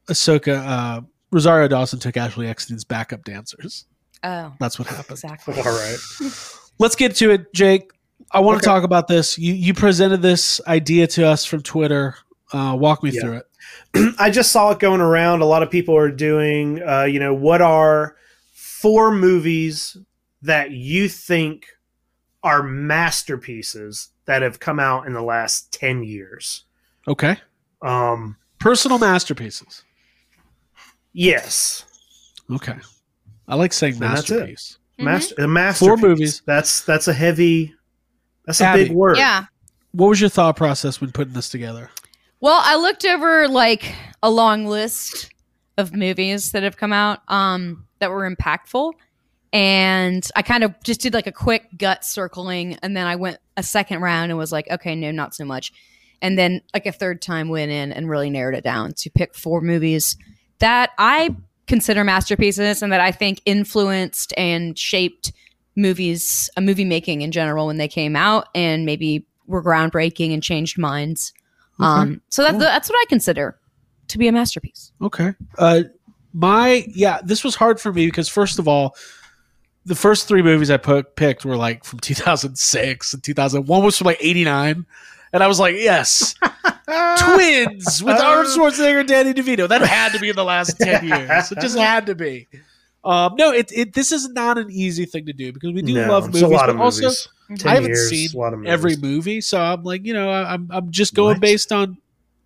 Ahsoka, 0.08 0.58
uh, 0.64 1.02
Rosario 1.32 1.68
Dawson 1.68 2.00
took 2.00 2.18
Ashley 2.18 2.48
Eckstein's 2.48 2.84
backup 2.84 3.24
dancers. 3.24 3.86
Oh, 4.24 4.54
That's 4.60 4.78
what 4.80 4.88
happened. 4.88 5.12
exactly. 5.12 5.56
All 5.58 5.64
right. 5.64 5.98
Let's 6.80 6.96
get 6.96 7.16
to 7.18 7.32
it, 7.32 7.54
Jake. 7.54 7.92
I 8.32 8.40
want 8.42 8.58
Okay. 8.58 8.62
to 8.64 8.66
talk 8.68 8.84
about 8.84 9.08
this. 9.08 9.38
You 9.38 9.54
you 9.54 9.74
presented 9.74 10.22
this 10.22 10.60
idea 10.68 11.08
to 11.08 11.26
us 11.28 11.46
from 11.46 11.62
Twitter. 11.62 12.16
Uh, 12.52 12.76
walk 12.78 13.04
me 13.04 13.12
Yeah. 13.12 13.22
through 13.22 13.38
it. 13.94 14.16
I 14.20 14.30
just 14.30 14.52
saw 14.52 14.72
it 14.72 14.80
going 14.80 15.02
around. 15.02 15.42
A 15.42 15.46
lot 15.46 15.64
of 15.64 15.70
people 15.72 15.96
are 15.96 16.12
doing, 16.12 16.82
uh, 16.82 17.04
you 17.04 17.20
know, 17.20 17.34
what 17.34 17.62
are 17.62 18.16
four 18.54 19.12
movies 19.12 19.96
that 20.42 20.72
you 20.72 21.08
think 21.10 21.68
are 22.44 22.64
masterpieces 22.64 24.10
that 24.26 24.42
have 24.42 24.60
come 24.60 24.80
out 24.80 25.06
in 25.06 25.14
the 25.14 25.22
last 25.22 25.72
10 25.74 26.04
years? 26.04 26.64
Okay. 27.08 27.38
Um, 27.82 28.38
Personal 28.60 28.98
masterpieces. 29.00 29.84
Yes. 31.14 31.86
Okay. 32.52 32.76
I 33.48 33.56
like 33.56 33.74
saying 33.74 33.94
And 33.94 34.02
that's 34.04 34.30
it. 34.30 34.36
masterpiece. 34.40 34.78
Mhm. 35.00 35.04
Master, 35.06 35.36
a 35.40 35.48
masterpiece. 35.48 36.02
movies. 36.04 36.42
That's 36.46 36.82
that's 36.82 37.08
a 37.08 37.14
heavy. 37.14 37.74
That's 38.46 38.62
a 38.62 38.74
big 38.74 38.92
word. 38.92 39.18
Yeah. 39.18 39.46
What 39.92 40.08
was 40.10 40.20
your 40.22 40.30
thought 40.30 40.56
process 40.56 41.00
when 41.02 41.12
putting 41.12 41.34
this 41.34 41.50
together? 41.50 41.90
Well, 42.42 42.60
I 42.64 42.76
looked 42.76 43.06
over 43.06 43.48
like 43.48 43.94
a 44.24 44.30
long 44.30 44.66
list 44.66 45.32
of 45.78 45.94
movies 45.96 46.52
that 46.52 46.64
have 46.64 46.78
come 46.78 46.94
out 46.94 47.20
um, 47.28 47.86
that 48.00 48.12
were 48.12 48.30
impactful. 48.30 48.94
And 49.52 50.28
I 50.36 50.42
kind 50.44 50.64
of 50.64 50.76
just 50.84 51.02
did 51.02 51.14
like 51.14 51.26
a 51.28 51.32
quick 51.32 51.66
gut 51.78 52.06
circling. 52.06 52.78
And 52.84 52.96
then 52.96 53.08
I 53.08 53.16
went 53.16 53.38
a 53.58 53.64
second 53.64 54.02
round 54.02 54.32
and 54.32 54.38
was 54.38 54.52
like, 54.52 54.70
okay, 54.70 54.96
no, 54.96 55.12
not 55.12 55.34
so 55.34 55.44
much. 55.44 55.74
And 56.22 56.38
then 56.38 56.62
like 56.74 56.86
a 56.86 56.92
third 56.92 57.22
time 57.22 57.50
went 57.50 57.72
in 57.72 57.92
and 57.92 58.10
really 58.10 58.30
narrowed 58.30 58.56
it 58.56 58.64
down 58.64 58.94
to 58.94 59.10
pick 59.10 59.34
four 59.34 59.62
movies 59.62 60.16
that 60.60 60.92
I 60.98 61.36
consider 61.68 62.04
masterpieces 62.04 62.82
and 62.82 62.92
that 62.92 63.02
I 63.02 63.12
think 63.12 63.42
influenced 63.46 64.34
and 64.38 64.78
shaped 64.78 65.32
movies, 65.76 66.50
a 66.58 66.62
movie 66.62 66.86
making 66.86 67.22
in 67.22 67.32
general 67.32 67.68
when 67.68 67.78
they 67.78 67.88
came 67.88 68.16
out 68.16 68.48
and 68.56 68.86
maybe 68.86 69.26
were 69.48 69.64
groundbreaking 69.64 70.34
and 70.34 70.44
changed 70.44 70.78
minds. 70.78 71.34
Um, 71.80 72.22
so 72.30 72.42
that's 72.42 72.54
Cool. 72.54 72.60
that's 72.60 72.90
what 72.90 72.98
I 73.00 73.06
consider 73.08 73.58
to 74.10 74.18
be 74.18 74.28
a 74.28 74.32
masterpiece. 74.32 74.92
Okay. 75.02 75.34
Uh, 75.58 75.84
my 76.34 76.86
yeah, 76.90 77.20
this 77.24 77.44
was 77.44 77.56
hard 77.56 77.80
for 77.80 77.94
me 77.94 78.06
because 78.08 78.28
first 78.28 78.60
of 78.60 78.68
all, 78.68 78.96
the 79.86 79.96
first 79.96 80.28
three 80.28 80.42
movies 80.42 80.70
I 80.70 80.78
put, 80.78 81.16
picked 81.16 81.46
were 81.46 81.56
like 81.56 81.86
from 81.86 82.00
2006 82.02 83.14
and 83.14 83.24
2001 83.24 83.84
was 83.84 83.98
from 83.98 84.06
like 84.06 84.18
89, 84.20 84.86
and 85.34 85.44
I 85.44 85.48
was 85.48 85.60
like, 85.60 85.76
yes, 85.76 86.36
twins 87.20 88.04
with 88.04 88.20
Arnold 88.20 88.48
Schwarzenegger 88.48 89.00
and 89.02 89.08
Danny 89.10 89.34
DeVito. 89.34 89.68
That 89.68 89.82
had 89.82 90.12
to 90.14 90.20
be 90.20 90.30
in 90.30 90.36
the 90.36 90.44
last 90.44 90.78
10 90.80 91.08
years. 91.08 91.52
It 91.52 91.60
just 91.60 91.78
had 91.78 92.06
to 92.08 92.16
be. 92.16 92.48
Um, 93.04 93.36
no, 93.38 93.52
it, 93.52 93.72
it 93.74 93.94
this 93.94 94.12
is 94.12 94.28
not 94.30 94.58
an 94.58 94.70
easy 94.70 95.06
thing 95.06 95.26
to 95.28 95.34
do 95.34 95.54
because 95.54 95.72
we 95.74 95.82
do 95.82 95.94
No, 95.94 96.08
love 96.10 96.26
it's 96.26 96.34
movies, 96.34 96.42
a 96.42 96.48
lot 96.48 96.66
but 96.68 96.76
of 96.76 96.82
also 96.82 97.10
10 97.56 97.68
I 97.70 97.76
haven't 97.76 97.90
years, 97.92 98.10
seen 98.10 98.30
a 98.34 98.38
lot 98.38 98.54
of 98.54 98.66
every 98.66 98.98
movie, 98.98 99.40
so 99.42 99.60
I'm 99.60 99.84
like, 99.84 100.06
you 100.06 100.14
know, 100.14 100.30
I, 100.30 100.54
I'm 100.54 100.68
I'm 100.70 100.92
just 100.92 101.14
going 101.14 101.36
What? 101.36 101.42
based 101.42 101.72
on. 101.72 101.98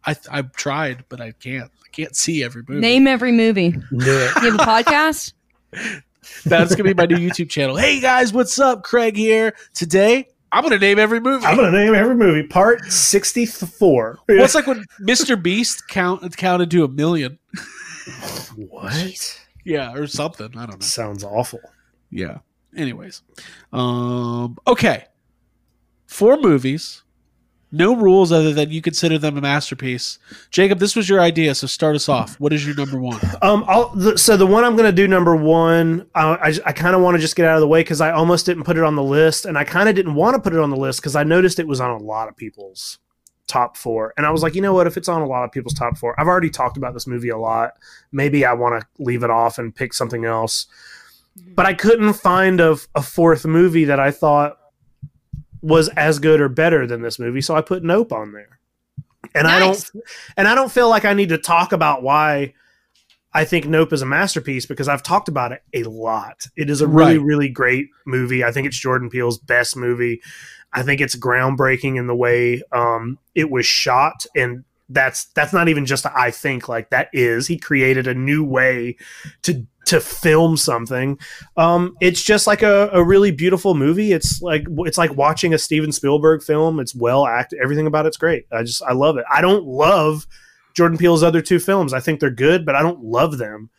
I 0.05 0.15
I've 0.29 0.51
tried, 0.53 1.05
but 1.09 1.19
I 1.21 1.31
can't. 1.31 1.71
I 1.83 1.89
can't 1.91 2.15
see 2.15 2.43
every 2.43 2.61
movie. 2.67 2.81
Name 2.81 3.07
every 3.07 3.31
movie. 3.31 3.71
Do 3.71 3.79
it. 3.99 4.43
You 4.43 4.51
have 4.51 4.55
a 4.55 4.57
podcast? 4.57 5.33
That's 6.45 6.75
gonna 6.75 6.93
be 6.93 6.93
my 6.93 7.05
new 7.05 7.17
YouTube 7.29 7.49
channel. 7.49 7.75
Hey 7.75 7.99
guys, 7.99 8.31
what's 8.31 8.59
up? 8.59 8.83
Craig 8.83 9.15
here. 9.17 9.55
Today, 9.73 10.27
I'm 10.53 10.63
gonna 10.63 10.77
name 10.77 10.99
every 10.99 11.19
movie. 11.19 11.45
I'm 11.45 11.55
gonna 11.57 11.71
name 11.71 11.95
every 11.95 12.15
movie. 12.15 12.43
Part 12.43 12.91
sixty-four. 12.91 14.19
well, 14.29 14.43
it's 14.43 14.55
like 14.55 14.67
when 14.67 14.85
Mr. 15.01 15.41
Beast 15.41 15.87
count 15.87 16.37
counted 16.37 16.69
to 16.71 16.83
a 16.83 16.87
million. 16.87 17.39
what? 18.55 19.41
Yeah, 19.65 19.93
or 19.93 20.07
something. 20.07 20.49
I 20.55 20.65
don't 20.65 20.79
know. 20.79 20.85
Sounds 20.85 21.23
awful. 21.23 21.59
Yeah. 22.11 22.39
Anyways, 22.75 23.21
um, 23.71 24.57
okay. 24.67 25.05
Four 26.07 26.37
movies. 26.37 27.02
No 27.75 27.95
rules 27.95 28.31
other 28.31 28.53
than 28.53 28.69
you 28.69 28.83
consider 28.83 29.17
them 29.17 29.35
a 29.35 29.41
masterpiece. 29.41 30.19
Jacob, 30.51 30.77
this 30.77 30.95
was 30.95 31.09
your 31.09 31.19
idea, 31.19 31.55
so 31.55 31.65
start 31.65 31.95
us 31.95 32.07
off. 32.07 32.39
What 32.39 32.53
is 32.53 32.63
your 32.63 32.75
number 32.75 32.99
one? 32.99 33.19
Um, 33.41 33.65
the, 33.95 34.15
so 34.15 34.37
the 34.37 34.45
one 34.45 34.63
I'm 34.63 34.75
going 34.75 34.85
to 34.85 34.95
do 34.95 35.07
number 35.07 35.35
one, 35.35 36.01
uh, 36.13 36.37
I, 36.39 36.53
I 36.67 36.71
kind 36.71 36.95
of 36.95 37.01
want 37.01 37.15
to 37.15 37.19
just 37.19 37.35
get 37.35 37.47
out 37.47 37.55
of 37.55 37.61
the 37.61 37.67
way 37.67 37.79
because 37.79 37.99
I 37.99 38.11
almost 38.11 38.45
didn't 38.45 38.63
put 38.63 38.77
it 38.77 38.83
on 38.83 38.95
the 38.95 39.01
list, 39.03 39.45
and 39.45 39.57
I 39.57 39.63
kind 39.63 39.89
of 39.89 39.95
didn't 39.95 40.13
want 40.13 40.35
to 40.35 40.39
put 40.39 40.53
it 40.53 40.59
on 40.59 40.69
the 40.69 40.77
list 40.77 41.01
because 41.01 41.15
I 41.15 41.23
noticed 41.23 41.57
it 41.57 41.67
was 41.67 41.81
on 41.81 41.89
a 41.89 41.97
lot 41.97 42.29
of 42.29 42.37
people's 42.37 42.99
top 43.47 43.75
four, 43.75 44.13
and 44.17 44.27
I 44.27 44.29
was 44.29 44.43
like, 44.43 44.53
you 44.53 44.61
know 44.61 44.73
what? 44.73 44.85
If 44.85 44.95
it's 44.95 45.09
on 45.09 45.23
a 45.23 45.27
lot 45.27 45.43
of 45.43 45.51
people's 45.51 45.73
top 45.73 45.97
four, 45.97 46.13
I've 46.19 46.27
already 46.27 46.51
talked 46.51 46.77
about 46.77 46.93
this 46.93 47.07
movie 47.07 47.29
a 47.29 47.37
lot. 47.39 47.71
Maybe 48.11 48.45
I 48.45 48.53
want 48.53 48.79
to 48.79 48.87
leave 49.03 49.23
it 49.23 49.31
off 49.31 49.57
and 49.57 49.75
pick 49.75 49.95
something 49.95 50.25
else, 50.25 50.67
but 51.55 51.65
I 51.65 51.73
couldn't 51.73 52.13
find 52.13 52.61
a, 52.61 52.77
a 52.93 53.01
fourth 53.01 53.45
movie 53.45 53.85
that 53.85 53.99
I 53.99 54.11
thought 54.11 54.59
was 55.63 55.87
as 55.89 56.19
good 56.19 56.39
or 56.39 56.49
better 56.49 56.85
than 56.85 57.01
this 57.01 57.17
movie, 57.17 57.41
so 57.41 57.55
I 57.55 57.61
put 57.61 57.83
Nope 57.83 58.11
on 58.13 58.33
there. 58.33 58.59
And 59.33 59.47
I 59.47 59.57
don't 59.57 59.91
and 60.37 60.47
I 60.47 60.53
don't 60.53 60.71
feel 60.71 60.89
like 60.89 61.05
I 61.05 61.13
need 61.13 61.29
to 61.29 61.37
talk 61.39 61.71
about 61.71 62.03
why 62.03 62.53
I 63.33 63.45
think 63.45 63.65
Nope 63.65 63.93
is 63.93 64.03
a 64.03 64.05
masterpiece 64.05 64.65
because 64.67 64.87
I've 64.87 65.01
talked 65.01 65.27
about 65.27 65.53
it 65.53 65.63
a 65.73 65.83
lot. 65.89 66.45
It 66.55 66.69
is 66.69 66.81
a 66.81 66.87
really, 66.87 67.17
Right. 67.17 67.25
really 67.25 67.49
great 67.49 67.87
movie. 68.05 68.43
I 68.43 68.51
think 68.51 68.67
it's 68.67 68.77
Jordan 68.77 69.09
Peele's 69.09 69.39
best 69.39 69.75
movie. 69.75 70.21
I 70.73 70.83
think 70.83 71.01
it's 71.01 71.15
groundbreaking 71.15 71.97
in 71.97 72.05
the 72.07 72.15
way 72.15 72.61
um, 72.71 73.17
it 73.33 73.49
was 73.49 73.65
shot, 73.65 74.25
and 74.35 74.65
that's 74.89 75.25
that's 75.27 75.53
not 75.53 75.69
even 75.69 75.85
just 75.85 76.05
a 76.05 76.11
I 76.15 76.29
think 76.29 76.67
like 76.67 76.89
that 76.91 77.09
is. 77.13 77.47
He 77.47 77.57
created 77.57 78.05
a 78.05 78.13
new 78.13 78.43
way 78.43 78.97
to 79.43 79.65
to 79.85 79.99
film 79.99 80.55
something. 80.57 81.19
Um, 81.57 81.95
it's 82.01 82.21
just 82.21 82.47
like 82.47 82.61
a, 82.63 82.89
a 82.93 83.03
really 83.03 83.31
beautiful 83.31 83.73
movie. 83.75 84.11
It's 84.13 84.41
like 84.41 84.65
it's 84.79 84.97
like 84.97 85.15
watching 85.15 85.53
a 85.53 85.57
Steven 85.57 85.91
Spielberg 85.91 86.41
film. 86.43 86.79
It's 86.79 86.95
well 86.95 87.27
acted. 87.27 87.59
Everything 87.61 87.87
about 87.87 88.05
it's 88.05 88.17
great. 88.17 88.45
I 88.51 88.63
just 88.63 88.81
I 88.83 88.93
love 88.93 89.17
it. 89.17 89.25
I 89.31 89.41
don't 89.41 89.65
love 89.65 90.25
Jordan 90.73 90.97
Peele's 90.97 91.21
other 91.23 91.41
two 91.41 91.59
films. 91.59 91.93
I 91.93 91.99
think 91.99 92.19
they're 92.19 92.29
good, 92.31 92.65
but 92.65 92.75
I 92.75 92.81
don't 92.81 93.03
love 93.03 93.37
them. 93.37 93.69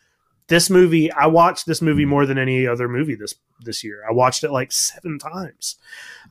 This 0.47 0.69
movie, 0.69 1.11
I 1.11 1.25
watched 1.25 1.65
this 1.65 1.81
movie 1.81 2.05
more 2.05 2.27
than 2.27 2.37
any 2.37 2.67
other 2.67 2.87
movie 2.87 3.15
this 3.15 3.33
this 3.61 3.83
year. 3.83 4.03
I 4.07 4.13
watched 4.13 4.43
it 4.43 4.51
like 4.51 4.71
seven 4.71 5.17
times. 5.17 5.77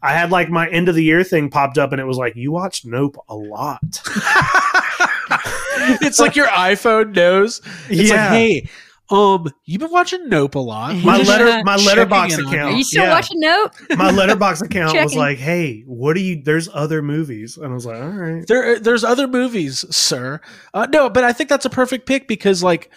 I 0.03 0.13
had 0.13 0.31
like 0.31 0.49
my 0.51 0.69
end 0.69 0.89
of 0.89 0.95
the 0.95 1.03
year 1.03 1.25
thing 1.25 1.51
popped 1.51 1.79
up, 1.79 1.91
and 1.91 2.01
it 2.01 2.05
was 2.05 2.17
like, 2.17 2.37
"You 2.37 2.53
watched 2.53 2.87
Nope 2.87 3.17
a 3.29 3.35
lot." 3.35 3.81
it's 6.01 6.19
like 6.21 6.37
your 6.37 6.47
iPhone 6.47 7.15
knows. 7.15 7.61
It's 7.89 8.11
Yeah. 8.11 8.31
like, 8.31 8.31
hey, 8.31 8.69
um, 9.11 9.47
you've 9.67 9.81
been 9.81 9.91
watching 9.91 10.29
Nope 10.29 10.55
a 10.55 10.59
lot. 10.59 10.97
my 11.05 11.19
letter, 11.19 11.63
my 11.65 11.77
checking 11.77 12.05
Letterboxd 12.09 12.39
account. 12.41 12.55
Are 12.55 12.77
you 12.77 12.85
still 12.85 13.05
yeah. 13.05 13.11
watching 13.11 13.39
Nope? 13.41 13.73
my 13.97 14.11
Letterboxd 14.11 14.63
account 14.63 14.95
was 15.03 15.15
like, 15.15 15.39
"Hey, 15.39 15.83
what 15.87 16.15
do 16.15 16.21
you? 16.21 16.43
There's 16.43 16.69
other 16.73 17.03
movies," 17.03 17.57
and 17.59 17.67
I 17.71 17.75
was 17.75 17.85
like, 17.87 18.01
"All 18.01 18.09
right." 18.09 18.47
There, 18.47 18.79
there's 18.79 19.05
other 19.05 19.29
movies, 19.29 19.85
sir. 19.95 20.41
Uh, 20.73 20.87
no, 20.91 21.11
but 21.11 21.23
I 21.25 21.33
think 21.33 21.49
that's 21.51 21.67
a 21.67 21.71
perfect 21.71 22.07
pick 22.07 22.27
because, 22.29 22.63
like, 22.63 22.91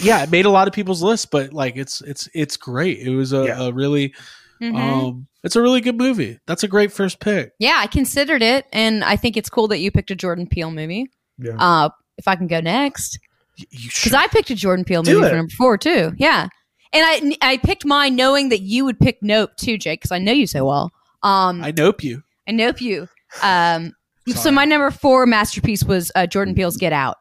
yeah, 0.00 0.22
it 0.22 0.30
made 0.30 0.44
a 0.44 0.50
lot 0.50 0.68
of 0.68 0.74
people's 0.74 1.02
lists, 1.02 1.26
but 1.26 1.52
like, 1.52 1.76
it's 1.76 2.00
it's 2.02 2.28
it's 2.34 2.56
great. 2.56 2.98
It 2.98 3.14
was 3.14 3.32
a, 3.32 3.44
Yeah. 3.44 3.66
a 3.68 3.72
really, 3.72 4.14
Mhm. 4.62 4.76
um, 4.76 5.26
it's 5.44 5.56
a 5.56 5.62
really 5.62 5.80
good 5.80 5.96
movie. 5.96 6.38
That's 6.46 6.62
a 6.64 6.68
great 6.68 6.92
first 6.92 7.20
pick. 7.20 7.52
yeah, 7.58 7.76
I 7.78 7.86
considered 7.86 8.42
it, 8.42 8.66
and 8.72 9.04
I 9.04 9.16
think 9.16 9.36
it's 9.36 9.48
cool 9.50 9.68
that 9.68 9.78
you 9.78 9.90
picked 9.90 10.10
a 10.10 10.16
Jordan 10.16 10.46
Peele 10.46 10.70
movie. 10.70 11.06
Yeah. 11.38 11.56
Uh, 11.58 11.90
if 12.16 12.26
I 12.26 12.34
can 12.34 12.48
go 12.48 12.58
next, 12.60 13.18
Y- 13.20 13.24
You 13.24 13.27
because. 13.58 14.14
I 14.14 14.26
picked 14.28 14.50
a 14.50 14.54
Jordan 14.54 14.84
Peele 14.84 15.02
movie 15.02 15.28
for 15.28 15.36
number 15.36 15.52
four 15.52 15.78
too. 15.78 16.12
Yeah, 16.16 16.48
and 16.92 17.36
I 17.42 17.52
I 17.52 17.56
picked 17.58 17.84
mine 17.84 18.16
knowing 18.16 18.48
that 18.50 18.60
you 18.60 18.84
would 18.84 18.98
pick 18.98 19.18
Nope 19.22 19.50
too, 19.56 19.78
Jake, 19.78 20.00
because 20.00 20.12
I 20.12 20.18
know 20.18 20.32
you 20.32 20.46
so 20.46 20.66
well. 20.66 20.92
Um, 21.22 21.62
I 21.62 21.72
nope 21.76 22.02
you. 22.04 22.22
I 22.46 22.52
nope 22.52 22.80
you. 22.80 23.08
Um, 23.42 23.92
so 24.34 24.50
my 24.50 24.64
number 24.64 24.90
four 24.90 25.26
masterpiece 25.26 25.84
was 25.84 26.12
uh, 26.14 26.26
Jordan 26.26 26.54
Peele's 26.54 26.76
Get 26.76 26.92
Out. 26.92 27.16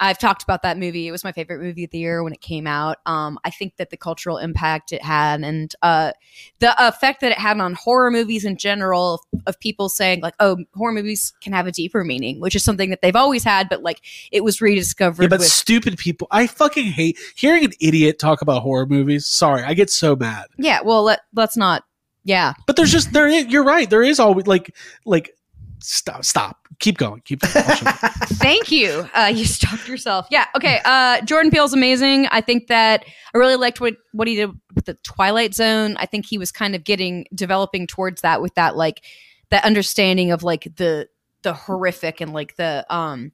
I've 0.00 0.18
talked 0.18 0.42
about 0.42 0.62
that 0.62 0.76
movie. 0.76 1.06
It 1.06 1.12
was 1.12 1.22
my 1.22 1.32
favorite 1.32 1.60
movie 1.60 1.84
of 1.84 1.90
the 1.90 1.98
year 1.98 2.22
when 2.24 2.32
it 2.32 2.40
came 2.40 2.66
out. 2.66 2.98
Um, 3.06 3.38
I 3.44 3.50
think 3.50 3.76
that 3.76 3.90
the 3.90 3.96
cultural 3.96 4.38
impact 4.38 4.92
it 4.92 5.02
had 5.02 5.42
and 5.42 5.74
uh, 5.82 6.12
the 6.58 6.74
effect 6.86 7.20
that 7.20 7.30
it 7.30 7.38
had 7.38 7.60
on 7.60 7.74
horror 7.74 8.10
movies 8.10 8.44
in 8.44 8.56
general 8.56 9.14
of, 9.14 9.40
of 9.46 9.60
people 9.60 9.88
saying 9.88 10.20
like, 10.20 10.34
"Oh, 10.40 10.58
horror 10.74 10.92
movies 10.92 11.32
can 11.40 11.52
have 11.52 11.66
a 11.66 11.72
deeper 11.72 12.02
meaning," 12.04 12.40
which 12.40 12.56
is 12.56 12.64
something 12.64 12.90
that 12.90 13.02
they've 13.02 13.14
always 13.14 13.44
had, 13.44 13.68
but 13.68 13.82
like 13.82 14.00
it 14.32 14.42
was 14.42 14.60
rediscovered. 14.60 15.22
Yeah, 15.22 15.28
but 15.28 15.38
with, 15.38 15.48
stupid 15.48 15.96
people. 15.96 16.26
I 16.30 16.48
fucking 16.48 16.86
hate 16.86 17.18
hearing 17.36 17.64
an 17.64 17.72
idiot 17.80 18.18
talk 18.18 18.42
about 18.42 18.62
horror 18.62 18.86
movies. 18.86 19.26
Sorry, 19.26 19.62
I 19.62 19.74
get 19.74 19.90
so 19.90 20.16
mad. 20.16 20.46
yeah, 20.58 20.80
well, 20.82 21.04
let 21.04 21.20
let's 21.34 21.56
not. 21.56 21.84
Yeah, 22.26 22.54
But 22.66 22.76
there's 22.76 22.90
just 22.90 23.12
there. 23.12 23.28
Is, 23.28 23.46
you're 23.46 23.64
right. 23.64 23.88
There 23.88 24.02
is 24.02 24.18
always 24.18 24.46
like 24.46 24.74
like 25.04 25.36
stop 25.80 26.24
stop. 26.24 26.63
Keep 26.80 26.98
going. 26.98 27.20
Keep 27.24 27.40
going. 27.40 27.52
I'll 27.56 27.76
shut 27.76 28.04
up. 28.04 28.12
Thank 28.24 28.70
you. 28.70 29.08
Uh, 29.14 29.32
you 29.34 29.44
stopped 29.44 29.88
yourself. 29.88 30.26
Yeah. 30.30 30.46
Okay. 30.56 30.80
Uh, 30.84 31.20
Jordan 31.22 31.50
Peele's 31.50 31.72
amazing. 31.72 32.26
I 32.30 32.40
think 32.40 32.68
that 32.68 33.04
I 33.34 33.38
really 33.38 33.56
liked 33.56 33.80
what 33.80 33.96
what 34.12 34.28
he 34.28 34.36
did 34.36 34.50
with 34.74 34.86
the 34.86 34.94
Twilight 35.02 35.54
Zone. 35.54 35.96
I 35.98 36.06
think 36.06 36.26
he 36.26 36.38
was 36.38 36.52
kind 36.52 36.74
of 36.74 36.84
getting 36.84 37.26
developing 37.34 37.86
towards 37.86 38.22
that 38.22 38.40
with 38.42 38.54
that 38.54 38.76
like 38.76 39.02
that 39.50 39.64
understanding 39.64 40.32
of 40.32 40.42
like 40.42 40.68
the 40.76 41.08
the 41.42 41.52
horrific 41.52 42.20
and 42.20 42.32
like 42.32 42.56
the 42.56 42.84
um 42.88 43.30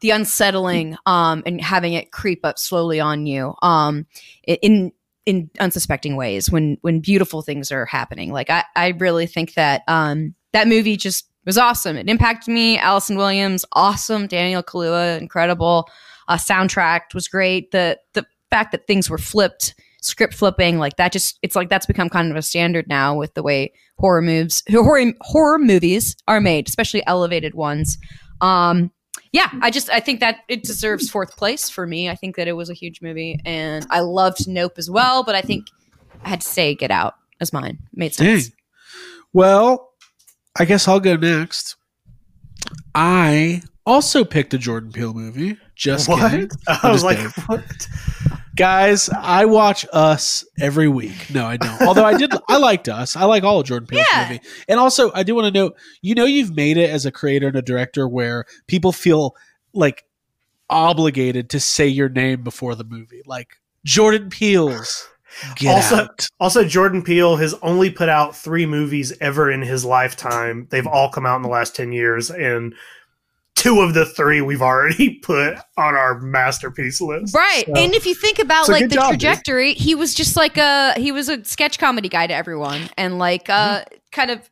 the 0.00 0.10
unsettling 0.10 0.96
um 1.06 1.42
and 1.46 1.60
having 1.60 1.92
it 1.92 2.10
creep 2.10 2.40
up 2.44 2.58
slowly 2.58 2.98
on 2.98 3.26
you 3.26 3.54
um 3.62 4.06
in 4.46 4.90
in 5.26 5.50
unsuspecting 5.60 6.16
ways 6.16 6.50
when 6.50 6.78
when 6.80 7.00
beautiful 7.00 7.42
things 7.42 7.70
are 7.70 7.84
happening 7.84 8.32
like 8.32 8.48
i 8.50 8.64
i 8.76 8.88
really 8.98 9.26
think 9.26 9.54
that 9.54 9.82
um 9.86 10.34
that 10.52 10.66
movie 10.66 10.96
just 10.96 11.29
was 11.46 11.58
awesome. 11.58 11.96
It 11.96 12.08
impacted 12.08 12.52
me. 12.52 12.78
Allison 12.78 13.16
Williams, 13.16 13.64
awesome. 13.72 14.26
Daniel 14.26 14.62
Kaluuya, 14.62 15.18
incredible. 15.18 15.88
Uh, 16.28 16.36
soundtrack 16.36 17.14
was 17.14 17.28
great. 17.28 17.70
The 17.70 17.98
the 18.12 18.24
fact 18.50 18.72
that 18.72 18.86
things 18.86 19.08
were 19.08 19.18
flipped, 19.18 19.74
script 20.00 20.34
flipping, 20.34 20.78
like 20.78 20.96
that, 20.96 21.12
just 21.12 21.38
it's 21.42 21.56
like 21.56 21.68
that's 21.68 21.86
become 21.86 22.08
kind 22.08 22.30
of 22.30 22.36
a 22.36 22.42
standard 22.42 22.86
now 22.88 23.16
with 23.16 23.34
the 23.34 23.42
way 23.42 23.72
horror 23.98 24.22
moves, 24.22 24.62
horror 24.70 25.12
horror 25.22 25.58
movies 25.58 26.16
are 26.28 26.40
made, 26.40 26.68
especially 26.68 27.04
elevated 27.06 27.54
ones. 27.54 27.98
Um, 28.40 28.90
yeah, 29.32 29.50
I 29.60 29.70
just 29.70 29.90
I 29.90 30.00
think 30.00 30.20
that 30.20 30.38
it 30.48 30.62
deserves 30.62 31.08
fourth 31.08 31.36
place 31.36 31.70
for 31.70 31.86
me. 31.86 32.08
I 32.08 32.14
think 32.16 32.36
that 32.36 32.48
it 32.48 32.52
was 32.52 32.70
a 32.70 32.74
huge 32.74 33.00
movie, 33.00 33.40
and 33.44 33.86
I 33.90 34.00
loved 34.00 34.48
Nope 34.48 34.74
as 34.76 34.90
well. 34.90 35.22
But 35.22 35.34
I 35.34 35.40
think 35.40 35.66
I 36.24 36.28
had 36.28 36.40
to 36.40 36.46
say 36.46 36.74
Get 36.74 36.90
Out 36.90 37.14
as 37.40 37.52
mine. 37.52 37.78
Made 37.94 38.14
sense. 38.14 38.48
Dang. 38.48 38.56
Well, 39.32 39.89
I 40.58 40.64
guess 40.64 40.88
I'll 40.88 41.00
go 41.00 41.16
next. 41.16 41.76
I 42.94 43.62
also 43.86 44.24
picked 44.24 44.52
a 44.54 44.58
Jordan 44.58 44.92
Peele 44.92 45.14
movie. 45.14 45.56
Just 45.74 46.08
kidding. 46.08 46.50
I 46.68 46.90
was 46.90 47.02
just 47.02 47.04
like, 47.04 47.18
kidding. 47.18 47.44
what? 47.46 47.88
Guys, 48.56 49.08
I 49.08 49.46
watch 49.46 49.86
Us 49.92 50.44
every 50.60 50.88
week. 50.88 51.30
No, 51.32 51.46
I 51.46 51.56
don't. 51.56 51.80
Although 51.82 52.04
I 52.04 52.16
did, 52.16 52.32
I 52.48 52.58
liked 52.58 52.88
Us. 52.88 53.16
I 53.16 53.24
like 53.24 53.42
all 53.44 53.60
of 53.60 53.66
Jordan 53.66 53.86
Peele's 53.86 54.06
Yeah. 54.12 54.28
movie. 54.28 54.40
And 54.68 54.78
also, 54.78 55.10
I 55.14 55.22
do 55.22 55.34
want 55.34 55.46
to 55.46 55.58
note, 55.58 55.76
you 56.02 56.14
know, 56.14 56.26
you've 56.26 56.54
made 56.54 56.76
it 56.76 56.90
as 56.90 57.06
a 57.06 57.12
creator 57.12 57.46
and 57.48 57.56
a 57.56 57.62
director 57.62 58.06
where 58.08 58.44
people 58.66 58.92
feel 58.92 59.34
like 59.72 60.04
obligated 60.68 61.48
to 61.50 61.60
say 61.60 61.86
your 61.86 62.08
name 62.08 62.42
before 62.42 62.74
the 62.74 62.84
movie, 62.84 63.22
like 63.24 63.56
Jordan 63.84 64.28
Peele's. 64.30 65.06
Get 65.56 65.74
Also- 65.74 65.96
out. 65.96 66.26
Also, 66.40 66.64
Jordan 66.64 67.02
Peele 67.02 67.36
has 67.36 67.54
only 67.62 67.90
put 67.90 68.08
out 68.08 68.36
three 68.36 68.66
movies 68.66 69.12
ever 69.20 69.50
in 69.50 69.62
his 69.62 69.84
lifetime. 69.84 70.66
They've 70.70 70.86
all 70.86 71.10
come 71.10 71.26
out 71.26 71.36
in 71.36 71.42
the 71.42 71.48
last 71.48 71.74
10 71.76 71.92
years, 71.92 72.30
and 72.30 72.74
two 73.56 73.80
of 73.80 73.92
the 73.94 74.06
three 74.06 74.40
we've 74.40 74.62
already 74.62 75.18
put 75.22 75.54
on 75.76 75.94
our 75.94 76.18
masterpiece 76.20 77.00
list. 77.00 77.34
Right. 77.34 77.64
So- 77.66 77.74
and 77.74 77.94
if 77.94 78.06
you 78.06 78.14
think 78.14 78.38
about 78.38 78.66
so 78.66 78.72
like 78.72 78.88
the 78.88 78.94
job, 78.94 79.10
dude. 79.12 79.20
trajectory, 79.20 79.74
he 79.74 79.94
was 79.94 80.14
just 80.14 80.36
like 80.36 80.56
a 80.56 80.94
he 80.96 81.12
was 81.12 81.28
a 81.28 81.44
sketch 81.44 81.78
comedy 81.78 82.08
guy 82.08 82.26
to 82.26 82.34
everyone 82.34 82.88
and 82.96 83.18
like 83.18 83.48
uh 83.50 83.80
Mm-hmm. 83.80 83.94
kind 84.12 84.30
of 84.30 84.48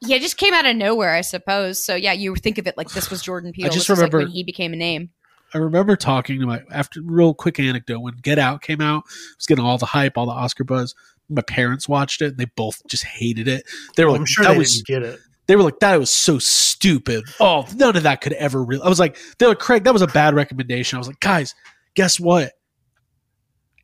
yeah, 0.00 0.18
just 0.18 0.36
came 0.36 0.54
out 0.54 0.64
of 0.64 0.76
nowhere, 0.76 1.12
I 1.14 1.22
suppose. 1.22 1.84
So 1.84 1.96
yeah, 1.96 2.12
you 2.12 2.36
think 2.36 2.58
of 2.58 2.68
it 2.68 2.76
like 2.76 2.90
this 2.90 3.10
was 3.10 3.20
Jordan 3.20 3.50
Peele. 3.52 3.66
I 3.66 3.68
just 3.70 3.80
This 3.80 3.88
was, 3.88 3.98
like, 3.98 4.12
remember- 4.12 4.26
when 4.28 4.32
he 4.32 4.44
became 4.44 4.72
a 4.72 4.76
name. 4.76 5.10
I 5.54 5.58
remember 5.58 5.96
talking 5.96 6.40
to 6.40 6.46
my 6.46 6.62
after 6.70 7.00
real 7.02 7.34
quick 7.34 7.58
anecdote 7.58 8.00
when 8.00 8.14
Get 8.22 8.38
Out 8.38 8.62
came 8.62 8.80
out, 8.80 9.04
I 9.06 9.34
was 9.36 9.46
getting 9.46 9.64
all 9.64 9.78
the 9.78 9.86
hype, 9.86 10.18
all 10.18 10.26
the 10.26 10.32
Oscar 10.32 10.64
buzz. 10.64 10.94
My 11.30 11.42
parents 11.42 11.88
watched 11.88 12.22
it 12.22 12.28
and 12.28 12.36
they 12.38 12.46
both 12.46 12.86
just 12.86 13.04
hated 13.04 13.48
it. 13.48 13.64
They 13.96 14.04
were 14.04 14.12
I'm 14.12 14.20
like, 14.20 14.28
sure 14.28 14.44
that 14.44 14.52
they 14.52 14.58
was 14.58 14.82
didn't 14.82 14.86
get 14.86 15.02
it. 15.02 15.20
they 15.46 15.56
were 15.56 15.62
like, 15.62 15.78
that 15.80 15.98
was 15.98 16.10
so 16.10 16.38
stupid. 16.38 17.24
Oh, 17.40 17.66
none 17.76 17.96
of 17.96 18.02
that 18.02 18.20
could 18.20 18.32
ever 18.34 18.62
really. 18.62 18.82
I 18.82 18.88
was 18.88 19.00
like, 19.00 19.16
they 19.38 19.46
were 19.46 19.50
like, 19.50 19.58
Craig, 19.58 19.84
that 19.84 19.92
was 19.92 20.02
a 20.02 20.06
bad 20.06 20.34
recommendation. 20.34 20.96
I 20.96 20.98
was 20.98 21.06
like, 21.08 21.20
guys, 21.20 21.54
guess 21.94 22.18
what? 22.18 22.52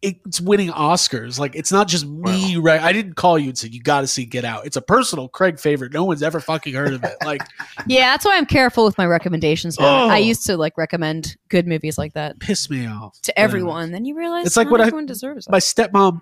It's 0.05 0.41
winning 0.41 0.71
Oscars. 0.71 1.39
Like, 1.39 1.55
it's 1.57 1.73
not 1.73 1.89
just 1.89 2.07
me, 2.07 2.57
right? 2.57 2.81
I 2.81 2.93
didn't 2.93 3.15
call 3.15 3.39
you 3.39 3.49
and 3.49 3.57
said, 3.59 3.73
you 3.73 3.81
got 3.83 4.03
to 4.03 4.07
see 4.07 4.25
Get 4.27 4.45
Out. 4.45 4.67
It's 4.67 4.77
a 4.77 4.83
personal 4.83 5.29
Craig 5.29 5.59
favorite. 5.59 5.93
No 5.93 6.05
one's 6.05 6.23
ever 6.23 6.41
fucking 6.41 6.75
heard 6.75 6.93
of 6.93 7.03
it. 7.05 7.17
Like, 7.25 7.41
Yeah, 7.87 8.13
that's 8.13 8.25
why 8.25 8.37
I'm 8.37 8.47
careful 8.47 8.85
with 8.85 8.99
my 8.99 9.07
recommendations 9.07 9.81
now. 9.81 10.05
Oh. 10.05 10.09
I 10.09 10.19
used 10.19 10.45
to 10.47 10.57
like 10.57 10.77
recommend 10.77 11.37
good 11.49 11.67
movies 11.67 11.97
like 11.97 12.13
that 12.15 12.39
piss 12.39 12.69
me 12.69 12.87
off. 12.87 13.19
to 13.23 13.33
But 13.35 13.39
anyways. 13.39 13.51
everyone. 13.55 13.93
Then 13.93 14.05
you 14.05 14.17
realize 14.17 14.47
It's 14.47 14.57
like 14.57 14.67
not 14.67 14.73
what 14.73 14.81
I- 14.83 14.87
everyone 14.87 15.07
deserves. 15.07 15.49
my 15.49 15.59
stepmom 15.59 16.21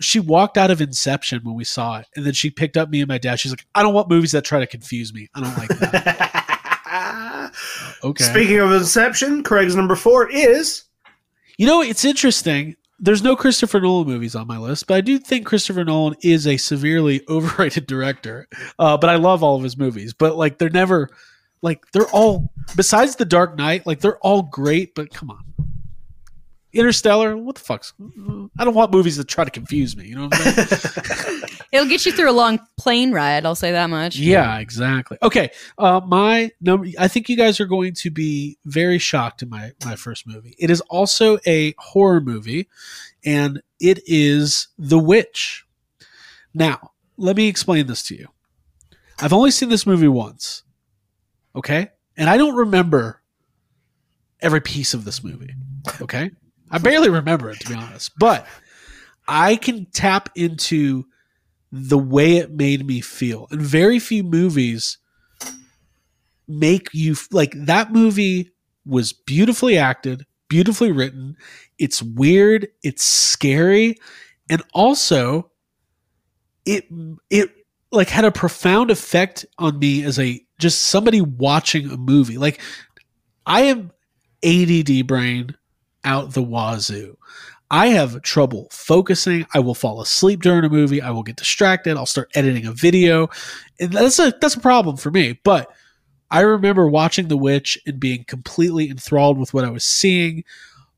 she 0.00 0.18
walked 0.18 0.56
out 0.58 0.70
of 0.72 0.80
inception 0.80 1.40
when 1.44 1.54
we 1.54 1.62
saw 1.62 1.98
it 1.98 2.06
and 2.16 2.26
then 2.26 2.32
she 2.32 2.50
picked 2.50 2.76
up 2.76 2.88
me 2.90 3.00
and 3.02 3.08
my 3.08 3.18
dad 3.18 3.38
she's 3.38 3.52
like 3.52 3.64
i 3.72 3.82
don't 3.82 3.94
want 3.94 4.08
movies 4.08 4.32
that 4.32 4.44
try 4.44 4.58
to 4.58 4.66
confuse 4.66 5.14
me 5.14 5.28
i 5.32 5.40
don't 5.40 5.56
like 5.56 5.68
that 5.78 7.52
okay 8.02 8.24
Speaking 8.24 8.58
of 8.58 8.72
Inception, 8.72 9.42
Craig's 9.44 9.76
number 9.76 9.94
four 9.94 10.28
is 10.28 10.84
you 11.56 11.66
know 11.66 11.82
it's 11.82 12.04
interesting 12.04 12.74
there's 13.02 13.22
no 13.22 13.36
christopher 13.36 13.80
nolan 13.80 14.06
movies 14.06 14.34
on 14.34 14.46
my 14.46 14.56
list 14.56 14.86
but 14.86 14.94
i 14.94 15.00
do 15.00 15.18
think 15.18 15.44
christopher 15.44 15.84
nolan 15.84 16.16
is 16.22 16.46
a 16.46 16.56
severely 16.56 17.20
overrated 17.28 17.86
director 17.86 18.48
uh, 18.78 18.96
but 18.96 19.10
i 19.10 19.16
love 19.16 19.42
all 19.42 19.56
of 19.56 19.62
his 19.62 19.76
movies. 19.76 20.14
But 20.14 20.36
like 20.36 20.58
they're 20.58 20.70
never 20.70 21.10
like 21.62 21.84
they're 21.92 22.08
all 22.08 22.52
besides 22.76 23.16
the 23.16 23.24
dark 23.24 23.56
knight 23.56 23.86
like 23.86 24.00
they're 24.00 24.18
all 24.18 24.42
great 24.42 24.94
but 24.94 25.12
come 25.12 25.30
on 25.30 25.44
interstellar 26.72 27.36
what 27.36 27.54
the 27.56 27.60
fuck's 27.60 27.92
i 28.58 28.64
don't 28.64 28.74
want 28.74 28.92
movies 28.92 29.16
that 29.16 29.28
try 29.28 29.44
to 29.44 29.50
confuse 29.50 29.96
me 29.96 30.06
you 30.06 30.14
know 30.14 30.28
what 30.28 30.46
i'm 30.46 30.66
saying 30.66 31.42
It'll 31.72 31.88
get 31.88 32.04
you 32.04 32.12
through 32.12 32.30
a 32.30 32.32
long 32.32 32.60
plane 32.76 33.12
ride. 33.12 33.46
I'll 33.46 33.54
say 33.54 33.72
that 33.72 33.88
much. 33.88 34.16
Yeah, 34.16 34.58
exactly. 34.58 35.16
Okay, 35.22 35.50
uh, 35.78 36.02
my 36.06 36.50
number. 36.60 36.88
I 36.98 37.08
think 37.08 37.30
you 37.30 37.36
guys 37.36 37.60
are 37.60 37.66
going 37.66 37.94
to 37.94 38.10
be 38.10 38.58
very 38.66 38.98
shocked 38.98 39.40
in 39.40 39.48
my 39.48 39.72
my 39.82 39.96
first 39.96 40.26
movie. 40.26 40.54
It 40.58 40.68
is 40.68 40.82
also 40.82 41.38
a 41.46 41.74
horror 41.78 42.20
movie, 42.20 42.68
and 43.24 43.62
it 43.80 44.00
is 44.04 44.68
The 44.78 44.98
Witch. 44.98 45.64
Now, 46.52 46.90
let 47.16 47.36
me 47.36 47.48
explain 47.48 47.86
this 47.86 48.02
to 48.04 48.16
you. 48.16 48.28
I've 49.18 49.32
only 49.32 49.50
seen 49.50 49.70
this 49.70 49.86
movie 49.86 50.08
once. 50.08 50.64
Okay, 51.56 51.88
and 52.18 52.28
I 52.28 52.36
don't 52.36 52.54
remember 52.54 53.22
every 54.42 54.60
piece 54.60 54.92
of 54.92 55.06
this 55.06 55.24
movie. 55.24 55.54
Okay, 56.02 56.32
I 56.72 56.78
barely 56.78 57.10
remember 57.10 57.50
it 57.50 57.60
to 57.60 57.68
be 57.68 57.74
honest, 57.74 58.18
but 58.18 58.46
I 59.28 59.56
can 59.56 59.86
tap 59.92 60.30
into 60.34 61.04
the 61.70 61.98
way 61.98 62.38
it 62.38 62.50
made 62.50 62.86
me 62.86 63.00
feel. 63.00 63.46
And 63.50 63.60
very 63.60 63.98
few 63.98 64.24
movies 64.24 64.98
make 66.48 66.88
you 66.92 67.14
like 67.30 67.52
that 67.66 67.92
movie 67.92 68.50
was 68.86 69.12
beautifully 69.12 69.76
acted, 69.78 70.24
beautifully 70.48 70.92
written. 70.92 71.36
It's 71.78 72.02
weird, 72.02 72.68
it's 72.82 73.04
scary, 73.04 73.96
and 74.48 74.62
also 74.72 75.50
it 76.64 76.86
it 77.30 77.50
like 77.90 78.08
had 78.08 78.24
a 78.24 78.32
profound 78.32 78.90
effect 78.90 79.44
on 79.58 79.78
me 79.78 80.02
as 80.04 80.18
a 80.18 80.40
just 80.58 80.82
somebody 80.84 81.20
watching 81.20 81.90
a 81.90 81.96
movie. 81.96 82.38
Like 82.38 82.60
I 83.46 83.62
am 83.62 83.92
ADD 84.42 85.06
brain 85.06 85.54
out 86.04 86.32
the 86.32 86.42
wazoo. 86.42 87.16
I 87.70 87.86
have 87.88 88.20
trouble 88.20 88.68
focusing. 88.70 89.46
I 89.54 89.60
will 89.60 89.74
fall 89.74 90.02
asleep 90.02 90.42
during 90.42 90.62
a 90.64 90.68
movie. 90.68 91.00
I 91.00 91.10
will 91.10 91.22
get 91.22 91.36
distracted. 91.36 91.96
I'll 91.96 92.04
start 92.04 92.30
editing 92.34 92.66
a 92.66 92.72
video. 92.72 93.28
And 93.80 93.92
that's 93.92 94.18
a 94.18 94.34
that's 94.40 94.54
a 94.54 94.60
problem 94.60 94.98
for 94.98 95.10
me. 95.10 95.40
But 95.42 95.70
I 96.30 96.40
remember 96.40 96.86
watching 96.86 97.28
The 97.28 97.36
Witch 97.36 97.78
and 97.86 97.98
being 97.98 98.24
completely 98.24 98.90
enthralled 98.90 99.38
with 99.38 99.54
what 99.54 99.64
I 99.64 99.70
was 99.70 99.84
seeing. 99.84 100.44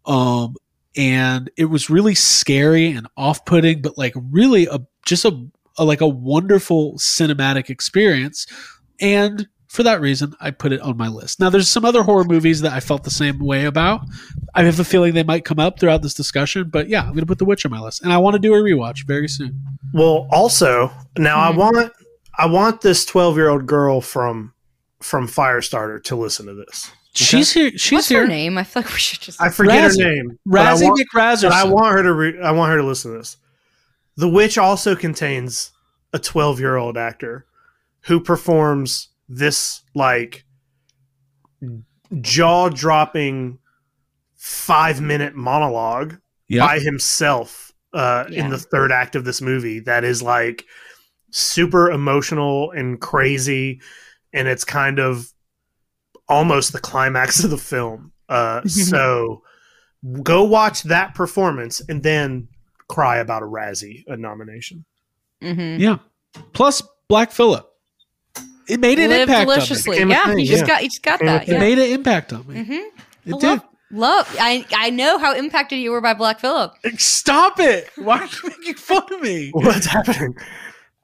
Um 0.04 0.56
and 0.96 1.50
it 1.56 1.66
was 1.66 1.90
really 1.90 2.14
scary 2.14 2.90
and 2.90 3.08
off-putting, 3.16 3.82
but 3.82 3.98
like 3.98 4.14
really 4.16 4.66
a 4.66 4.80
just 5.06 5.24
a, 5.24 5.46
a 5.78 5.84
like 5.84 6.00
a 6.00 6.08
wonderful 6.08 6.94
cinematic 6.94 7.70
experience. 7.70 8.46
And 9.00 9.48
for 9.74 9.82
that 9.82 10.00
reason, 10.00 10.34
I 10.40 10.52
put 10.52 10.72
it 10.72 10.80
on 10.80 10.96
my 10.96 11.08
list. 11.08 11.40
Now, 11.40 11.50
there's 11.50 11.68
some 11.68 11.84
other 11.84 12.04
horror 12.04 12.24
movies 12.24 12.60
that 12.60 12.72
I 12.72 12.78
felt 12.80 13.02
the 13.02 13.10
same 13.10 13.40
way 13.40 13.64
about. 13.64 14.02
I 14.54 14.62
have 14.62 14.78
a 14.78 14.84
feeling 14.84 15.14
they 15.14 15.24
might 15.24 15.44
come 15.44 15.58
up 15.58 15.80
throughout 15.80 16.00
this 16.02 16.14
discussion, 16.14 16.68
but 16.70 16.88
yeah, 16.88 17.00
I'm 17.00 17.08
going 17.08 17.20
to 17.20 17.26
put 17.26 17.38
The 17.38 17.44
Witch 17.44 17.64
on 17.66 17.72
my 17.72 17.80
list, 17.80 18.02
and 18.02 18.12
I 18.12 18.18
want 18.18 18.34
to 18.34 18.38
do 18.38 18.54
a 18.54 18.58
rewatch 18.58 19.04
very 19.06 19.26
soon. 19.28 19.60
well. 19.92 20.28
Also, 20.30 20.92
now 21.18 21.38
I 21.40 21.52
Mhm. 21.52 21.56
want 21.56 21.92
I 22.38 22.46
want 22.46 22.80
this 22.80 23.04
twelve 23.04 23.36
year 23.36 23.48
old 23.48 23.66
girl 23.66 24.00
from 24.00 24.52
from 25.00 25.26
Firestarter 25.28 26.02
to 26.04 26.16
listen 26.16 26.46
to 26.46 26.54
this. 26.54 26.90
She's 27.14 27.52
here. 27.52 27.70
She's 27.76 27.92
What's 27.92 28.08
here. 28.08 28.22
her 28.22 28.26
name? 28.28 28.58
I 28.58 28.64
feel 28.64 28.82
like 28.82 28.92
we 28.92 28.98
should 28.98 29.20
just. 29.20 29.40
I 29.40 29.50
forget 29.50 29.90
Razzie. 29.90 30.02
her 30.04 30.14
name. 30.14 30.38
but 30.46 30.60
I 30.62 30.72
Razzie 30.72 30.82
want- 31.14 31.52
I 31.54 31.64
want 31.64 31.92
her 31.94 32.02
to. 32.02 32.12
Re- 32.12 32.40
I 32.42 32.50
want 32.52 32.70
her 32.72 32.78
to 32.78 32.84
listen 32.84 33.12
to 33.12 33.18
this. 33.18 33.36
The 34.16 34.28
Witch 34.28 34.56
also 34.58 34.96
contains 34.96 35.70
a 36.12 36.18
12 36.18 36.58
year 36.60 36.76
old 36.76 36.96
actor 36.96 37.46
who 38.06 38.18
performs 38.20 39.08
this 39.28 39.82
like 39.94 40.44
jaw 42.20 42.68
dropping 42.68 43.58
five 44.36 45.00
minute 45.00 45.34
monologue 45.34 46.18
yeah. 46.48 46.66
by 46.66 46.78
himself 46.78 47.72
uh, 47.92 48.24
Yeah. 48.28 48.44
in 48.44 48.50
the 48.50 48.58
third 48.58 48.92
act 48.92 49.16
of 49.16 49.24
this 49.24 49.40
movie 49.40 49.80
that 49.80 50.04
is 50.04 50.22
like 50.22 50.64
super 51.30 51.90
emotional 51.90 52.70
and 52.72 53.00
crazy 53.00 53.80
and 54.32 54.48
it's 54.48 54.64
kind 54.64 54.98
of 54.98 55.32
almost 56.28 56.72
the 56.72 56.80
climax 56.80 57.42
of 57.44 57.50
the 57.50 57.58
film 57.58 58.12
uh, 58.28 58.62
so 58.66 59.42
go 60.22 60.44
watch 60.44 60.82
that 60.84 61.14
performance 61.14 61.80
and 61.88 62.02
then 62.02 62.48
cry 62.88 63.16
about 63.16 63.42
a 63.42 63.46
razzie 63.46 64.04
a 64.08 64.16
nomination 64.16 64.84
mm-hmm. 65.42 65.80
yeah. 65.80 65.98
Plus 66.52 66.82
Black 67.08 67.30
Phillip. 67.30 67.66
It 68.68 68.80
made 68.80 68.98
an 68.98 69.10
Live 69.10 69.20
impact 69.28 69.48
deliciously. 69.48 69.96
Became 69.96 70.10
a 70.10 70.14
Yeah, 70.14 70.24
thing, 70.26 70.38
you 70.38 70.46
just 70.46 70.62
yeah. 70.62 70.66
got 70.66 70.82
you 70.82 70.88
just 70.88 71.02
got 71.02 71.20
that. 71.20 71.28
on 71.28 71.42
It 71.42 71.48
Yeah. 71.48 71.58
made 71.58 71.78
an 71.78 71.90
impact 71.90 72.32
on 72.32 72.46
me. 72.48 72.54
Mm-hmm. 72.56 72.72
It 72.72 73.34
I 73.34 73.38
did. 73.38 73.42
love, 73.42 73.62
love. 73.90 74.36
I 74.40 74.64
I 74.74 74.90
know 74.90 75.18
how 75.18 75.34
impacted 75.34 75.78
you 75.78 75.90
were 75.90 76.00
by 76.00 76.14
Black 76.14 76.40
Phillip. 76.40 76.72
Stop 76.98 77.60
it! 77.60 77.90
Why 77.96 78.18
are 78.20 78.24
you 78.26 78.48
making 78.58 78.74
fun 78.74 79.02
of 79.12 79.20
me? 79.20 79.50
what's 79.52 79.86
happening 79.86 80.34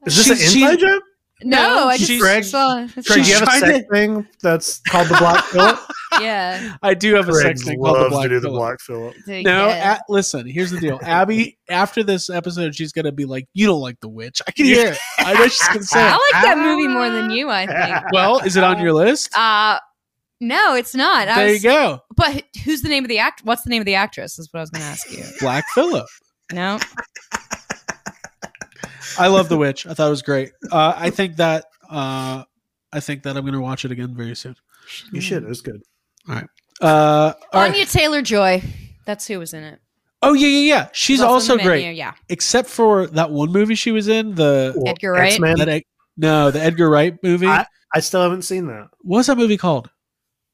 is 0.06 0.16
this 0.16 0.26
She's- 0.26 0.54
an 0.54 0.60
inside 0.62 0.80
she- 0.80 0.86
joke 0.86 1.02
No, 1.42 1.88
I 1.88 1.96
just 1.96 2.08
she's- 2.08 2.20
Greg- 2.20 2.44
saw. 2.44 2.86
Craig, 2.86 3.04
do 3.06 3.20
you 3.22 3.34
have 3.34 3.42
a 3.48 3.50
sex 3.52 3.60
to- 3.78 3.84
thing 3.92 4.26
that's 4.42 4.80
called 4.88 5.08
the 5.08 5.16
Black 5.16 5.44
Phillip? 5.46 5.78
yeah. 6.20 6.76
I 6.82 6.94
do 6.94 7.14
have 7.14 7.28
a 7.28 7.32
Craig 7.32 7.46
sex 7.58 7.64
thing 7.64 7.78
called 7.80 7.98
the 7.98 8.08
Black 8.10 8.24
to 8.24 8.28
do 8.28 8.40
the 8.40 8.48
Phillip. 8.48 8.58
Black 8.60 8.80
Phillip. 8.80 9.14
No, 9.44 9.68
Yeah. 9.68 9.98
listen. 10.08 10.46
Here's 10.46 10.70
the 10.70 10.80
deal. 10.80 10.98
Abby, 11.02 11.58
after 11.68 12.02
this 12.02 12.28
episode, 12.30 12.74
she's 12.74 12.92
gonna 12.92 13.12
be 13.12 13.24
like, 13.24 13.46
"You 13.54 13.66
don't 13.66 13.80
like 13.80 13.98
the 14.00 14.08
witch." 14.08 14.42
I 14.46 14.50
can 14.52 14.66
hear 14.66 14.92
it. 14.92 14.98
I 15.18 15.34
know 15.34 15.44
she's 15.48 15.68
gonna 15.68 15.82
say. 15.82 16.00
I 16.02 16.10
like 16.12 16.42
that 16.44 16.58
movie 16.58 16.88
more 16.88 17.08
than 17.10 17.30
you. 17.30 17.48
I 17.48 17.66
think. 17.66 18.04
Well, 18.12 18.40
is 18.40 18.56
it 18.56 18.64
on 18.64 18.80
your 18.80 18.92
list? 18.92 19.36
Uh 19.36 19.78
no, 20.42 20.74
it's 20.74 20.94
not. 20.94 21.28
I 21.28 21.34
there 21.36 21.54
you 21.54 21.60
go, 21.60 22.00
But 22.16 22.44
who's 22.64 22.80
the 22.82 22.88
name 22.88 23.04
of 23.04 23.08
the 23.08 23.18
act? 23.18 23.42
What's 23.44 23.62
the 23.62 23.68
name 23.70 23.82
of 23.82 23.86
the 23.86 23.94
actress? 23.96 24.38
Is 24.38 24.48
what 24.52 24.60
I 24.60 24.62
was 24.62 24.70
going 24.70 24.80
to 24.80 24.86
ask 24.88 25.10
you. 25.12 25.22
Black 25.38 25.66
Phillip. 25.74 26.06
No, 26.50 26.78
I 29.18 29.28
love 29.28 29.48
the 29.48 29.56
witch. 29.56 29.86
I 29.86 29.94
thought 29.94 30.06
it 30.06 30.10
was 30.10 30.22
great. 30.22 30.52
Uh, 30.70 30.94
I 30.96 31.10
think 31.10 31.36
that. 31.36 31.64
Uh, 31.88 32.44
I 32.92 33.00
think 33.00 33.22
that 33.22 33.36
I'm 33.36 33.44
gonna 33.44 33.60
watch 33.60 33.84
it 33.84 33.92
again 33.92 34.14
very 34.16 34.34
soon. 34.34 34.56
You 35.12 35.20
should. 35.20 35.42
It 35.44 35.48
was 35.48 35.60
good. 35.62 35.80
Uh, 36.28 36.42
all 36.80 37.34
right. 37.52 37.70
Anya 37.72 37.86
Taylor 37.86 38.22
Joy. 38.22 38.62
That's 39.06 39.26
who 39.26 39.38
was 39.38 39.54
in 39.54 39.62
it. 39.64 39.80
Oh 40.22 40.34
yeah, 40.34 40.48
yeah, 40.48 40.74
yeah. 40.74 40.88
She's 40.92 41.20
Who 41.20 41.26
also 41.26 41.52
in 41.54 41.58
menu? 41.58 41.70
great, 41.70 41.96
Yeah, 41.96 42.12
except 42.28 42.68
for 42.68 43.06
that 43.08 43.30
one 43.30 43.50
movie 43.52 43.74
she 43.74 43.90
was 43.90 44.08
in. 44.08 44.34
The 44.34 44.74
Well, 44.76 44.88
Edgar 44.88 45.12
Wright? 45.12 45.32
X-Men, 45.32 45.56
that 45.58 45.82
no, 46.16 46.50
the 46.50 46.60
Edgar 46.60 46.90
Wright 46.90 47.16
movie. 47.22 47.46
I- 47.46 47.66
I 47.92 47.98
still 48.00 48.22
haven't 48.22 48.42
seen 48.42 48.66
that. 48.68 48.88
What's 49.00 49.26
that 49.26 49.36
movie 49.36 49.56
called? 49.56 49.90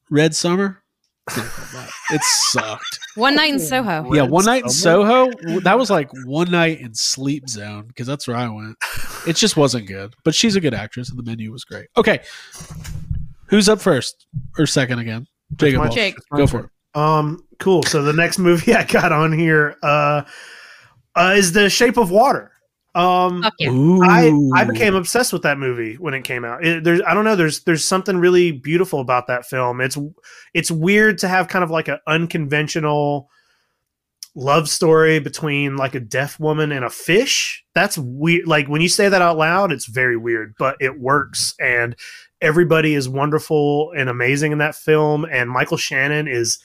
Red 0.09 0.35
Summer. 0.35 0.81
It 1.29 2.21
sucked. 2.23 2.99
One 3.15 3.35
Night 3.35 3.53
in 3.53 3.59
Soho. 3.59 4.13
yeah, 4.13 4.23
one 4.23 4.45
night 4.45 4.63
in 4.63 4.69
Soho. 4.69 5.29
That 5.61 5.77
was 5.77 5.89
like 5.89 6.09
one 6.25 6.51
night 6.51 6.79
in 6.79 6.93
Sleep 6.93 7.49
Zone 7.49 7.87
because 7.87 8.07
that's 8.07 8.27
where 8.27 8.37
I 8.37 8.47
went. 8.47 8.77
It 9.27 9.35
just 9.35 9.57
wasn't 9.57 9.87
good, 9.87 10.13
but 10.23 10.35
she's 10.35 10.55
a 10.55 10.61
good 10.61 10.73
actress, 10.73 11.09
and 11.09 11.17
the 11.17 11.23
menu 11.23 11.51
was 11.51 11.63
great. 11.63 11.87
Okay, 11.97 12.21
who's 13.47 13.67
up 13.67 13.81
first 13.81 14.27
or 14.57 14.65
second 14.65 14.99
again? 14.99 15.27
Jacob, 15.55 15.81
my- 15.81 15.89
Jake. 15.89 16.15
go 16.35 16.47
for 16.47 16.59
it. 16.61 16.69
Um, 16.99 17.43
cool. 17.59 17.83
So 17.83 18.01
the 18.01 18.13
next 18.13 18.39
movie 18.39 18.73
I 18.75 18.83
got 18.83 19.11
on 19.11 19.31
here 19.31 19.75
uh, 19.83 20.23
uh 21.15 21.33
is 21.35 21.51
The 21.51 21.69
Shape 21.69 21.97
of 21.97 22.11
Water. 22.11 22.51
Um, 22.97 23.45
yeah. 23.59 23.69
I 24.03 24.33
I 24.55 24.63
became 24.63 24.95
obsessed 24.95 25.31
with 25.31 25.43
that 25.43 25.59
movie 25.59 25.95
when 25.95 26.15
it 26.15 26.23
came 26.23 26.43
out. 26.43 26.65
It, 26.65 26.83
there's 26.83 27.01
I 27.05 27.13
don't 27.13 27.25
know. 27.25 27.35
There's 27.35 27.63
there's 27.63 27.85
something 27.85 28.17
really 28.17 28.51
beautiful 28.51 28.99
about 28.99 29.27
that 29.27 29.45
film. 29.45 29.81
It's 29.81 29.97
it's 30.55 30.71
weird 30.71 31.19
to 31.19 31.27
have 31.27 31.47
kind 31.47 31.63
of 31.63 31.69
like 31.69 31.87
an 31.87 31.99
unconventional 32.07 33.29
love 34.33 34.67
story 34.67 35.19
between 35.19 35.77
like 35.77 35.93
a 35.93 35.99
deaf 35.99 36.39
woman 36.39 36.71
and 36.71 36.83
a 36.83 36.89
fish. 36.89 37.63
That's 37.75 37.97
weird. 37.99 38.47
Like 38.47 38.67
when 38.67 38.81
you 38.81 38.89
say 38.89 39.09
that 39.09 39.21
out 39.21 39.37
loud, 39.37 39.71
it's 39.71 39.85
very 39.85 40.17
weird, 40.17 40.55
but 40.57 40.77
it 40.79 40.99
works. 40.99 41.53
And 41.59 41.95
everybody 42.41 42.95
is 42.95 43.07
wonderful 43.07 43.91
and 43.95 44.09
amazing 44.09 44.51
in 44.51 44.57
that 44.57 44.75
film. 44.75 45.25
And 45.25 45.51
Michael 45.51 45.77
Shannon 45.77 46.27
is 46.27 46.57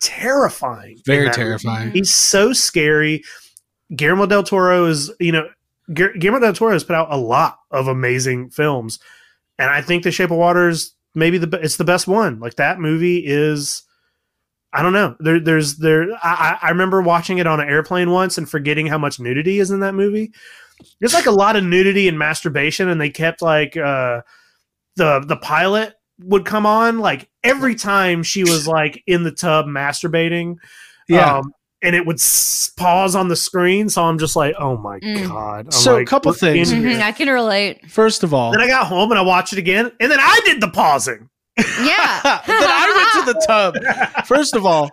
terrifying. 0.00 1.00
very 1.04 1.24
that 1.24 1.36
movie. 1.36 1.36
terrifying. 1.36 1.90
He's 1.90 2.10
so 2.10 2.52
scary. 2.52 3.22
Guillermo 3.94 4.26
del 4.26 4.44
Toro 4.44 4.86
is, 4.86 5.12
you 5.18 5.32
know, 5.32 5.42
Gu- 5.42 5.54
Guillermo 5.92 6.40
del 6.40 6.52
Toro 6.52 6.72
has 6.72 6.84
put 6.84 6.96
out 6.96 7.08
a 7.10 7.16
lot 7.16 7.58
of 7.70 7.88
amazing 7.88 8.50
films, 8.50 8.98
and 9.58 9.70
I 9.70 9.82
think 9.82 10.02
The 10.04 10.12
Shape 10.12 10.30
of 10.30 10.38
Water 10.38 10.68
is 10.68 10.94
maybe 11.14 11.38
the 11.38 11.58
it's 11.58 11.76
the 11.76 11.84
best 11.84 12.06
one. 12.06 12.40
Like 12.40 12.56
that 12.56 12.78
movie 12.78 13.18
is, 13.24 13.82
I 14.72 14.82
don't 14.82 14.92
know. 14.92 15.16
There, 15.20 15.40
there's 15.40 15.76
there. 15.76 16.08
I, 16.22 16.58
I 16.62 16.70
remember 16.70 17.02
watching 17.02 17.38
it 17.38 17.46
on 17.46 17.60
an 17.60 17.68
airplane 17.68 18.10
once 18.10 18.38
and 18.38 18.48
forgetting 18.48 18.86
how 18.86 18.98
much 18.98 19.20
nudity 19.20 19.58
is 19.58 19.70
in 19.70 19.80
that 19.80 19.94
movie. 19.94 20.32
There's 20.98 21.14
like 21.14 21.26
a 21.26 21.32
lot 21.32 21.56
of 21.56 21.64
nudity 21.64 22.08
and 22.08 22.18
masturbation, 22.18 22.88
and 22.88 23.00
they 23.00 23.10
kept 23.10 23.42
like 23.42 23.76
uh, 23.76 24.22
the 24.96 25.20
the 25.20 25.36
pilot 25.36 25.94
would 26.22 26.44
come 26.44 26.66
on 26.66 26.98
like 26.98 27.28
every 27.42 27.74
time 27.74 28.22
she 28.22 28.42
was 28.42 28.68
like 28.68 29.02
in 29.06 29.24
the 29.24 29.32
tub 29.32 29.66
masturbating. 29.66 30.56
Yeah. 31.08 31.38
Um, 31.38 31.52
and 31.82 31.96
it 31.96 32.04
would 32.06 32.16
s- 32.16 32.70
pause 32.76 33.14
on 33.14 33.28
the 33.28 33.36
screen. 33.36 33.88
So 33.88 34.04
I'm 34.04 34.18
just 34.18 34.36
like, 34.36 34.54
oh 34.58 34.76
my 34.76 34.98
Mm. 35.00 35.28
God. 35.28 35.66
I'm 35.66 35.70
So, 35.72 35.94
a 35.94 35.98
like, 35.98 36.06
couple 36.06 36.30
we're 36.32 36.36
things. 36.36 36.72
in 36.72 36.80
here. 36.82 36.98
Mhm, 36.98 37.02
I 37.02 37.12
can 37.12 37.28
relate. 37.28 37.90
First 37.90 38.22
of 38.22 38.34
all, 38.34 38.52
Then 38.52 38.60
I 38.60 38.66
got 38.66 38.86
home 38.86 39.10
and 39.10 39.18
I 39.18 39.22
watched 39.22 39.52
it 39.52 39.58
again. 39.58 39.90
And 40.00 40.10
then 40.12 40.18
I 40.20 40.40
did 40.44 40.60
the 40.60 40.68
pausing. 40.68 41.28
Yeah. 41.58 42.20
then 42.46 42.56
I 42.62 43.12
went 43.14 43.26
to 43.26 43.32
the 43.32 43.46
tub. 43.46 44.26
First 44.26 44.54
of 44.56 44.64
all, 44.66 44.90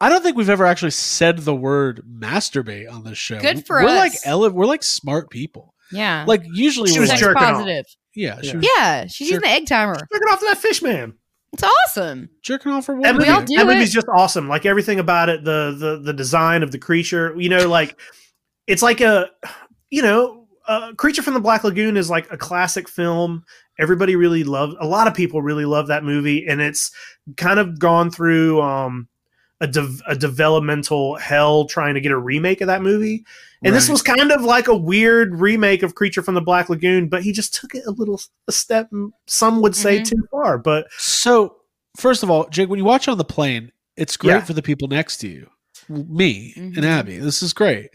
I 0.00 0.08
don't 0.08 0.22
think 0.22 0.36
we've 0.36 0.50
ever 0.50 0.66
actually 0.66 0.90
said 0.90 1.38
the 1.38 1.54
word 1.54 2.02
masturbate 2.12 2.90
on 2.92 3.04
this 3.04 3.18
show. 3.18 3.38
Good 3.38 3.66
for 3.66 3.82
we're 3.82 3.88
us. 3.90 3.96
like 3.98 4.12
ele- 4.24 4.50
we're 4.50 4.66
like 4.66 4.82
smart 4.82 5.30
people. 5.30 5.74
Yeah. 5.92 6.24
Like 6.26 6.42
usually 6.52 6.90
She 6.90 6.96
we're 6.98 7.02
was 7.02 7.10
like, 7.10 7.18
Sex 7.18 7.28
jerking 7.28 7.42
off. 7.42 7.52
positive. 7.54 7.86
yeah, 8.14 8.40
she 8.40 8.48
Yeah. 8.48 8.54
was 8.56 8.66
Yeah, 8.76 9.06
she's 9.06 9.28
using 9.30 9.42
the 9.42 9.48
egg 9.48 9.66
timer. 9.66 9.94
Jerking 9.94 10.28
off 10.28 10.40
to 10.40 10.46
that 10.46 10.58
fish 10.58 10.82
man. 10.82 11.12
It's 11.52 11.62
awesome. 11.62 12.30
jerking 12.40 12.72
off 12.72 12.86
for 12.86 12.94
That 13.00 13.14
one. 13.14 13.22
we 13.22 13.28
all 13.28 13.34
minute. 13.40 13.48
do 13.48 13.56
that 13.56 13.66
it. 13.68 13.74
movie's 13.74 13.92
just 13.92 14.08
awesome. 14.14 14.48
Like 14.48 14.64
everything 14.66 14.98
about 14.98 15.28
it, 15.28 15.44
the 15.44 15.74
the 15.78 15.98
the 16.02 16.12
design 16.12 16.62
of 16.62 16.70
the 16.72 16.78
creature. 16.78 17.34
You 17.36 17.48
know, 17.50 17.68
like 17.68 17.98
it's 18.66 18.82
like 18.82 19.00
a 19.00 19.28
you 19.90 20.00
know, 20.02 20.46
uh, 20.66 20.92
Creature 20.94 21.22
from 21.22 21.34
the 21.34 21.40
Black 21.40 21.64
Lagoon 21.64 21.96
is 21.98 22.08
like 22.08 22.30
a 22.32 22.38
classic 22.38 22.88
film. 22.88 23.44
Everybody 23.78 24.16
really 24.16 24.44
loved. 24.44 24.76
A 24.80 24.86
lot 24.86 25.06
of 25.06 25.12
people 25.14 25.42
really 25.42 25.66
love 25.66 25.88
that 25.88 26.04
movie, 26.04 26.46
and 26.46 26.60
it's 26.62 26.90
kind 27.36 27.58
of 27.58 27.78
gone 27.78 28.10
through 28.10 28.62
um, 28.62 29.08
a 29.60 29.66
dev- 29.66 30.00
a 30.06 30.16
developmental 30.16 31.16
hell 31.16 31.66
trying 31.66 31.94
to 31.94 32.00
get 32.00 32.12
a 32.12 32.18
remake 32.18 32.62
of 32.62 32.68
that 32.68 32.80
movie. 32.82 33.24
And 33.64 33.74
this 33.74 33.88
was 33.88 34.02
kind 34.02 34.32
of 34.32 34.42
like 34.42 34.68
a 34.68 34.76
weird 34.76 35.38
remake 35.40 35.82
of 35.82 35.94
Creature 35.94 36.22
from 36.22 36.34
the 36.34 36.40
Black 36.40 36.68
Lagoon, 36.68 37.08
but 37.08 37.22
he 37.22 37.32
just 37.32 37.54
took 37.54 37.74
it 37.74 37.84
a 37.86 37.90
little 37.92 38.20
a 38.48 38.52
step. 38.52 38.90
Some 39.26 39.62
would 39.62 39.76
say 39.76 40.00
Mhm. 40.00 40.04
too 40.08 40.28
far, 40.30 40.58
but 40.58 40.86
So, 40.98 41.56
first 41.96 42.22
of 42.22 42.30
all, 42.30 42.48
Jake, 42.48 42.68
when 42.68 42.78
you 42.78 42.84
watch 42.84 43.06
on 43.08 43.18
the 43.18 43.24
plane, 43.24 43.70
it's 43.96 44.16
great 44.16 44.32
Yeah. 44.32 44.40
for 44.44 44.52
the 44.52 44.62
people 44.62 44.88
next 44.88 45.18
to 45.18 45.28
you, 45.28 45.48
me 45.88 46.54
Mhm. 46.56 46.76
and 46.76 46.86
Abby. 46.86 47.18
This 47.18 47.42
is 47.42 47.52
great. 47.52 47.90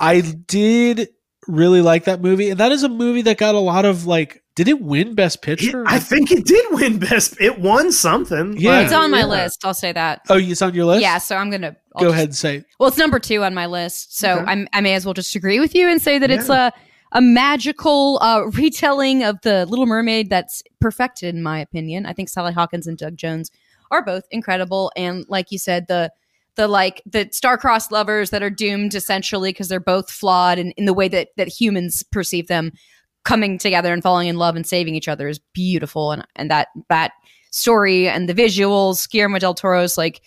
I 0.00 0.20
did 0.20 1.08
really 1.46 1.80
like 1.82 2.04
that 2.04 2.22
movie, 2.22 2.50
and 2.50 2.60
that 2.60 2.72
is 2.72 2.82
a 2.82 2.88
movie 2.88 3.22
that 3.22 3.38
got 3.38 3.54
a 3.54 3.58
lot 3.60 3.84
of 3.84 4.06
like. 4.06 4.39
Did 4.56 4.68
it 4.68 4.80
win 4.82 5.14
Best 5.14 5.36
it- 5.36 5.42
Picture? 5.42 5.84
I 5.86 5.98
think 5.98 6.30
it 6.32 6.44
did 6.44 6.64
win 6.72 6.98
best. 6.98 7.40
It 7.40 7.60
won 7.60 7.92
something. 7.92 8.56
Yeah. 8.58 8.78
but- 8.80 8.84
It's 8.84 8.92
on 8.92 9.10
my 9.10 9.20
yeah. 9.20 9.26
list. 9.26 9.64
I'll 9.64 9.74
say 9.74 9.92
that. 9.92 10.20
oh, 10.28 10.36
it's 10.38 10.60
on 10.62 10.74
your 10.74 10.84
list. 10.86 11.02
Yeah, 11.02 11.18
so 11.18 11.36
I'm 11.36 11.50
gonna 11.50 11.76
I'll 11.94 12.00
Go 12.02 12.06
just- 12.08 12.14
ahead 12.14 12.28
and 12.28 12.36
say. 12.36 12.64
Well, 12.78 12.88
it's 12.88 12.98
number 12.98 13.18
two 13.18 13.42
on 13.44 13.54
my 13.54 13.66
list, 13.66 14.16
so 14.18 14.34
Okay. 14.38 14.44
I'm, 14.46 14.68
I 14.72 14.80
may 14.80 14.94
as 14.94 15.04
well 15.04 15.14
just 15.14 15.34
agree 15.36 15.60
with 15.60 15.74
you 15.74 15.88
and 15.88 16.00
say 16.02 16.18
that 16.18 16.30
it's 16.30 16.48
a 16.48 16.72
a 17.12 17.20
magical 17.20 18.18
uh, 18.22 18.42
retelling 18.52 19.24
of 19.24 19.40
the 19.42 19.66
Little 19.66 19.86
Mermaid 19.86 20.30
that's 20.30 20.62
perfected, 20.80 21.34
in 21.34 21.42
my 21.42 21.58
opinion. 21.58 22.06
I 22.06 22.12
think 22.12 22.28
Sally 22.28 22.52
Hawkins 22.52 22.86
and 22.86 22.96
Doug 22.96 23.16
Jones 23.16 23.50
are 23.90 24.04
both 24.04 24.22
incredible, 24.30 24.92
and 24.96 25.24
like 25.28 25.50
you 25.50 25.58
said, 25.58 25.86
the 25.88 26.12
the 26.56 26.68
like 26.68 27.00
the 27.06 27.28
star-crossed 27.32 27.90
lovers 27.92 28.30
that 28.30 28.42
are 28.42 28.50
doomed 28.50 28.94
essentially 28.94 29.50
because 29.50 29.68
they're 29.68 29.80
both 29.80 30.10
flawed 30.10 30.58
in, 30.58 30.72
in 30.72 30.84
the 30.84 30.92
way 30.94 31.08
that 31.08 31.28
that 31.36 31.48
humans 31.48 32.02
perceive 32.12 32.46
them 32.48 32.72
coming 33.30 33.58
together 33.58 33.92
and 33.92 34.02
falling 34.02 34.26
in 34.26 34.34
love 34.34 34.56
and 34.56 34.66
saving 34.66 34.96
each 34.96 35.06
other 35.06 35.28
is 35.28 35.38
beautiful 35.52 36.10
and 36.10 36.26
and 36.34 36.50
that 36.50 36.66
that 36.88 37.12
story 37.52 38.08
and 38.08 38.28
the 38.28 38.34
visuals 38.34 39.08
Guillermo 39.08 39.38
del 39.38 39.54
Toro's 39.54 39.96
like 39.96 40.20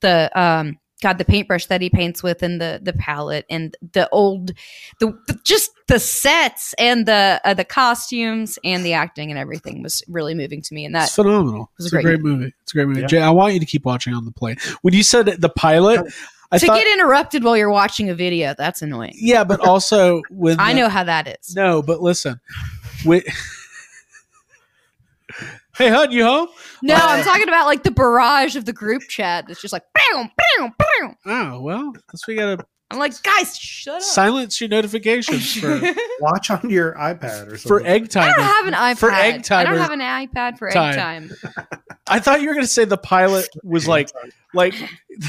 the 0.00 0.28
um 0.34 0.76
god 1.00 1.18
the 1.18 1.24
paintbrush 1.24 1.66
that 1.66 1.80
he 1.80 1.88
paints 1.88 2.20
with 2.20 2.42
and 2.42 2.60
the 2.60 2.80
the 2.82 2.92
palette 2.94 3.46
and 3.48 3.76
the 3.92 4.08
old 4.10 4.50
the, 4.98 5.16
the 5.28 5.38
just 5.44 5.70
the 5.86 6.00
sets 6.00 6.74
and 6.80 7.06
the 7.06 7.40
uh, 7.44 7.54
the 7.54 7.64
costumes 7.64 8.58
and 8.64 8.84
the 8.84 8.92
acting 8.92 9.30
and 9.30 9.38
everything 9.38 9.80
was 9.80 10.02
really 10.08 10.34
moving 10.34 10.60
to 10.60 10.74
me 10.74 10.84
and 10.84 10.96
that 10.96 11.10
phenomenal. 11.10 11.70
was 11.78 11.86
a 11.86 11.86
It's 11.86 11.92
a 11.92 12.02
great 12.02 12.02
great 12.02 12.20
movie. 12.20 12.52
It's 12.62 12.72
a 12.72 12.74
great 12.74 12.88
movie. 12.88 13.02
Yeah. 13.02 13.06
Jay, 13.06 13.22
I 13.22 13.30
want 13.30 13.54
you 13.54 13.60
to 13.60 13.66
keep 13.66 13.84
watching 13.84 14.14
on 14.14 14.24
the 14.24 14.32
plane. 14.32 14.56
When 14.82 14.94
you 14.94 15.04
said 15.04 15.26
the 15.26 15.48
pilot, 15.48 16.12
I 16.50 16.58
to 16.58 16.66
thought, 16.66 16.78
get 16.78 16.86
interrupted 16.92 17.44
while 17.44 17.56
you're 17.56 17.70
watching 17.70 18.08
a 18.10 18.14
video 18.14 18.54
that's 18.56 18.80
annoying. 18.82 19.14
Yeah, 19.16 19.44
but 19.44 19.60
also 19.66 20.22
when 20.30 20.58
I 20.60 20.72
the- 20.72 20.80
know 20.80 20.88
how 20.88 21.04
that 21.04 21.28
is. 21.28 21.54
No, 21.54 21.82
but 21.82 22.00
listen. 22.00 22.40
Hey, 25.76 25.90
hon, 25.90 26.10
you 26.10 26.24
home? 26.24 26.48
no 26.82 26.94
Uh, 26.94 26.98
I'm 27.00 27.22
talking 27.24 27.46
about 27.46 27.66
like 27.66 27.84
the 27.84 27.92
barrage 27.92 28.56
of 28.56 28.64
the 28.64 28.72
group 28.72 29.02
chat. 29.08 29.44
It's 29.48 29.60
just 29.62 29.72
like 29.72 29.84
bam 29.94 30.28
bam 30.58 30.74
bam 30.76 31.16
Oh 31.24 31.60
well, 31.60 31.92
that's 32.10 32.26
we 32.26 32.34
gotta 32.34 32.64
I'm 32.90 32.98
like 32.98 33.22
guys 33.22 33.56
shut 33.58 33.96
up 33.96 34.02
silence 34.02 34.60
your 34.60 34.68
notifications 34.70 35.54
for 35.60 35.78
Watch 36.20 36.50
on 36.50 36.70
your 36.70 36.94
iPad 36.94 37.52
or 37.52 37.58
something. 37.58 37.68
for 37.68 37.86
egg 37.86 38.08
time. 38.08 38.32
I 38.32 38.36
don't 38.36 38.44
have 38.44 38.66
an 38.66 38.74
iPad. 38.74 38.98
For 38.98 39.12
egg 39.12 39.42
time. 39.42 39.66
I 39.66 39.70
don't 39.70 39.78
have 39.78 39.90
an 39.90 40.00
iPad 40.00 40.58
for 40.58 40.70
time. 40.70 40.94
egg 40.94 40.98
time. 40.98 41.30
I 42.06 42.18
thought 42.18 42.40
you 42.40 42.48
were 42.48 42.54
gonna 42.54 42.66
say 42.66 42.86
the 42.86 42.96
pilot 42.96 43.48
was 43.62 43.86
like 43.86 44.10
like 44.54 44.74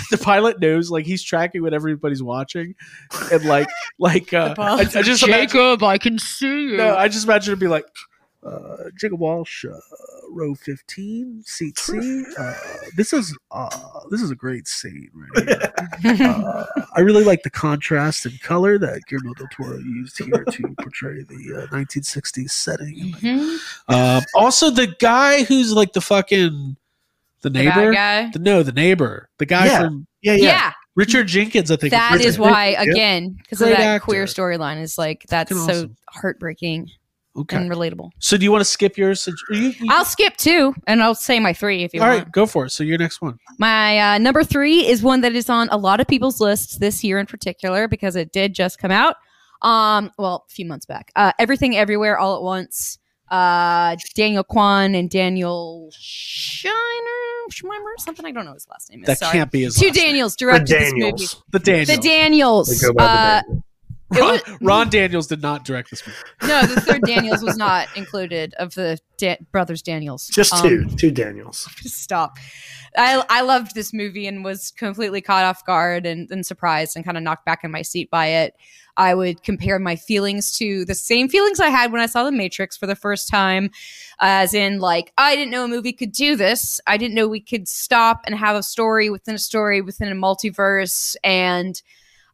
the 0.10 0.18
pilot 0.18 0.62
knows 0.62 0.90
like 0.90 1.06
he's 1.06 1.22
tracking 1.22 1.62
what 1.62 1.74
everybody's 1.74 2.24
watching 2.24 2.76
and 3.32 3.44
like 3.44 3.68
like 4.00 4.34
uh, 4.34 4.56
I, 4.58 4.80
I 4.80 4.84
just 4.86 5.24
imagine, 5.24 5.84
I 5.84 5.98
can 5.98 6.18
see 6.18 6.70
you. 6.70 6.78
no 6.78 6.96
I 6.96 7.10
just 7.10 7.26
imagine 7.26 7.52
it'd 7.52 7.60
be 7.60 7.68
like 7.68 7.86
Uh, 8.42 8.86
Jacob 8.98 9.20
Walsh, 9.20 9.66
uh, 9.66 9.72
row 10.32 10.56
fifteen, 10.56 11.44
seat 11.46 11.78
C. 11.78 12.24
Uh, 12.38 12.54
this 12.96 13.12
is 13.12 13.38
uh, 13.52 13.70
this 14.10 14.22
is 14.22 14.32
a 14.32 14.36
great 14.36 14.66
scene 14.68 15.10
right 15.14 15.50
here. 16.04 16.18
Uh, 16.26 16.66
I 16.96 17.02
really 17.02 17.26
like 17.26 17.44
the 17.44 17.50
contrast 17.50 18.26
and 18.26 18.40
color 18.42 18.78
that 18.80 19.02
Guillermo 19.08 19.34
del 19.34 19.48
Toro 19.52 19.78
used 19.78 20.18
here 20.18 20.46
to 20.46 20.76
portray 20.80 21.24
the 21.24 21.64
uh, 21.64 21.76
1960s 21.76 22.52
setting. 22.52 23.14
Mhm. 23.20 23.58
Um, 23.90 24.24
also, 24.34 24.70
the 24.70 24.88
guy 25.00 25.44
who's 25.44 25.74
like 25.74 25.92
the 25.92 26.02
fucking 26.02 26.78
the 27.42 27.50
The 27.50 27.64
neighbor. 27.64 27.92
guy. 27.92 28.30
The, 28.32 28.40
no, 28.40 28.64
the 28.64 28.72
neighbor. 28.72 29.28
The 29.38 29.46
guy 29.48 29.66
Yeah. 29.66 29.80
from 29.84 30.08
Yeah, 30.22 30.34
Yeah, 30.34 30.44
yeah. 30.46 30.72
Richard 30.96 31.28
Jenkins. 31.28 31.72
I 31.72 31.76
think 31.76 31.92
That 31.92 32.20
is, 32.22 32.26
is 32.26 32.40
why 32.40 32.76
again 32.78 33.38
because 33.42 33.62
of 33.62 33.68
that 33.70 33.80
actor. 33.80 34.04
queer 34.06 34.26
storyline 34.26 34.82
is 34.82 34.98
like 34.98 35.26
that's 35.30 35.52
so 35.52 35.58
awesome. 35.64 35.96
heartbreaking 36.10 36.90
Okay. 37.42 37.58
and 37.58 37.70
relatable. 37.72 38.12
So, 38.20 38.38
do 38.38 38.44
you 38.44 38.52
want 38.52 38.62
to 38.62 38.66
skip 38.66 38.98
yours? 38.98 39.28
You, 39.50 39.58
you- 39.58 39.74
I'll 39.90 40.06
skip 40.06 40.36
two 40.38 40.74
and 40.88 41.02
I'll 41.04 41.16
say 41.16 41.40
my 41.40 41.54
three 41.54 41.84
if 41.84 41.94
you 41.94 42.02
all 42.02 42.08
want. 42.08 42.24
right, 42.24 42.32
go 42.32 42.46
for 42.46 42.66
it. 42.66 42.72
So, 42.72 42.84
your 42.84 42.98
next 42.98 43.22
one. 43.22 43.38
My 43.58 44.00
uh, 44.16 44.18
number 44.18 44.44
three 44.44 44.86
is 44.88 45.02
one 45.02 45.22
that 45.22 45.34
is 45.36 45.50
on 45.50 45.70
a 45.70 45.78
lot 45.78 46.00
of 46.00 46.08
people's 46.08 46.40
lists 46.42 46.78
this 46.78 47.04
year 47.04 47.20
in 47.20 47.26
particular 47.26 47.88
because 47.88 48.16
it 48.16 48.32
did 48.32 48.54
just 48.54 48.80
come 48.80 48.92
out. 48.92 49.16
Um, 49.62 50.12
well, 50.18 50.46
a 50.48 50.52
few 50.54 50.66
months 50.66 50.86
back. 50.86 51.12
Uh, 51.16 51.32
Everything 51.38 51.76
Everywhere 51.76 52.18
All 52.18 52.36
at 52.38 52.42
Once. 52.44 52.98
Uh, 53.30 53.96
Daniel 54.16 54.44
Kwan 54.44 54.96
and 54.96 55.08
Daniel 55.10 55.92
Shiner, 55.94 56.72
Schweimer, 57.52 57.94
something 58.00 58.26
I 58.26 58.32
don't 58.32 58.46
know 58.46 58.54
his 58.54 58.68
last 58.70 58.90
name 58.90 59.02
is. 59.04 59.08
That 59.08 59.20
Sorry. 59.20 59.34
can't 59.34 59.52
be 59.52 59.64
his 59.64 59.76
Two 59.76 59.88
last 59.88 59.96
name. 59.98 60.06
Daniels 60.08 60.36
The 60.36 60.46
directed 60.46 60.68
this 60.68 60.92
movie. 60.94 61.02
Daniels. 61.02 61.44
The 61.52 61.60
Daniels. 61.60 61.88
The 61.90 61.98
Daniels. 62.02 62.80
They 62.82 62.88
go 62.88 62.94
by 62.94 63.04
the 63.04 63.10
Uh, 63.10 63.42
Daniels. 63.42 63.64
Ron, 64.20 64.32
was- 64.32 64.58
Ron 64.62 64.90
Daniels 64.90 65.28
did 65.28 65.42
not 65.42 65.66
direct 65.66 65.90
this 65.92 66.06
movie. 66.06 66.18
no, 66.52 66.62
the 66.66 66.82
third 66.82 67.02
Daniels 67.04 67.44
was 67.44 67.58
not 67.58 67.88
included 67.96 68.54
of 68.56 68.74
the 68.76 68.98
da- 69.18 69.38
brothers 69.52 69.82
Daniels. 69.82 70.28
Just 70.28 70.54
Um, 70.54 70.62
two. 70.68 70.86
two 70.96 71.12
Daniels. 71.12 71.68
stop. 71.82 72.38
I 72.98 73.24
I 73.30 73.42
loved 73.42 73.76
this 73.76 73.94
movie 73.94 74.26
and 74.28 74.44
was 74.44 74.72
completely 74.72 75.22
caught 75.22 75.46
off 75.46 75.64
guard 75.66 76.06
and, 76.08 76.30
and 76.32 76.44
surprised 76.46 76.96
and 76.96 77.06
kind 77.06 77.18
of 77.18 77.24
knocked 77.24 77.46
back 77.46 77.64
in 77.64 77.70
my 77.72 77.84
seat 77.84 78.10
by 78.10 78.28
it. 78.28 78.56
I 78.98 79.14
would 79.14 79.44
compare 79.44 79.78
my 79.80 79.96
feelings 79.96 80.52
to 80.58 80.84
the 80.86 80.96
same 80.96 81.30
feelings 81.30 81.60
I 81.62 81.70
had 81.70 81.92
when 81.92 82.02
I 82.02 82.06
saw 82.08 82.24
The 82.26 82.32
Matrix 82.34 82.76
for 82.76 82.86
the 82.88 82.96
first 82.96 83.30
time, 83.30 83.70
as 84.20 84.54
in 84.56 84.80
like 84.80 85.14
I 85.18 85.36
didn't 85.36 85.52
know 85.52 85.64
a 85.66 85.68
movie 85.68 85.94
could 85.94 86.12
do 86.12 86.36
this. 86.36 86.82
I 86.88 86.98
didn't 86.98 87.14
know 87.14 87.28
we 87.28 87.40
could 87.42 87.68
stop 87.68 88.22
and 88.26 88.34
have 88.36 88.56
a 88.56 88.64
story 88.64 89.10
within 89.12 89.36
a 89.36 89.40
story 89.40 89.82
within 89.82 90.12
a 90.12 90.16
multiverse 90.16 91.16
and. 91.24 91.80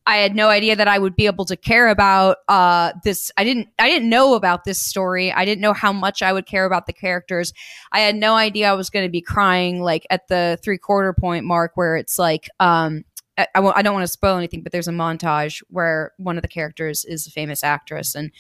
I 0.08 0.18
had 0.18 0.36
no 0.36 0.50
idea 0.50 0.76
that 0.76 0.88
I 0.88 1.00
would 1.00 1.16
be 1.16 1.26
able 1.26 1.46
to 1.46 1.58
care 1.58 1.88
about 1.88 2.38
uh, 2.48 2.94
this. 3.04 3.32
I 3.38 3.44
didn't. 3.44 3.70
I 3.80 3.90
didn't 3.90 4.10
know 4.10 4.36
about 4.36 4.64
this 4.64 4.80
story. 4.80 5.32
I 5.32 5.46
didn't 5.46 5.62
know 5.62 5.74
how 5.74 5.92
much 5.92 6.22
I 6.22 6.32
would 6.32 6.46
care 6.46 6.66
about 6.66 6.86
the 6.86 6.94
characters. 6.94 7.54
I 7.92 8.02
had 8.02 8.16
no 8.16 8.36
idea 8.36 8.70
I 8.70 8.74
was 8.74 8.90
going 8.90 9.06
to 9.06 9.12
be 9.12 9.22
crying 9.22 9.82
like 9.82 10.06
at 10.10 10.28
the 10.28 10.60
three 10.64 10.78
quarter 10.78 11.14
point 11.14 11.46
mark 11.46 11.72
where 11.76 11.96
it's 11.96 12.20
like, 12.20 12.50
um, 12.60 13.04
I, 13.38 13.82
don't 13.82 13.94
want 13.94 14.04
to 14.04 14.12
spoil 14.12 14.38
anything, 14.38 14.62
but 14.62 14.72
there's 14.72 14.88
a 14.88 14.92
montage 14.92 15.62
where 15.70 16.14
one 16.18 16.38
of 16.38 16.42
the 16.42 16.48
characters 16.48 17.04
is 17.04 17.28
a 17.28 17.32
famous 17.32 17.64
actress 17.64 18.16
and 18.16 18.32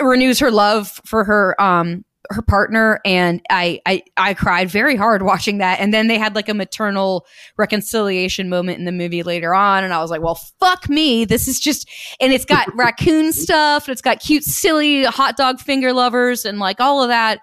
renews 0.00 0.40
her 0.40 0.50
love 0.50 1.00
for 1.04 1.24
her, 1.24 1.60
um, 1.60 2.04
her 2.30 2.42
partner. 2.42 3.00
And 3.04 3.40
I, 3.50 3.80
I, 3.86 4.02
I 4.16 4.34
cried 4.34 4.70
very 4.70 4.96
hard 4.96 5.22
watching 5.22 5.58
that. 5.58 5.80
And 5.80 5.94
then 5.94 6.08
they 6.08 6.18
had 6.18 6.34
like 6.34 6.48
a 6.48 6.54
maternal 6.54 7.26
reconciliation 7.56 8.48
moment 8.48 8.78
in 8.78 8.84
the 8.84 8.92
movie 8.92 9.22
later 9.22 9.54
on. 9.54 9.84
And 9.84 9.94
I 9.94 10.00
was 10.00 10.10
like, 10.10 10.20
well, 10.20 10.38
fuck 10.60 10.88
me. 10.88 11.24
This 11.24 11.48
is 11.48 11.58
just, 11.58 11.88
and 12.20 12.32
it's 12.32 12.44
got 12.44 12.68
raccoon 12.76 13.32
stuff 13.32 13.86
and 13.86 13.92
it's 13.92 14.02
got 14.02 14.20
cute, 14.20 14.44
silly 14.44 15.04
hot 15.04 15.36
dog 15.36 15.60
finger 15.60 15.92
lovers 15.92 16.44
and 16.44 16.58
like 16.58 16.80
all 16.80 17.02
of 17.02 17.08
that 17.08 17.40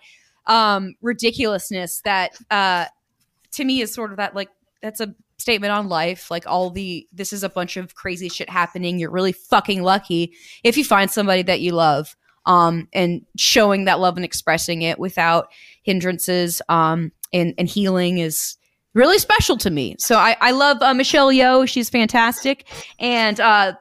um 0.47 0.95
ridiculousness 1.01 2.01
that 2.03 2.37
uh 2.51 2.85
to 3.51 3.63
me 3.63 3.81
is 3.81 3.93
sort 3.93 4.11
of 4.11 4.17
that 4.17 4.35
like 4.35 4.49
that's 4.81 4.99
a 4.99 5.13
statement 5.37 5.71
on 5.71 5.89
life 5.89 6.31
like 6.31 6.47
all 6.47 6.69
the 6.69 7.07
this 7.11 7.33
is 7.33 7.43
a 7.43 7.49
bunch 7.49 7.77
of 7.77 7.95
crazy 7.95 8.29
shit 8.29 8.49
happening 8.49 8.99
you're 8.99 9.11
really 9.11 9.31
fucking 9.31 9.83
lucky 9.83 10.33
if 10.63 10.77
you 10.77 10.83
find 10.83 11.11
somebody 11.11 11.41
that 11.41 11.59
you 11.59 11.71
love 11.71 12.15
um 12.45 12.87
and 12.93 13.25
showing 13.37 13.85
that 13.85 13.99
love 13.99 14.15
and 14.17 14.25
expressing 14.25 14.81
it 14.81 14.99
without 14.99 15.47
hindrances 15.83 16.61
um 16.69 17.11
and 17.33 17.53
and 17.57 17.67
healing 17.67 18.17
is 18.17 18.57
really 18.93 19.17
special 19.19 19.57
to 19.57 19.69
me 19.69 19.95
so 19.99 20.15
i 20.17 20.35
i 20.41 20.51
love 20.51 20.77
uh, 20.81 20.93
michelle 20.93 21.29
yeoh 21.29 21.67
she's 21.67 21.89
fantastic 21.89 22.65
and 22.99 23.39
uh 23.39 23.73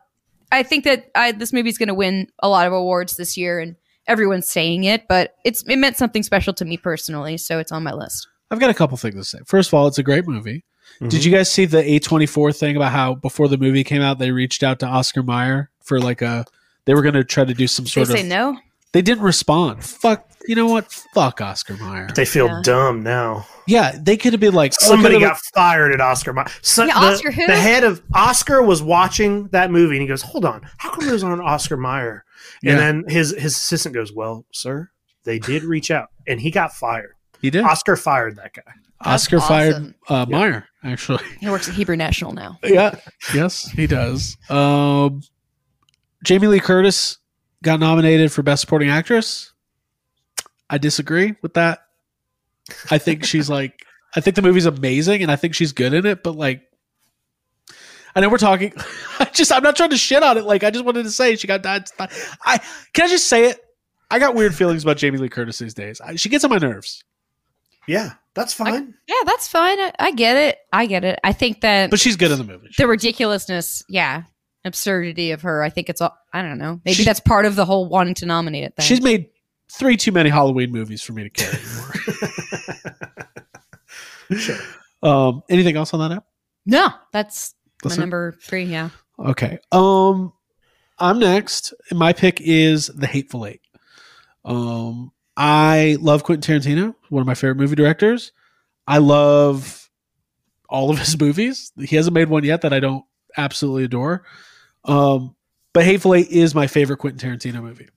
i 0.52 0.62
think 0.62 0.84
that 0.84 1.10
I, 1.14 1.32
this 1.32 1.52
is 1.52 1.78
going 1.78 1.88
to 1.88 1.94
win 1.94 2.28
a 2.40 2.48
lot 2.48 2.66
of 2.66 2.72
awards 2.72 3.16
this 3.16 3.36
year 3.36 3.58
and 3.60 3.76
everyone's 4.06 4.48
saying 4.48 4.84
it, 4.84 5.06
but 5.08 5.34
it's 5.44 5.62
it 5.62 5.76
meant 5.76 5.96
something 5.96 6.22
special 6.22 6.52
to 6.54 6.64
me 6.64 6.76
personally, 6.76 7.36
so 7.36 7.58
it's 7.58 7.72
on 7.72 7.82
my 7.82 7.92
list. 7.92 8.26
I've 8.50 8.60
got 8.60 8.70
a 8.70 8.74
couple 8.74 8.96
things 8.96 9.14
to 9.14 9.24
say. 9.24 9.38
First 9.46 9.70
of 9.70 9.74
all, 9.74 9.86
it's 9.86 9.98
a 9.98 10.02
great 10.02 10.26
movie. 10.26 10.64
Mhm. 11.00 11.10
Did 11.10 11.24
you 11.24 11.32
guys 11.32 11.50
see 11.50 11.64
the 11.64 11.82
A24 11.82 12.56
thing 12.56 12.76
about 12.76 12.92
how 12.92 13.14
before 13.14 13.48
the 13.48 13.56
movie 13.56 13.84
came 13.84 14.02
out, 14.02 14.18
they 14.18 14.30
reached 14.30 14.62
out 14.62 14.78
to 14.80 14.86
Oscar 14.86 15.22
Mayer 15.22 15.70
for 15.82 16.00
like 16.00 16.22
a 16.22 16.44
they 16.86 16.94
were 16.94 17.02
going 17.02 17.14
to 17.14 17.24
try 17.24 17.44
to 17.44 17.54
do 17.54 17.66
some 17.66 17.86
sort 17.86 18.02
of 18.02 18.08
They 18.08 18.20
sort 18.20 18.22
say 18.24 18.28
no. 18.28 18.58
They 18.92 19.02
didn't 19.02 19.24
respond. 19.24 19.82
Fuck, 19.84 20.28
you 20.46 20.54
know 20.54 20.66
what? 20.66 20.90
Fuck 21.14 21.40
Oscar 21.40 21.76
Mayer. 21.76 22.08
They 22.14 22.24
feel 22.24 22.46
Yeah. 22.46 22.60
dumb 22.62 23.02
now. 23.02 23.44
Yeah, 23.66 23.92
they 24.00 24.16
could 24.16 24.32
have 24.34 24.40
been 24.40 24.54
like 24.54 24.72
Somebody 24.74 25.14
could've- 25.16 25.28
got 25.30 25.40
fired 25.54 25.92
at 25.92 26.00
Oscar. 26.00 26.32
Mi- 26.32 26.42
So, 26.62 26.84
Yeah, 26.84 27.00
the, 27.00 27.06
Oscar 27.06 27.32
who? 27.32 27.46
the 27.46 27.56
head 27.56 27.82
of 27.82 28.02
Oscar 28.14 28.62
was 28.62 28.82
watching 28.82 29.48
that 29.48 29.70
movie 29.72 29.96
and 29.96 30.02
he 30.02 30.06
goes, 30.06 30.22
"Hold 30.22 30.44
on, 30.44 30.62
how 30.78 30.90
come 30.90 31.06
there's 31.06 31.24
not 31.24 31.32
an 31.32 31.40
Oscar 31.40 31.76
Mayer?" 31.76 32.24
And 32.62 32.72
Yeah. 32.72 32.76
then 32.76 33.04
his 33.08 33.30
his 33.36 33.56
assistant 33.56 33.94
goes, 33.94 34.12
"Well, 34.12 34.44
sir, 34.52 34.90
they 35.24 35.38
did 35.40 35.64
reach 35.64 35.90
out, 35.90 36.10
and 36.28 36.40
he 36.40 36.50
got 36.52 36.72
fired. 36.74 37.14
he 37.40 37.50
did. 37.50 37.64
Oscar 37.64 37.96
fired 37.96 38.36
that 38.36 38.52
guy." 38.54 38.62
That's 39.02 39.24
Oscar 39.24 39.40
fired 39.40 39.94
uh, 40.08 40.26
Yeah. 40.28 40.38
Meyer 40.38 40.68
actually. 40.84 41.24
He 41.40 41.48
works 41.50 41.68
at 41.68 41.74
Hebrew 41.74 41.96
National 41.96 42.32
now. 42.32 42.58
yeah. 42.64 42.94
Yes, 43.34 43.64
he 43.70 43.86
does. 43.88 44.36
Um, 44.48 45.22
Jamie 46.24 46.48
Lee 46.48 46.60
Curtis 46.60 47.18
got 47.62 47.78
nominated 47.78 48.32
for 48.32 48.42
Best 48.42 48.62
Supporting 48.62 48.88
Actress. 48.88 49.52
I 50.68 50.78
disagree 50.78 51.34
with 51.42 51.54
that. 51.54 51.86
I 52.90 52.98
think 52.98 53.24
she's 53.24 53.50
like, 53.50 53.84
I 54.16 54.20
think 54.20 54.34
the 54.34 54.42
movie's 54.42 54.66
amazing, 54.66 55.22
and 55.22 55.30
I 55.30 55.36
think 55.36 55.54
she's 55.54 55.72
good 55.72 55.92
in 55.92 56.06
it. 56.06 56.22
But 56.22 56.36
like, 56.36 56.62
I 58.16 58.20
know 58.20 58.30
we're 58.30 58.38
talking. 58.38 58.72
I 59.18 59.26
just, 59.26 59.52
I'm 59.52 59.62
not 59.62 59.76
trying 59.76 59.90
to 59.90 59.96
shit 59.98 60.22
on 60.22 60.38
it. 60.38 60.44
Like, 60.44 60.64
I 60.64 60.70
just 60.70 60.84
wanted 60.84 61.02
to 61.02 61.10
say 61.10 61.36
she 61.36 61.46
got 61.46 61.62
died. 61.62 61.84
I 61.98 62.58
can 62.92 63.04
I 63.04 63.08
just 63.08 63.28
say 63.28 63.50
it. 63.50 63.60
I 64.10 64.18
got 64.18 64.34
weird 64.34 64.54
feelings 64.54 64.82
about 64.82 64.96
Jamie 64.96 65.18
Lee 65.18 65.28
Curtis 65.28 65.58
these 65.58 65.74
days. 65.74 66.00
I, 66.00 66.16
she 66.16 66.28
gets 66.28 66.44
on 66.44 66.50
my 66.50 66.58
nerves, 66.58 67.02
Yeah, 67.86 68.12
that's 68.34 68.54
fine. 68.54 68.94
Yeah, 69.08 69.14
that's 69.26 69.48
fine. 69.48 69.78
I, 69.78 69.92
I 69.98 70.12
get 70.12 70.36
it. 70.36 70.58
I 70.72 70.86
get 70.86 71.04
it. 71.04 71.18
I 71.24 71.32
think 71.32 71.60
that 71.62 71.90
but 71.90 71.98
she's 72.00 72.16
good 72.16 72.30
in 72.30 72.38
the 72.38 72.44
movie. 72.44 72.68
the 72.78 72.86
ridiculousness, 72.86 73.82
yeah, 73.88 74.22
absurdity 74.64 75.30
of 75.32 75.42
her. 75.42 75.62
I 75.62 75.70
think 75.70 75.88
it's 75.88 76.00
all. 76.00 76.16
I 76.32 76.42
don't 76.42 76.58
know. 76.58 76.80
Maybe 76.84 76.94
She- 76.96 77.04
that's 77.04 77.20
part 77.20 77.46
of 77.46 77.56
the 77.56 77.64
whole 77.64 77.86
wanting 77.88 78.14
to 78.14 78.26
nominate 78.26 78.64
it. 78.64 78.76
Thing. 78.76 78.84
She's 78.86 79.02
made 79.02 79.28
three 79.70 79.96
too 79.96 80.12
many 80.12 80.30
Halloween 80.30 80.70
movies 80.72 81.02
for 81.02 81.12
me 81.12 81.24
to 81.24 81.30
care 81.30 81.52
anymore. 81.52 81.92
sure. 84.38 84.56
Um, 85.02 85.42
anything 85.48 85.76
else 85.76 85.92
on 85.94 86.00
that 86.00 86.16
app? 86.16 86.24
no. 86.66 86.88
That's 87.12 87.54
That's 87.82 87.96
my 87.96 88.02
number 88.02 88.32
three. 88.42 88.64
Yeah. 88.64 88.90
Okay. 89.18 89.58
Um, 89.70 90.32
I'm 90.98 91.18
next. 91.18 91.74
And 91.90 91.98
my 91.98 92.12
pick 92.12 92.40
is 92.40 92.86
The 92.88 93.06
Hateful 93.06 93.46
Eight. 93.46 93.60
Um, 94.44 95.12
I 95.36 95.96
love 96.00 96.24
Quentin 96.24 96.60
Tarantino, 96.60 96.94
one 97.10 97.20
of 97.20 97.26
my 97.26 97.34
favorite 97.34 97.56
movie 97.56 97.74
directors. 97.76 98.32
I 98.86 98.98
love 98.98 99.88
all 100.68 100.90
of 100.90 100.98
his 100.98 101.18
movies. 101.20 101.72
He 101.78 101.96
hasn't 101.96 102.14
made 102.14 102.28
one 102.28 102.44
yet 102.44 102.62
that 102.62 102.72
I 102.72 102.80
don't 102.80 103.04
absolutely 103.36 103.84
adore. 103.84 104.24
Um, 104.84 105.34
but 105.72 105.84
Hateful 105.84 106.14
Eight 106.14 106.28
is 106.28 106.54
my 106.54 106.66
favorite 106.66 106.98
Quentin 106.98 107.30
Tarantino 107.38 107.62
movie. 107.62 107.88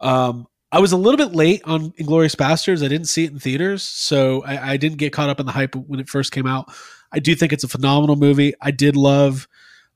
Um, 0.00 0.46
I 0.70 0.80
was 0.80 0.92
a 0.92 0.96
little 0.96 1.16
bit 1.16 1.34
late 1.34 1.62
on 1.64 1.92
Inglourious 1.92 2.36
Basterds. 2.36 2.84
I 2.84 2.88
didn't 2.88 3.06
see 3.06 3.24
it 3.24 3.30
in 3.30 3.38
theaters, 3.38 3.82
so 3.82 4.42
I, 4.44 4.72
I 4.72 4.76
didn't 4.76 4.98
get 4.98 5.12
caught 5.12 5.30
up 5.30 5.40
in 5.40 5.46
the 5.46 5.52
hype 5.52 5.74
when 5.74 5.98
it 5.98 6.08
first 6.08 6.32
came 6.32 6.46
out. 6.46 6.70
I 7.10 7.20
do 7.20 7.34
think 7.34 7.52
it's 7.52 7.64
a 7.64 7.68
phenomenal 7.68 8.16
movie. 8.16 8.52
I 8.60 8.70
did 8.70 8.96
love 8.96 9.48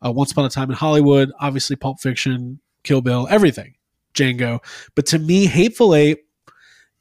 uh, 0.05 0.11
Once 0.11 0.33
Upon 0.33 0.47
a 0.47 0.49
Time 0.49 0.71
in 0.71 0.77
Hollywood, 0.77 1.31
obviously 1.41 1.77
Pulp 1.77 2.01
Fiction, 2.01 2.59
Kill 2.85 3.03
Bill, 3.03 3.29
everything, 3.31 3.75
Django. 4.15 4.61
But 4.95 5.07
to 5.07 5.19
me, 5.19 5.47
Hateful 5.47 5.95
Eight 5.95 6.25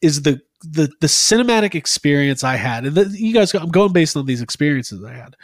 is 0.02 0.24
the 0.24 0.42
the 0.64 0.92
the 1.00 1.08
cinematic 1.08 1.74
experience 1.74 2.44
I 2.44 2.56
had, 2.56 2.86
and 2.86 2.96
the, 2.96 3.06
you 3.18 3.34
guys, 3.34 3.54
I'm 3.54 3.70
going 3.70 3.94
based 3.94 4.18
on 4.18 4.26
these 4.26 4.42
experiences 4.42 5.04
I 5.04 5.14
had. 5.14 5.36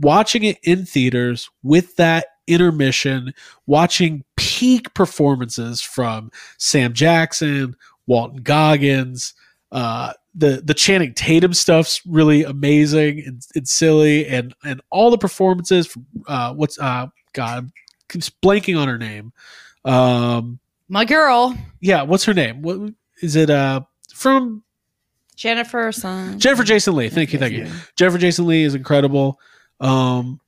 Watching 0.00 0.44
it 0.44 0.58
in 0.62 0.84
theaters 0.84 1.48
with 1.62 1.96
that 1.96 2.26
intermission, 2.46 3.32
watching 3.66 4.24
peak 4.36 4.92
performances 4.94 5.80
from 5.80 6.30
Sam 6.58 6.92
Jackson, 6.92 7.74
Walton 8.06 8.42
Goggins, 8.42 9.34
uh, 9.72 10.12
the 10.34 10.62
the 10.64 10.74
Channing 10.74 11.14
Tatum 11.14 11.52
stuff's 11.54 12.00
really 12.06 12.44
amazing 12.44 13.22
and, 13.26 13.42
and 13.54 13.68
silly, 13.68 14.26
and 14.26 14.54
and 14.64 14.80
all 14.90 15.10
the 15.10 15.18
performances 15.18 15.86
from 15.86 16.06
uh, 16.26 16.54
what's 16.54 16.78
uh 16.78 17.06
God, 17.32 17.70
I'm 18.14 18.20
blanking 18.42 18.78
on 18.78 18.88
her 18.88 18.98
name. 18.98 19.32
Um, 19.84 20.58
My 20.88 21.04
girl. 21.04 21.56
yeah, 21.80 22.02
what's 22.02 22.24
her 22.24 22.34
name? 22.34 22.62
What 22.62 22.92
is 23.22 23.36
it 23.36 23.50
uh 23.50 23.80
from 24.14 24.62
Jennifer 25.36 25.92
son. 25.92 26.38
Jennifer 26.40 26.64
Jason 26.64 26.96
Lee. 26.96 27.08
Thank 27.08 27.32
you, 27.32 27.38
thank 27.38 27.54
you. 27.54 27.68
Jennifer 27.94 28.18
Jason 28.18 28.46
Lee 28.46 28.64
is 28.64 28.74
incredible. 28.74 29.38
Um 29.80 30.40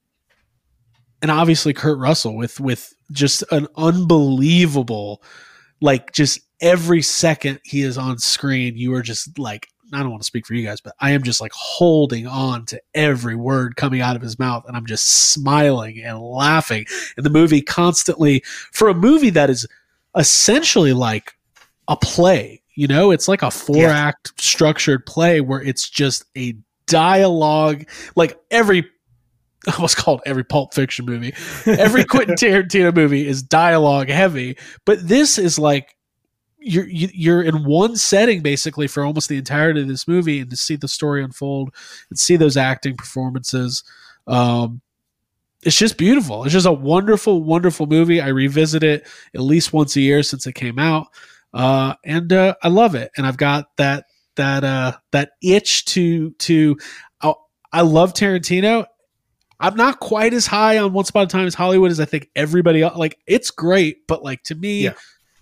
and 1.23 1.31
obviously 1.31 1.73
Kurt 1.73 1.99
Russell 1.99 2.37
with 2.37 2.61
with 2.61 2.95
just 3.13 3.45
an 3.51 3.67
unbelievable 3.77 5.23
like 5.81 6.13
just 6.13 6.41
every 6.61 7.03
second 7.03 7.61
he 7.65 7.83
is 7.83 7.99
on 7.99 8.19
screen 8.19 8.77
you 8.77 8.95
are 8.95 9.03
just 9.03 9.39
like 9.39 9.69
I 9.93 9.99
don't 9.99 10.11
want 10.11 10.23
to 10.23 10.27
speak 10.27 10.47
for 10.47 10.55
you 10.55 10.65
guys 10.65 10.81
but 10.81 10.95
I 11.01 11.11
am 11.13 11.23
just 11.23 11.41
like 11.41 11.53
holding 11.53 12.27
on 12.27 12.65
to 12.67 12.81
every 12.95 13.35
word 13.35 13.77
coming 13.77 14.01
out 14.01 14.17
of 14.17 14.23
his 14.23 14.39
mouth 14.39 14.65
and 14.67 14.77
I'm 14.77 14.87
just 14.87 15.07
smiling 15.33 16.01
and 16.03 16.21
laughing. 16.21 16.87
And 17.17 17.27
the 17.27 17.31
movie 17.31 17.63
constantly 17.63 18.45
for 18.73 18.89
a 18.89 18.95
movie 18.95 19.31
that 19.31 19.51
is 19.51 19.67
essentially 20.17 20.93
like 20.93 21.37
a 21.89 21.97
play 21.97 22.61
you 22.81 22.87
know? 22.87 23.11
It's 23.11 23.29
like 23.29 23.43
a 23.43 23.51
four 23.51 23.89
act 23.89 24.41
structured 24.41 25.05
play 25.05 25.43
where 25.43 25.61
it's 25.61 25.91
just 25.91 26.25
a 26.35 26.57
dialogue 26.87 27.85
like 28.17 28.39
every 28.51 28.89
almost 29.75 29.97
called 29.97 30.23
every 30.25 30.45
Pulp 30.45 30.75
Fiction 30.75 31.05
movie. 31.05 31.35
Every 31.67 32.05
Quentin 32.05 32.35
Tarantino 32.37 32.95
movie 32.95 33.27
is 33.27 33.43
dialogue 33.43 34.09
heavy, 34.09 34.57
but 34.85 35.07
this 35.07 35.39
is 35.39 35.59
like 35.59 35.97
you're 36.59 36.89
you, 36.89 37.09
you're 37.13 37.43
in 37.43 37.65
one 37.65 37.97
setting 37.97 38.43
basically 38.43 38.87
for 38.87 39.05
almost 39.05 39.29
the 39.29 39.37
entirety 39.37 39.83
of 39.83 39.89
this 39.89 40.09
movie, 40.09 40.41
and 40.41 40.51
to 40.51 40.57
see 40.57 40.77
the 40.77 40.89
story 40.89 41.23
unfold 41.23 41.75
and 42.09 42.19
see 42.19 42.37
those 42.37 42.57
acting 42.57 42.97
performances, 42.97 43.85
um, 44.27 44.81
it's 45.63 45.77
just 45.77 45.99
beautiful. 45.99 46.45
It's 46.45 46.53
just 46.53 46.67
a 46.67 46.73
wonderful, 46.73 47.43
wonderful 47.43 47.87
movie. 47.87 48.21
I 48.21 48.29
revisit 48.29 48.83
it 48.83 49.07
at 49.35 49.41
least 49.41 49.73
once 49.73 49.95
a 49.97 50.01
year 50.01 50.23
since 50.23 50.47
it 50.47 50.55
came 50.55 50.79
out, 50.79 51.09
uh, 51.53 51.95
and 52.05 52.33
uh, 52.33 52.55
I 52.63 52.69
love 52.69 52.95
it. 52.95 53.11
And 53.17 53.27
I've 53.27 53.37
got 53.37 53.77
that 53.77 54.07
that 54.37 54.65
uh, 54.65 54.97
that 55.13 55.33
itch 55.43 55.85
to 55.87 56.31
to. 56.31 56.79
I, 57.21 57.35
I 57.73 57.83
love 57.83 58.15
Tarantino. 58.15 58.87
I'm 59.61 59.77
not 59.77 60.01
quite 60.01 60.33
as 60.33 60.47
high 60.47 60.79
on 60.79 60.93
Once 60.93 61.11
Upon 61.11 61.25
a 61.25 61.27
Time 61.29 61.47
as 61.47 61.55
Hollywood 61.55 61.91
as 61.91 62.01
I 62.01 62.07
think 62.07 62.29
everybody 62.35 62.83
else. 62.83 62.97
Like 62.97 63.19
it's 63.27 63.51
great, 63.51 64.07
but 64.07 64.23
like 64.25 64.43
to 64.45 64.55
me, 64.55 64.85
Yeah. 64.85 64.95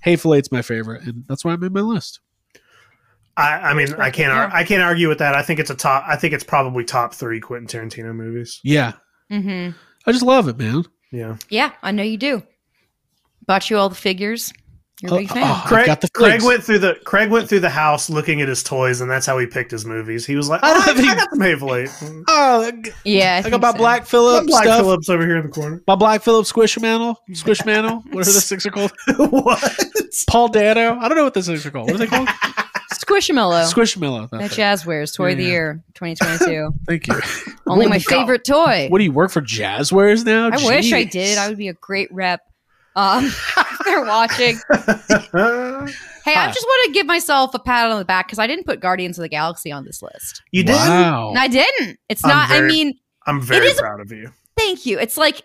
Hateful 0.02 0.34
Eight's 0.34 0.52
my 0.52 0.62
favorite, 0.62 1.02
and 1.04 1.24
that's 1.28 1.44
why 1.44 1.52
I 1.52 1.56
made 1.56 1.72
my 1.72 1.80
list. 1.80 2.20
I, 3.36 3.70
I 3.70 3.74
mean, 3.74 3.94
I 3.94 4.10
can't. 4.10 4.32
ar- 4.32 4.48
Yeah. 4.48 4.50
I 4.52 4.64
can't 4.64 4.82
argue 4.82 5.08
with 5.08 5.18
that. 5.18 5.34
I 5.34 5.42
think 5.42 5.60
it's 5.60 5.70
a 5.70 5.74
top. 5.74 6.04
I 6.06 6.16
think 6.16 6.34
it's 6.34 6.44
probably 6.44 6.84
top 6.84 7.14
three 7.14 7.40
Quentin 7.40 7.66
Tarantino 7.88 8.14
movies. 8.14 8.60
Yeah, 8.64 8.92
mm-hmm. 9.30 9.76
I 10.06 10.12
just 10.12 10.24
love 10.24 10.48
it, 10.48 10.58
man. 10.58 10.84
Yeah. 11.12 11.36
Yeah, 11.48 11.72
I 11.82 11.92
know 11.92 12.02
you 12.02 12.16
do. 12.16 12.42
Bought 13.46 13.70
you 13.70 13.78
all 13.78 13.88
the 13.88 13.94
figures. 13.94 14.52
You're 15.00 15.12
a 15.12 15.14
Oh, 15.14 15.18
big 15.18 15.28
fan. 15.28 15.42
oh, 15.44 15.60
I've 15.62 15.68
Craig, 15.68 15.86
got 15.86 16.00
the 16.00 16.10
Craig 16.10 16.42
went 16.42 16.64
through 16.64 16.80
the 16.80 16.94
Craig 17.04 17.30
went 17.30 17.48
through 17.48 17.60
the 17.60 17.70
house 17.70 18.10
looking 18.10 18.40
at 18.40 18.48
his 18.48 18.64
toys, 18.64 19.00
and 19.00 19.08
that's 19.10 19.26
how 19.26 19.38
he 19.38 19.46
picked 19.46 19.70
his 19.70 19.84
movies. 19.84 20.26
He 20.26 20.34
was 20.34 20.48
like, 20.48 20.60
I 20.64 20.70
"Oh, 20.70 20.74
don't 20.74 20.82
I, 20.82 20.86
have 20.86 20.98
any- 20.98 21.08
I 21.08 21.14
got 21.14 21.30
some 21.30 21.40
Hateful 21.40 21.74
Eight. 21.76 21.90
Oh, 22.26 22.72
yeah, 23.04 23.36
I, 23.36 23.42
think 23.42 23.52
got 23.52 23.60
my 23.62 23.70
so. 23.72 23.78
Black 23.78 24.00
Got 24.00 24.08
Phillip 24.08 24.46
Black 24.48 24.64
stuff. 24.64 24.80
Phillips 24.80 25.08
over 25.08 25.24
here 25.24 25.36
in 25.36 25.44
the 25.46 25.52
corner. 25.52 25.80
My 25.86 25.94
Black 25.94 26.22
Phillip 26.22 26.46
Squishmantle, 26.46 27.14
Squishmantle. 27.30 28.02
What 28.12 28.26
are 28.26 28.32
the 28.32 28.40
things 28.40 28.66
are 28.66 28.70
called? 28.70 28.92
what? 29.16 29.78
Paul 30.28 30.48
Dano. 30.48 30.98
I 30.98 31.08
don't 31.08 31.16
know 31.16 31.24
what 31.24 31.34
the 31.34 31.42
things 31.42 31.64
are 31.64 31.70
called. 31.70 31.86
What 31.90 31.94
are 31.94 31.98
they 31.98 32.06
called? 32.08 32.28
Squishmallow. 32.94 33.72
Squishmallow. 33.72 34.30
That 34.30 34.40
it. 34.40 34.50
Jazwares 34.52 35.14
Toy 35.14 35.32
of 35.32 35.38
the 35.38 35.44
Year 35.44 35.84
2022. 35.94 36.72
Thank 36.86 37.06
you. 37.06 37.14
Only 37.66 37.86
What 37.86 37.90
my 37.90 37.98
do 37.98 38.02
you 38.04 38.18
favorite 38.20 38.44
toy. 38.44 38.88
What 38.88 38.98
do 38.98 39.04
you 39.04 39.12
work 39.12 39.30
for? 39.30 39.42
Jazwares 39.42 40.24
now? 40.24 40.48
I 40.52 40.56
wish 40.66 40.92
I 40.92 41.04
did. 41.04 41.38
I 41.38 41.48
would 41.48 41.58
be 41.58 41.68
a 41.68 41.74
great 41.74 42.12
rep. 42.12 42.40
Um, 42.96 43.26
if 43.26 43.67
they're 43.88 44.04
watching. 44.04 44.58
Hey, 46.24 46.34
I 46.34 46.48
just 46.52 46.66
want 46.66 46.86
to 46.88 46.92
give 46.92 47.06
myself 47.06 47.54
a 47.54 47.58
pat 47.58 47.90
on 47.90 47.98
the 47.98 48.04
back 48.04 48.26
because 48.26 48.38
I 48.38 48.46
didn't 48.46 48.66
put 48.66 48.80
Guardians 48.80 49.16
of 49.18 49.22
the 49.22 49.30
Galaxy 49.30 49.72
on 49.72 49.86
this 49.86 50.02
list. 50.02 50.42
you 50.52 50.62
did. 50.62 50.74
Wow. 50.74 51.32
I 51.34 51.48
didn't. 51.48 51.98
It's 52.10 52.22
I'm 52.22 52.28
not. 52.28 52.50
I 52.50 52.60
mean, 52.60 52.98
I'm 53.26 53.40
very 53.40 53.68
is 53.68 53.80
proud 53.80 54.00
of 54.00 54.12
you. 54.12 54.30
thank 54.54 54.84
you. 54.84 54.98
It's 54.98 55.16
like 55.16 55.40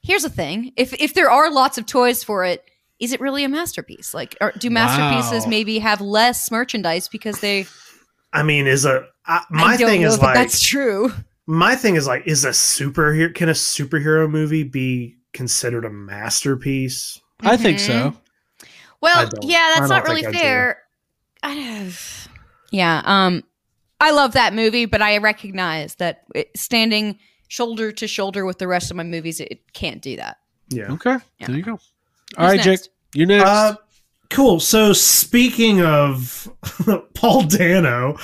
here's 0.00 0.22
the 0.22 0.30
thing: 0.30 0.72
if 0.76 0.94
if 0.94 1.12
there 1.12 1.30
are 1.30 1.50
lots 1.52 1.76
of 1.76 1.84
toys 1.84 2.24
for 2.24 2.46
it, 2.46 2.64
is 2.98 3.12
it 3.12 3.20
really 3.20 3.44
a 3.44 3.48
masterpiece? 3.48 4.14
Like, 4.14 4.34
or 4.40 4.52
do 4.52 4.70
masterpieces 4.70 5.44
Wow. 5.44 5.50
maybe 5.50 5.78
have 5.80 6.00
less 6.00 6.50
merchandise 6.50 7.08
because 7.08 7.40
they? 7.40 7.66
I 8.32 8.42
mean, 8.42 8.66
is 8.66 8.86
a 8.86 9.04
I, 9.26 9.44
my 9.50 9.62
I 9.64 9.76
don't 9.76 9.90
thing 9.90 10.00
know 10.00 10.08
is 10.08 10.14
if 10.14 10.22
like 10.22 10.34
that's 10.34 10.62
true. 10.62 11.12
my 11.46 11.76
thing 11.76 11.96
is 11.96 12.06
like 12.06 12.26
is 12.26 12.46
a 12.46 12.50
superhero 12.50 13.34
can 13.34 13.50
a 13.50 13.52
superhero 13.52 14.30
movie 14.30 14.62
be 14.62 15.18
considered 15.34 15.84
a 15.84 15.90
masterpiece? 15.90 17.20
I 17.42 17.56
think 17.56 17.78
so. 17.78 18.14
Well, 19.00 19.28
yeah, 19.42 19.74
that's 19.76 19.88
don't 19.88 20.04
really 20.04 20.22
think 20.22 20.36
I 20.36 20.38
do. 20.38 20.38
fair. 20.38 20.82
I 21.42 21.54
don't, 21.54 21.98
yeah, 22.70 23.02
um, 23.04 23.42
I 24.00 24.12
love 24.12 24.32
that 24.32 24.54
movie, 24.54 24.86
but 24.86 25.02
I 25.02 25.18
recognize 25.18 25.96
that 25.96 26.22
it, 26.34 26.50
standing 26.56 27.18
shoulder 27.48 27.92
to 27.92 28.06
shoulder 28.06 28.44
with 28.44 28.58
the 28.58 28.68
rest 28.68 28.90
of 28.90 28.96
my 28.96 29.02
movies, 29.02 29.40
it, 29.40 29.48
it 29.50 29.72
can't 29.72 30.00
do 30.00 30.16
that. 30.16 30.38
Yeah. 30.68 30.92
Okay. 30.92 31.16
Yeah. 31.38 31.46
There 31.48 31.56
you 31.56 31.62
go. 31.62 31.72
All 31.72 31.78
Who's 32.48 32.56
right, 32.56 32.60
Jake. 32.60 32.80
You're 33.14 33.26
next. 33.26 33.44
Uh, 33.44 33.74
cool. 34.30 34.58
So 34.60 34.92
speaking 34.92 35.82
of 35.82 36.48
Paul 37.14 37.42
Dano, 37.42 38.16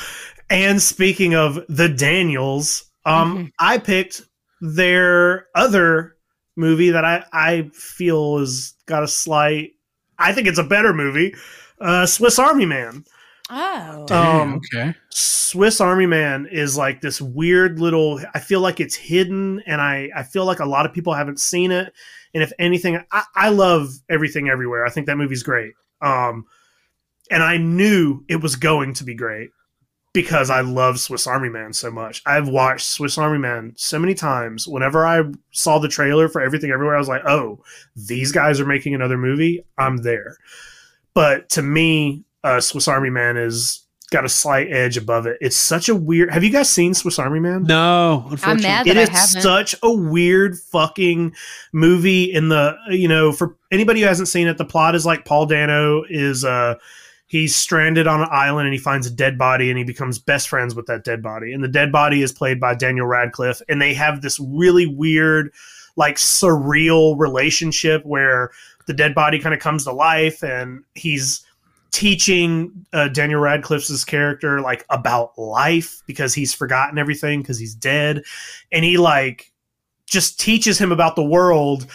and 0.49 0.81
speaking 0.81 1.35
of 1.35 1.61
the 1.69 1.89
Daniels, 1.89 2.85
um, 3.05 3.37
Mhm. 3.37 3.53
I 3.59 3.79
picked 3.79 4.23
their 4.61 5.47
other 5.55 6.16
movie 6.59 6.90
that 6.90 7.04
I 7.04 7.24
I 7.32 7.70
feel 7.72 8.38
has 8.38 8.74
got 8.86 9.02
a 9.02 9.09
slight. 9.09 9.72
I 10.18 10.32
think 10.32 10.48
it's 10.48 10.59
a 10.59 10.64
better 10.64 10.92
movie, 10.92 11.34
uh, 11.80 12.04
Swiss 12.04 12.38
Army 12.38 12.66
Man. 12.66 13.04
Oh, 13.50 14.04
Damn, 14.06 14.40
um, 14.40 14.61
okay. 14.74 14.94
Swiss 15.11 15.80
Army 15.80 16.06
Man 16.06 16.46
is 16.50 16.76
like 16.76 17.00
this 17.00 17.20
weird 17.20 17.80
little. 17.80 18.20
I 18.34 18.40
feel 18.40 18.61
like 18.61 18.80
it's 18.80 18.96
hidden, 18.96 19.62
and 19.66 19.80
I 19.80 20.11
I 20.14 20.24
feel 20.24 20.44
like 20.44 20.61
a 20.61 20.66
lot 20.66 20.84
of 20.84 20.92
people 20.92 21.14
haven't 21.14 21.40
seen 21.40 21.70
it. 21.70 21.94
And 22.34 22.42
if 22.42 22.52
anything, 22.59 23.02
I, 23.11 23.24
I 23.34 23.48
love 23.48 23.90
everything 24.11 24.50
everywhere. 24.50 24.84
I 24.84 24.90
think 24.90 25.06
that 25.06 25.16
movie's 25.16 25.42
great. 25.42 25.72
Um, 26.02 26.44
and 27.30 27.42
I 27.42 27.56
knew 27.56 28.22
it 28.28 28.42
was 28.42 28.56
going 28.56 28.94
to 28.94 29.04
be 29.04 29.14
great 29.14 29.50
because 30.23 30.51
I 30.51 30.62
love 30.62 30.99
Swiss 30.99 31.29
Army 31.29 31.49
Man 31.49 31.73
so 31.73 31.93
much. 31.93 32.23
I've 32.27 32.49
watched 32.49 32.87
Swiss 32.87 33.16
Army 33.19 33.39
Man 33.39 33.73
so 33.77 34.01
many 34.01 34.14
times. 34.14 34.66
Whenever 34.66 35.07
I 35.07 35.23
saw 35.53 35.79
the 35.79 35.87
trailer 35.87 36.29
for 36.29 36.41
Everything 36.41 36.73
Everywhere, 36.73 36.97
I 36.97 36.99
was 36.99 37.07
like, 37.09 37.25
"Oh, 37.25 37.62
these 37.95 38.33
guys 38.33 38.59
are 38.59 38.66
making 38.66 38.97
another 38.97 39.16
movie. 39.16 39.64
I'm 39.79 39.99
there." 39.99 40.37
But 41.14 41.49
to 41.51 41.62
me, 41.62 42.25
uh, 42.43 42.61
Swiss 42.61 42.89
Army 42.89 43.11
Man 43.11 43.37
is 43.37 43.85
got 44.11 44.25
a 44.25 44.29
slight 44.29 44.73
edge 44.73 44.97
above 44.97 45.27
it. 45.27 45.39
It's 45.41 45.57
such 45.57 45.89
a 45.89 45.95
weird. 45.95 46.33
Have 46.33 46.43
you 46.43 46.51
guys 46.51 46.69
seen 46.69 46.95
Swiss 46.95 47.21
Army 47.21 47.39
Man? 47.39 47.62
No, 47.62 48.25
unfortunately. 48.29 48.62
mad 48.64 48.87
It 48.89 48.95
that 48.95 49.01
I 49.01 49.03
is 49.03 49.09
haven't. 49.11 49.43
such 49.43 49.75
a 49.85 49.93
weird 49.93 50.59
fucking 50.59 51.33
movie. 51.73 52.25
In 52.25 52.49
the 52.49 52.77
you 52.91 53.07
know, 53.07 53.31
for 53.31 53.57
anybody 53.71 54.01
who 54.01 54.07
hasn't 54.09 54.27
seen 54.29 54.49
it, 54.49 54.59
the 54.59 54.64
plot 54.64 54.97
is 54.97 55.07
like 55.07 55.25
Paul 55.25 55.47
Dano 55.47 56.03
is 56.11 56.45
uh 56.45 56.75
he's 57.29 57.55
stranded 57.55 58.07
on 58.07 58.22
an 58.22 58.29
island 58.31 58.66
and 58.66 58.74
he 58.74 58.81
finds 58.81 59.07
a 59.07 59.11
dead 59.11 59.39
body 59.39 59.70
and 59.70 59.79
he 59.79 59.85
becomes 59.85 60.18
best 60.18 60.49
friends 60.49 60.74
with 60.74 60.87
that 60.87 61.05
dead 61.05 61.22
body. 61.22 61.53
And 61.53 61.62
the 61.62 61.68
dead 61.68 61.93
body 61.93 62.22
is 62.22 62.33
played 62.33 62.59
by 62.59 62.74
Daniel 62.74 63.07
Radcliffe, 63.07 63.62
and 63.68 63.81
they 63.81 63.95
have 63.95 64.22
this 64.22 64.41
really 64.41 64.87
weird, 64.87 65.53
like 65.97 66.16
surreal 66.16 67.18
relationship 67.18 68.05
where 68.05 68.51
the 68.87 68.95
dead 68.95 69.14
body 69.14 69.39
kind 69.39 69.55
of 69.55 69.61
comes 69.61 69.85
to 69.85 69.93
life 69.93 70.43
and 70.43 70.83
he's 70.95 71.45
teaching 71.91 72.87
uh, 72.93 73.09
Daniel 73.09 73.41
Radcliffe's 73.41 74.05
character 74.05 74.61
like 74.61 74.85
about 74.91 75.39
life 75.39 76.03
because 76.07 76.35
he's 76.35 76.55
forgotten 76.55 76.99
everything 76.99 77.41
because 77.43 77.59
he's 77.59 77.74
dead, 77.74 78.22
and 78.72 78.85
he 78.85 78.97
like 78.97 79.53
just 80.07 80.41
teaches 80.41 80.79
him 80.79 80.93
about 80.93 81.16
the 81.16 81.24
world, 81.24 81.87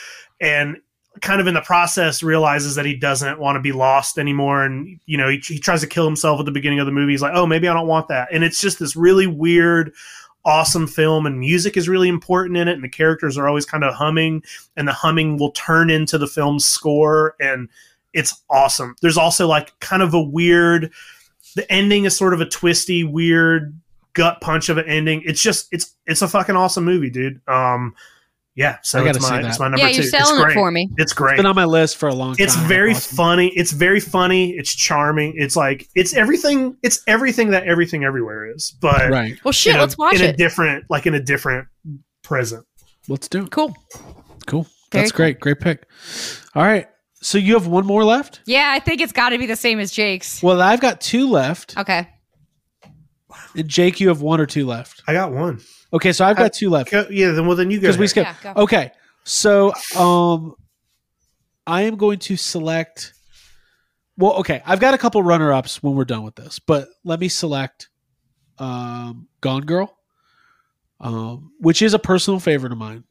and 0.42 0.78
kind 1.22 1.40
of 1.40 1.48
in 1.48 1.54
the 1.54 1.62
process 1.62 2.24
realizes 2.24 2.76
that 2.76 2.86
he 2.86 2.96
doesn't 2.96 3.40
want 3.40 3.56
to 3.56 3.62
be 3.62 3.72
lost 3.72 4.18
anymore, 4.18 4.64
and 4.64 5.00
you 5.06 5.18
know 5.18 5.30
he, 5.30 5.38
he 5.38 5.60
tries 5.60 5.82
to 5.82 5.88
kill 5.88 6.06
himself 6.06 6.40
at 6.40 6.46
the 6.46 6.52
beginning 6.52 6.80
of 6.80 6.86
the 6.86 6.92
movie. 6.92 7.14
He's 7.14 7.22
like, 7.22 7.36
oh, 7.36 7.46
maybe 7.46 7.68
I 7.68 7.74
don't 7.74 7.88
want 7.88 8.08
that, 8.10 8.30
and 8.32 8.44
it's 8.44 8.62
just 8.62 8.80
this 8.80 8.96
really 8.96 9.28
weird. 9.28 9.94
Awesome 10.46 10.88
film 10.88 11.26
and 11.26 11.40
music 11.40 11.78
is 11.78 11.88
really 11.88 12.10
important 12.10 12.58
in 12.58 12.68
it, 12.68 12.74
and 12.74 12.84
the 12.84 12.90
characters 12.90 13.38
are 13.38 13.48
always 13.48 13.66
kind 13.66 13.84
of 13.84 13.94
humming, 13.94 14.44
and 14.76 14.86
the 14.86 14.92
humming 14.92 15.38
will 15.38 15.52
turn 15.52 15.90
into 15.90 16.18
the 16.18 16.28
film's 16.28 16.66
score, 16.66 17.36
and 17.40 17.70
it's 18.12 18.44
awesome. 18.50 18.96
There's 19.02 19.18
also 19.18 19.48
like 19.48 19.78
kind 19.80 20.04
of 20.04 20.14
a 20.14 20.22
weird 20.22 20.92
the 21.56 21.72
ending 21.72 22.06
is 22.06 22.16
sort 22.16 22.34
of 22.34 22.42
a 22.42 22.46
twisty, 22.46 23.04
weird 23.04 23.80
gut 24.14 24.42
punch 24.42 24.70
of 24.70 24.78
an 24.78 24.86
ending. 24.86 25.22
It's 25.26 25.42
just 25.42 25.68
it's 25.72 25.96
it's 26.06 26.22
a 26.22 26.28
fucking 26.28 26.56
awesome 26.56 26.86
movie, 26.86 27.10
dude. 27.10 27.42
Um 27.48 27.96
yeah, 28.56 28.78
so 28.84 29.00
I 29.00 29.04
gotta 29.06 29.18
it's 29.18 29.26
see 29.26 29.32
my 29.32 29.42
that. 29.42 29.50
it's 29.50 29.60
my 29.60 29.66
number 29.68 29.80
yeah, 29.80 29.88
two. 29.90 29.94
you're 29.96 30.02
It's 30.04 30.12
selling 30.12 30.42
great. 30.42 30.52
it 30.52 30.54
for 30.56 30.72
me. 30.72 30.90
It's 30.98 31.14
great. 31.14 31.34
It's 31.34 31.40
been 31.40 31.46
on 31.46 31.56
my 31.56 31.66
list 31.66 31.98
for 31.98 32.08
a 32.10 32.14
long 32.14 32.36
time. 32.36 32.44
It's 32.44 32.56
very 32.56 32.92
Awesome. 32.92 33.16
funny. 33.18 33.48
It's 33.56 33.72
very 33.72 34.00
funny. 34.00 34.52
It's 34.52 34.74
charming. 34.76 35.34
It's 35.38 35.56
like 35.56 35.88
it's 35.96 36.14
everything. 36.16 36.78
It's 36.84 37.02
everything 37.08 37.50
that 37.52 37.64
everything 37.66 38.04
everywhere 38.04 38.52
is, 38.54 38.72
but 38.80 39.10
Right. 39.10 39.38
Well, 39.44 39.52
shit, 39.52 39.74
in 39.74 39.80
a- 39.80 39.82
let's 39.82 39.98
watch 39.98 40.16
in 40.16 40.22
a 40.30 40.34
different, 40.34 40.86
like 40.90 41.06
in 41.08 41.16
a 41.16 41.20
different 41.20 41.68
present. 42.22 42.66
Let's 43.08 43.28
do 43.28 43.44
it. 43.46 43.52
cool. 43.52 43.76
Cool. 44.46 44.64
Very 44.92 45.04
That's 45.04 45.12
cool. 45.12 45.18
great. 45.18 45.40
Great 45.40 45.60
pick. 45.60 45.86
All 46.56 46.64
right. 46.64 46.88
So 47.22 47.38
you 47.38 47.54
have 47.54 47.68
one 47.68 47.86
more 47.86 48.04
left. 48.04 48.42
Yeah, 48.46 48.72
I 48.76 48.80
think 48.80 49.00
it's 49.02 49.14
got 49.14 49.30
to 49.30 49.38
be 49.38 49.46
the 49.46 49.56
same 49.56 49.80
as 49.80 49.92
Jake's. 49.92 50.44
Well, 50.44 50.62
I've 50.62 50.82
got 50.82 51.00
two 51.02 51.30
left, 51.30 51.78
Okay. 51.78 52.08
and 53.56 53.68
Jake, 53.68 54.00
you 54.00 54.10
have 54.10 54.22
one 54.22 54.40
or 54.42 54.46
two 54.46 54.66
left. 54.66 55.02
I 55.08 55.14
got 55.14 55.32
one. 55.32 55.62
Okay, 55.94 56.12
so 56.12 56.26
I've 56.26 56.38
I- 56.38 56.44
got 56.44 56.54
two 56.54 56.70
left. 56.70 56.92
Go- 56.92 57.08
yeah, 57.10 57.32
then 57.32 57.46
well 57.48 57.56
then 57.56 57.70
you 57.72 57.78
go. 57.78 57.82
because 57.88 57.98
we 57.98 58.06
ahead. 58.06 58.10
skip. 58.36 58.44
Yeah, 58.44 58.54
go. 58.56 58.62
Okay, 58.64 58.92
so 59.24 59.74
um, 59.96 60.56
I 61.68 61.84
am 61.84 61.96
going 61.98 62.20
to 62.20 62.36
select. 62.36 63.14
Well, 64.18 64.34
okay, 64.36 64.62
I've 64.66 64.80
got 64.80 64.94
a 64.94 64.98
couple 64.98 65.22
runner 65.24 65.52
ups 65.54 65.82
when 65.82 65.96
we're 65.96 66.06
done 66.06 66.24
with 66.24 66.36
this, 66.36 66.60
but 66.60 66.88
let 67.04 67.20
me 67.20 67.28
select 67.30 67.90
um, 68.60 69.28
Gone 69.42 69.64
Girl, 69.66 69.96
um, 71.00 71.52
which 71.60 71.82
is 71.82 71.94
a 71.94 72.00
personal 72.00 72.40
favorite 72.40 72.72
of 72.72 72.78
mine. 72.78 73.04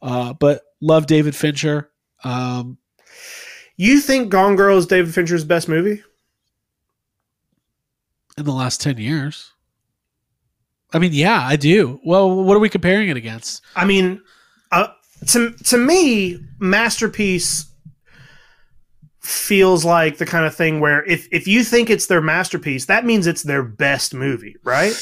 Uh, 0.00 0.32
but 0.32 0.62
love 0.80 1.06
David 1.06 1.36
Fincher. 1.36 1.90
Um, 2.24 2.78
You 3.76 4.00
think 4.00 4.30
Gone 4.30 4.56
Girl 4.56 4.78
is 4.78 4.86
David 4.86 5.14
Fincher's 5.14 5.44
best 5.44 5.68
movie? 5.68 6.02
in 8.38 8.44
the 8.46 8.52
last 8.52 8.80
ten 8.80 8.96
years. 8.96 9.52
I 10.92 10.98
mean, 10.98 11.12
yeah, 11.12 11.40
I 11.46 11.56
do. 11.56 12.00
Well, 12.04 12.42
what 12.44 12.56
are 12.56 12.60
we 12.60 12.68
comparing 12.68 13.08
it 13.08 13.16
against? 13.16 13.62
I 13.76 13.84
mean, 13.84 14.20
uh, 14.72 14.88
to 15.28 15.50
to 15.52 15.76
me, 15.78 16.38
masterpiece 16.58 17.66
feels 19.20 19.84
like 19.84 20.16
the 20.18 20.26
kind 20.26 20.46
of 20.46 20.54
thing 20.54 20.80
where 20.80 21.04
if 21.04 21.28
if 21.30 21.46
you 21.46 21.62
think 21.62 21.90
it's 21.90 22.06
their 22.06 22.20
masterpiece, 22.22 22.86
that 22.86 23.04
means 23.04 23.26
it's 23.26 23.42
their 23.42 23.62
best 23.62 24.14
movie, 24.14 24.56
right? 24.64 24.94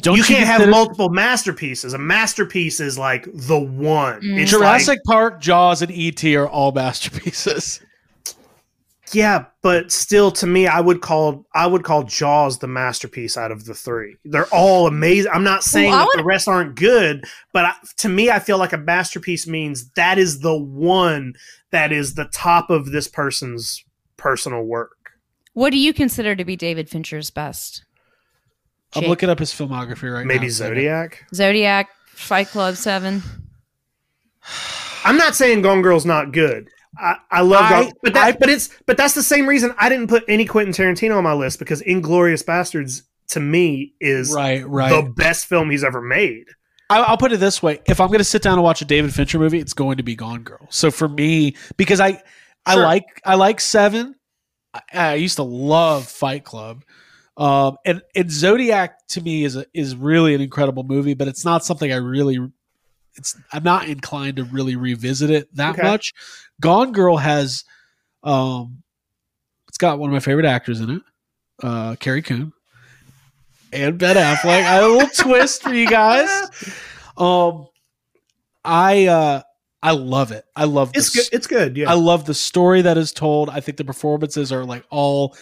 Don't 0.00 0.16
you 0.16 0.24
can't 0.24 0.44
have 0.44 0.56
consider- 0.56 0.70
multiple 0.72 1.08
masterpieces. 1.08 1.92
A 1.94 1.98
masterpiece 1.98 2.80
is 2.80 2.98
like 2.98 3.28
the 3.32 3.58
one. 3.60 4.20
Mm. 4.22 4.40
It's 4.40 4.50
Jurassic 4.50 4.88
like- 4.98 5.04
Park, 5.06 5.40
Jaws, 5.40 5.82
and 5.82 5.90
E.T. 5.92 6.34
are 6.36 6.48
all 6.48 6.72
masterpieces. 6.72 7.80
yeah, 9.14 9.44
but 9.62 9.90
still, 9.92 10.30
to 10.32 10.46
me, 10.46 10.66
I 10.66 10.80
would 10.80 11.00
call 11.00 11.46
I 11.54 11.66
would 11.66 11.84
call 11.84 12.02
Jaws 12.02 12.58
the 12.58 12.66
masterpiece 12.66 13.36
out 13.36 13.50
of 13.52 13.64
the 13.64 13.74
three. 13.74 14.16
They're 14.24 14.46
all 14.52 14.86
amazing. 14.86 15.30
I'm 15.32 15.44
not 15.44 15.62
saying 15.64 15.90
Well, 15.90 15.98
that 16.00 16.06
would- 16.06 16.18
the 16.20 16.24
rest 16.24 16.48
aren't 16.48 16.74
good, 16.74 17.24
but 17.52 17.64
I, 17.64 17.74
to 17.98 18.08
me, 18.08 18.30
I 18.30 18.38
feel 18.38 18.58
like 18.58 18.72
a 18.72 18.78
masterpiece 18.78 19.46
means 19.46 19.90
that 19.90 20.18
is 20.18 20.40
the 20.40 20.56
one 20.56 21.34
that 21.70 21.92
is 21.92 22.14
the 22.14 22.26
top 22.26 22.70
of 22.70 22.92
this 22.92 23.08
person's 23.08 23.84
personal 24.16 24.62
work. 24.62 24.90
What 25.54 25.70
do 25.70 25.78
you 25.78 25.92
consider 25.92 26.34
to 26.34 26.44
be 26.44 26.56
David 26.56 26.88
Fincher's 26.88 27.30
best? 27.30 27.84
I'm 28.96 29.04
looking 29.06 29.28
up 29.28 29.40
his 29.40 29.52
filmography 29.52 30.12
right 30.12 30.24
now. 30.24 30.34
Maybe 30.34 30.48
Zodiac. 30.48 31.24
Zodiac, 31.34 31.88
Fight 32.06 32.46
Club, 32.48 32.76
Seven. 32.76 33.22
I'm 35.04 35.16
not 35.16 35.34
saying 35.34 35.62
Gone 35.62 35.82
Girl's 35.82 36.06
not 36.06 36.32
good. 36.32 36.68
I, 36.98 37.16
I 37.30 37.40
love 37.42 37.64
I- 37.64 37.92
but 38.02 38.14
that, 38.14 38.24
I- 38.26 38.32
but 38.32 38.48
it's 38.48 38.70
but 38.86 38.96
that's 38.96 39.14
the 39.14 39.22
same 39.22 39.46
reason 39.48 39.74
I 39.78 39.88
didn't 39.88 40.08
put 40.08 40.24
any 40.28 40.44
Quentin 40.44 40.72
Tarantino 40.72 41.16
on 41.16 41.24
my 41.24 41.32
list 41.34 41.58
because 41.58 41.82
Inglourious 41.82 42.44
Basterds 42.44 43.02
to 43.28 43.40
me 43.40 43.94
is 44.00 44.32
Right, 44.32 44.66
right. 44.68 44.90
the 44.90 45.10
best 45.10 45.46
film 45.46 45.70
he's 45.70 45.82
ever 45.84 46.00
made. 46.00 46.44
I, 46.90 46.98
I'll 47.00 47.16
put 47.16 47.32
it 47.32 47.38
this 47.40 47.62
way: 47.62 47.80
if 47.86 48.00
I'm 48.00 48.08
going 48.08 48.18
to 48.18 48.24
sit 48.24 48.42
down 48.42 48.54
and 48.54 48.62
watch 48.62 48.82
a 48.82 48.84
David 48.84 49.14
Fincher 49.14 49.38
movie, 49.38 49.58
it's 49.58 49.72
going 49.72 49.96
to 49.96 50.02
be 50.02 50.14
Gone 50.14 50.42
Girl. 50.42 50.66
So 50.70 50.90
for 50.90 51.08
me, 51.08 51.56
because 51.76 51.98
I, 52.00 52.22
I 52.66 52.74
Sure. 52.74 52.82
like 52.82 53.04
I 53.24 53.34
like 53.36 53.60
Seven. 53.60 54.14
I, 54.74 54.80
I 54.92 55.14
used 55.14 55.36
to 55.36 55.42
love 55.42 56.06
Fight 56.06 56.44
Club, 56.44 56.84
um, 57.38 57.78
and 57.86 58.02
and 58.14 58.30
Zodiac 58.30 59.06
to 59.08 59.20
me 59.22 59.44
is 59.44 59.56
a, 59.56 59.64
is 59.72 59.96
really 59.96 60.34
an 60.34 60.40
incredible 60.42 60.82
movie, 60.84 61.14
but 61.14 61.26
it's 61.26 61.44
not 61.44 61.64
something 61.64 61.90
I 61.90 61.96
really. 61.96 62.38
It's 63.16 63.36
I'm 63.52 63.62
not 63.62 63.88
inclined 63.88 64.36
to 64.36 64.44
really 64.44 64.74
revisit 64.76 65.30
it 65.30 65.54
that 65.56 65.74
Okay. 65.78 65.82
much. 65.82 66.12
Gone 66.60 66.92
Girl 66.92 67.16
has, 67.16 67.64
um, 68.22 68.82
it's 69.68 69.78
got 69.78 69.98
one 69.98 70.10
of 70.10 70.12
my 70.14 70.20
favorite 70.20 70.46
actors 70.46 70.80
in 70.80 70.90
it, 70.90 71.02
uh, 71.62 71.96
Carrie 71.96 72.22
Coon, 72.22 72.52
and 73.72 73.98
Ben 73.98 74.16
Affleck. 74.16 74.46
I 74.50 74.60
had 74.60 74.82
a 74.84 74.88
little 74.88 75.08
twist 75.16 75.62
for 75.62 75.74
you 75.74 75.88
guys. 75.88 76.28
Um, 77.16 77.66
I 78.64 79.06
uh, 79.06 79.42
I 79.82 79.90
love 79.92 80.32
it. 80.32 80.44
I 80.56 80.64
love 80.64 80.92
It's 80.94 81.10
good. 81.10 81.26
It's 81.32 81.46
good. 81.46 81.76
Yeah. 81.76 81.90
I 81.90 81.94
love 81.94 82.24
the 82.24 82.34
story 82.34 82.82
that 82.82 82.96
is 82.96 83.12
told. 83.12 83.50
I 83.50 83.60
think 83.60 83.76
the 83.76 83.84
performances 83.84 84.52
are 84.52 84.64
like 84.64 84.84
all 84.90 85.36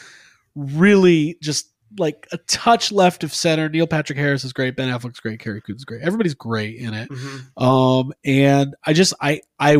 really 0.56 1.36
just 1.40 1.68
like 1.98 2.26
a 2.32 2.38
touch 2.38 2.90
left 2.90 3.22
of 3.22 3.32
center. 3.34 3.68
Neil 3.68 3.86
Patrick 3.86 4.18
Harris 4.18 4.44
is 4.44 4.52
great. 4.52 4.74
Ben 4.76 4.88
Affleck's 4.88 5.20
great. 5.20 5.38
Carrie 5.40 5.60
Coon's 5.60 5.84
great. 5.84 6.02
Everybody's 6.02 6.34
great 6.34 6.76
in 6.78 6.94
it. 6.94 7.08
Mhm. 7.10 7.62
Um, 7.62 8.12
and 8.24 8.74
I 8.84 8.94
just 8.94 9.14
I 9.20 9.42
I 9.60 9.76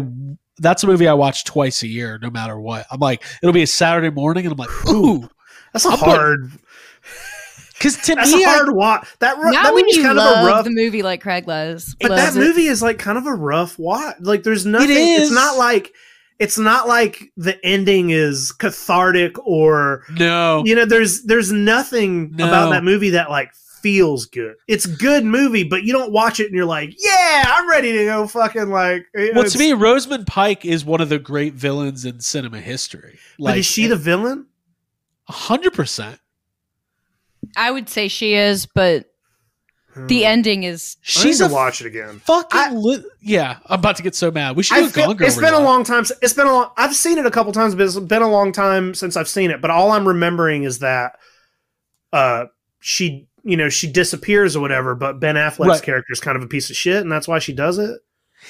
that's 0.62 0.82
a 0.82 0.86
movie 0.86 1.06
I 1.08 1.12
watch 1.14 1.44
twice 1.44 1.82
a 1.82 1.88
year, 1.88 2.18
no 2.22 2.30
matter 2.30 2.58
what. 2.58 2.86
I'm 2.90 3.00
like, 3.00 3.22
it'll 3.42 3.52
be 3.52 3.62
a 3.62 3.66
Saturday 3.66 4.08
morning, 4.10 4.46
and 4.46 4.52
I'm 4.52 4.58
like, 4.58 4.88
ooh, 4.88 5.28
That's 5.72 5.84
a 5.84 5.90
I'm 5.90 5.98
hard. 5.98 6.50
because 7.74 7.96
to 8.02 8.14
That's 8.14 8.32
me, 8.32 8.44
a 8.44 8.48
I- 8.48 8.54
hard 8.56 8.74
watch. 8.74 9.06
That 9.18 9.36
ru- 9.38 9.50
that 9.52 9.74
when 9.74 9.84
movie's 9.84 10.02
kind 10.02 10.16
love 10.16 10.38
of 10.38 10.44
a 10.44 10.46
rough. 10.46 10.64
the 10.64 10.70
movie 10.70 11.02
like 11.02 11.20
Craig 11.20 11.46
loves. 11.48 11.94
But 12.00 12.12
loves 12.12 12.34
that 12.34 12.40
it. 12.40 12.46
movie 12.46 12.66
is 12.66 12.80
like 12.82 12.98
kind 12.98 13.18
of 13.18 13.26
a 13.26 13.34
rough 13.34 13.78
watch. 13.78 14.16
Like 14.20 14.42
there's 14.44 14.64
nothing. 14.66 14.90
is. 14.90 15.22
It's 15.22 15.32
not 15.32 15.58
like 15.58 15.92
it's 16.38 16.58
not 16.58 16.88
like 16.88 17.32
the 17.36 17.62
ending 17.64 18.10
is 18.10 18.52
cathartic 18.52 19.36
or 19.46 20.04
no, 20.10 20.62
you 20.64 20.74
know. 20.74 20.84
There's 20.84 21.22
there's 21.24 21.52
nothing 21.52 22.32
No. 22.36 22.46
about 22.48 22.70
that 22.70 22.84
movie 22.84 23.10
that 23.10 23.30
like 23.30 23.52
feels 23.82 24.26
good. 24.26 24.54
It's 24.68 24.86
good 24.86 25.24
movie, 25.24 25.64
but 25.64 25.82
you 25.82 25.92
don't 25.92 26.12
watch 26.12 26.40
it 26.40 26.46
and 26.46 26.54
you're 26.54 26.64
like, 26.64 26.94
yeah, 26.98 27.44
I'm 27.46 27.68
ready 27.68 27.92
to 27.92 28.04
go 28.04 28.26
fucking 28.26 28.70
like. 28.70 29.06
well, 29.34 29.44
to 29.44 29.58
me, 29.58 29.72
Rosamund 29.72 30.26
Pike 30.26 30.64
is 30.64 30.84
one 30.84 31.00
of 31.00 31.08
the 31.08 31.18
great 31.18 31.54
villains 31.54 32.04
in 32.04 32.20
cinema 32.20 32.60
history. 32.60 33.18
but 33.38 33.58
is 33.58 33.66
she 33.66 33.86
the 33.86 33.96
villain? 33.96 34.46
hundred 35.28 35.72
percent? 35.72 36.18
I 37.56 37.70
would 37.70 37.88
say 37.88 38.08
she 38.08 38.34
is, 38.34 38.66
but 38.66 39.06
the 39.96 40.20
Hmm. 40.20 40.26
ending 40.26 40.62
is. 40.62 40.96
I 41.00 41.24
need 41.24 41.28
She's 41.30 41.38
to 41.38 41.48
watch 41.48 41.80
it 41.80 41.86
again. 41.86 42.20
fucking 42.24 42.58
I- 42.58 42.70
li- 42.72 43.04
yeah. 43.20 43.58
I'm 43.66 43.78
about 43.80 43.96
to 43.96 44.02
get 44.02 44.14
so 44.14 44.30
mad. 44.30 44.56
We 44.56 44.62
should 44.62 44.76
do 44.76 44.84
I 44.84 44.86
a 44.86 44.90
feel, 44.90 45.06
Gone 45.08 45.16
Girl. 45.16 45.26
it's 45.26 45.36
been 45.36 45.52
a 45.52 45.56
rewatch. 45.58 45.64
long 45.64 45.84
time. 45.84 46.04
It's 46.22 46.32
been 46.34 46.46
a 46.46 46.52
long. 46.52 46.70
I've 46.76 46.94
seen 46.94 47.18
it 47.18 47.26
a 47.26 47.30
couple 47.30 47.52
times, 47.52 47.74
but 47.74 47.84
it's 47.84 47.98
been 47.98 48.22
a 48.22 48.30
long 48.30 48.52
time 48.52 48.94
since 48.94 49.16
I've 49.16 49.28
seen 49.28 49.50
it. 49.50 49.60
But 49.60 49.70
all 49.70 49.90
I'm 49.90 50.06
remembering 50.08 50.62
is 50.64 50.78
that, 50.78 51.18
uh, 52.12 52.46
she, 52.80 53.28
you 53.44 53.56
know, 53.56 53.68
she 53.68 53.90
disappears 53.90 54.54
or 54.56 54.60
whatever. 54.60 54.94
But 54.94 55.20
Ben 55.20 55.34
Affleck's 55.36 55.58
Right. 55.68 55.82
character 55.82 56.12
is 56.12 56.20
kind 56.20 56.36
of 56.36 56.42
a 56.42 56.46
piece 56.48 56.70
of 56.70 56.76
shit, 56.76 57.00
and 57.02 57.10
that's 57.10 57.26
why 57.28 57.38
she 57.38 57.52
does 57.52 57.78
it. 57.78 58.00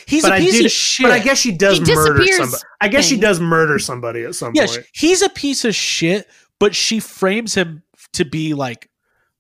He's 0.07 0.23
but 0.23 0.33
a 0.33 0.35
I 0.37 0.41
piece 0.41 0.59
do- 0.59 0.65
of 0.65 0.71
shit. 0.71 1.05
But 1.05 1.13
I 1.13 1.19
guess 1.19 1.39
she 1.39 1.53
does 1.53 1.77
She 1.77 1.81
murder 1.95 2.15
disappears 2.19 2.37
somebody. 2.39 2.63
I 2.81 2.89
guess 2.89 3.05
she 3.05 3.19
does 3.21 3.41
murder 3.41 3.79
somebody 3.79 4.23
at 4.25 4.35
some 4.35 4.53
yeah, 4.55 4.67
point. 4.67 4.87
he's 4.95 5.21
a 5.23 5.29
piece 5.29 5.65
of 5.65 5.75
shit, 5.75 6.29
but 6.59 6.75
she 6.75 6.99
frames 7.01 7.55
him 7.55 7.83
to 8.15 8.25
be 8.25 8.55
like 8.55 8.89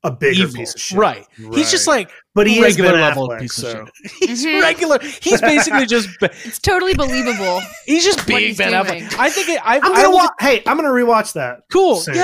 A 0.04 0.10
bigger 0.10 0.42
evil. 0.42 0.54
piece 0.54 0.74
of 0.74 0.80
shit, 0.80 0.98
Right. 0.98 1.26
He's 1.52 1.70
just 1.70 1.86
like 1.86 2.10
but 2.34 2.46
he 2.48 2.56
is 2.58 2.62
regular 2.64 2.92
Ben 2.92 3.00
level 3.02 3.28
Affleck, 3.28 3.40
piece 3.40 3.54
so. 3.54 3.82
of 3.82 3.90
shit. 3.94 4.10
He's 4.28 4.44
Mhm. 4.44 4.60
regular. 4.62 4.98
He's 5.00 5.40
basically 5.40 5.86
just 5.86 6.08
It's 6.22 6.58
totally 6.58 6.94
believable. 6.94 7.60
he's 7.86 8.04
just 8.04 8.18
What 8.20 8.26
being 8.26 8.40
he's 8.48 8.58
Ben 8.58 8.72
doing. 8.72 9.04
Affleck. 9.04 9.18
I 9.18 9.30
think 9.30 9.48
it, 9.50 9.60
I, 9.64 9.76
I'm 9.76 9.80
gonna 9.82 10.02
look 10.08 10.14
watch. 10.14 10.30
Hey, 10.40 10.62
I'm 10.66 10.76
gonna 10.76 10.88
rewatch 10.88 11.34
that. 11.34 11.60
cool. 11.70 11.96
soon. 11.96 12.14
Yay. 12.16 12.20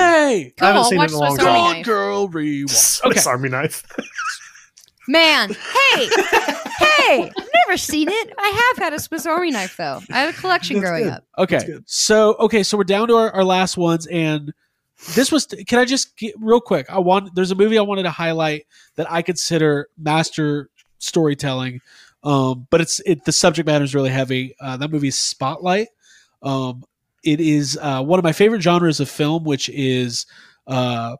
I 0.59 0.65
haven't 0.65 0.81
Cool, 0.81 0.89
seen 0.89 1.01
it 1.01 1.09
in 1.09 1.13
a 1.15 1.19
long 1.19 1.29
Swiss 1.35 1.43
time. 1.45 1.47
Army 1.55 1.59
Gone 1.67 1.73
Knife. 1.77 1.85
Girl 1.85 2.29
rewatch. 2.29 2.69
Swiss 2.69 3.01
Okay. 3.05 3.29
Army 3.29 3.49
knife. 3.49 3.83
Man, 5.07 5.49
hey, 5.49 6.07
hey, 6.79 7.31
I've 7.35 7.47
never 7.67 7.77
seen 7.77 8.09
it. 8.09 8.33
I 8.37 8.73
have 8.75 8.83
had 8.83 8.93
a 8.93 8.99
Swiss 8.99 9.25
Army 9.25 9.49
knife 9.49 9.75
though. 9.77 10.01
I 10.11 10.19
had 10.19 10.29
a 10.29 10.37
collection 10.37 10.77
That's 10.79 10.89
growing 10.89 11.05
good. 11.05 11.13
up. 11.13 11.23
Okay. 11.39 11.59
So 11.87 12.35
okay, 12.39 12.61
so 12.61 12.77
we're 12.77 12.83
down 12.83 13.07
to 13.07 13.15
our, 13.15 13.31
our 13.31 13.43
last 13.43 13.75
ones, 13.75 14.05
and 14.05 14.53
this 15.15 15.31
was. 15.31 15.45
Can 15.67 15.79
I 15.79 15.85
just 15.85 16.17
get 16.17 16.35
real 16.39 16.61
quick? 16.61 16.87
I 16.89 16.99
want. 16.99 17.33
There's 17.35 17.51
a 17.51 17.55
movie 17.55 17.77
I 17.77 17.81
wanted 17.81 18.03
to 18.03 18.11
highlight 18.11 18.65
that 18.95 19.11
I 19.11 19.21
consider 19.21 19.87
master 19.97 20.69
storytelling, 20.99 21.81
um, 22.23 22.67
but 22.69 22.81
it's 22.81 22.99
it. 23.05 23.25
The 23.25 23.31
subject 23.31 23.65
matter 23.65 23.83
is 23.83 23.95
really 23.95 24.09
heavy. 24.09 24.55
Uh, 24.59 24.77
that 24.77 24.91
movie 24.91 25.07
is 25.07 25.17
Spotlight. 25.17 25.87
Um, 26.41 26.83
it 27.23 27.39
is 27.39 27.77
uh, 27.81 28.03
one 28.03 28.19
of 28.19 28.23
my 28.23 28.31
favorite 28.31 28.61
genres 28.61 28.99
of 28.99 29.09
film, 29.09 29.43
which 29.43 29.69
is 29.69 30.25
uh, 30.67 31.15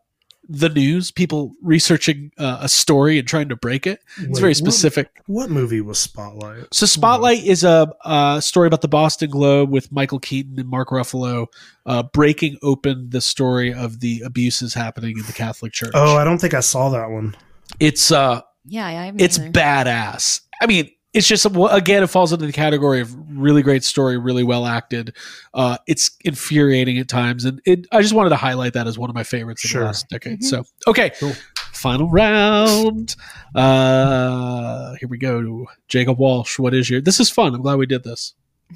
the 0.52 0.68
news. 0.68 1.10
People 1.12 1.52
researching 1.62 2.32
uh, 2.36 2.58
a 2.60 2.68
story 2.68 3.18
and 3.18 3.26
trying 3.28 3.48
to 3.48 3.56
break 3.56 3.86
it. 3.86 4.02
It's 4.18 4.40
very 4.40 4.54
specific. 4.54 5.08
What, 5.26 5.44
what 5.44 5.50
movie 5.50 5.80
was 5.80 5.98
Spotlight? 5.98 6.74
So 6.74 6.86
Spotlight 6.86 7.44
is 7.44 7.62
a, 7.64 7.92
a 8.04 8.42
story 8.42 8.66
about 8.66 8.80
the 8.80 8.88
Boston 8.88 9.30
Globe 9.30 9.70
with 9.70 9.92
Michael 9.92 10.18
Keaton 10.18 10.58
and 10.58 10.68
Mark 10.68 10.88
Ruffalo 10.88 11.46
uh, 11.86 12.02
breaking 12.02 12.58
open 12.62 13.10
the 13.10 13.20
story 13.20 13.72
of 13.72 14.00
the 14.00 14.22
abuses 14.24 14.74
happening 14.74 15.16
in 15.18 15.24
the 15.26 15.32
Catholic 15.32 15.72
Church. 15.72 15.92
Oh, 15.94 16.16
I 16.16 16.24
don't 16.24 16.38
think 16.38 16.54
I 16.54 16.60
saw 16.60 16.88
that 16.90 17.08
one. 17.10 17.36
it's 17.78 18.10
uh, 18.10 18.40
Yeah, 18.66 18.86
I 18.86 18.90
haven't 19.06 19.20
it's 19.20 19.38
either. 19.38 19.50
badass. 19.52 20.40
I 20.60 20.66
mean, 20.66 20.90
it's 21.12 21.26
just 21.26 21.44
again, 21.46 22.02
it 22.02 22.06
falls 22.08 22.32
into 22.32 22.46
the 22.46 22.52
category 22.52 23.00
of 23.00 23.14
really 23.30 23.62
great 23.62 23.82
story, 23.84 24.16
really 24.18 24.44
well 24.44 24.64
acted. 24.66 25.14
Uh, 25.54 25.76
it's 25.86 26.12
infuriating 26.24 26.98
at 26.98 27.08
times, 27.08 27.44
and 27.44 27.60
it. 27.64 27.86
I 27.92 28.00
just 28.02 28.14
wanted 28.14 28.30
to 28.30 28.36
highlight 28.36 28.74
that 28.74 28.86
as 28.86 28.98
one 28.98 29.10
of 29.10 29.14
my 29.16 29.24
favorites 29.24 29.64
of 29.64 29.70
Sure. 29.70 29.80
the 29.80 29.86
last 29.86 30.08
decade. 30.08 30.40
Mhm. 30.40 30.44
So 30.44 30.64
okay, 30.86 31.10
Cool. 31.18 31.32
final 31.72 32.08
round. 32.10 33.16
Uh, 33.54 34.94
here 35.00 35.08
we 35.08 35.18
go. 35.18 35.66
Jacob 35.88 36.18
Walsh, 36.18 36.58
what 36.58 36.74
is 36.74 36.88
your? 36.88 37.00
This 37.00 37.18
is 37.20 37.28
fun. 37.30 37.54
I'm 37.54 37.62
glad 37.62 37.78
we 37.78 37.86
did 37.86 38.04
this. 38.04 38.34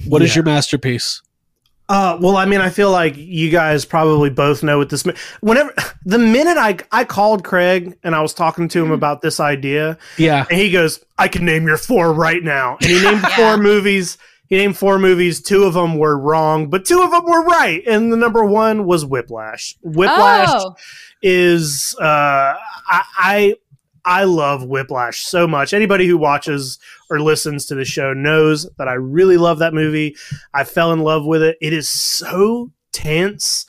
What 0.09 0.23
is 0.23 0.31
Yeah. 0.31 0.37
your 0.37 0.45
masterpiece? 0.45 1.23
Uh, 1.89 2.17
well, 2.21 2.37
I 2.37 2.47
mean, 2.47 2.61
I 2.63 2.71
feel 2.71 2.91
like 2.91 3.15
you 3.17 3.51
guys 3.51 3.85
probably 3.85 4.31
both 4.31 4.63
know 4.63 4.79
what 4.79 4.89
this. 4.89 5.05
Whenever 5.41 5.75
the 6.07 6.19
minute 6.19 6.57
I 6.57 6.79
I 6.91 7.05
called 7.05 7.45
Craig 7.45 7.97
and 8.03 8.15
I 8.15 8.23
was 8.23 8.33
talking 8.33 8.69
to 8.69 8.83
him 8.83 8.91
about 8.91 9.21
this 9.21 9.39
idea, 9.41 9.99
Yeah. 10.17 10.47
and 10.49 10.59
he 10.59 10.71
goes, 10.71 11.05
"I 11.19 11.29
can 11.29 11.45
name 11.45 11.67
your 11.67 11.77
four 11.77 12.13
right 12.15 12.43
now," 12.43 12.79
and 12.81 12.91
he 12.91 13.03
named 13.03 13.23
Yeah. 13.23 13.37
four 13.37 13.57
movies. 13.59 14.17
He 14.49 14.57
named 14.59 14.77
four 14.79 14.99
movies. 14.99 15.41
Two 15.43 15.65
of 15.65 15.75
them 15.75 15.97
were 15.99 16.19
wrong, 16.19 16.69
but 16.69 16.85
two 16.85 17.03
of 17.03 17.11
them 17.11 17.25
were 17.25 17.43
right. 17.45 17.83
And 17.87 18.13
the 18.13 18.17
number 18.17 18.45
one 18.45 18.85
was 18.87 19.05
Whiplash. 19.05 19.77
Whiplash 19.83 20.49
Oh, 20.53 20.77
is 21.23 21.97
uh, 21.99 22.05
I, 22.87 23.03
I 23.17 23.55
I 24.05 24.25
love 24.25 24.65
Whiplash 24.65 25.25
so 25.25 25.47
much. 25.47 25.73
Anybody 25.73 26.07
who 26.07 26.19
watches 26.19 26.79
or 27.11 27.21
listens 27.21 27.67
to 27.67 27.75
the 27.75 27.85
show 27.85 28.13
knows 28.13 28.69
that 28.79 28.89
I 28.89 28.95
really 28.95 29.37
love 29.37 29.59
that 29.61 29.75
movie. 29.75 30.17
I 30.53 30.65
fell 30.65 30.93
in 30.93 31.01
love 31.01 31.25
with 31.25 31.43
it. 31.43 31.57
It 31.61 31.73
is 31.73 31.89
so 31.89 32.71
tense. 32.93 33.67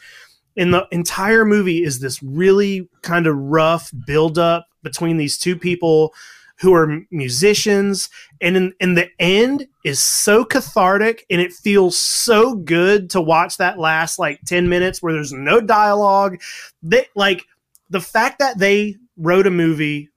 And 0.57 0.73
the 0.73 0.87
entire 0.91 1.45
movie 1.45 1.83
is 1.83 1.99
this 1.99 2.21
really 2.21 2.89
kind 3.01 3.27
of 3.27 3.35
rough 3.37 3.91
build 4.05 4.37
up 4.37 4.67
between 4.83 5.17
these 5.17 5.37
two 5.37 5.55
people 5.55 6.13
who 6.59 6.73
are 6.73 7.01
musicians 7.11 8.09
and 8.39 8.55
in, 8.55 8.73
in 8.79 8.93
the 8.93 9.09
end 9.19 9.67
is 9.83 9.99
so 9.99 10.45
cathartic 10.45 11.25
and 11.29 11.41
it 11.41 11.51
feels 11.51 11.97
so 11.97 12.55
good 12.55 13.09
to 13.09 13.19
watch 13.19 13.57
that 13.57 13.77
last 13.77 14.17
like 14.19 14.39
10 14.45 14.69
minutes 14.69 15.01
where 15.01 15.11
there's 15.11 15.33
no 15.33 15.59
dialogue 15.59 16.37
they 16.81 17.05
like 17.13 17.43
the 17.89 17.99
fact 17.99 18.39
that 18.39 18.57
they 18.57 18.95
wrote 19.17 19.47
a 19.47 19.51
movie 19.51 20.09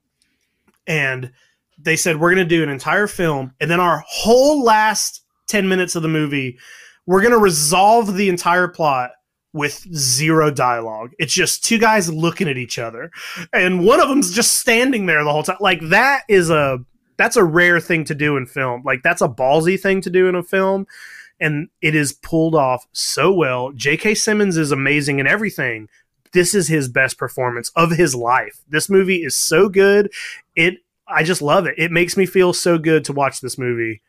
and 0.89 1.31
they 1.77 1.95
said 1.95 2.19
we're 2.19 2.33
going 2.33 2.45
to 2.45 2.55
do 2.55 2.63
an 2.63 2.67
entire 2.67 3.07
film 3.07 3.53
and 3.61 3.71
then 3.71 3.79
our 3.79 4.03
whole 4.05 4.61
last 4.61 5.23
10 5.47 5.69
minutes 5.69 5.95
of 5.95 6.01
the 6.01 6.09
movie 6.09 6.57
we're 7.05 7.21
going 7.21 7.31
to 7.31 7.39
resolve 7.39 8.15
the 8.15 8.27
entire 8.27 8.67
plot 8.67 9.11
with 9.51 9.87
zero 9.95 10.51
dialogue. 10.51 11.09
It's 11.17 11.33
just 11.33 11.63
two 11.63 11.79
guys 11.79 12.13
looking 12.13 12.47
at 12.47 12.57
each 12.57 12.77
other 12.77 13.09
and 13.53 13.85
one 13.85 14.01
of 14.01 14.09
them's 14.09 14.33
just 14.33 14.55
standing 14.55 15.05
there 15.05 15.23
the 15.23 15.31
whole 15.31 15.43
time 15.43 15.57
like 15.61 15.79
that 15.89 16.23
is 16.27 16.49
a 16.49 16.79
that's 17.17 17.35
a 17.35 17.43
rare 17.43 17.79
thing 17.79 18.05
to 18.05 18.15
do 18.15 18.37
in 18.37 18.45
film. 18.45 18.83
Like 18.85 19.01
that's 19.03 19.21
a 19.21 19.27
ballsy 19.27 19.79
thing 19.79 20.01
to 20.01 20.09
do 20.09 20.27
in 20.27 20.35
a 20.35 20.43
film 20.43 20.85
and 21.39 21.69
it 21.81 21.95
is 21.95 22.13
pulled 22.13 22.55
off 22.55 22.85
so 22.91 23.31
well. 23.31 23.71
J.k 23.71 24.15
simmons 24.15 24.57
is 24.57 24.71
amazing 24.71 25.19
in 25.19 25.27
everything 25.27 25.87
this 26.33 26.53
is 26.53 26.67
his 26.67 26.87
best 26.87 27.17
performance 27.17 27.71
of 27.75 27.91
his 27.91 28.15
life. 28.15 28.61
This 28.67 28.89
movie 28.89 29.23
is 29.23 29.35
so 29.35 29.69
good. 29.69 30.11
It 30.55 30.75
I 31.07 31.23
just 31.23 31.41
love 31.41 31.65
it. 31.65 31.75
It 31.77 31.91
makes 31.91 32.15
me 32.15 32.25
feel 32.25 32.53
so 32.53 32.77
good 32.77 33.03
to 33.05 33.13
watch 33.13 33.41
this 33.41 33.57
movie 33.57 34.01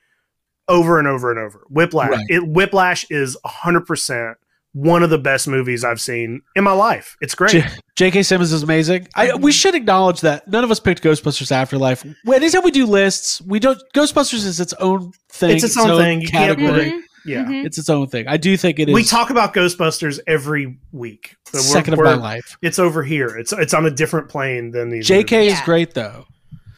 over 0.68 0.98
and 0.98 1.08
over 1.08 1.30
and 1.30 1.40
over. 1.40 1.64
Whiplash. 1.68 2.10
Right. 2.10 2.26
It 2.28 2.46
Whiplash 2.46 3.06
is 3.10 3.36
100% 3.44 4.34
one 4.72 5.02
of 5.02 5.10
the 5.10 5.18
best 5.18 5.48
movies 5.48 5.82
I've 5.82 6.00
seen 6.00 6.42
in 6.54 6.62
my 6.62 6.72
life. 6.72 7.16
It's 7.20 7.34
great. 7.34 7.50
J- 7.50 7.66
J.K. 7.96 8.22
Simmons 8.22 8.52
is 8.52 8.62
amazing. 8.62 9.08
I, 9.14 9.28
mm-hmm. 9.28 9.42
we 9.42 9.52
should 9.52 9.74
acknowledge 9.74 10.20
that 10.20 10.46
none 10.46 10.62
of 10.62 10.70
us 10.70 10.78
picked 10.78 11.02
Ghostbusters 11.02 11.50
Afterlife. 11.50 12.04
Anytime 12.26 12.62
we 12.62 12.70
do 12.70 12.86
lists, 12.86 13.40
we 13.42 13.58
don't. 13.58 13.80
Ghostbusters 13.94 14.46
is 14.46 14.60
its 14.60 14.72
own 14.74 15.12
thing. 15.28 15.56
It's 15.56 15.64
its 15.64 15.76
own 15.76 15.98
thing. 15.98 16.20
You 16.20 16.28
can't 16.28 16.58
category. 16.58 16.90
Mm-hmm. 16.92 16.98
Yeah. 17.24 17.44
mhm. 17.44 17.64
It's 17.64 17.76
its 17.78 17.88
own 17.90 18.06
thing. 18.08 18.26
I 18.28 18.36
do 18.36 18.56
think 18.56 18.78
it 18.78 18.88
is. 18.88 18.94
We 18.94 19.04
talk 19.04 19.30
about 19.30 19.52
Ghostbusters 19.54 20.18
every 20.26 20.78
week. 20.92 21.36
So 21.46 21.58
we're- 21.58 21.62
second 21.64 21.94
of 21.94 21.98
my 22.00 22.04
we're- 22.12 22.16
life. 22.16 22.56
It's 22.62 22.78
over 22.78 23.02
here. 23.02 23.28
It's 23.28 23.52
it's 23.52 23.74
on 23.74 23.86
a 23.86 23.90
different 23.90 24.28
plane 24.28 24.70
than 24.70 24.90
these. 24.90 25.06
J.K. 25.06 25.46
is 25.48 25.52
Yeah. 25.54 25.64
great 25.64 25.94
though. 25.94 26.26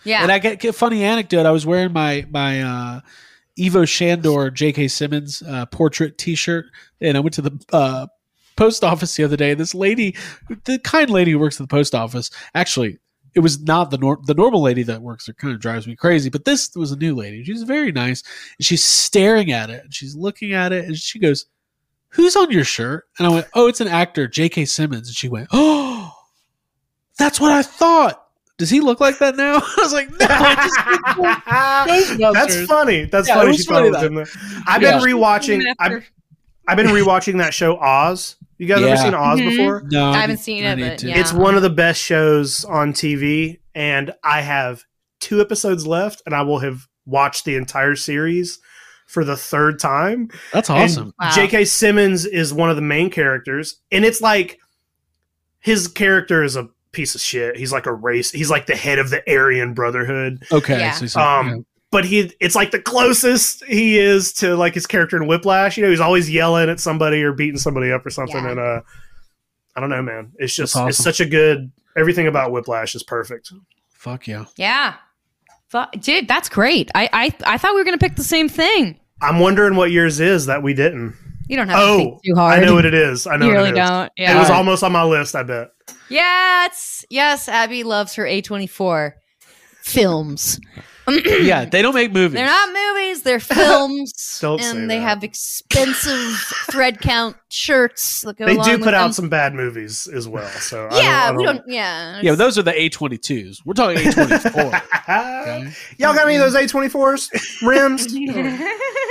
Yeah. 0.04 0.22
And 0.22 0.32
I 0.32 0.38
get, 0.40 0.58
get 0.60 0.74
funny 0.74 1.04
anecdote. 1.04 1.46
I 1.46 1.50
was 1.52 1.64
wearing 1.64 1.92
my 1.92 2.26
my 2.30 2.62
uh, 2.62 3.00
Ivo 3.62 3.84
Shandor 3.84 4.50
J.K. 4.52 4.88
Simmons 4.88 5.42
uh, 5.46 5.66
portrait 5.66 6.18
T-shirt, 6.18 6.64
and 7.00 7.16
I 7.16 7.20
went 7.20 7.34
to 7.34 7.42
the 7.42 7.64
uh, 7.72 8.06
post 8.56 8.82
office 8.82 9.14
the 9.14 9.24
other 9.24 9.36
day. 9.36 9.54
This 9.54 9.74
lady, 9.74 10.16
the 10.64 10.78
kind 10.80 11.08
lady 11.10 11.30
who 11.32 11.38
works 11.38 11.60
at 11.60 11.68
the 11.68 11.72
post 11.72 11.94
office, 11.94 12.30
actually, 12.54 12.98
it 13.34 13.40
was 13.40 13.60
not 13.62 13.90
the 13.90 13.98
nor- 13.98 14.20
the 14.26 14.34
normal 14.34 14.62
lady 14.62 14.82
that 14.84 15.00
works 15.02 15.26
there. 15.26 15.34
Kind 15.34 15.54
of 15.54 15.60
drives 15.60 15.86
me 15.86 15.96
crazy, 15.96 16.28
but 16.30 16.44
this 16.44 16.70
was 16.76 16.92
a 16.92 16.96
new 16.96 17.14
lady. 17.14 17.42
She's 17.44 17.62
very 17.62 17.92
nice, 17.92 18.22
and 18.58 18.64
she's 18.66 18.84
staring 18.84 19.52
at 19.52 19.70
it, 19.70 19.84
and 19.84 19.94
she's 19.94 20.14
looking 20.14 20.52
at 20.52 20.72
it, 20.72 20.84
and 20.84 20.96
she 20.96 21.18
goes, 21.18 21.46
"Who's 22.10 22.36
on 22.36 22.50
your 22.50 22.64
shirt?" 22.64 23.04
And 23.18 23.26
I 23.26 23.30
went, 23.30 23.46
"Oh, 23.54 23.68
it's 23.68 23.80
an 23.80 23.88
actor, 23.88 24.28
J.K. 24.28 24.64
Simmons." 24.66 25.08
And 25.08 25.16
she 25.16 25.28
went, 25.28 25.48
"Oh, 25.52 26.12
that's 27.18 27.40
what 27.40 27.52
I 27.52 27.62
thought." 27.62 28.18
Does 28.58 28.68
he 28.70 28.80
look 28.80 29.00
like 29.00 29.18
that 29.18 29.34
now? 29.34 29.56
I 29.62 29.74
was 29.78 29.92
like, 29.92 30.08
no. 30.10 30.16
it 30.20 32.18
just- 32.18 32.18
That's 32.34 32.66
funny. 32.66 33.04
That's 33.06 33.26
Yeah, 33.26 33.34
it 33.34 33.38
funny. 33.38 33.48
was 33.48 33.56
She 33.56 33.64
funny 33.64 33.90
thought 33.90 34.04
it 34.04 34.12
was 34.12 34.24
that- 34.24 34.36
in 34.36 34.54
there. 34.54 34.62
I've 34.68 34.82
Yeah. 34.82 34.98
been 34.98 35.08
rewatching. 35.08 35.74
I've, 35.80 36.10
I've 36.68 36.76
been 36.76 36.86
rewatching 36.88 37.38
that 37.38 37.54
show 37.54 37.76
Oz. 37.78 38.36
You 38.62 38.68
guys 38.68 38.80
ever 38.82 38.96
seen 38.96 39.12
Oz 39.14 39.40
Mhm. 39.40 39.50
before? 39.50 39.82
No, 39.90 40.10
I 40.10 40.18
haven't 40.20 40.36
seen 40.38 40.64
I 40.64 40.72
it, 40.74 40.78
but 40.78 41.02
yeah. 41.02 41.18
It's 41.18 41.32
one 41.32 41.56
of 41.56 41.62
the 41.62 41.70
best 41.70 42.00
shows 42.00 42.64
on 42.64 42.92
TV, 42.92 43.58
and 43.74 44.12
I 44.22 44.40
have 44.42 44.84
two 45.18 45.40
episodes 45.40 45.84
left, 45.84 46.22
and 46.26 46.34
I 46.34 46.42
will 46.42 46.60
have 46.60 46.86
watched 47.04 47.44
the 47.44 47.56
entire 47.56 47.96
series 47.96 48.60
for 49.08 49.24
the 49.24 49.36
third 49.36 49.80
time. 49.80 50.28
That's 50.52 50.70
awesome. 50.70 51.12
Wow. 51.20 51.32
J.K. 51.34 51.64
Simmons 51.64 52.24
is 52.24 52.54
one 52.54 52.70
of 52.70 52.76
the 52.76 52.82
main 52.82 53.10
characters, 53.10 53.80
and 53.90 54.04
it's 54.04 54.20
like 54.20 54.60
his 55.58 55.88
character 55.88 56.44
is 56.44 56.54
a 56.54 56.68
piece 56.92 57.16
of 57.16 57.20
shit. 57.20 57.56
He's 57.56 57.72
like 57.72 57.86
a 57.86 57.92
race. 57.92 58.30
He's 58.30 58.48
like 58.50 58.66
the 58.66 58.76
head 58.76 59.00
of 59.00 59.10
the 59.10 59.28
Aryan 59.28 59.74
Brotherhood. 59.74 60.44
Okay, 60.52 60.78
Yeah. 60.78 60.92
so, 60.92 61.06
so 61.06 61.20
Um, 61.20 61.48
yeah. 61.48 61.54
But 61.92 62.04
he 62.04 62.32
it's 62.40 62.56
like 62.56 62.72
the 62.72 62.80
closest 62.82 63.62
he 63.66 63.98
is 63.98 64.32
to 64.34 64.56
like 64.56 64.74
his 64.74 64.86
character 64.88 65.16
in 65.16 65.28
Whiplash. 65.28 65.76
You 65.76 65.84
know, 65.84 65.90
he's 65.90 66.00
always 66.00 66.28
yelling 66.28 66.68
at 66.68 66.80
somebody 66.80 67.22
or 67.22 67.32
beating 67.32 67.58
somebody 67.58 67.92
up 67.92 68.04
or 68.04 68.10
something. 68.10 68.42
Yeah. 68.42 68.50
And 68.50 68.58
uh, 68.58 68.80
I 69.76 69.80
don't 69.80 69.90
know, 69.90 70.02
man. 70.02 70.32
It's 70.38 70.54
just 70.56 70.74
That's 70.74 70.88
it's 70.96 70.98
such 71.04 71.20
a 71.20 71.26
good. 71.26 71.70
Everything 71.96 72.26
about 72.26 72.50
Whiplash 72.50 72.94
is 72.96 73.02
perfect. 73.04 73.52
fuck 73.90 74.26
yeah. 74.26 74.46
Yeah. 74.56 74.94
Fu- 75.68 75.84
Dude, 76.00 76.26
that's 76.26 76.48
great. 76.48 76.90
I, 76.94 77.08
I 77.12 77.34
I 77.54 77.58
thought 77.58 77.74
we 77.74 77.80
were 77.80 77.84
gonna 77.84 77.98
pick 77.98 78.16
the 78.16 78.24
same 78.24 78.48
thing. 78.48 78.98
I'm 79.20 79.38
wondering 79.38 79.76
what 79.76 79.90
yours 79.92 80.18
is 80.18 80.46
that 80.46 80.62
we 80.62 80.74
didn't. 80.74 81.14
You 81.48 81.56
don't 81.56 81.68
have 81.68 81.78
to 81.78 81.84
Oh, 81.84 81.96
think 81.98 82.22
too 82.24 82.34
hard. 82.34 82.58
I 82.60 82.64
know 82.64 82.74
what 82.74 82.84
it 82.86 82.94
is. 82.94 83.26
I 83.26 83.36
know 83.36 83.46
you 83.46 83.52
what 83.52 83.58
really 83.58 83.68
it 83.70 83.82
is. 83.82 83.88
don't. 83.88 84.04
It 84.16 84.22
Yeah. 84.22 84.38
was 84.40 84.50
almost 84.50 84.82
on 84.82 84.92
my 84.92 85.04
list. 85.04 85.34
I 85.36 85.42
bet. 85.42 85.68
Yes, 86.08 87.04
yes. 87.10 87.48
Abby 87.48 87.82
loves 87.84 88.14
her 88.14 88.26
A 88.26 88.40
twenty 88.40 88.66
four 88.66 89.16
films. 89.82 90.60
Yeah, 91.42 91.64
they 91.64 91.82
don't 91.82 91.94
make 91.94 92.12
movies. 92.12 92.34
They're 92.34 92.46
not 92.46 92.68
movies, 92.72 93.22
they're 93.22 93.40
films. 93.40 94.38
Don't 94.40 94.60
say 94.62 94.70
and 94.70 94.90
they 94.90 94.98
that. 94.98 95.02
have 95.02 95.24
expensive 95.24 96.36
thread 96.70 97.00
count 97.00 97.36
shirts 97.50 98.22
that 98.22 98.36
go 98.36 98.46
They 98.46 98.54
along 98.54 98.66
do 98.66 98.72
with 98.72 98.82
put 98.84 98.94
out 98.94 99.04
them. 99.04 99.12
some 99.12 99.28
bad 99.28 99.54
movies 99.54 100.06
as 100.06 100.28
well. 100.28 100.48
So 100.48 100.88
I 100.90 101.00
Yeah, 101.00 101.28
I 101.28 101.36
we 101.36 101.44
don't 101.44 101.62
yeah. 101.66 102.20
Yeah, 102.22 102.34
those 102.34 102.56
are 102.58 102.62
the 102.62 102.72
A22s. 102.72 103.58
We're 103.64 103.74
talking 103.74 103.98
A24. 103.98 105.74
Y'all 105.98 106.14
got 106.14 106.26
any 106.26 106.36
of 106.36 106.52
those 106.52 106.54
A24s 106.54 107.62
rims? 107.66 108.06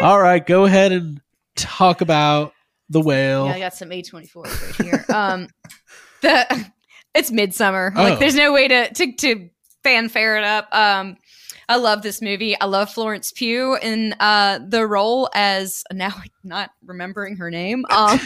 All 0.02 0.20
right, 0.20 0.46
go 0.46 0.66
ahead 0.66 0.92
and 0.92 1.22
talk 1.56 2.02
about 2.02 2.54
the 2.90 3.02
whale. 3.02 3.46
Yeah, 3.48 3.54
I 3.54 3.60
got 3.60 3.74
some 3.74 3.92
A 3.92 4.02
twenty 4.02 4.28
fours 4.28 4.50
right 4.62 4.76
here. 4.88 5.06
Um, 5.14 5.48
the 6.22 6.66
it's 7.14 7.32
Midsommar. 7.32 7.92
Oh. 7.96 8.02
Like, 8.04 8.20
there's 8.20 8.36
no 8.36 8.52
way 8.54 8.68
to 8.68 8.94
to 8.94 9.14
to 9.18 9.50
fanfare 9.84 10.38
it 10.38 10.44
up. 10.44 10.68
Um, 10.74 11.18
I 11.72 11.78
love 11.78 12.02
this 12.02 12.22
movie. 12.22 12.60
I 12.60 12.66
love 12.66 12.92
Florence 12.92 13.32
Pugh 13.32 13.78
in 13.82 14.14
uh 14.20 14.60
the 14.68 14.86
role 14.86 15.30
as 15.34 15.86
now 15.94 16.12
I'm 16.14 16.30
not 16.44 16.72
remembering 16.86 17.38
her 17.38 17.50
name. 17.50 17.86
Um, 17.90 18.20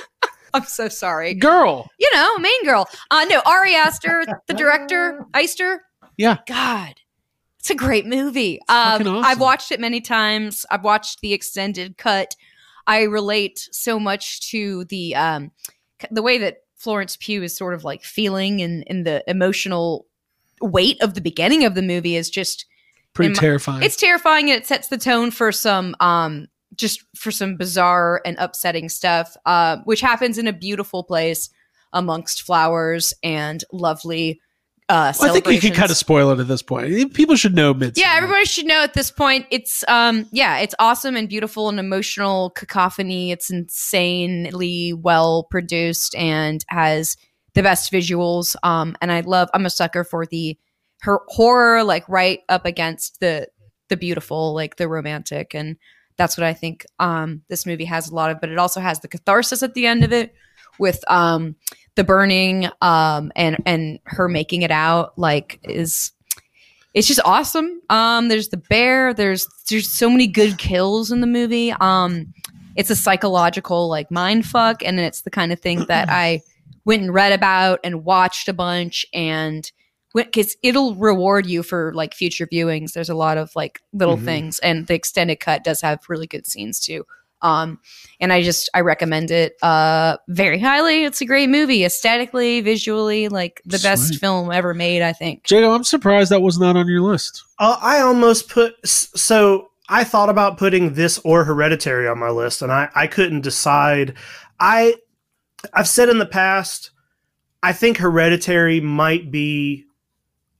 I'm 0.54 0.64
so 0.64 0.88
sorry. 0.88 1.32
Girl. 1.32 1.88
You 1.98 2.10
know, 2.12 2.36
main 2.36 2.62
girl. 2.62 2.86
Uh, 3.10 3.24
no, 3.24 3.40
Ari 3.46 3.74
Aster, 3.74 4.26
the 4.46 4.52
director, 4.52 5.24
Eister. 5.32 5.78
Yeah. 6.18 6.38
God. 6.46 6.96
It's 7.58 7.70
a 7.70 7.74
great 7.74 8.04
movie. 8.04 8.60
Um, 8.68 9.00
awesome. 9.00 9.24
I've 9.24 9.40
watched 9.40 9.72
it 9.72 9.80
many 9.80 10.02
times. 10.02 10.66
I've 10.70 10.84
watched 10.84 11.20
the 11.22 11.32
extended 11.32 11.96
cut. 11.96 12.36
I 12.86 13.04
relate 13.04 13.66
so 13.72 13.98
much 13.98 14.50
to 14.50 14.84
the 14.90 15.16
um, 15.16 15.52
the 16.10 16.22
way 16.22 16.36
that 16.36 16.64
Florence 16.76 17.16
Pugh 17.16 17.42
is 17.42 17.56
sort 17.56 17.72
of 17.72 17.82
like 17.82 18.04
feeling 18.04 18.60
and, 18.60 18.84
and 18.88 19.06
the 19.06 19.24
emotional 19.26 20.04
weight 20.60 21.00
of 21.00 21.14
the 21.14 21.22
beginning 21.22 21.64
of 21.64 21.74
the 21.74 21.82
movie 21.82 22.16
is 22.16 22.28
just 22.28 22.66
Pretty 23.20 23.34
my- 23.34 23.40
terrifying. 23.40 23.82
it's 23.82 23.96
terrifying 23.96 24.50
and 24.50 24.60
it 24.60 24.66
sets 24.66 24.88
the 24.88 24.98
tone 24.98 25.30
for 25.30 25.52
some 25.52 25.94
um 26.00 26.46
just 26.74 27.02
for 27.16 27.30
some 27.30 27.56
bizarre 27.56 28.20
and 28.24 28.36
upsetting 28.38 28.88
stuff 28.88 29.36
uh, 29.46 29.78
which 29.84 30.00
happens 30.00 30.38
in 30.38 30.46
a 30.46 30.52
beautiful 30.52 31.02
place 31.02 31.50
amongst 31.92 32.42
flowers 32.42 33.12
and 33.22 33.64
lovely 33.72 34.40
uh 34.88 35.12
Well, 35.20 35.30
I 35.30 35.32
think 35.40 35.46
you 35.48 35.60
can 35.60 35.72
kind 35.76 35.90
of 35.90 35.96
spoil 35.96 36.30
it 36.30 36.40
at 36.40 36.48
this 36.48 36.62
point. 36.62 37.14
People 37.14 37.36
should 37.36 37.54
know 37.54 37.74
mid. 37.74 37.96
yeah 37.98 38.14
everybody 38.16 38.44
should 38.44 38.66
know 38.66 38.82
at 38.82 38.94
this 38.94 39.10
point 39.10 39.46
it's 39.50 39.84
um 39.88 40.26
yeah 40.32 40.58
it's 40.58 40.74
awesome 40.78 41.16
and 41.16 41.28
beautiful 41.28 41.68
and 41.68 41.78
emotional 41.80 42.50
cacophony 42.50 43.30
it's 43.32 43.50
insanely 43.50 44.92
well 44.92 45.44
produced 45.44 46.14
and 46.14 46.64
has 46.68 47.16
the 47.54 47.62
best 47.62 47.92
visuals 47.92 48.54
um 48.62 48.96
and 49.00 49.10
i 49.12 49.20
love 49.20 49.48
i'm 49.54 49.66
a 49.66 49.70
sucker 49.70 50.04
for 50.04 50.24
the 50.26 50.56
her 51.00 51.20
horror 51.28 51.82
like 51.84 52.08
right 52.08 52.40
up 52.48 52.66
against 52.66 53.20
the 53.20 53.48
the 53.88 53.96
beautiful 53.96 54.54
like 54.54 54.76
the 54.76 54.88
romantic 54.88 55.54
and 55.54 55.76
that's 56.20 56.36
what 56.36 56.44
I 56.44 56.52
think 56.52 56.84
um, 56.98 57.40
this 57.48 57.64
movie 57.64 57.86
has 57.86 58.10
a 58.10 58.14
lot 58.14 58.30
of. 58.30 58.40
But 58.42 58.50
it 58.50 58.58
also 58.58 58.78
has 58.78 59.00
the 59.00 59.08
catharsis 59.08 59.62
at 59.62 59.72
the 59.72 59.86
end 59.86 60.04
of 60.04 60.12
it 60.12 60.34
with 60.78 61.02
um, 61.10 61.56
the 61.94 62.04
burning 62.04 62.68
um, 62.82 63.32
and 63.34 63.56
and 63.64 63.98
her 64.04 64.28
making 64.28 64.60
it 64.60 64.70
out. 64.70 65.18
Like 65.18 65.58
is 65.64 66.12
it's 66.92 67.08
just 67.08 67.20
awesome. 67.24 67.80
Um, 67.88 68.28
there's 68.28 68.50
the 68.50 68.58
bear. 68.58 69.14
There's 69.14 69.48
there's 69.70 69.90
so 69.90 70.10
many 70.10 70.26
good 70.26 70.58
kills 70.58 71.10
in 71.10 71.22
the 71.22 71.26
movie. 71.26 71.72
Um, 71.80 72.34
it's 72.76 72.90
a 72.90 72.96
psychological 72.96 73.88
like 73.88 74.10
mind 74.10 74.44
fuck, 74.44 74.84
and 74.84 75.00
it's 75.00 75.22
the 75.22 75.30
kind 75.30 75.52
of 75.52 75.60
thing 75.60 75.86
that 75.86 76.10
I 76.10 76.42
went 76.84 77.00
and 77.00 77.14
read 77.14 77.32
about 77.32 77.80
and 77.82 78.04
watched 78.04 78.46
a 78.46 78.52
bunch 78.52 79.06
and 79.14 79.72
because 80.14 80.56
it'll 80.62 80.94
reward 80.94 81.46
you 81.46 81.62
for 81.62 81.92
like 81.94 82.14
future 82.14 82.46
viewings. 82.46 82.92
There's 82.92 83.08
a 83.10 83.14
lot 83.14 83.38
of 83.38 83.54
like 83.54 83.80
little 83.92 84.16
Mhm. 84.16 84.24
things, 84.24 84.58
and 84.60 84.86
the 84.86 84.94
extended 84.94 85.40
cut 85.40 85.64
does 85.64 85.80
have 85.80 86.00
really 86.08 86.26
good 86.26 86.46
scenes 86.46 86.80
too. 86.80 87.06
Um, 87.42 87.78
and 88.20 88.32
I 88.34 88.42
just 88.42 88.68
I 88.74 88.80
recommend 88.80 89.30
it 89.30 89.54
uh 89.62 90.18
very 90.28 90.58
highly. 90.58 91.04
It's 91.04 91.22
a 91.22 91.24
great 91.24 91.48
movie, 91.48 91.84
aesthetically, 91.84 92.60
visually, 92.60 93.28
like 93.28 93.62
the 93.64 93.78
best 93.78 94.16
film 94.16 94.52
ever 94.52 94.74
made. 94.74 95.00
I 95.00 95.12
think. 95.14 95.44
Jacob, 95.44 95.70
I'm 95.70 95.84
surprised 95.84 96.30
that 96.32 96.42
was 96.42 96.58
not 96.58 96.76
on 96.76 96.86
your 96.86 97.00
list. 97.00 97.42
Uh, 97.58 97.78
I 97.80 98.00
almost 98.00 98.50
put 98.50 98.74
so 98.86 99.68
I 99.88 100.04
thought 100.04 100.28
about 100.28 100.58
putting 100.58 100.92
this 100.94 101.18
or 101.24 101.44
Hereditary 101.44 102.06
on 102.06 102.18
my 102.18 102.28
list, 102.30 102.60
and 102.60 102.70
I 102.70 102.90
I 102.94 103.06
couldn't 103.06 103.40
decide. 103.40 104.14
I 104.58 104.96
I've 105.72 105.88
said 105.88 106.10
in 106.10 106.18
the 106.18 106.26
past, 106.26 106.90
I 107.62 107.72
think 107.72 107.96
Hereditary 107.96 108.80
might 108.80 109.30
be 109.30 109.86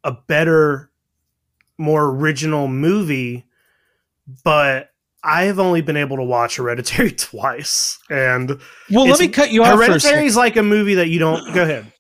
a 0.05 0.13
better, 0.13 0.91
more 1.79 2.07
original 2.11 2.69
movie, 2.69 3.47
but 4.45 4.91
I 5.23 5.45
have 5.45 5.59
only 5.59 5.83
been 5.83 5.97
able 5.97 6.17
to 6.17 6.23
watch 6.23 6.57
Hereditary 6.57 7.11
twice, 7.17 7.99
and 8.09 8.59
Well, 8.91 9.07
let 9.07 9.21
me 9.21 9.29
cut 9.29 9.51
you 9.53 9.63
off 9.63 9.69
for 9.69 9.73
a 9.75 9.77
Hereditary 9.87 10.01
second. 10.01 10.25
is 10.25 10.37
like 10.37 10.57
a 10.57 10.63
movie 10.63 10.95
that 10.95 11.09
you 11.09 11.19
don't. 11.19 11.53
Go 11.55 11.63
ahead. 11.63 11.93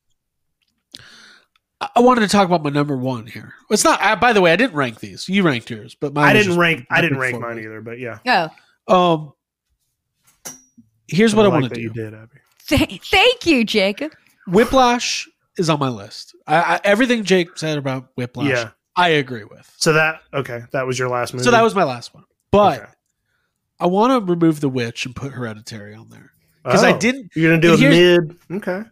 I- 1.80 1.88
I 1.96 2.00
wanted 2.00 2.20
to 2.22 2.28
talk 2.28 2.46
about 2.46 2.62
my 2.62 2.68
number 2.70 2.96
one 2.96 3.26
here. 3.26 3.54
It's 3.70 3.84
not. 3.84 4.00
I, 4.02 4.14
by 4.14 4.32
the 4.34 4.40
way, 4.42 4.52
I 4.52 4.56
didn't 4.56 4.74
rank 4.76 5.00
these. 5.00 5.28
You 5.28 5.42
ranked 5.42 5.70
yours, 5.70 5.94
but 5.94 6.12
mine 6.12 6.28
I 6.28 6.32
didn't 6.34 6.58
rank. 6.58 6.86
I 6.90 7.00
didn't 7.00 7.18
rank 7.18 7.36
four. 7.38 7.48
mine 7.48 7.58
either, 7.58 7.80
but 7.80 7.98
yeah. 7.98 8.18
Oh, 8.86 9.34
Um, 10.46 10.52
here's 11.08 11.34
what 11.34 11.46
I, 11.46 11.48
like 11.48 11.60
want 11.62 11.72
to 11.72 11.74
do. 11.76 11.80
You 11.82 11.90
did, 11.90 12.12
Abby. 12.14 12.38
th- 12.66 13.00
thank 13.10 13.46
you, 13.46 13.64
Jacob. 13.64 14.12
Whiplash 14.46 15.28
is 15.60 15.70
on 15.70 15.78
my 15.78 15.88
list. 15.88 16.34
I, 16.46 16.56
I, 16.56 16.80
everything 16.84 17.22
Jake 17.24 17.56
said 17.56 17.78
about 17.78 18.08
Whiplash, 18.16 18.48
Yeah. 18.48 18.70
I 18.96 19.10
agree 19.10 19.44
with. 19.44 19.72
So 19.76 19.92
that 19.92 20.20
okay, 20.34 20.62
that 20.72 20.86
was 20.86 20.98
your 20.98 21.08
last 21.08 21.32
movie. 21.32 21.44
So 21.44 21.50
that 21.52 21.62
was 21.62 21.74
my 21.74 21.84
last 21.84 22.12
one. 22.14 22.24
But 22.50 22.80
Okay. 22.80 22.90
I 23.78 23.86
want 23.86 24.26
to 24.26 24.32
remove 24.32 24.60
the 24.60 24.68
witch 24.68 25.06
and 25.06 25.14
put 25.14 25.32
Hereditary 25.32 25.94
on 25.94 26.08
there 26.10 26.32
because 26.64 26.82
I 26.82 26.92
Oh, 26.92 26.98
didn't. 26.98 27.30
You're 27.34 27.50
gonna 27.56 27.62
do 27.62 27.74
a 27.74 27.78
mid. 27.90 28.36
Okay. 28.50 28.82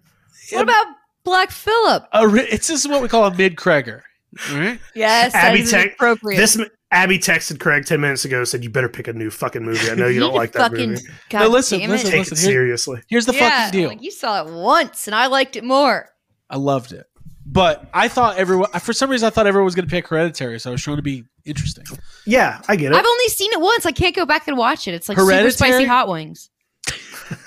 What 0.52 0.62
about 0.62 0.86
Black 1.24 1.50
Phillip? 1.50 2.04
A, 2.12 2.24
it's 2.36 2.68
this 2.68 2.84
is 2.84 2.88
what 2.88 3.02
we 3.02 3.08
call 3.08 3.26
a 3.26 3.34
mid 3.34 3.56
Kreger. 3.56 4.02
All 4.50 4.58
right. 4.58 4.78
Yes, 4.94 5.34
Abby 5.34 5.58
that 5.58 5.64
is 5.64 5.70
Tech- 5.70 5.92
appropriate. 5.94 6.38
This 6.38 6.58
Abby 6.90 7.18
texted 7.18 7.58
Craig 7.60 7.84
ten 7.84 8.00
minutes 8.00 8.24
ago. 8.24 8.44
Said 8.44 8.64
you 8.64 8.70
better 8.70 8.88
pick 8.88 9.08
a 9.08 9.12
new 9.12 9.30
fucking 9.30 9.62
movie. 9.62 9.90
I 9.90 9.94
know 9.94 10.06
you 10.06 10.20
don't 10.20 10.34
like 10.42 10.52
that 10.52 10.70
fucking, 10.70 10.90
movie. 10.90 11.02
God 11.28 11.40
No, 11.40 11.48
listen, 11.48 11.80
damn 11.80 11.90
listen, 11.90 12.08
it. 12.08 12.10
Take 12.12 12.18
listen, 12.30 12.36
it 12.38 12.40
here- 12.40 12.50
seriously. 12.50 13.02
Here's 13.08 13.26
the 13.26 13.34
yeah, 13.34 13.66
fucking 13.66 13.78
deal. 13.80 13.88
Like 13.90 14.02
you 14.02 14.10
saw 14.10 14.42
it 14.46 14.50
once, 14.52 15.06
and 15.06 15.14
I 15.14 15.26
liked 15.26 15.56
it 15.56 15.64
more. 15.64 16.08
I 16.50 16.56
loved 16.56 16.92
it, 16.92 17.06
but 17.46 17.88
I 17.92 18.08
thought 18.08 18.36
everyone. 18.38 18.70
For 18.80 18.92
some 18.92 19.10
reason, 19.10 19.26
I 19.26 19.30
thought 19.30 19.46
everyone 19.46 19.64
was 19.66 19.74
going 19.74 19.86
to 19.86 19.90
pick 19.90 20.08
Hereditary, 20.08 20.58
so 20.60 20.70
I 20.70 20.72
was 20.72 20.82
trying 20.82 20.96
to 20.96 21.02
be 21.02 21.24
interesting. 21.44 21.84
Yeah, 22.26 22.60
I 22.68 22.76
get 22.76 22.92
it. 22.92 22.96
I've 22.96 23.04
only 23.06 23.28
seen 23.28 23.52
it 23.52 23.60
once. 23.60 23.84
I 23.86 23.92
can't 23.92 24.14
go 24.16 24.24
back 24.26 24.48
and 24.48 24.56
watch 24.56 24.88
it. 24.88 24.94
It's 24.94 25.08
like 25.08 25.18
super 25.18 25.26
Hereditary? 25.30 25.52
spicy 25.52 25.84
hot 25.84 26.08
wings. 26.08 26.50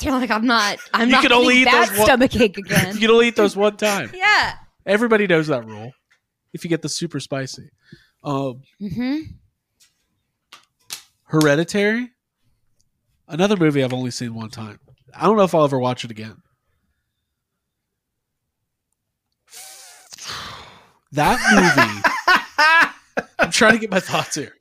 You're 0.00 0.12
like 0.12 0.30
I'm 0.30 0.46
not. 0.46 0.78
I'm 0.94 1.08
You 1.08 1.12
not 1.12 1.22
can 1.22 1.32
only 1.32 1.56
eat 1.58 1.64
that 1.64 1.88
those 1.88 1.98
one- 1.98 2.06
stomach 2.06 2.36
ache 2.36 2.56
again. 2.56 2.94
you 2.94 3.00
can 3.00 3.10
only 3.10 3.28
eat 3.28 3.36
those 3.36 3.56
one 3.56 3.76
time. 3.76 4.10
yeah. 4.14 4.54
Everybody 4.86 5.26
knows 5.26 5.48
that 5.48 5.64
rule. 5.66 5.92
If 6.52 6.64
you 6.64 6.70
get 6.70 6.82
the 6.82 6.88
super 6.88 7.20
spicy, 7.20 7.70
um, 8.24 8.62
mm-hmm. 8.80 9.18
Hereditary, 11.24 12.10
another 13.26 13.56
movie 13.56 13.84
I've 13.84 13.92
only 13.92 14.10
seen 14.10 14.34
one 14.34 14.48
time. 14.50 14.78
I 15.14 15.26
don't 15.26 15.36
know 15.36 15.42
if 15.42 15.54
I'll 15.54 15.64
ever 15.64 15.78
watch 15.78 16.04
it 16.04 16.10
again. 16.10 16.36
That 21.12 21.38
movie. 23.16 23.24
I'm 23.38 23.50
trying 23.50 23.72
to 23.72 23.78
get 23.78 23.90
my 23.90 24.00
thoughts 24.00 24.34
here. 24.34 24.54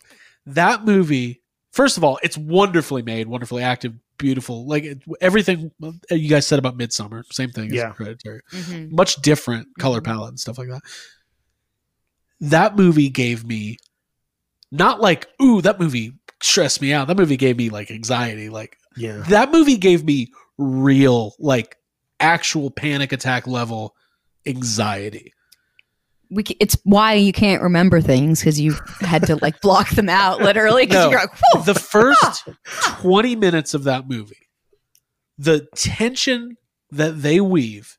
That 0.45 0.85
movie, 0.85 1.41
first 1.71 1.97
of 1.97 2.03
all, 2.03 2.19
it's 2.23 2.37
wonderfully 2.37 3.01
made, 3.01 3.27
wonderfully 3.27 3.63
active, 3.63 3.93
beautiful. 4.17 4.65
Like 4.65 4.85
everything 5.19 5.71
you 6.09 6.29
guys 6.29 6.47
said 6.47 6.59
about 6.59 6.77
Midsommar, 6.77 7.23
same 7.31 7.49
thing 7.51 7.73
Yeah. 7.73 7.89
as 7.91 7.97
Hereditary. 7.97 8.41
hmm 8.51 8.95
Much 8.95 9.15
different 9.17 9.67
color 9.79 9.99
Mhm. 10.01 10.05
palette 10.05 10.29
and 10.29 10.39
stuff 10.39 10.57
like 10.57 10.69
that. 10.69 10.81
That 12.39 12.75
movie 12.75 13.09
gave 13.09 13.45
me 13.45 13.77
not 14.71 15.01
like, 15.01 15.27
ooh, 15.41 15.61
that 15.61 15.79
movie 15.79 16.13
stressed 16.41 16.81
me 16.81 16.93
out. 16.93 17.07
That 17.07 17.17
movie 17.17 17.37
gave 17.37 17.57
me 17.57 17.69
like 17.69 17.89
anxiety. 17.91 18.49
Like 18.49 18.77
yeah. 18.95 19.23
that 19.29 19.51
movie 19.51 19.77
gave 19.77 20.05
me 20.05 20.31
real, 20.57 21.33
like 21.39 21.77
actual 22.19 22.69
panic 22.71 23.11
attack 23.11 23.47
level 23.47 23.95
anxiety. 24.45 25.33
We 26.29 26.43
ca- 26.43 26.57
it's 26.59 26.77
why 26.83 27.13
you 27.13 27.31
can't 27.33 27.61
remember 27.61 28.01
things 28.01 28.39
because 28.39 28.59
you 28.59 28.73
had 29.01 29.25
to 29.27 29.37
like 29.37 29.61
block 29.61 29.89
them 29.91 30.09
out 30.09 30.41
literally 30.41 30.85
because 30.85 31.05
No. 31.05 31.09
you're 31.11 31.19
like, 31.21 31.37
Whew. 31.53 31.63
the 31.63 31.75
first 31.75 32.47
20 33.01 33.35
minutes 33.35 33.73
of 33.73 33.83
that 33.85 34.09
movie, 34.09 34.49
the 35.37 35.67
tension 35.75 36.57
that 36.91 37.21
they 37.21 37.39
weave, 37.39 37.97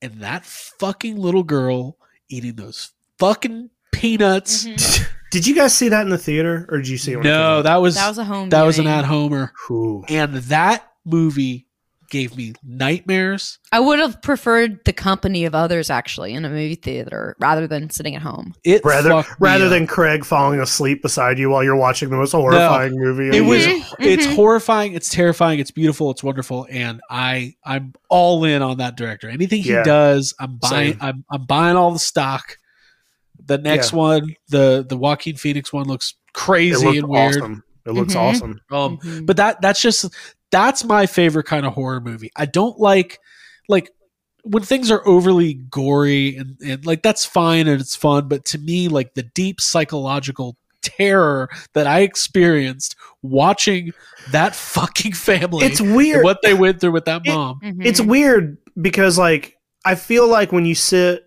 and 0.00 0.14
that 0.20 0.44
fucking 0.44 1.16
little 1.16 1.42
girl 1.44 1.96
eating 2.28 2.54
those 2.56 2.92
fucking 3.18 3.70
peanuts. 3.92 4.64
Mhm. 4.66 5.08
Did 5.30 5.46
you 5.46 5.54
guys 5.54 5.74
see 5.74 5.88
that 5.88 6.02
in 6.02 6.10
the 6.10 6.18
theater, 6.18 6.66
or 6.68 6.76
did 6.76 6.88
you 6.88 6.98
see 6.98 7.12
it? 7.12 7.16
when 7.16 7.24
it 7.26 7.30
No, 7.30 7.56
came 7.58 7.62
that 7.64 7.76
was 7.76 7.94
that 7.94 8.08
was 8.08 8.18
a 8.18 8.24
home. 8.24 8.50
that 8.50 8.64
was 8.64 8.78
an 8.78 8.84
viewing. 8.84 8.98
at 8.98 9.04
homer, 9.06 9.52
out? 9.66 10.04
And 10.10 10.34
that 10.34 10.86
movie 11.06 11.66
gave 12.12 12.36
me 12.36 12.52
nightmares. 12.62 13.58
I 13.72 13.80
would 13.80 13.98
have 13.98 14.20
preferred 14.20 14.84
the 14.84 14.92
company 14.92 15.46
of 15.46 15.54
others 15.54 15.88
actually 15.88 16.34
in 16.34 16.44
a 16.44 16.48
movie 16.50 16.74
theater 16.74 17.34
rather 17.40 17.66
than 17.66 17.88
sitting 17.88 18.14
at 18.14 18.20
home. 18.20 18.54
It 18.64 18.84
rather 18.84 19.08
fucked 19.08 19.30
me 19.30 19.36
rather 19.40 19.64
up. 19.64 19.70
than 19.70 19.86
Craig 19.86 20.24
falling 20.24 20.60
asleep 20.60 21.00
beside 21.00 21.38
you 21.38 21.48
while 21.48 21.64
you're 21.64 21.74
watching 21.74 22.10
the 22.10 22.16
most 22.18 22.32
horrifying 22.32 22.92
movie. 22.96 23.34
it 23.34 23.40
was 23.40 23.66
year. 23.66 23.78
Mhm, 23.78 23.94
it's 23.98 24.26
mhm. 24.26 24.34
horrifying 24.34 24.92
it's 24.92 25.08
terrifying 25.08 25.58
it's 25.58 25.70
beautiful 25.70 26.10
it's 26.10 26.22
wonderful 26.22 26.66
and 26.70 27.00
i 27.08 27.54
i'm 27.64 27.94
all 28.10 28.44
in 28.44 28.60
on 28.60 28.76
that 28.78 28.96
director 28.96 29.28
anything 29.30 29.62
he 29.62 29.70
Yeah. 29.70 29.82
does 29.82 30.34
i'm 30.38 30.56
buying 30.58 30.92
Same. 30.92 30.98
I'm, 31.00 31.24
I'm 31.30 31.46
buying 31.46 31.76
all 31.76 31.92
the 31.92 31.98
stock 31.98 32.58
the 33.44 33.56
next 33.58 33.92
Yeah. 33.92 33.98
one 33.98 34.36
the 34.50 34.84
the 34.86 34.96
joaquin 34.98 35.36
phoenix 35.36 35.72
one 35.72 35.86
looks 35.86 36.14
crazy 36.34 36.84
looked 36.84 36.98
and 36.98 37.08
weird 37.08 37.36
awesome. 37.38 37.64
It 37.86 37.92
looks 37.92 38.14
Mhm. 38.14 38.20
awesome. 38.20 38.60
um 38.70 38.98
Mhm. 38.98 39.26
but 39.26 39.36
that 39.36 39.60
that's 39.60 39.80
just 39.80 40.06
that's 40.50 40.84
my 40.84 41.06
favorite 41.06 41.46
kind 41.46 41.64
of 41.66 41.72
horror 41.72 42.00
movie 42.00 42.30
i 42.36 42.44
don't 42.46 42.78
like 42.78 43.18
like 43.68 43.90
when 44.44 44.62
things 44.62 44.90
are 44.90 45.06
overly 45.06 45.54
gory 45.54 46.36
and, 46.36 46.56
and 46.66 46.84
like 46.84 47.02
that's 47.02 47.24
fine 47.24 47.66
and 47.68 47.80
it's 47.80 47.94
fun 47.96 48.28
but 48.28 48.44
to 48.44 48.58
me 48.58 48.88
like 48.88 49.14
the 49.14 49.22
deep 49.22 49.60
psychological 49.60 50.56
terror 50.82 51.48
that 51.74 51.86
i 51.86 52.00
experienced 52.00 52.96
watching 53.22 53.92
that 54.32 54.54
fucking 54.74 55.12
family 55.12 55.64
It's 55.64 55.80
and 55.80 55.94
weird. 55.96 56.24
what 56.24 56.38
they 56.42 56.54
went 56.54 56.80
through 56.80 56.92
with 56.92 57.04
that 57.06 57.22
It- 57.24 57.32
mom 57.32 57.60
Mhm. 57.62 57.84
It's 57.86 58.00
weird 58.00 58.58
because 58.80 59.16
like 59.18 59.56
I 59.84 59.94
feel 59.96 60.28
like 60.28 60.52
when 60.52 60.64
you 60.64 60.74
sit 60.74 61.24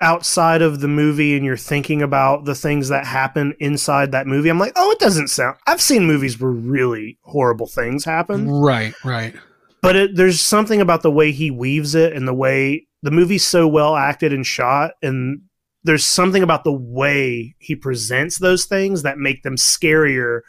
outside 0.00 0.62
of 0.62 0.80
the 0.80 0.88
movie 0.88 1.36
and 1.36 1.44
you're 1.44 1.56
thinking 1.56 2.02
about 2.02 2.44
the 2.44 2.54
things 2.54 2.88
that 2.88 3.04
happen 3.06 3.54
inside 3.58 4.12
that 4.12 4.26
movie, 4.26 4.48
I'm 4.48 4.58
like, 4.58 4.72
oh, 4.76 4.90
it 4.90 4.98
doesn't 4.98 5.28
sound. 5.28 5.56
I've 5.66 5.80
seen 5.80 6.06
movies 6.06 6.40
where 6.40 6.50
really 6.50 7.18
horrible 7.22 7.66
things 7.66 8.04
happen, 8.04 8.48
right 8.48 8.94
right 9.04 9.34
but 9.82 9.96
it, 9.96 10.16
there's 10.16 10.40
something 10.40 10.80
about 10.80 11.02
the 11.02 11.10
way 11.10 11.30
he 11.32 11.50
weaves 11.50 11.94
it 11.94 12.12
and 12.12 12.26
the 12.26 12.34
way 12.34 12.86
the 13.02 13.10
movie's 13.12 13.46
so 13.46 13.66
well 13.68 13.94
acted 13.96 14.32
and 14.32 14.44
shot, 14.44 14.92
and 15.02 15.42
there's 15.84 16.04
something 16.04 16.42
about 16.42 16.64
the 16.64 16.72
way 16.72 17.54
he 17.58 17.76
presents 17.76 18.38
those 18.38 18.64
things 18.64 19.02
that 19.04 19.18
make 19.18 19.42
them 19.44 19.54
scarier 19.56 20.40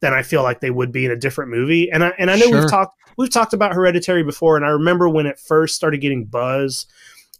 than 0.00 0.14
I 0.14 0.22
feel 0.22 0.42
like 0.42 0.60
they 0.60 0.70
would 0.70 0.92
be 0.92 1.04
in 1.04 1.10
a 1.10 1.16
different 1.16 1.50
movie. 1.50 1.90
And 1.90 2.02
I 2.02 2.12
and 2.18 2.30
I 2.30 2.36
know 2.36 2.46
Sure. 2.46 2.60
we've 2.60 2.70
talked 2.70 2.96
we've 3.18 3.30
talked 3.30 3.52
about 3.52 3.74
Hereditary 3.74 4.22
before, 4.22 4.56
and 4.56 4.64
I 4.64 4.70
remember 4.70 5.08
when 5.08 5.26
it 5.26 5.38
first 5.38 5.74
started 5.76 6.00
getting 6.00 6.24
buzz. 6.24 6.86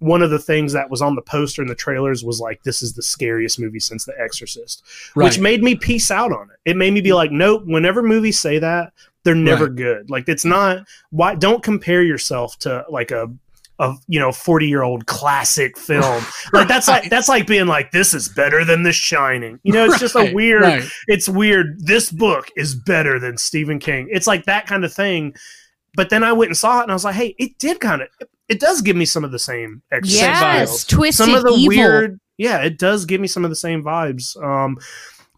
One 0.00 0.20
of 0.22 0.30
the 0.30 0.38
things 0.38 0.72
that 0.72 0.90
was 0.90 1.00
on 1.00 1.14
the 1.14 1.22
poster 1.22 1.62
and 1.62 1.70
the 1.70 1.74
trailers 1.76 2.24
was 2.24 2.40
like, 2.40 2.62
"This 2.64 2.82
is 2.82 2.94
the 2.94 3.02
scariest 3.02 3.58
movie 3.60 3.80
since 3.80 4.04
The 4.04 4.14
Exorcist," 4.20 4.82
right 5.14 5.24
which 5.24 5.38
made 5.38 5.62
me 5.62 5.74
peace 5.76 6.10
out 6.10 6.32
on 6.32 6.48
it. 6.50 6.70
It 6.70 6.76
made 6.76 6.92
me 6.92 7.00
be 7.00 7.12
like, 7.12 7.30
"Nope." 7.30 7.62
Whenever 7.66 8.02
movies 8.02 8.38
say 8.40 8.58
that, 8.58 8.92
they're 9.24 9.34
never 9.34 9.66
Right. 9.66 9.76
good. 9.76 10.10
Like 10.10 10.28
it's 10.28 10.44
not. 10.44 10.86
Why 11.10 11.34
don't 11.34 11.62
compare 11.62 12.02
yourself 12.02 12.58
to 12.60 12.84
like 12.90 13.10
a 13.10 13.30
a 13.78 13.94
you 14.08 14.20
know 14.20 14.30
40 14.30 14.68
year 14.68 14.82
old 14.82 15.06
classic 15.06 15.78
film. 15.78 16.22
like 16.52 16.68
that's 16.68 16.86
like 16.86 17.08
that's 17.08 17.28
like 17.30 17.46
being 17.46 17.66
like 17.66 17.90
this 17.92 18.12
is 18.12 18.28
better 18.28 18.62
than 18.64 18.82
The 18.82 18.92
Shining. 18.92 19.58
You 19.62 19.72
know, 19.72 19.84
it's 19.86 19.98
just 19.98 20.14
a 20.16 20.32
weird. 20.34 20.60
right. 20.62 20.82
It's 21.08 21.28
weird. 21.30 21.78
This 21.80 22.10
book 22.10 22.48
is 22.56 22.74
better 22.74 23.18
than 23.18 23.38
Stephen 23.38 23.78
King. 23.78 24.08
It's 24.10 24.26
like 24.26 24.44
that 24.44 24.66
kind 24.66 24.84
of 24.84 24.92
thing. 24.92 25.34
But 25.94 26.08
then 26.10 26.22
I 26.22 26.32
went 26.32 26.50
and 26.50 26.56
saw 26.56 26.80
it, 26.80 26.82
and 26.84 26.92
I 26.92 26.94
was 26.94 27.04
like, 27.04 27.16
hey, 27.16 27.34
it 27.38 27.58
did 27.58 27.80
kind 27.80 28.02
of. 28.02 28.08
It 28.50 28.60
does 28.60 28.82
give 28.82 28.96
me 28.96 29.04
some 29.06 29.24
of 29.24 29.30
the 29.32 29.38
same. 29.38 29.80
Yes, 30.04 30.82
vibes 30.84 30.88
twisted 30.88 31.26
some 31.26 31.34
of 31.34 31.42
the 31.44 31.50
evil. 31.52 31.68
weird 31.68 32.20
yeah 32.36 32.58
it 32.62 32.78
does 32.78 33.04
give 33.04 33.20
me 33.20 33.26
some 33.26 33.44
of 33.44 33.50
the 33.50 33.54
same 33.56 33.82
vibes 33.84 34.34
um 34.42 34.78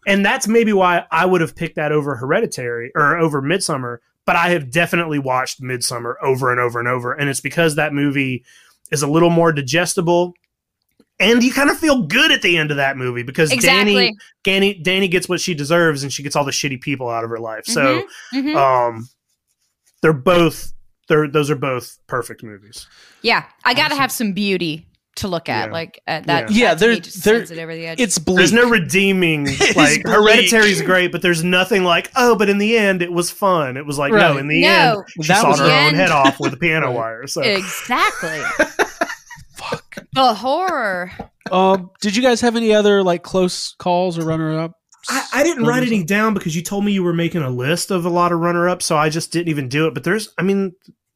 and 0.07 0.25
that's 0.25 0.47
maybe 0.47 0.71
why 0.71 1.03
i 1.11 1.25
would 1.25 1.41
have 1.41 1.53
picked 1.53 1.75
that 1.75 1.91
over 1.91 2.15
hereditary 2.15 2.91
or 2.95 3.17
over 3.17 3.41
Midsommar 3.41 3.97
but 4.25 4.37
i 4.37 4.49
have 4.51 4.71
definitely 4.71 5.19
watched 5.19 5.61
Midsommar 5.61 6.13
over 6.23 6.49
and 6.49 6.61
over 6.61 6.79
and 6.79 6.87
over 6.87 7.11
and 7.11 7.29
it's 7.29 7.41
because 7.41 7.75
that 7.75 7.93
movie 7.93 8.45
is 8.89 9.01
a 9.03 9.07
little 9.07 9.29
more 9.29 9.51
digestible 9.51 10.33
and 11.19 11.43
you 11.43 11.51
kind 11.51 11.69
of 11.69 11.77
feel 11.77 12.03
good 12.03 12.31
at 12.31 12.41
the 12.41 12.57
end 12.57 12.71
of 12.71 12.77
that 12.77 12.95
movie 12.97 13.23
because 13.23 13.51
Exactly. 13.51 14.15
Dani, 14.45 14.81
Dani 14.81 14.83
Dani 14.83 15.11
gets 15.11 15.27
what 15.27 15.41
she 15.41 15.53
deserves 15.53 16.03
and 16.03 16.11
she 16.13 16.23
gets 16.23 16.35
all 16.37 16.45
the 16.45 16.51
shitty 16.51 16.79
people 16.81 17.09
out 17.09 17.23
of 17.25 17.29
her 17.29 17.37
life. 17.39 17.65
So 17.65 18.03
Mhm. 18.33 18.55
um 18.55 19.09
they're 20.01 20.13
both 20.13 20.72
they're 21.09 21.27
those 21.27 21.49
are 21.49 21.55
both 21.55 21.97
perfect 22.07 22.43
movies. 22.43 22.87
yeah, 23.21 23.45
I 23.65 23.73
got 23.73 23.87
to 23.89 23.93
Awesome. 23.93 23.97
have 23.99 24.11
some 24.11 24.33
beauty 24.33 24.87
to 25.17 25.27
look 25.27 25.47
at. 25.47 25.67
Yeah. 25.67 25.73
Like 25.73 26.01
uh, 26.07 26.21
that. 26.21 26.49
Yeah. 26.51 26.73
that 26.73 26.79
to 26.79 26.87
me 26.87 26.93
Yeah, 26.95 26.99
just 27.01 27.23
there- 27.23 27.41
it 27.41 27.51
over 27.51 27.75
the 27.75 27.85
edge. 27.85 27.99
It's 27.99 28.17
bleak. 28.17 28.37
There's 28.37 28.51
no 28.53 28.67
redeeming 28.67 29.45
It 29.47 29.75
like 29.75 29.99
is. 29.99 30.03
Hereditary's 30.05 30.81
great, 30.81 31.11
but 31.11 31.21
there's 31.21 31.43
nothing 31.43 31.83
like 31.83 32.11
oh, 32.15 32.35
but 32.35 32.49
in 32.49 32.57
the 32.57 32.75
end 32.77 33.01
it 33.03 33.11
was 33.13 33.29
fun. 33.29 33.77
It 33.77 33.85
was 33.85 33.99
like 33.99 34.11
no, 34.11 34.37
in 34.37 34.47
the 34.47 34.61
no, 34.61 34.67
end 34.69 35.03
she 35.21 35.27
That 35.27 35.41
sawed 35.41 35.59
her 35.59 35.65
the 35.65 35.71
own 35.87 35.93
head 35.93 36.09
off 36.09 36.39
with 36.39 36.53
a 36.53 36.57
piano 36.63 36.91
wire. 36.91 37.27
So 37.27 37.41
exactly. 37.41 38.39
Fuck. 39.55 39.97
the 40.13 40.33
horror. 40.33 41.11
Um, 41.51 41.91
did 42.01 42.15
you 42.15 42.23
guys 42.23 42.41
have 42.41 42.55
any 42.55 42.73
other 42.73 43.03
like 43.03 43.21
close 43.23 43.75
calls 43.77 44.17
or 44.17 44.25
runner 44.25 44.57
up? 44.59 44.71
I, 45.09 45.25
I 45.33 45.43
didn't 45.43 45.65
write 45.65 45.83
any 45.83 46.03
down 46.03 46.33
because 46.33 46.55
you 46.55 46.61
told 46.61 46.85
me 46.85 46.91
you 46.91 47.03
were 47.03 47.13
making 47.13 47.41
a 47.41 47.49
list 47.49 47.91
of 47.91 48.05
a 48.05 48.09
lot 48.09 48.31
of 48.31 48.39
runner 48.39 48.69
ups, 48.69 48.85
so 48.85 48.95
I 48.97 49.09
just 49.09 49.31
didn't 49.31 49.49
even 49.49 49.67
do 49.69 49.87
it. 49.87 49.93
But 49.93 50.03
there's, 50.03 50.29
I 50.37 50.43
mean, 50.43 50.73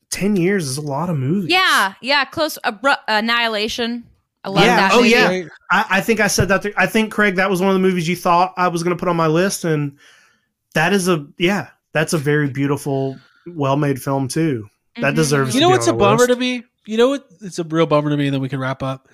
ten 0.09 0.35
years 0.35 0.67
is 0.67 0.77
a 0.77 0.81
lot 0.81 1.09
of 1.09 1.17
movies. 1.17 1.51
Yeah, 1.51 1.93
yeah. 2.01 2.25
Close. 2.25 2.57
Abru- 2.65 2.97
Annihilation. 3.07 4.05
I 4.43 4.49
love 4.49 4.65
Yeah, 4.65 4.75
that. 4.77 4.91
oh, 4.93 4.97
movie. 4.97 5.09
yeah. 5.09 5.43
I, 5.71 5.85
I 5.89 6.01
think 6.01 6.19
I 6.19 6.27
said 6.27 6.47
that. 6.49 6.61
th- 6.61 6.75
I 6.77 6.85
think 6.85 7.11
Craig, 7.11 7.35
that 7.35 7.49
was 7.49 7.59
one 7.59 7.69
of 7.69 7.73
the 7.75 7.79
movies 7.79 8.07
you 8.07 8.15
thought 8.15 8.53
I 8.57 8.67
was 8.69 8.83
going 8.83 8.95
to 8.95 8.99
put 8.99 9.09
on 9.09 9.15
my 9.15 9.27
list, 9.27 9.63
and 9.65 9.97
that 10.73 10.93
is 10.93 11.07
a 11.07 11.25
yeah, 11.37 11.69
that's 11.93 12.13
a 12.13 12.17
very 12.17 12.49
beautiful, 12.49 13.17
well 13.47 13.75
made 13.77 14.01
film 14.01 14.27
too. 14.27 14.69
That 15.01 15.13
Mhm. 15.13 15.15
deserves 15.17 15.53
You 15.55 15.59
to 15.61 15.65
know 15.65 15.69
be 15.69 15.73
what's 15.73 15.87
a 15.87 15.91
on 15.91 15.97
the 15.97 16.03
bummer 16.03 16.17
list. 16.19 16.29
to 16.29 16.35
me? 16.37 16.63
You 16.85 16.97
know 16.97 17.09
what? 17.09 17.27
It's 17.41 17.59
a 17.59 17.63
real 17.63 17.85
bummer 17.85 18.09
to 18.09 18.17
me. 18.17 18.27
And 18.27 18.33
then 18.33 18.41
we 18.41 18.49
can 18.49 18.59
wrap 18.59 18.81
up. 18.81 19.07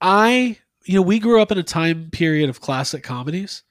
I, 0.00 0.58
you 0.88 0.94
know, 0.94 1.02
we 1.02 1.18
grew 1.18 1.40
up 1.42 1.52
in 1.52 1.58
a 1.58 1.62
time 1.62 2.08
period 2.10 2.48
of 2.50 2.60
classic 2.60 3.02
comedies, 3.02 3.62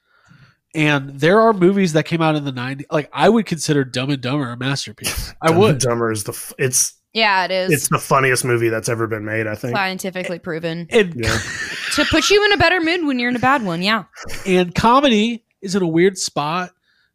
and 0.74 1.10
there 1.20 1.40
are 1.40 1.52
movies 1.52 1.94
that 1.94 2.04
came 2.04 2.22
out 2.22 2.36
in 2.36 2.44
the 2.44 2.52
'90s. 2.52 2.84
Like 2.90 3.08
I 3.12 3.28
would 3.28 3.46
consider 3.46 3.84
Dumb 3.84 4.10
and 4.10 4.20
Dumber 4.22 4.50
a 4.50 4.56
masterpiece. 4.56 5.34
I 5.42 5.50
would 5.50 5.50
Dumb 5.50 5.52
and 5.52 5.60
would. 5.60 5.78
Dumber 5.80 6.12
is 6.12 6.24
the 6.24 6.32
f- 6.32 6.52
it's 6.58 6.94
Yeah, 7.12 7.44
it 7.44 7.50
is. 7.50 7.72
it's 7.72 7.88
the 7.88 7.98
funniest 7.98 8.44
movie 8.44 8.68
that's 8.68 8.88
ever 8.88 9.06
been 9.06 9.24
made. 9.24 9.46
I 9.46 9.54
think. 9.54 9.74
scientifically 9.76 10.38
proven 10.38 10.86
And, 10.90 11.14
Yeah. 11.16 11.38
to 11.94 12.04
put 12.04 12.30
you 12.30 12.44
in 12.44 12.52
a 12.52 12.56
better 12.56 12.80
mood 12.80 13.04
when 13.06 13.18
you're 13.18 13.30
in 13.30 13.36
a 13.36 13.40
bad 13.40 13.64
one. 13.64 13.82
Yeah. 13.82 14.04
and 14.46 14.74
comedy 14.74 15.44
is 15.62 15.74
in 15.74 15.82
a 15.82 15.88
weird 15.88 16.16
spot, 16.18 16.70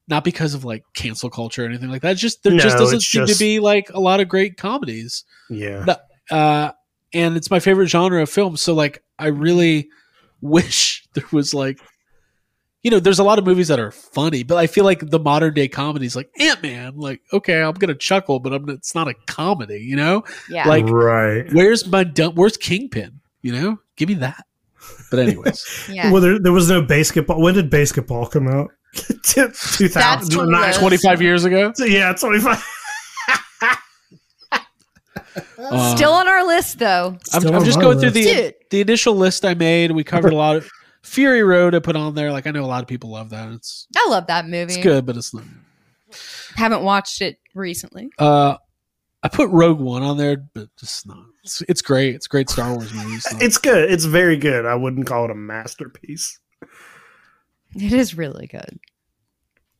not 0.10 0.24
because 0.26 0.54
of 0.54 0.66
like 0.66 0.84
cancel 0.96 1.30
culture 1.30 1.64
or 1.64 1.68
anything 1.70 1.90
like 1.90 2.02
that. 2.02 2.12
It's 2.14 2.22
just 2.22 2.44
there 2.44 2.58
just 2.58 2.78
doesn't 2.78 3.02
seem 3.02 3.26
just- 3.26 3.40
to 3.40 3.44
be 3.46 3.60
like 3.60 3.90
a 3.94 4.00
lot 4.00 4.20
of 4.20 4.28
great 4.28 4.58
comedies. 4.58 5.24
Yeah. 5.50 5.96
Uh, 6.30 6.72
and 7.14 7.38
it's 7.38 7.52
my 7.52 7.60
favorite 7.60 7.88
genre 7.88 8.22
of 8.22 8.30
film. 8.30 8.57
So 8.57 8.73
like, 8.73 9.03
I 9.19 9.27
really 9.27 9.90
wish 10.41 11.06
there 11.14 11.26
was 11.31 11.53
like, 11.53 11.80
you 12.81 12.91
know, 12.91 12.99
there's 12.99 13.19
a 13.19 13.23
lot 13.23 13.40
of 13.40 13.45
movies 13.45 13.69
that 13.69 13.80
are 13.80 13.91
funny, 13.91 14.44
but 14.44 14.57
I 14.57 14.68
feel 14.68 14.84
like 14.84 15.10
the 15.10 15.19
modern 15.19 15.53
day 15.53 15.69
comedies, 15.69 16.18
like 16.18 16.30
Ant 16.38 16.61
Man, 16.61 16.98
like 16.98 17.22
okay, 17.31 17.61
I'm 17.61 17.73
gonna 17.76 17.95
chuckle, 17.95 18.40
but 18.40 18.53
I'm 18.53 18.68
it's 18.69 18.94
not 18.94 19.07
a 19.07 19.14
comedy, 19.26 19.80
you 19.80 19.95
know? 19.95 20.23
Yeah. 20.49 20.68
Like, 20.68 20.85
right? 20.90 21.52
Where's 21.53 21.88
my 21.88 22.03
dump? 22.03 22.35
Where's 22.35 22.57
Kingpin? 22.57 23.22
You 23.41 23.53
know, 23.53 23.80
give 23.95 24.10
me 24.10 24.15
that. 24.15 24.45
But 25.10 25.19
anyways, 25.19 25.88
yeah. 25.90 26.11
Well, 26.11 26.22
there, 26.22 26.40
there 26.40 26.52
was 26.52 26.69
no 26.69 26.81
basketball. 26.81 27.41
When 27.41 27.53
did 27.53 27.69
basketball 27.69 28.26
come 28.26 28.48
out? 28.48 28.72
2000, 29.23 30.73
25 30.73 31.22
years 31.22 31.45
ago. 31.45 31.72
So, 31.76 31.85
yeah, 31.85 32.14
25. 32.14 32.64
Um, 35.58 35.96
Still 35.98 36.12
on 36.12 36.28
our 36.28 36.46
list, 36.46 36.80
though. 36.80 37.18
I'm, 37.34 37.48
I'm 37.48 37.66
just 37.66 37.80
going 37.80 38.00
through 38.00 38.12
the 38.12 38.54
the 38.70 38.82
initial 38.82 39.16
list 39.16 39.46
I 39.46 39.54
made. 39.54 39.92
We 39.92 40.04
covered 40.04 40.34
a 40.34 40.36
lot 40.36 40.56
of 40.56 40.70
Fury 41.04 41.44
Road. 41.44 41.76
I 41.76 41.80
put 41.80 41.96
on 41.96 42.16
there. 42.16 42.32
Like 42.32 42.48
I 42.48 42.52
know 42.52 42.64
a 42.64 42.68
lot 42.68 42.82
of 42.82 42.88
people 42.88 43.12
love 43.12 43.30
that. 43.32 43.52
It's 43.54 43.88
I 43.96 44.08
love 44.10 44.28
that 44.28 44.46
movie. 44.46 44.74
it's 44.74 44.78
good, 44.78 45.06
but 45.06 45.18
it's 45.18 45.34
not. 45.34 45.44
Haven't 46.56 46.84
watched 46.84 47.22
it 47.22 47.40
recently. 47.56 48.10
Uh, 48.20 48.58
I 49.24 49.28
put 49.30 49.50
Rogue 49.50 49.80
One 49.80 50.04
on 50.04 50.18
there, 50.18 50.38
but 50.54 50.70
just 50.78 51.08
not. 51.08 51.26
It's, 51.44 51.62
it's 51.64 51.82
great. 51.82 52.14
It's 52.16 52.28
great 52.28 52.50
Star 52.50 52.74
Wars 52.74 52.94
movie. 52.94 53.20
It's 53.44 53.58
good. 53.58 53.92
It's 53.92 54.06
very 54.06 54.38
good. 54.38 54.66
I 54.66 54.76
wouldn't 54.76 55.08
call 55.08 55.26
it 55.26 55.32
a 55.32 55.36
masterpiece. 55.36 56.40
It 57.76 57.94
is 57.94 58.16
really 58.16 58.48
good. 58.48 58.80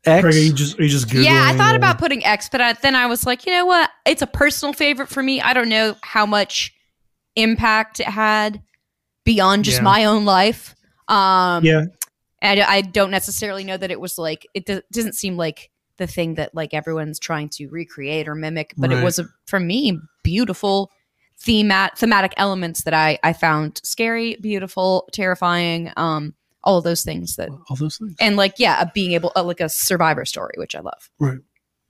X. 0.06 0.22
Craig, 0.22 0.36
are 0.36 0.38
you 0.40 0.54
just 0.54 0.80
are 0.80 0.84
you 0.84 0.90
just 0.90 1.08
googling? 1.08 1.26
yeah, 1.26 1.48
I 1.50 1.56
thought 1.58 1.74
uh, 1.76 1.78
about 1.78 1.98
putting 1.98 2.26
X, 2.26 2.50
but 2.52 2.60
I, 2.62 2.74
then 2.74 2.96
I 2.96 3.06
was 3.06 3.26
like, 3.26 3.46
you 3.46 3.52
know 3.54 3.66
what? 3.66 3.90
It's 4.06 4.22
a 4.22 4.28
personal 4.28 4.74
favorite 4.74 5.08
for 5.10 5.24
me. 5.24 5.40
I 5.42 5.54
don't 5.54 5.70
know 5.70 5.96
how 6.02 6.26
much 6.26 6.74
impact 7.36 8.00
it 8.00 8.08
had 8.08 8.62
beyond 9.24 9.66
just 9.66 9.78
Yeah. 9.78 9.84
my 9.84 10.06
own 10.06 10.26
life. 10.26 10.76
Um, 11.08 11.64
Yeah, 11.66 11.84
and 12.42 12.60
I, 12.60 12.76
I 12.76 12.82
don't 12.82 13.12
necessarily 13.12 13.64
know 13.64 13.78
that 13.78 13.92
it 13.92 14.00
was 14.00 14.18
like 14.18 14.46
it 14.54 14.66
do- 14.66 14.82
doesn't 14.92 15.14
seem 15.16 15.38
like 15.38 15.70
the 15.98 16.08
thing 16.08 16.36
that 16.36 16.54
like 16.56 16.74
everyone's 16.74 17.20
trying 17.20 17.50
to 17.50 17.68
recreate 17.68 18.28
or 18.28 18.36
mimic, 18.36 18.74
but 18.78 18.90
Right. 18.90 19.00
it 19.00 19.04
was 19.04 19.20
a, 19.20 19.26
for 19.46 19.60
me 19.60 20.00
beautiful 20.24 20.92
themat 21.42 21.98
thematic 21.98 22.34
elements 22.38 22.84
that 22.84 22.94
I 22.94 23.20
I 23.24 23.34
found 23.34 23.80
scary, 23.84 24.36
beautiful, 24.42 25.08
terrifying, 25.12 25.92
um, 25.98 26.34
all 26.64 26.78
of 26.78 26.84
those 26.84 27.04
things 27.04 27.36
that 27.36 27.50
all 27.50 27.76
those 27.76 27.98
things. 27.98 28.16
and 28.20 28.36
like 28.38 28.56
yeah, 28.58 28.84
being 28.94 29.12
able 29.14 29.32
uh, 29.36 29.44
like 29.44 29.60
a 29.60 29.70
survivor 29.70 30.26
story, 30.26 30.54
which 30.58 30.76
I 30.76 30.80
love. 30.80 31.10
Right. 31.20 31.40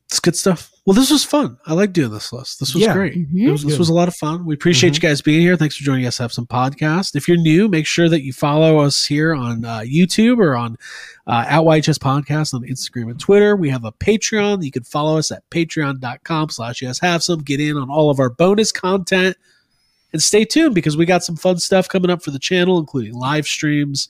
It's 0.09 0.19
good 0.19 0.35
stuff. 0.35 0.69
Well, 0.85 0.93
this 0.93 1.09
was 1.09 1.23
fun. 1.23 1.57
I 1.65 1.73
like 1.73 1.91
doing 1.91 2.11
this 2.11 2.31
list. 2.31 2.59
This 2.59 2.75
was 2.75 2.83
Yeah. 2.83 2.93
great. 2.93 3.15
it 3.15 3.49
was 3.49 3.63
This 3.63 3.79
was 3.79 3.89
a 3.89 3.93
lot 3.93 4.07
of 4.07 4.15
fun. 4.15 4.45
We 4.45 4.53
appreciate 4.53 4.93
you 4.93 4.99
guys 4.99 5.23
being 5.23 5.41
here. 5.41 5.55
Thanks 5.57 5.75
for 5.75 5.83
joining 5.83 6.05
us. 6.05 6.19
Have 6.19 6.31
some 6.31 6.45
podcast. 6.45 7.15
If 7.15 7.27
you're 7.27 7.37
new, 7.37 7.67
make 7.67 7.87
sure 7.87 8.07
that 8.09 8.21
you 8.21 8.31
follow 8.31 8.77
us 8.77 9.05
here 9.05 9.33
on 9.33 9.65
uh, 9.65 9.79
YouTube 9.79 10.37
or 10.37 10.55
on 10.55 10.77
uh, 11.25 11.45
at 11.47 11.61
YHS 11.61 11.97
Podcast 11.97 12.53
on 12.53 12.61
Instagram 12.61 13.09
and 13.09 13.19
Twitter. 13.19 13.55
We 13.55 13.69
have 13.69 13.85
a 13.85 13.91
Patreon. 13.93 14.63
You 14.63 14.69
can 14.71 14.83
follow 14.83 15.17
us 15.17 15.31
at 15.31 15.49
patreon.com 15.49 16.49
slash 16.49 16.83
yes 16.83 16.99
have 16.99 17.23
some. 17.23 17.39
Get 17.39 17.59
in 17.59 17.75
on 17.77 17.89
all 17.89 18.11
of 18.11 18.19
our 18.19 18.29
bonus 18.29 18.71
content 18.71 19.35
and 20.11 20.21
stay 20.21 20.45
tuned 20.45 20.75
because 20.75 20.95
we 20.95 21.07
got 21.07 21.23
some 21.23 21.37
fun 21.37 21.57
stuff 21.57 21.89
coming 21.89 22.11
up 22.11 22.21
for 22.21 22.29
the 22.29 22.39
channel, 22.39 22.77
including 22.77 23.15
live 23.15 23.47
streams 23.47 24.09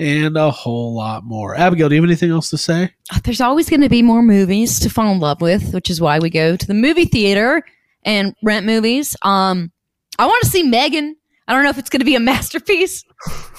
and 0.00 0.36
a 0.36 0.50
whole 0.50 0.94
lot 0.94 1.24
more. 1.24 1.54
Abigail, 1.56 1.88
do 1.88 1.94
you 1.94 2.00
have 2.00 2.08
anything 2.08 2.30
else 2.30 2.48
to 2.50 2.58
say? 2.58 2.90
There's 3.24 3.40
always 3.40 3.68
going 3.68 3.82
to 3.82 3.88
be 3.88 4.02
more 4.02 4.22
movies 4.22 4.80
to 4.80 4.90
fall 4.90 5.12
in 5.12 5.20
love 5.20 5.40
with, 5.40 5.72
which 5.74 5.90
is 5.90 6.00
why 6.00 6.18
we 6.18 6.30
go 6.30 6.56
to 6.56 6.66
the 6.66 6.74
movie 6.74 7.04
theater 7.04 7.62
and 8.04 8.34
rent 8.42 8.64
movies. 8.66 9.14
Um, 9.22 9.70
I 10.18 10.26
want 10.26 10.42
to 10.42 10.48
see 10.48 10.64
M3GAN. 10.64 11.12
I 11.46 11.52
don't 11.52 11.64
know 11.64 11.70
if 11.70 11.78
it's 11.78 11.90
going 11.90 12.00
to 12.00 12.06
be 12.06 12.14
a 12.14 12.20
masterpiece, 12.32 13.04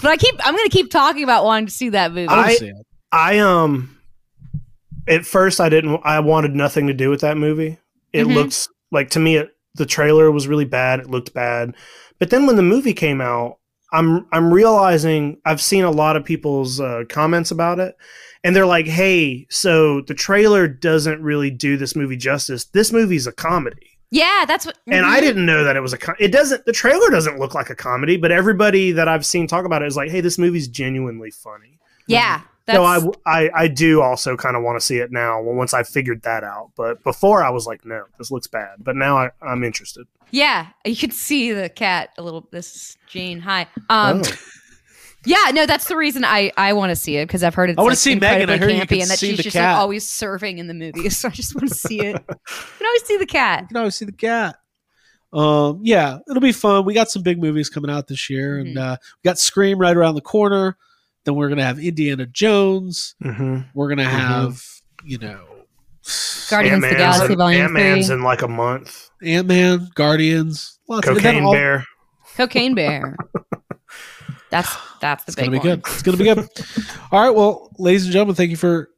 but 0.01 0.05
I 0.11 0.17
keep 0.17 0.35
I'm 0.45 0.55
going 0.55 0.67
to 0.67 0.75
keep 0.75 0.89
talking 0.89 1.23
about 1.23 1.45
wanting 1.45 1.67
to 1.67 1.71
see 1.71 1.89
that 1.89 2.11
movie. 2.11 2.27
I- 2.27 2.55
see 2.55 2.67
it. 2.69 2.85
I 3.11 3.39
um 3.39 3.97
at 5.07 5.25
first 5.25 5.59
I 5.59 5.67
didn't 5.69 5.99
I 6.03 6.19
wanted 6.21 6.55
nothing 6.55 6.87
to 6.87 6.93
do 6.93 7.09
with 7.09 7.21
that 7.21 7.37
movie. 7.37 7.77
It 8.13 8.25
Mhm. 8.25 8.35
looks 8.35 8.69
like 8.91 9.09
to 9.11 9.19
me 9.19 9.35
it, 9.35 9.49
the 9.75 9.85
trailer 9.85 10.31
was 10.31 10.47
really 10.47 10.65
bad, 10.65 10.99
it 11.01 11.09
looked 11.09 11.33
bad. 11.33 11.75
But 12.19 12.29
then 12.29 12.45
when 12.45 12.55
the 12.55 12.61
movie 12.63 12.93
came 12.93 13.19
out, 13.19 13.57
I'm 13.91 14.25
I'm 14.31 14.53
realizing 14.53 15.37
I've 15.45 15.61
seen 15.61 15.83
a 15.83 15.91
lot 15.91 16.15
of 16.15 16.23
people's 16.23 16.79
uh, 16.79 17.03
comments 17.09 17.51
about 17.51 17.79
it 17.79 17.95
and 18.43 18.55
they're 18.55 18.65
like, 18.65 18.87
"Hey, 18.87 19.45
so 19.49 20.01
the 20.01 20.13
trailer 20.13 20.67
doesn't 20.67 21.21
really 21.21 21.51
do 21.51 21.77
this 21.77 21.95
movie 21.95 22.17
justice. 22.17 22.65
This 22.65 22.91
movie's 22.91 23.27
a 23.27 23.31
comedy." 23.31 23.91
yeah, 24.11 24.43
that's 24.45 24.65
what. 24.65 24.77
And. 24.87 25.05
I 25.05 25.21
didn't 25.21 25.45
know 25.45 25.63
that 25.63 25.77
it 25.77 25.79
was 25.79 25.93
a 25.93 25.97
com- 25.97 26.15
it 26.19 26.31
doesn't 26.31 26.65
the 26.65 26.73
trailer 26.73 27.09
doesn't 27.09 27.39
look 27.39 27.55
like 27.55 27.69
a 27.69 27.75
comedy, 27.75 28.17
but 28.17 28.31
everybody 28.31 28.91
that 28.91 29.07
I've 29.07 29.25
seen 29.25 29.47
talk 29.47 29.65
about 29.65 29.81
it 29.81 29.87
is 29.87 29.95
like, 29.95 30.11
"Hey, 30.11 30.21
this 30.21 30.37
movie's 30.37 30.67
genuinely 30.67 31.31
funny." 31.31 31.79
Yeah, 32.07 32.41
that's, 32.65 33.07
I 33.25 33.49
I 33.53 33.67
do 33.67 34.01
also 34.01 34.37
kind 34.37 34.55
of 34.55 34.63
want 34.63 34.79
to 34.79 34.85
see 34.85 34.97
it 34.97 35.11
now 35.11 35.41
once 35.41 35.73
I 35.73 35.83
figured 35.83 36.21
that 36.23 36.43
out. 36.43 36.71
But 36.75 37.03
before 37.03 37.43
I 37.43 37.49
was 37.49 37.65
like, 37.67 37.85
no, 37.85 38.03
this 38.17 38.31
looks 38.31 38.47
bad. 38.47 38.75
But 38.79 38.95
now 38.95 39.17
I, 39.17 39.31
I'm 39.41 39.63
interested. 39.63 40.05
yeah, 40.31 40.67
you 40.85 40.95
can 40.95 41.11
see 41.11 41.51
the 41.51 41.69
cat 41.69 42.09
a 42.17 42.21
little. 42.21 42.47
This 42.51 42.75
is 42.75 42.97
Jane. 43.07 43.39
Hi. 43.39 43.67
Um, 43.89 44.21
Oh. 44.25 44.31
yeah, 45.25 45.51
no, 45.53 45.65
that's 45.65 45.85
the 45.85 45.95
reason 45.95 46.23
I 46.25 46.51
I 46.57 46.73
want 46.73 46.89
to 46.91 46.95
see 46.95 47.17
it 47.17 47.27
because 47.27 47.43
I've 47.43 47.53
heard 47.55 47.69
it's 47.69 47.77
I 47.77 47.81
wanna 47.81 47.91
like, 47.91 47.97
see 47.99 48.15
M3GAN. 48.15 48.23
I 48.23 48.39
incredibly 48.41 48.57
heard 48.59 48.71
you 48.71 48.81
campy 48.81 48.87
can 48.87 49.01
and 49.01 49.09
that 49.11 49.19
she's 49.19 49.37
just 49.39 49.55
like 49.55 49.65
always 49.65 50.07
serving 50.07 50.57
in 50.57 50.67
the 50.67 50.73
movies. 50.73 51.17
So 51.21 51.27
I 51.27 51.31
just 51.31 51.53
want 51.55 51.69
to 51.69 51.75
see 51.75 51.99
it. 51.99 52.15
You 52.29 52.77
can 52.77 52.87
always 52.87 53.03
see 53.05 53.17
the 53.17 53.25
cat. 53.27 53.61
You 53.61 53.67
can 53.67 53.77
always 53.77 53.95
see 53.95 54.05
the 54.05 54.11
cat. 54.11 54.55
um, 55.33 55.79
yeah, 55.83 56.17
it'll 56.29 56.41
be 56.41 56.51
fun. 56.51 56.85
We 56.85 56.93
got 56.93 57.09
some 57.11 57.21
big 57.23 57.39
movies 57.39 57.69
coming 57.69 57.89
out 57.91 58.07
this 58.07 58.29
year, 58.29 58.57
and 58.57 58.77
uh, 58.77 58.97
we 59.23 59.27
got 59.29 59.37
Scream 59.39 59.77
right 59.77 59.95
around 59.95 60.15
the 60.15 60.21
corner. 60.21 60.75
Then 61.25 61.35
we're 61.35 61.49
gonna 61.49 61.63
have 61.63 61.79
Indiana 61.79 62.25
Jones. 62.25 63.15
Mm-hmm. 63.23 63.61
We're 63.73 63.89
gonna 63.89 64.03
Mhm. 64.03 64.09
have 64.09 64.63
you 65.03 65.17
know 65.19 65.43
Guardians 66.49 66.83
of 66.83 66.89
the 66.89 66.95
Galaxy 66.95 67.35
Volume 67.35 67.61
Ant-Man's 67.61 68.07
3. 68.07 68.15
in 68.15 68.23
like 68.23 68.41
a 68.41 68.47
month. 68.47 69.09
Ant 69.23 69.47
Man, 69.47 69.87
Guardians, 69.95 70.79
lots 70.87 71.07
of 71.07 71.17
and 71.17 71.23
then 71.25 71.33
Cocaine 71.33 71.45
all- 71.45 71.53
Bear. 71.53 71.85
Cocaine 72.35 72.73
Bear. 72.75 73.15
That's 74.49 74.69
that's 75.01 75.23
the 75.25 75.29
It's 75.29 75.35
big 75.35 75.45
gonna 75.45 75.51
be 75.61 75.67
one. 75.69 75.79
good. 75.79 75.93
It's 75.93 76.01
gonna 76.01 76.17
be 76.17 76.23
good. 76.25 76.39
All 77.11 77.21
right, 77.21 77.29
well, 77.35 77.69
ladies 77.77 78.03
and 78.05 78.11
gentlemen, 78.13 78.35
thank 78.35 78.49
you 78.51 78.57
for 78.57 78.89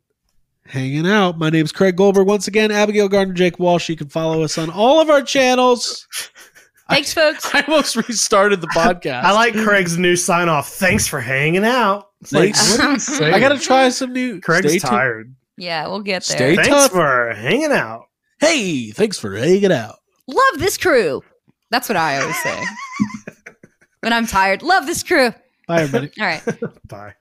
hanging 0.66 1.06
out. 1.08 1.38
My 1.38 1.50
name 1.50 1.66
is 1.66 1.72
Craig 1.72 1.96
Goldberg. 1.96 2.28
Once 2.28 2.48
again, 2.48 2.72
Abigail 2.72 3.08
Gardner, 3.10 3.34
Jake 3.34 3.60
Walsh. 3.60 3.90
You 3.90 3.96
can 3.96 4.08
follow 4.10 4.44
us 4.44 4.58
on 4.58 4.70
all 4.70 5.00
of 5.02 5.10
our 5.10 5.22
channels. 5.22 6.08
Thanks, 6.94 7.14
folks. 7.14 7.50
I 7.54 7.62
almost 7.62 7.96
restarted 7.96 8.62
the 8.62 8.68
podcast. 8.68 9.24
I 9.24 9.32
like 9.32 9.54
Craig's 9.54 9.98
new 9.98 10.16
sign 10.16 10.50
off. 10.50 10.70
Thanks 10.70 11.08
for 11.08 11.20
hanging 11.20 11.66
out. 11.66 12.10
It's 12.22 12.32
like, 12.32 12.56
Thanks. 12.56 12.72
what 12.72 12.80
are 12.82 12.92
you 12.94 13.00
saying? 13.00 13.34
I 13.36 13.40
gotta 13.40 13.60
try 13.60 13.90
some 13.90 14.14
new. 14.14 14.40
Craig's 14.42 14.68
stay 14.68 14.80
tuned. 14.80 14.90
tired. 14.90 15.36
Yeah, 15.58 15.88
we'll 15.88 16.02
get 16.02 16.24
there. 16.24 16.38
Stay- 16.38 16.56
Thanks 16.56 16.70
tough. 16.70 16.92
for 16.92 17.34
hanging 17.34 17.72
out. 17.72 18.06
Hey, 18.40 18.92
thanks 18.92 19.18
for 19.20 19.36
hanging 19.36 19.72
out. 19.72 19.96
Love 20.28 20.60
this 20.60 20.78
crew. 20.78 21.22
That's 21.72 21.90
what 21.90 21.96
I 21.98 22.20
always 22.22 22.42
say. 22.44 22.64
when 24.02 24.14
I'm 24.14 24.28
tired, 24.28 24.62
love 24.64 24.86
this 24.86 25.04
crew. 25.04 25.34
Bye, 25.68 25.82
everybody. 25.82 26.12
All 26.20 26.26
right. 26.28 26.88
Bye. 26.88 27.14